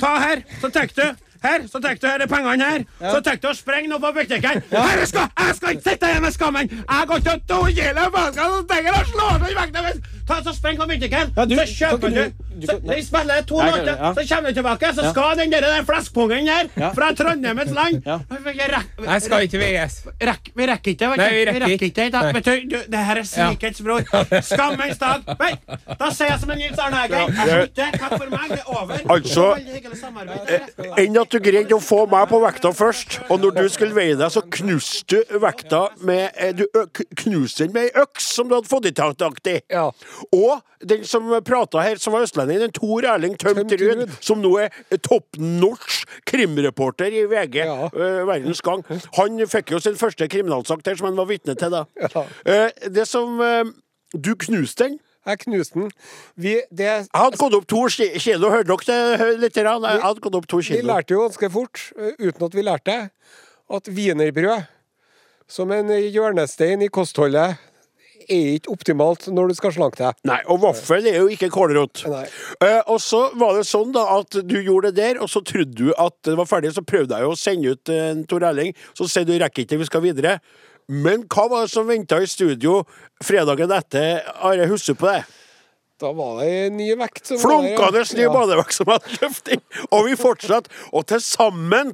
Ta 0.00 0.12
her, 0.26 0.44
så 0.60 0.68
tar 0.74 0.92
du 0.92 1.06
her, 1.42 1.66
så 1.72 1.80
tar 1.80 1.94
du 1.94 2.06
her 2.06 2.24
er 2.24 2.30
pengene 2.30 2.70
her. 2.70 2.84
Så 3.00 3.20
tar 3.20 3.40
du 3.42 3.48
og 3.48 3.56
sprenger 3.56 3.90
nå 3.92 3.98
på 4.02 4.12
butikken. 4.16 4.62
Her 4.70 5.04
skal, 5.04 5.28
jeg 5.38 5.56
skal 5.56 5.76
ikke 5.76 5.90
sitte 5.90 6.12
igjen 6.12 6.22
med 6.22 6.32
skammen! 6.36 6.70
Jeg 6.70 7.08
går 7.08 7.18
til 7.28 7.42
to 7.48 7.60
kilo 7.78 8.06
faenskap 8.16 8.56
og 8.58 8.76
jeg 8.76 8.94
å 8.94 9.04
slå 9.12 9.28
den 9.42 9.58
vekk. 9.60 10.14
Ta 10.28 10.42
så 10.44 10.52
Spring 10.54 10.76
på 10.78 10.86
butikken, 10.90 11.32
Ja, 11.36 11.44
du- 11.48 11.56
så 11.56 11.64
kjøper 11.64 12.08
du. 12.12 12.22
du- 12.22 12.32
du 12.60 12.66
Så, 12.66 12.74
vi 12.84 13.02
spiller 13.02 13.42
to 13.46 13.56
Nei, 13.62 13.70
låter, 13.70 13.96
ja. 13.96 14.12
så 14.14 14.22
kommer 14.28 14.48
du 14.52 14.54
tilbake, 14.60 14.92
så 14.94 15.10
skal 15.10 15.36
den 15.38 15.50
der, 15.50 15.60
der 15.60 15.82
fleskpungen 15.88 16.44
der 16.46 16.68
Ja. 16.76 16.90
fra 16.92 17.12
Trondheimets 17.14 17.72
land 17.72 18.02
Ja. 18.06 18.18
Jeg 18.28 19.22
skal 19.22 19.42
ikke 19.46 19.58
veies. 19.62 19.94
Rekk, 20.20 20.50
vi 20.56 20.66
rekker 20.66 20.90
ikke, 20.92 21.08
vet 21.10 21.16
du. 21.16 21.22
Nei, 21.22 21.30
vi 21.32 21.44
rekker 21.48 21.74
ikke. 21.74 21.88
ikke. 21.88 22.10
Da, 22.12 22.32
vet 22.32 22.44
du, 22.44 22.60
du, 22.68 22.76
det 22.90 22.98
her 23.08 23.16
er 23.16 23.22
svikets 23.22 23.80
bror. 23.80 24.02
Skammens 24.42 24.98
dag. 24.98 25.22
Vent, 25.38 25.60
da 25.98 26.10
sier 26.10 26.28
jeg 26.32 26.40
som 26.40 26.50
en 26.50 26.58
Nils 26.58 26.78
Arne 26.78 27.02
Eggen. 27.04 27.72
Takk 27.78 28.16
for 28.18 28.28
meg. 28.30 28.48
Det 28.48 28.58
er 28.58 28.68
over. 28.68 28.98
Altså, 29.08 29.46
hyggelig 29.62 29.98
samarbeid. 30.00 30.98
Enn 30.98 31.16
at 31.22 31.30
du 31.30 31.38
greide 31.40 31.72
å 31.78 31.80
få 31.82 32.02
meg 32.10 32.28
på 32.28 32.40
vekta 32.42 32.72
først, 32.74 33.18
og 33.30 33.40
når 33.40 33.56
du 33.62 33.68
skulle 33.72 33.94
veie 33.96 34.16
deg, 34.18 34.30
så 34.34 34.42
knuste 34.42 35.22
du 35.30 35.38
vekta 35.38 35.88
med 36.02 36.30
eh, 36.36 36.52
Du 36.52 36.66
knuste 37.16 37.64
den 37.66 37.72
med 37.72 37.88
ei 37.88 38.02
øks 38.02 38.28
som 38.34 38.48
du 38.48 38.54
hadde 38.58 38.68
fått 38.68 38.86
i 38.86 38.92
tak 38.92 39.16
i. 39.46 39.60
Ja. 39.70 39.90
Og 40.34 40.60
den 40.90 41.04
som 41.08 41.28
prata 41.46 41.82
her, 41.84 41.96
som 42.02 42.12
var 42.16 42.24
østlending, 42.26 42.60
den 42.60 42.72
Tor 42.74 43.06
Erling 43.06 43.36
Tømt 43.38 43.72
Ruud, 43.80 44.06
som 44.24 44.40
nå 44.42 44.54
er 44.64 44.70
top 45.04 45.38
notch 45.38 46.04
krimreporter 46.26 47.12
i 47.12 47.24
VG, 47.30 47.60
Ja. 47.64 47.88
uh, 47.92 48.22
Verdens 48.28 48.62
Gang, 48.64 48.84
han 49.18 49.42
fikk 49.48 49.72
jo 49.74 49.80
sin 49.82 49.96
første 50.00 50.28
kriminalsak 50.28 50.84
der, 50.84 50.96
som 50.98 51.10
han 51.10 51.16
var 51.18 51.28
vitne 51.30 51.54
til, 51.58 51.70
da. 51.74 51.84
Ja. 52.08 52.24
Uh, 52.46 52.88
det 52.94 53.06
som 53.08 53.40
uh, 53.40 53.64
Du 54.16 54.34
knuste 54.34 54.84
den. 54.88 54.98
Jeg 55.28 55.38
knuste 55.42 55.74
den. 55.76 55.90
Vi, 56.40 56.54
det, 56.72 56.86
Jeg 56.86 57.06
hadde 57.14 57.36
gått 57.36 57.54
opp 57.58 57.66
to 57.68 57.82
kilo, 57.92 58.48
hørte 58.48 58.78
dere 58.88 59.18
det 59.34 59.40
litt? 59.42 59.56
Jeg 59.60 59.66
hadde 59.68 60.22
gått 60.24 60.38
opp 60.38 60.46
to 60.48 60.62
kilo. 60.64 60.78
vi 60.80 60.86
lærte 60.88 61.12
jo 61.12 61.26
ganske 61.26 61.50
fort, 61.52 61.82
uten 62.18 62.46
at 62.46 62.54
vi 62.56 62.64
lærte 62.64 62.96
at 63.68 63.90
wienerbrød, 63.92 64.62
som 65.48 65.70
en 65.72 65.90
hjørnestein 65.92 66.80
i 66.84 66.88
kostholdet, 66.88 67.58
er 68.28 68.54
ikke 68.58 68.72
optimalt 68.74 69.26
når 69.32 69.48
du 69.50 69.54
skal 69.58 69.72
slanke 69.74 70.00
deg. 70.02 70.18
Nei, 70.28 70.38
og 70.52 70.60
vaffel 70.62 71.06
er 71.10 71.18
jo 71.20 71.28
ikke 71.32 71.48
kålrot. 71.54 72.04
Eh, 72.06 72.80
og 72.86 73.00
så 73.02 73.24
var 73.40 73.56
det 73.58 73.66
sånn 73.68 73.92
da 73.96 74.04
at 74.18 74.38
du 74.44 74.56
gjorde 74.60 74.92
det 74.92 75.02
der, 75.02 75.20
og 75.24 75.30
så 75.32 75.42
trodde 75.44 75.74
du 75.78 75.92
at 75.96 76.16
det 76.28 76.36
var 76.38 76.48
ferdig, 76.50 76.74
så 76.76 76.84
prøvde 76.86 77.16
jeg 77.16 77.26
jo 77.28 77.34
å 77.34 77.38
sende 77.40 77.74
ut 77.74 77.92
en 77.94 78.24
Tor 78.30 78.46
Erling, 78.50 78.74
så 78.96 79.08
sier 79.10 79.26
du 79.28 79.34
rekker 79.40 79.64
ikke, 79.66 79.80
vi 79.80 79.88
skal 79.90 80.04
videre. 80.04 80.38
Men 80.88 81.26
hva 81.28 81.48
var 81.52 81.66
det 81.66 81.72
som 81.74 81.88
venta 81.88 82.16
i 82.22 82.28
studio 82.30 82.78
fredagen 83.24 83.72
etter? 83.76 84.22
Are, 84.40 84.68
husker 84.70 84.96
du 84.96 85.02
på 85.02 85.10
det? 85.10 85.18
Da 85.98 86.12
var 86.14 86.38
det 86.40 86.48
en 86.68 86.76
ny 86.78 86.92
vekt. 86.94 87.32
Flunkende 87.42 88.04
ny 88.14 88.22
Ja. 88.22 88.30
badevekt 88.32 88.72
som 88.76 88.86
hadde 88.92 89.18
løfting! 89.18 89.60
Og 89.90 90.06
vi 90.06 90.14
fortsatte. 90.16 90.70
Og 90.94 91.04
til 91.10 91.20
sammen 91.20 91.90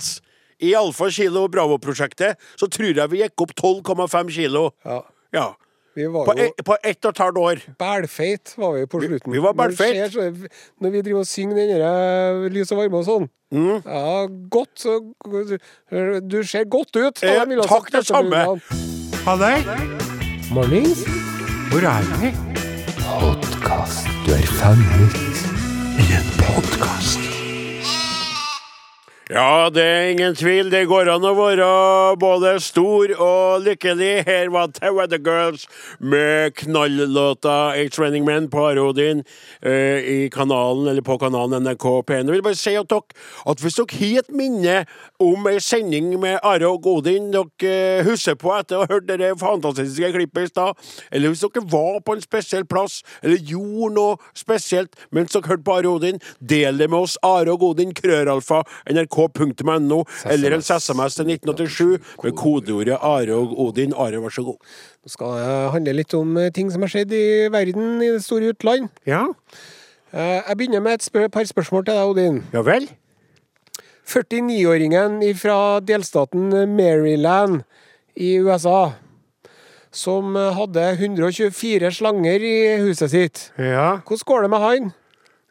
i 0.61 0.75
Alfa 0.77 1.09
Kilo 1.11 1.47
Bravo-prosjektet 1.49 2.37
så 2.61 2.69
tror 2.71 2.93
jeg 2.95 3.11
vi 3.11 3.23
gikk 3.23 3.41
opp 3.47 3.55
12,5 3.57 4.31
kilo. 4.37 4.69
Ja. 4.85 5.01
Ja. 5.35 5.47
Vi 5.95 6.07
var 6.11 6.25
På, 6.27 6.35
jo 6.39 6.45
e 6.51 6.63
på 6.67 6.77
ett 6.83 7.05
og 7.05 7.11
et 7.15 7.19
halvt 7.19 7.39
år. 7.39 7.61
bælfeit 7.79 8.55
var 8.59 8.73
vi 8.79 8.87
på 8.87 9.01
slutten. 9.01 9.33
vi 9.33 9.39
var 9.43 9.53
Når 9.55 9.69
bælfeit. 9.69 10.11
skjer 10.13 10.49
Når 10.81 10.91
vi 10.91 11.01
driver 11.03 11.19
og 11.19 11.27
synger 11.27 11.57
den 11.57 11.69
derre 11.69 12.49
Lys 12.51 12.73
og 12.73 12.79
varme 12.79 12.97
og 12.97 13.05
sånn. 13.05 13.29
Mm. 13.55 13.83
Ja, 13.87 14.27
godt 14.51 14.75
så 14.81 14.99
Du 16.31 16.43
ser 16.43 16.65
godt 16.65 16.97
ut. 16.97 17.23
Eh, 17.23 17.45
takk, 17.69 17.93
det 17.93 18.07
samme. 18.07 18.61
Halløy. 19.25 19.63
Mornings. 20.51 21.05
Hvor 21.71 21.87
er 21.89 22.03
vi? 22.21 22.33
Podkast. 23.21 24.07
Du 24.27 24.33
er 24.33 24.47
fanget 24.59 25.15
i 25.99 26.11
en 26.19 26.29
podkast. 26.43 27.34
Ja, 29.33 29.71
det 29.73 29.83
er 29.83 30.11
ingen 30.13 30.35
tvil. 30.37 30.67
Det 30.69 30.83
går 30.85 31.09
an 31.09 31.23
å 31.25 31.31
være 31.33 31.67
både 32.21 32.59
stor 32.61 33.09
og 33.17 33.63
lykkelig. 33.65 34.27
Her 34.27 34.51
var 34.53 34.69
The 34.77 34.91
Weather 34.93 35.17
Girls 35.25 35.63
med 35.97 36.53
knallåta 36.59 37.73
Eight 37.73 37.97
Running 37.97 38.27
Men 38.27 38.51
på 38.53 38.67
Arodin 38.69 39.23
eh, 39.65 40.05
i 40.05 40.29
kanalen, 40.29 40.91
eller 40.93 41.01
på 41.01 41.17
kanalen 41.23 41.65
NRK 41.65 41.87
P1. 42.05 42.29
Jeg 42.29 42.35
vil 42.35 42.45
bare 42.45 42.59
si 42.61 42.75
at 42.77 42.91
dere 42.93 43.17
at 43.49 43.65
hvis 43.65 43.79
dere 43.81 43.97
har 44.03 44.27
et 44.27 44.37
minne 44.37 44.77
om 45.25 45.49
ei 45.49 45.57
sending 45.57 46.11
med 46.21 46.37
Are 46.45 46.69
og 46.69 46.85
Godin 46.85 47.33
dere 47.33 47.73
eh, 47.73 48.05
husker 48.05 48.37
på 48.37 48.53
etter 48.59 48.77
å 48.77 48.85
ha 48.85 48.91
hørt 48.93 49.09
det 49.09 49.33
fantastiske 49.41 50.13
klippet 50.19 50.51
i 50.51 50.53
stad, 50.53 50.85
eller 51.09 51.33
hvis 51.33 51.47
dere 51.47 51.65
var 51.73 52.03
på 52.05 52.19
en 52.19 52.27
spesiell 52.27 52.69
plass, 52.69 53.01
eller 53.25 53.41
gjorde 53.41 53.95
noe 53.97 54.37
spesielt 54.37 55.01
mens 55.09 55.33
dere 55.33 55.49
hørte 55.49 55.65
på 55.65 55.79
Are 55.79 55.89
og 55.89 56.03
Odin, 56.03 56.21
del 56.45 56.85
det 56.85 56.93
med 56.93 57.09
oss. 57.09 57.17
Are 57.25 57.57
og 57.57 57.65
Godin, 57.65 57.97
krøralfa, 57.97 58.61
nrk.no, 59.15 60.01
eller 60.27 60.57
en 60.59 60.63
SMS 60.67 61.15
til 61.19 61.31
1987 61.31 62.25
med 62.25 62.35
kodeordet 62.37 62.99
Are 63.01 63.35
og 63.39 63.55
Odin. 63.69 63.95
Are, 63.95 64.21
vær 64.21 64.35
så 64.35 64.45
god. 64.45 64.59
Nå 65.05 65.13
skal 65.15 65.39
det 65.39 65.55
handle 65.77 65.95
litt 66.01 66.15
om 66.19 66.37
eh, 66.41 66.51
ting 66.55 66.71
som 66.75 66.83
har 66.83 66.93
skjedd 66.93 67.13
i 67.15 67.25
verden 67.55 68.03
i 68.03 68.11
det 68.17 68.23
store 68.27 68.53
utland. 68.55 68.91
Ja, 69.07 69.27
Eh, 70.15 70.43
Jeg 70.47 70.57
begynner 70.61 70.79
med 70.81 70.93
et 70.95 71.03
spør 71.03 71.27
par 71.29 71.43
spørsmål 71.43 71.85
til 71.89 71.95
deg, 71.97 72.07
Odin. 72.07 72.37
ja 72.55 72.61
vel? 72.63 72.85
49-åringen 74.07 75.17
fra 75.35 75.81
delstaten 75.83 76.53
Maryland 76.77 77.63
i 78.15 78.37
USA, 78.39 78.93
som 79.91 80.37
hadde 80.37 80.85
124 81.01 81.91
slanger 81.99 82.45
i 82.47 82.55
huset 82.85 83.11
sitt. 83.11 83.43
Ja. 83.59 83.99
Hvordan 84.07 84.27
går 84.31 84.43
det 84.47 84.51
med 84.55 84.63
han? 84.63 84.93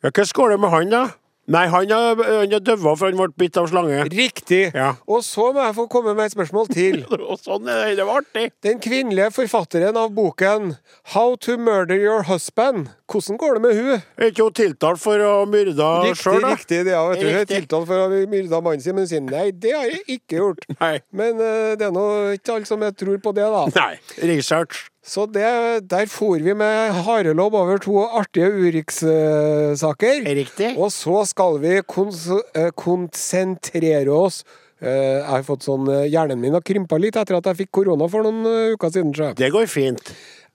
ja 0.04 0.12
hva 0.16 0.26
går 0.40 0.50
det 0.56 0.60
med 0.64 0.70
han, 0.74 0.90
da? 0.92 1.04
Nei, 1.52 1.66
han 1.68 1.90
har, 1.92 2.20
han 2.24 2.54
døva 2.64 2.94
for 2.96 3.10
han 3.10 3.18
ble 3.20 3.28
bitt 3.36 3.58
av 3.60 3.68
slange. 3.68 4.06
Riktig. 4.14 4.62
Ja. 4.72 4.94
Og 5.12 5.26
så 5.28 5.50
må 5.52 5.66
jeg 5.66 5.76
få 5.76 5.88
komme 5.92 6.14
med 6.16 6.30
et 6.30 6.36
spørsmål 6.38 6.70
til. 6.72 7.02
Sånn 7.44 7.68
er 7.68 7.82
det. 7.82 7.98
Det 8.00 8.06
var 8.08 8.22
artig. 8.22 8.46
Den 8.64 8.80
kvinnelige 8.84 9.28
forfatteren 9.36 10.00
av 10.00 10.14
boken 10.16 10.78
How 11.12 11.36
to 11.44 11.58
Murder 11.60 12.00
Your 12.00 12.24
Husband. 12.30 12.94
Hvordan 13.12 13.42
går 13.42 13.60
det 13.60 13.64
med 13.66 13.76
hun? 13.82 13.92
Er 14.16 14.32
ikke 14.32 14.48
hun 14.48 14.56
tiltalt 14.62 15.04
for 15.04 15.20
å 15.20 15.34
ha 15.42 15.44
myrda 15.50 15.90
sjøl, 16.16 16.40
da? 16.46 16.54
riktig. 16.56 16.80
Det 16.88 16.96
ja, 16.96 17.04
vet 17.12 17.20
du, 17.20 17.28
hun 17.28 17.42
er 17.42 17.52
tiltalt 17.52 17.92
for 17.92 18.00
å 18.00 18.08
ha 18.08 18.24
myrda 18.32 18.64
mannen 18.64 18.86
sin, 18.86 18.96
men 18.96 19.04
hun 19.04 19.12
sier 19.12 19.28
nei, 19.28 19.50
det 19.52 19.76
har 19.76 19.92
jeg 19.92 20.04
ikke 20.16 20.40
gjort. 20.40 20.66
Nei. 20.80 20.96
Men 21.12 21.44
uh, 21.44 21.76
det 21.76 21.90
er 21.90 21.94
nå 21.94 22.08
ikke 22.40 22.56
alle 22.56 22.72
som 22.72 22.88
jeg 22.88 22.98
tror 23.04 23.20
på 23.28 23.36
det, 23.36 23.52
da. 23.52 23.68
Nei. 23.76 23.94
Research. 24.32 24.88
Så 25.04 25.26
det, 25.28 25.84
der 25.92 26.08
for 26.08 26.40
vi 26.40 26.54
med 26.56 26.96
harelobb 27.04 27.52
over 27.60 27.76
to 27.84 28.00
artige 28.08 28.48
Urix-saker. 28.48 30.24
Riktig. 30.24 30.80
Og 30.80 30.96
så 30.96 31.28
skal 31.28 31.60
vi 31.60 31.76
eh, 31.78 32.72
konsentrere 32.72 34.08
oss 34.16 34.48
eh, 34.80 35.20
Jeg 35.20 35.28
har 35.28 35.44
fått 35.44 35.68
sånn 35.68 35.84
eh, 35.92 36.08
Hjernen 36.08 36.40
min 36.40 36.56
har 36.56 36.64
krympa 36.64 36.96
litt 37.04 37.20
etter 37.20 37.36
at 37.36 37.44
jeg 37.52 37.60
fikk 37.66 37.84
korona 37.84 38.08
for 38.08 38.24
noen 38.24 38.48
uker 38.78 38.88
siden. 38.96 39.12
sjø. 39.12 39.36
Det 39.36 39.52
går 39.52 39.68
fint. 39.68 40.00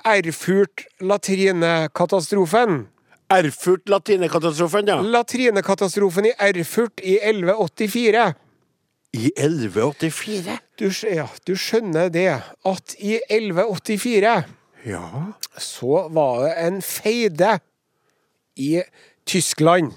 Erfurt-latrinekatastrofen. 0.08 2.88
Erfurt 3.28 3.84
latrinekatastrofen, 3.92 4.88
ja. 4.88 5.04
Latrinekatastrofen 5.04 6.24
i 6.30 6.32
Erfurt 6.40 6.96
i 7.04 7.20
1184. 7.20 8.32
I 9.16 9.30
1184? 9.36 10.58
Du, 10.78 10.88
ja, 11.08 11.24
du 11.48 11.54
skjønner 11.56 12.10
det, 12.12 12.26
at 12.68 12.94
i 13.00 13.16
1184 13.30 14.34
Ja. 14.86 15.04
så 15.58 16.04
var 16.12 16.42
det 16.44 16.52
en 16.66 16.82
feide 16.84 17.58
i 18.56 18.82
Tyskland. 19.26 19.92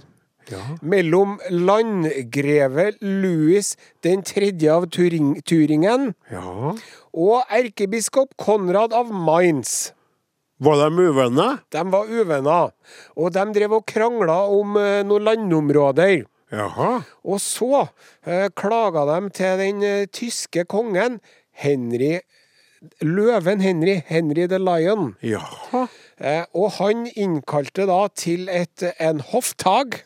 Mellom 0.83 1.37
landgreve 1.53 2.89
Louis 2.99 3.75
den 4.03 4.23
tredje 4.27 4.71
av 4.73 4.89
Turing 4.91 5.37
Turingen 5.47 6.13
Ja. 6.31 6.73
og 7.13 7.43
erkebiskop 7.49 8.33
Konrad 8.37 8.91
av 8.93 9.11
Mainz. 9.13 9.93
Var 10.59 10.75
de 10.89 11.07
uvenner? 11.07 11.59
De 11.71 11.83
var 11.91 12.05
uvenner, 12.11 12.71
og 13.17 13.31
de 13.33 13.45
drev 13.53 13.71
og 13.79 13.85
krangla 13.89 14.41
om 14.51 14.75
eh, 14.77 15.01
noen 15.07 15.23
landområder. 15.25 16.25
Jaha. 16.51 17.01
Og 17.23 17.39
så 17.41 17.87
eh, 18.27 18.49
klaga 18.55 19.05
de 19.09 19.29
til 19.37 19.57
den 19.61 19.83
eh, 19.83 20.05
tyske 20.11 20.65
kongen 20.69 21.19
Henry 21.51 22.19
Løven 23.05 23.61
Henry, 23.61 23.99
Henry 24.07 24.47
the 24.49 24.57
Lion. 24.57 25.11
Jaha. 25.21 25.83
Eh, 26.17 26.43
og 26.57 26.71
han 26.79 27.03
innkalte 27.15 27.85
da 27.89 28.07
til 28.17 28.49
et, 28.49 28.87
en 28.99 29.21
hofftag, 29.33 30.01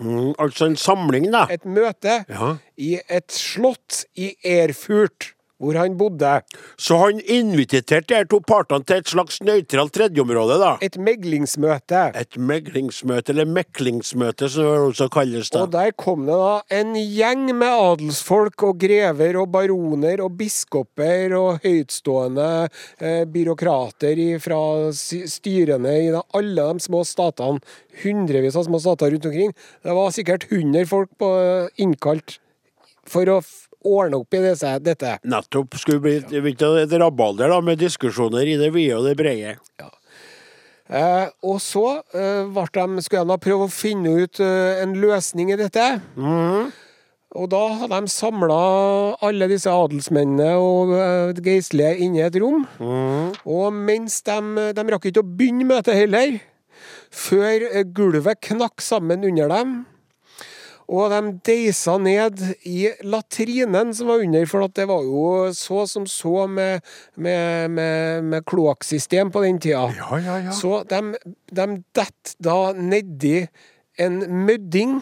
Mm, 0.00 0.30
altså 0.40 0.64
en 0.70 0.76
samling, 0.80 1.26
da. 1.32 1.42
et 1.52 1.66
møte, 1.68 2.24
Ja. 2.30 2.54
i 2.78 2.94
et 3.10 3.32
slott 3.32 4.06
i 4.16 4.30
Erfurt, 4.48 5.34
hvor 5.60 5.76
han 5.76 5.96
bodde. 6.00 6.32
Så 6.80 6.96
han 7.02 7.20
inviterte 7.20 8.00
de 8.08 8.24
to 8.30 8.40
partene 8.46 8.86
til 8.88 9.02
et 9.02 9.10
slags 9.12 9.40
nøytralt 9.44 9.92
tredjeområde, 9.94 10.56
da. 10.62 10.72
Et 10.84 10.96
meglingsmøte. 11.00 12.06
Et 12.18 12.38
meglingsmøte, 12.40 13.34
eller 13.34 13.48
meklingsmøte, 13.48 14.48
som 14.48 14.64
det 14.64 14.80
også 14.88 15.10
kalles. 15.12 15.52
da. 15.52 15.64
Og 15.66 15.72
der 15.74 15.92
kom 15.92 16.24
det 16.28 16.38
da 16.40 16.80
en 16.80 16.94
gjeng 16.96 17.46
med 17.52 17.68
adelsfolk 17.68 18.64
og 18.70 18.80
grever 18.80 19.40
og 19.42 19.50
baroner 19.52 20.24
og 20.24 20.34
biskoper 20.40 21.36
og 21.36 21.60
høytstående 21.64 22.50
eh, 22.98 23.24
byråkrater 23.28 24.24
fra 24.42 24.60
styrene 24.94 25.96
i 26.06 26.10
da, 26.14 26.24
alle 26.36 26.68
de 26.72 26.88
små 26.88 27.04
statene. 27.04 27.60
Hundrevis 28.00 28.56
av 28.56 28.64
små 28.64 28.80
stater 28.80 29.12
rundt 29.12 29.26
omkring. 29.28 29.52
Det 29.84 29.96
var 29.96 30.14
sikkert 30.14 30.46
100 30.48 30.88
folk 30.88 31.10
på, 31.20 31.34
eh, 31.40 31.82
innkalt 31.84 32.38
for 33.10 33.28
å 33.28 33.40
ordne 33.86 34.20
opp 34.20 34.34
i 34.36 34.42
disse, 34.44 34.74
dette. 34.84 35.16
Nettopp. 35.24 35.78
Skulle 35.80 36.02
bli 36.04 36.18
et, 36.20 36.62
et 36.84 36.98
rabalder 37.00 37.52
da, 37.52 37.60
med 37.64 37.80
diskusjoner 37.80 38.48
i 38.48 38.58
det 38.60 38.72
vide 38.74 38.98
og 38.98 39.08
det 39.08 39.16
brede. 39.20 39.56
Eh, 40.90 41.26
og 41.46 41.60
så 41.62 42.00
eh, 42.18 42.50
de, 42.50 43.02
skulle 43.06 43.26
de 43.28 43.40
prøve 43.42 43.66
å 43.68 43.72
finne 43.72 44.14
ut 44.24 44.40
eh, 44.42 44.82
en 44.82 44.96
løsning 44.98 45.52
i 45.54 45.58
dette. 45.60 45.86
Og 47.30 47.46
da 47.52 47.60
hadde 47.78 48.00
de 48.02 48.10
samla 48.10 48.56
alle 49.22 49.46
disse 49.52 49.70
adelsmennene 49.70 50.56
og 50.58 50.90
eh, 50.98 51.38
geistlige 51.46 51.92
inne 52.02 52.18
i 52.18 52.24
et 52.26 52.38
rom. 52.42 52.64
Og 53.46 53.68
mens 53.76 54.18
de, 54.26 54.40
de 54.74 54.86
rakk 54.90 55.06
ikke 55.12 55.22
å 55.22 55.28
begynne 55.28 55.68
møtet 55.68 55.94
heller, 55.94 56.40
før 57.14 57.68
eh, 57.70 57.86
gulvet 57.86 58.42
knakk 58.50 58.82
sammen 58.82 59.22
under 59.30 59.46
dem. 59.54 59.78
Og 60.90 61.12
de 61.12 61.18
deisa 61.46 61.94
ned 62.02 62.40
i 62.66 62.88
latrinen 63.06 63.92
som 63.94 64.08
var 64.10 64.24
under, 64.24 64.46
for 64.50 64.66
det 64.74 64.88
var 64.90 65.04
jo 65.06 65.24
så 65.54 65.84
som 65.86 66.06
så 66.10 66.48
med, 66.50 66.82
med, 67.14 67.70
med, 67.70 68.24
med 68.26 68.46
kloakksystem 68.50 69.30
på 69.30 69.44
den 69.46 69.60
tida. 69.62 69.84
Ja, 69.94 70.18
ja, 70.18 70.38
ja. 70.48 70.54
Så 70.56 70.80
de, 70.90 71.14
de 71.54 71.66
detter 71.94 72.34
da 72.42 72.56
nedi 72.74 73.44
en 74.02 74.18
mødding. 74.48 74.98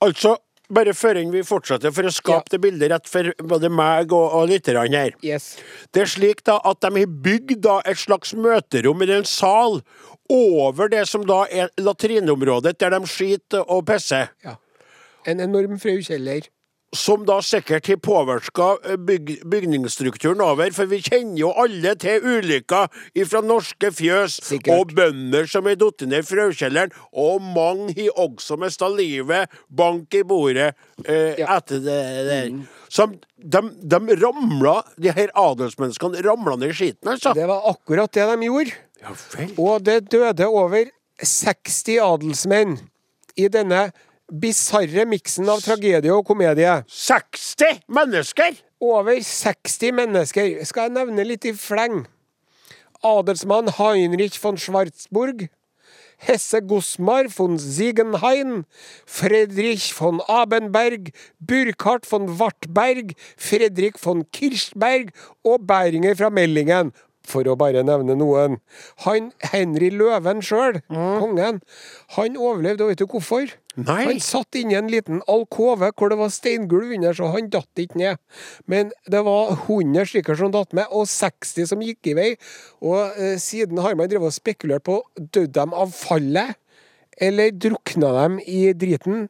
Altså, 0.00 0.38
bare 0.72 0.94
før 0.94 1.18
vi 1.34 1.42
fortsetter, 1.44 1.92
for 1.92 2.08
å 2.08 2.14
skape 2.14 2.46
Ja. 2.46 2.54
det 2.54 2.60
bildet 2.64 2.92
rett 2.92 3.10
for 3.10 3.32
både 3.44 3.68
meg 3.68 4.12
og, 4.16 4.24
og 4.38 4.48
lytterne 4.48 4.88
her. 4.88 5.12
Yes. 5.26 5.56
Det 5.92 6.06
er 6.06 6.10
slik 6.14 6.44
da 6.46 6.60
at 6.64 6.80
de 6.80 6.92
har 6.96 7.12
bygd 7.28 7.60
da 7.66 7.80
et 7.84 7.98
slags 8.00 8.32
møterom 8.38 9.02
i 9.04 9.10
en 9.18 9.28
sal 9.28 9.82
over 10.30 10.88
det 10.88 11.04
som 11.10 11.24
da 11.26 11.42
er 11.50 11.68
latrineområdet 11.76 12.78
der 12.78 12.94
de 12.94 13.04
skiter 13.10 13.66
og 13.66 13.84
pisser. 13.90 14.30
Ja. 14.46 14.56
En 15.26 15.40
enorm 15.40 15.78
frøkjeller. 15.80 16.48
Som 16.96 17.22
da 17.22 17.36
sikkert 17.46 17.86
har 17.86 18.00
påvirka 18.02 18.96
byg 19.06 19.28
bygningsstrukturen 19.46 20.40
over, 20.42 20.72
for 20.74 20.88
vi 20.90 20.98
kjenner 21.06 21.38
jo 21.38 21.52
alle 21.54 21.92
til 22.02 22.24
ulykker 22.26 22.88
fra 23.30 23.42
norske 23.46 23.92
fjøs 23.94 24.40
Sikkert. 24.42 24.74
og 24.74 24.94
bønder 24.98 25.46
som 25.46 25.68
er 25.70 25.78
falt 25.78 26.02
ned 26.10 26.18
i 26.24 26.26
frøkjelleren, 26.26 26.90
og 27.14 27.38
mange 27.46 27.94
har 27.94 28.10
også 28.18 28.58
mista 28.58 28.88
livet 28.90 29.46
bank 29.70 30.18
i 30.18 30.24
bordet 30.26 30.72
eh, 31.06 31.38
Ja. 31.38 31.60
etter 31.60 31.78
det 31.78 32.00
der. 32.26 32.50
Som 32.90 33.14
de, 33.38 33.62
de 33.86 34.18
ramla, 34.24 34.82
de 34.98 35.12
her 35.14 35.30
adelsmenneskene 35.38 36.26
ramla 36.26 36.56
ned 36.58 36.74
i 36.74 36.74
skiten, 36.74 37.06
altså. 37.14 37.36
Det 37.38 37.46
var 37.46 37.70
akkurat 37.70 38.10
det 38.10 38.26
de 38.34 38.50
gjorde. 38.50 38.74
Ja. 39.00 39.14
Og 39.62 39.84
det 39.86 40.10
døde 40.10 40.46
over 40.50 40.90
60 41.22 42.00
adelsmenn 42.02 42.80
i 43.38 43.46
denne 43.46 43.92
bisarre 44.30 45.04
miksen 45.08 45.48
av 45.50 45.62
tragedie 45.64 46.12
og 46.14 46.24
komedie. 46.28 46.80
60 46.86 47.84
mennesker! 47.90 48.58
Over 48.80 49.20
60 49.20 49.92
mennesker. 49.92 50.52
Skal 50.64 50.88
jeg 50.88 50.96
nevne 50.96 51.26
litt 51.26 51.44
i 51.44 51.52
fleng? 51.52 52.06
Adelsmann 53.04 53.68
Heinrich 53.78 54.38
von 54.40 54.56
Schwarzburg. 54.60 55.48
Hesse 56.20 56.60
Gosmar 56.60 57.30
von 57.30 57.58
Ziegenhain, 57.58 58.66
Fredrich 59.06 59.94
von 59.94 60.20
Abenberg, 60.20 61.12
Burkhardt 61.38 62.04
von 62.04 62.38
Wartberg, 62.38 63.14
Fredrik 63.38 63.98
von 63.98 64.26
Kirchberg 64.30 65.14
og 65.42 65.66
Bæringer 65.66 66.14
fra 66.16 66.28
Mellingen, 66.28 66.92
for 67.26 67.46
å 67.48 67.56
bare 67.58 67.82
nevne 67.86 68.16
noen. 68.18 68.58
Han 69.04 69.30
Henry 69.52 69.90
Løven 69.94 70.40
sjøl, 70.44 70.80
kongen, 70.90 71.60
han 72.16 72.38
overlevde, 72.38 72.86
og 72.86 72.92
vet 72.92 73.02
du 73.02 73.06
hvorfor? 73.10 73.52
Nei. 73.78 74.00
Han 74.08 74.22
satt 74.24 74.56
inni 74.58 74.74
en 74.78 74.90
liten 74.90 75.20
alkove 75.30 75.92
hvor 75.94 76.10
det 76.10 76.18
var 76.20 76.32
steingulv 76.34 76.96
under, 76.96 77.14
så 77.16 77.30
han 77.34 77.50
datt 77.52 77.82
ikke 77.82 78.00
ned. 78.00 78.18
Men 78.70 78.90
det 79.10 79.22
var 79.26 79.54
100 79.54 80.10
stykker 80.10 80.40
som 80.40 80.54
datt 80.54 80.74
med, 80.76 80.90
og 80.90 81.06
60 81.10 81.70
som 81.70 81.84
gikk 81.84 82.10
i 82.10 82.16
vei. 82.18 82.30
Og 82.82 83.14
eh, 83.14 83.36
siden 83.40 83.80
har 83.84 83.96
man 83.98 84.10
drevet 84.10 84.32
og 84.32 84.36
spekulert 84.36 84.86
på 84.88 84.98
døde 85.20 85.52
de 85.54 85.80
av 85.84 85.94
fallet, 85.94 86.58
eller 87.20 87.52
drukna 87.52 88.12
dem 88.22 88.38
i 88.48 88.70
driten. 88.72 89.26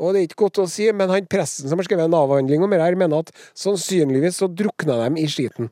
Og 0.00 0.14
det 0.14 0.22
er 0.22 0.28
ikke 0.28 0.44
godt 0.46 0.62
å 0.62 0.70
si, 0.70 0.88
men 0.94 1.10
han 1.12 1.28
presten 1.30 1.68
som 1.68 1.80
har 1.80 1.86
skrevet 1.86 2.08
en 2.08 2.16
avhandling 2.16 2.64
om 2.64 2.72
det 2.72 2.80
her, 2.80 2.96
mener 2.98 3.26
at 3.26 3.32
sannsynligvis 3.58 4.40
så 4.40 4.48
drukna 4.48 4.98
de 5.04 5.22
i 5.22 5.28
skiten. 5.30 5.70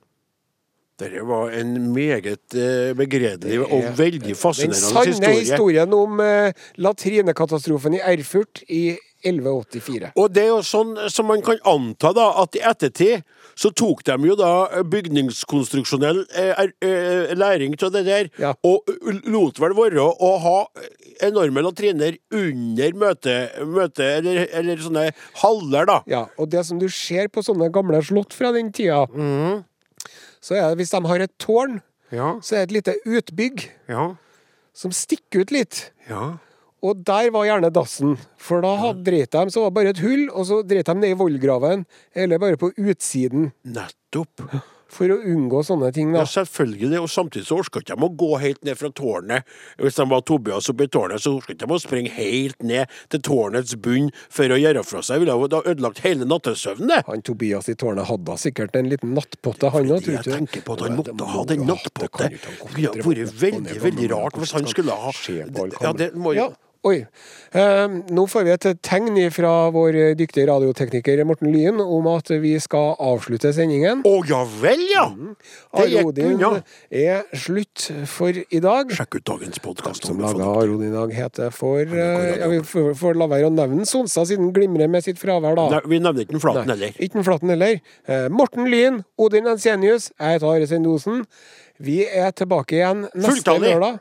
Dette 1.00 1.22
var 1.26 1.50
en 1.56 1.74
meget 1.94 2.54
eh, 2.54 2.92
begredelig 2.98 3.60
og 3.64 3.90
veldig 3.98 4.22
Den 4.30 4.38
fascinerende 4.38 4.80
sanne 4.92 5.06
historie. 5.12 5.40
historien 5.44 5.94
om 5.96 6.20
eh, 6.24 6.52
latrinekatastrofen 6.76 7.94
i 7.98 8.02
Erfurt 8.04 8.62
i 8.68 8.82
1184. 9.20 10.12
Og 10.16 10.30
det 10.32 10.46
er 10.46 10.48
jo 10.48 10.60
sånn 10.64 10.94
som 11.12 11.26
man 11.28 11.42
kan 11.44 11.58
anta, 11.68 12.12
da, 12.16 12.30
at 12.40 12.56
i 12.56 12.62
ettertid 12.64 13.20
så 13.60 13.68
tok 13.76 14.00
de 14.08 14.14
jo 14.30 14.36
da 14.38 14.80
bygningskonstruksjonell 14.88 16.22
eh, 16.32 16.54
er- 16.64 16.72
eh, 16.80 17.34
læring 17.36 17.74
av 17.84 17.92
det 17.92 18.04
der, 18.06 18.30
Ja. 18.40 18.54
og 18.64 18.88
lot 19.28 19.58
vel 19.60 19.74
være 19.76 20.00
å 20.00 20.30
ha 20.40 20.66
enorme 21.20 21.60
latriner 21.62 22.16
under 22.32 22.92
møte, 22.96 23.34
møte 23.68 24.00
eller, 24.18 24.46
eller 24.56 24.76
sånne 24.80 25.10
haller, 25.42 25.84
da. 25.86 25.98
Ja, 26.08 26.24
og 26.38 26.48
det 26.50 26.64
som 26.64 26.78
du 26.80 26.88
ser 26.88 27.28
på 27.28 27.44
sånne 27.44 27.68
gamle 27.70 28.00
slott 28.02 28.32
fra 28.32 28.52
den 28.56 28.72
tida, 28.72 29.04
så 30.40 30.56
er 30.56 30.68
det 30.72 30.80
hvis 30.80 30.90
de 30.94 31.00
har 31.06 31.24
et 31.26 31.34
tårn, 31.38 31.80
Ja, 32.10 32.32
så 32.42 32.56
er 32.58 32.64
det 32.66 32.70
et 32.70 32.76
lite 32.80 32.94
utbygg 33.06 33.68
ja, 33.88 34.08
som 34.74 34.90
stikker 34.90 35.44
ut 35.44 35.52
litt. 35.54 35.90
ja. 36.08 36.38
Og 36.80 36.96
der 37.04 37.26
var 37.28 37.44
gjerne 37.44 37.68
dassen, 37.76 38.14
for 38.40 38.62
da 38.64 38.70
hadde 38.80 39.02
dreit 39.04 39.28
de, 39.34 39.50
så 39.52 39.60
var 39.60 39.68
det 39.68 39.74
bare 39.76 39.90
et 39.92 39.98
hull, 40.00 40.22
og 40.32 40.46
så 40.48 40.62
dreit 40.64 40.86
de 40.88 40.94
ned 40.96 41.10
i 41.12 41.16
vollgraven, 41.20 41.82
eller 42.16 42.40
bare 42.40 42.56
på 42.56 42.70
utsiden, 42.80 43.50
Nettopp. 43.68 44.40
For 44.90 45.12
å 45.14 45.18
unngå 45.32 45.62
sånne 45.66 45.90
ting, 45.94 46.12
da. 46.14 46.24
Ja, 46.24 46.30
selvfølgelig. 46.30 47.00
Og 47.04 47.10
samtidig 47.12 47.46
så 47.48 47.58
orka 47.62 47.82
ikke 47.82 47.96
de 47.96 48.06
å 48.06 48.10
gå 48.22 48.30
helt 48.42 48.62
ned 48.66 48.78
fra 48.80 48.90
tårnet. 48.94 49.48
Hvis 49.80 49.98
de 49.98 50.06
var 50.10 50.24
Tobias 50.26 50.70
oppe 50.72 50.86
i 50.86 50.92
tårnet, 50.92 51.22
så 51.22 51.34
orka 51.38 51.54
ikke 51.54 51.66
de 51.66 51.76
å 51.76 51.80
springe 51.82 52.14
helt 52.16 52.62
ned 52.66 52.90
til 53.12 53.24
tårnets 53.26 53.76
bunn 53.82 54.10
for 54.28 54.50
å 54.50 54.58
gjøre 54.60 54.84
fra 54.86 55.02
seg. 55.06 55.22
Ville 55.24 55.36
da 55.52 55.62
ødelagt 55.64 56.02
hele 56.06 56.28
nattesøvnen, 56.28 56.90
det. 56.90 57.02
Han 57.10 57.24
Tobias 57.26 57.70
i 57.70 57.76
tårnet 57.78 58.08
hadde 58.10 58.38
sikkert 58.42 58.78
en 58.80 58.90
liten 58.90 59.14
nattpotte, 59.16 59.70
han 59.74 59.90
òg, 59.90 60.02
tror 60.04 60.18
Jeg 60.18 60.26
tenker 60.28 60.64
på 60.66 60.78
at 60.78 60.86
han 60.86 60.98
måtte 60.98 61.30
ha 61.34 61.44
den 61.48 61.66
nattpotte. 61.68 62.30
det 62.30 63.04
ville 63.06 63.28
vært 63.28 63.38
veldig, 63.44 63.78
veldig 63.84 64.10
rart 64.14 64.40
hvis 64.40 64.56
han 64.56 64.66
skulle 64.70 64.96
ha 64.96 65.14
Ja, 65.80 65.94
det 65.96 66.12
må 66.18 66.34
jo 66.36 66.50
oi. 66.86 66.96
Eh, 67.52 67.94
nå 68.14 68.24
får 68.30 68.44
vi 68.46 68.52
et 68.54 68.66
tegn 68.86 69.18
fra 69.34 69.52
vår 69.74 69.98
dyktige 70.18 70.46
radiotekniker 70.48 71.20
Morten 71.28 71.50
Lyen 71.52 71.80
om 71.82 72.06
at 72.12 72.30
vi 72.42 72.54
skal 72.62 72.94
avslutte 73.02 73.52
sendingen. 73.56 74.00
Å 74.08 74.14
ja 74.28 74.40
vel, 74.62 74.82
ja! 74.92 75.04
Det 75.76 75.86
gikk 75.90 76.00
Arodin 76.02 76.34
unna. 76.38 76.62
er 76.88 77.26
slutt 77.36 77.88
for 78.10 78.32
i 78.32 78.62
dag. 78.64 78.92
Sjekk 78.96 79.20
ut 79.20 79.26
dagens 79.28 79.62
podkast. 79.62 80.08
Som 80.08 80.22
laga 80.24 80.48
Arodin 80.48 80.88
i 80.90 80.94
dag, 80.96 81.12
heter 81.14 81.52
for 81.54 81.80
eh, 81.84 82.40
Ja, 82.40 82.50
vi 82.52 82.62
får, 82.66 82.92
får 82.98 83.18
la 83.20 83.28
være 83.30 83.50
å 83.50 83.54
nevne 83.54 83.86
Sonstad, 83.88 84.30
siden 84.30 84.52
glimrer 84.56 84.90
med 84.90 85.04
sitt 85.06 85.20
fravær, 85.20 85.58
da. 85.58 85.68
Nei, 85.76 85.84
vi 85.90 86.02
nevner 86.02 86.24
ikke 86.24 86.36
den 86.38 86.44
flaten 86.44 86.72
heller. 86.72 86.94
Ikke 86.96 87.20
den 87.20 87.26
Flaten 87.26 87.52
heller. 87.52 87.80
Eh, 88.08 88.28
Morten 88.32 88.68
Lyen, 88.70 89.02
Odin 89.20 89.48
Ensenius, 89.50 90.10
jeg 90.16 90.38
heter 90.38 90.48
Are 90.54 90.68
Sendosen. 90.70 91.26
Vi 91.80 92.02
er 92.04 92.32
tilbake 92.36 92.76
igjen 92.80 93.06
neste 93.14 93.38
Fulltallig. 93.40 93.74
lørdag. 93.74 94.00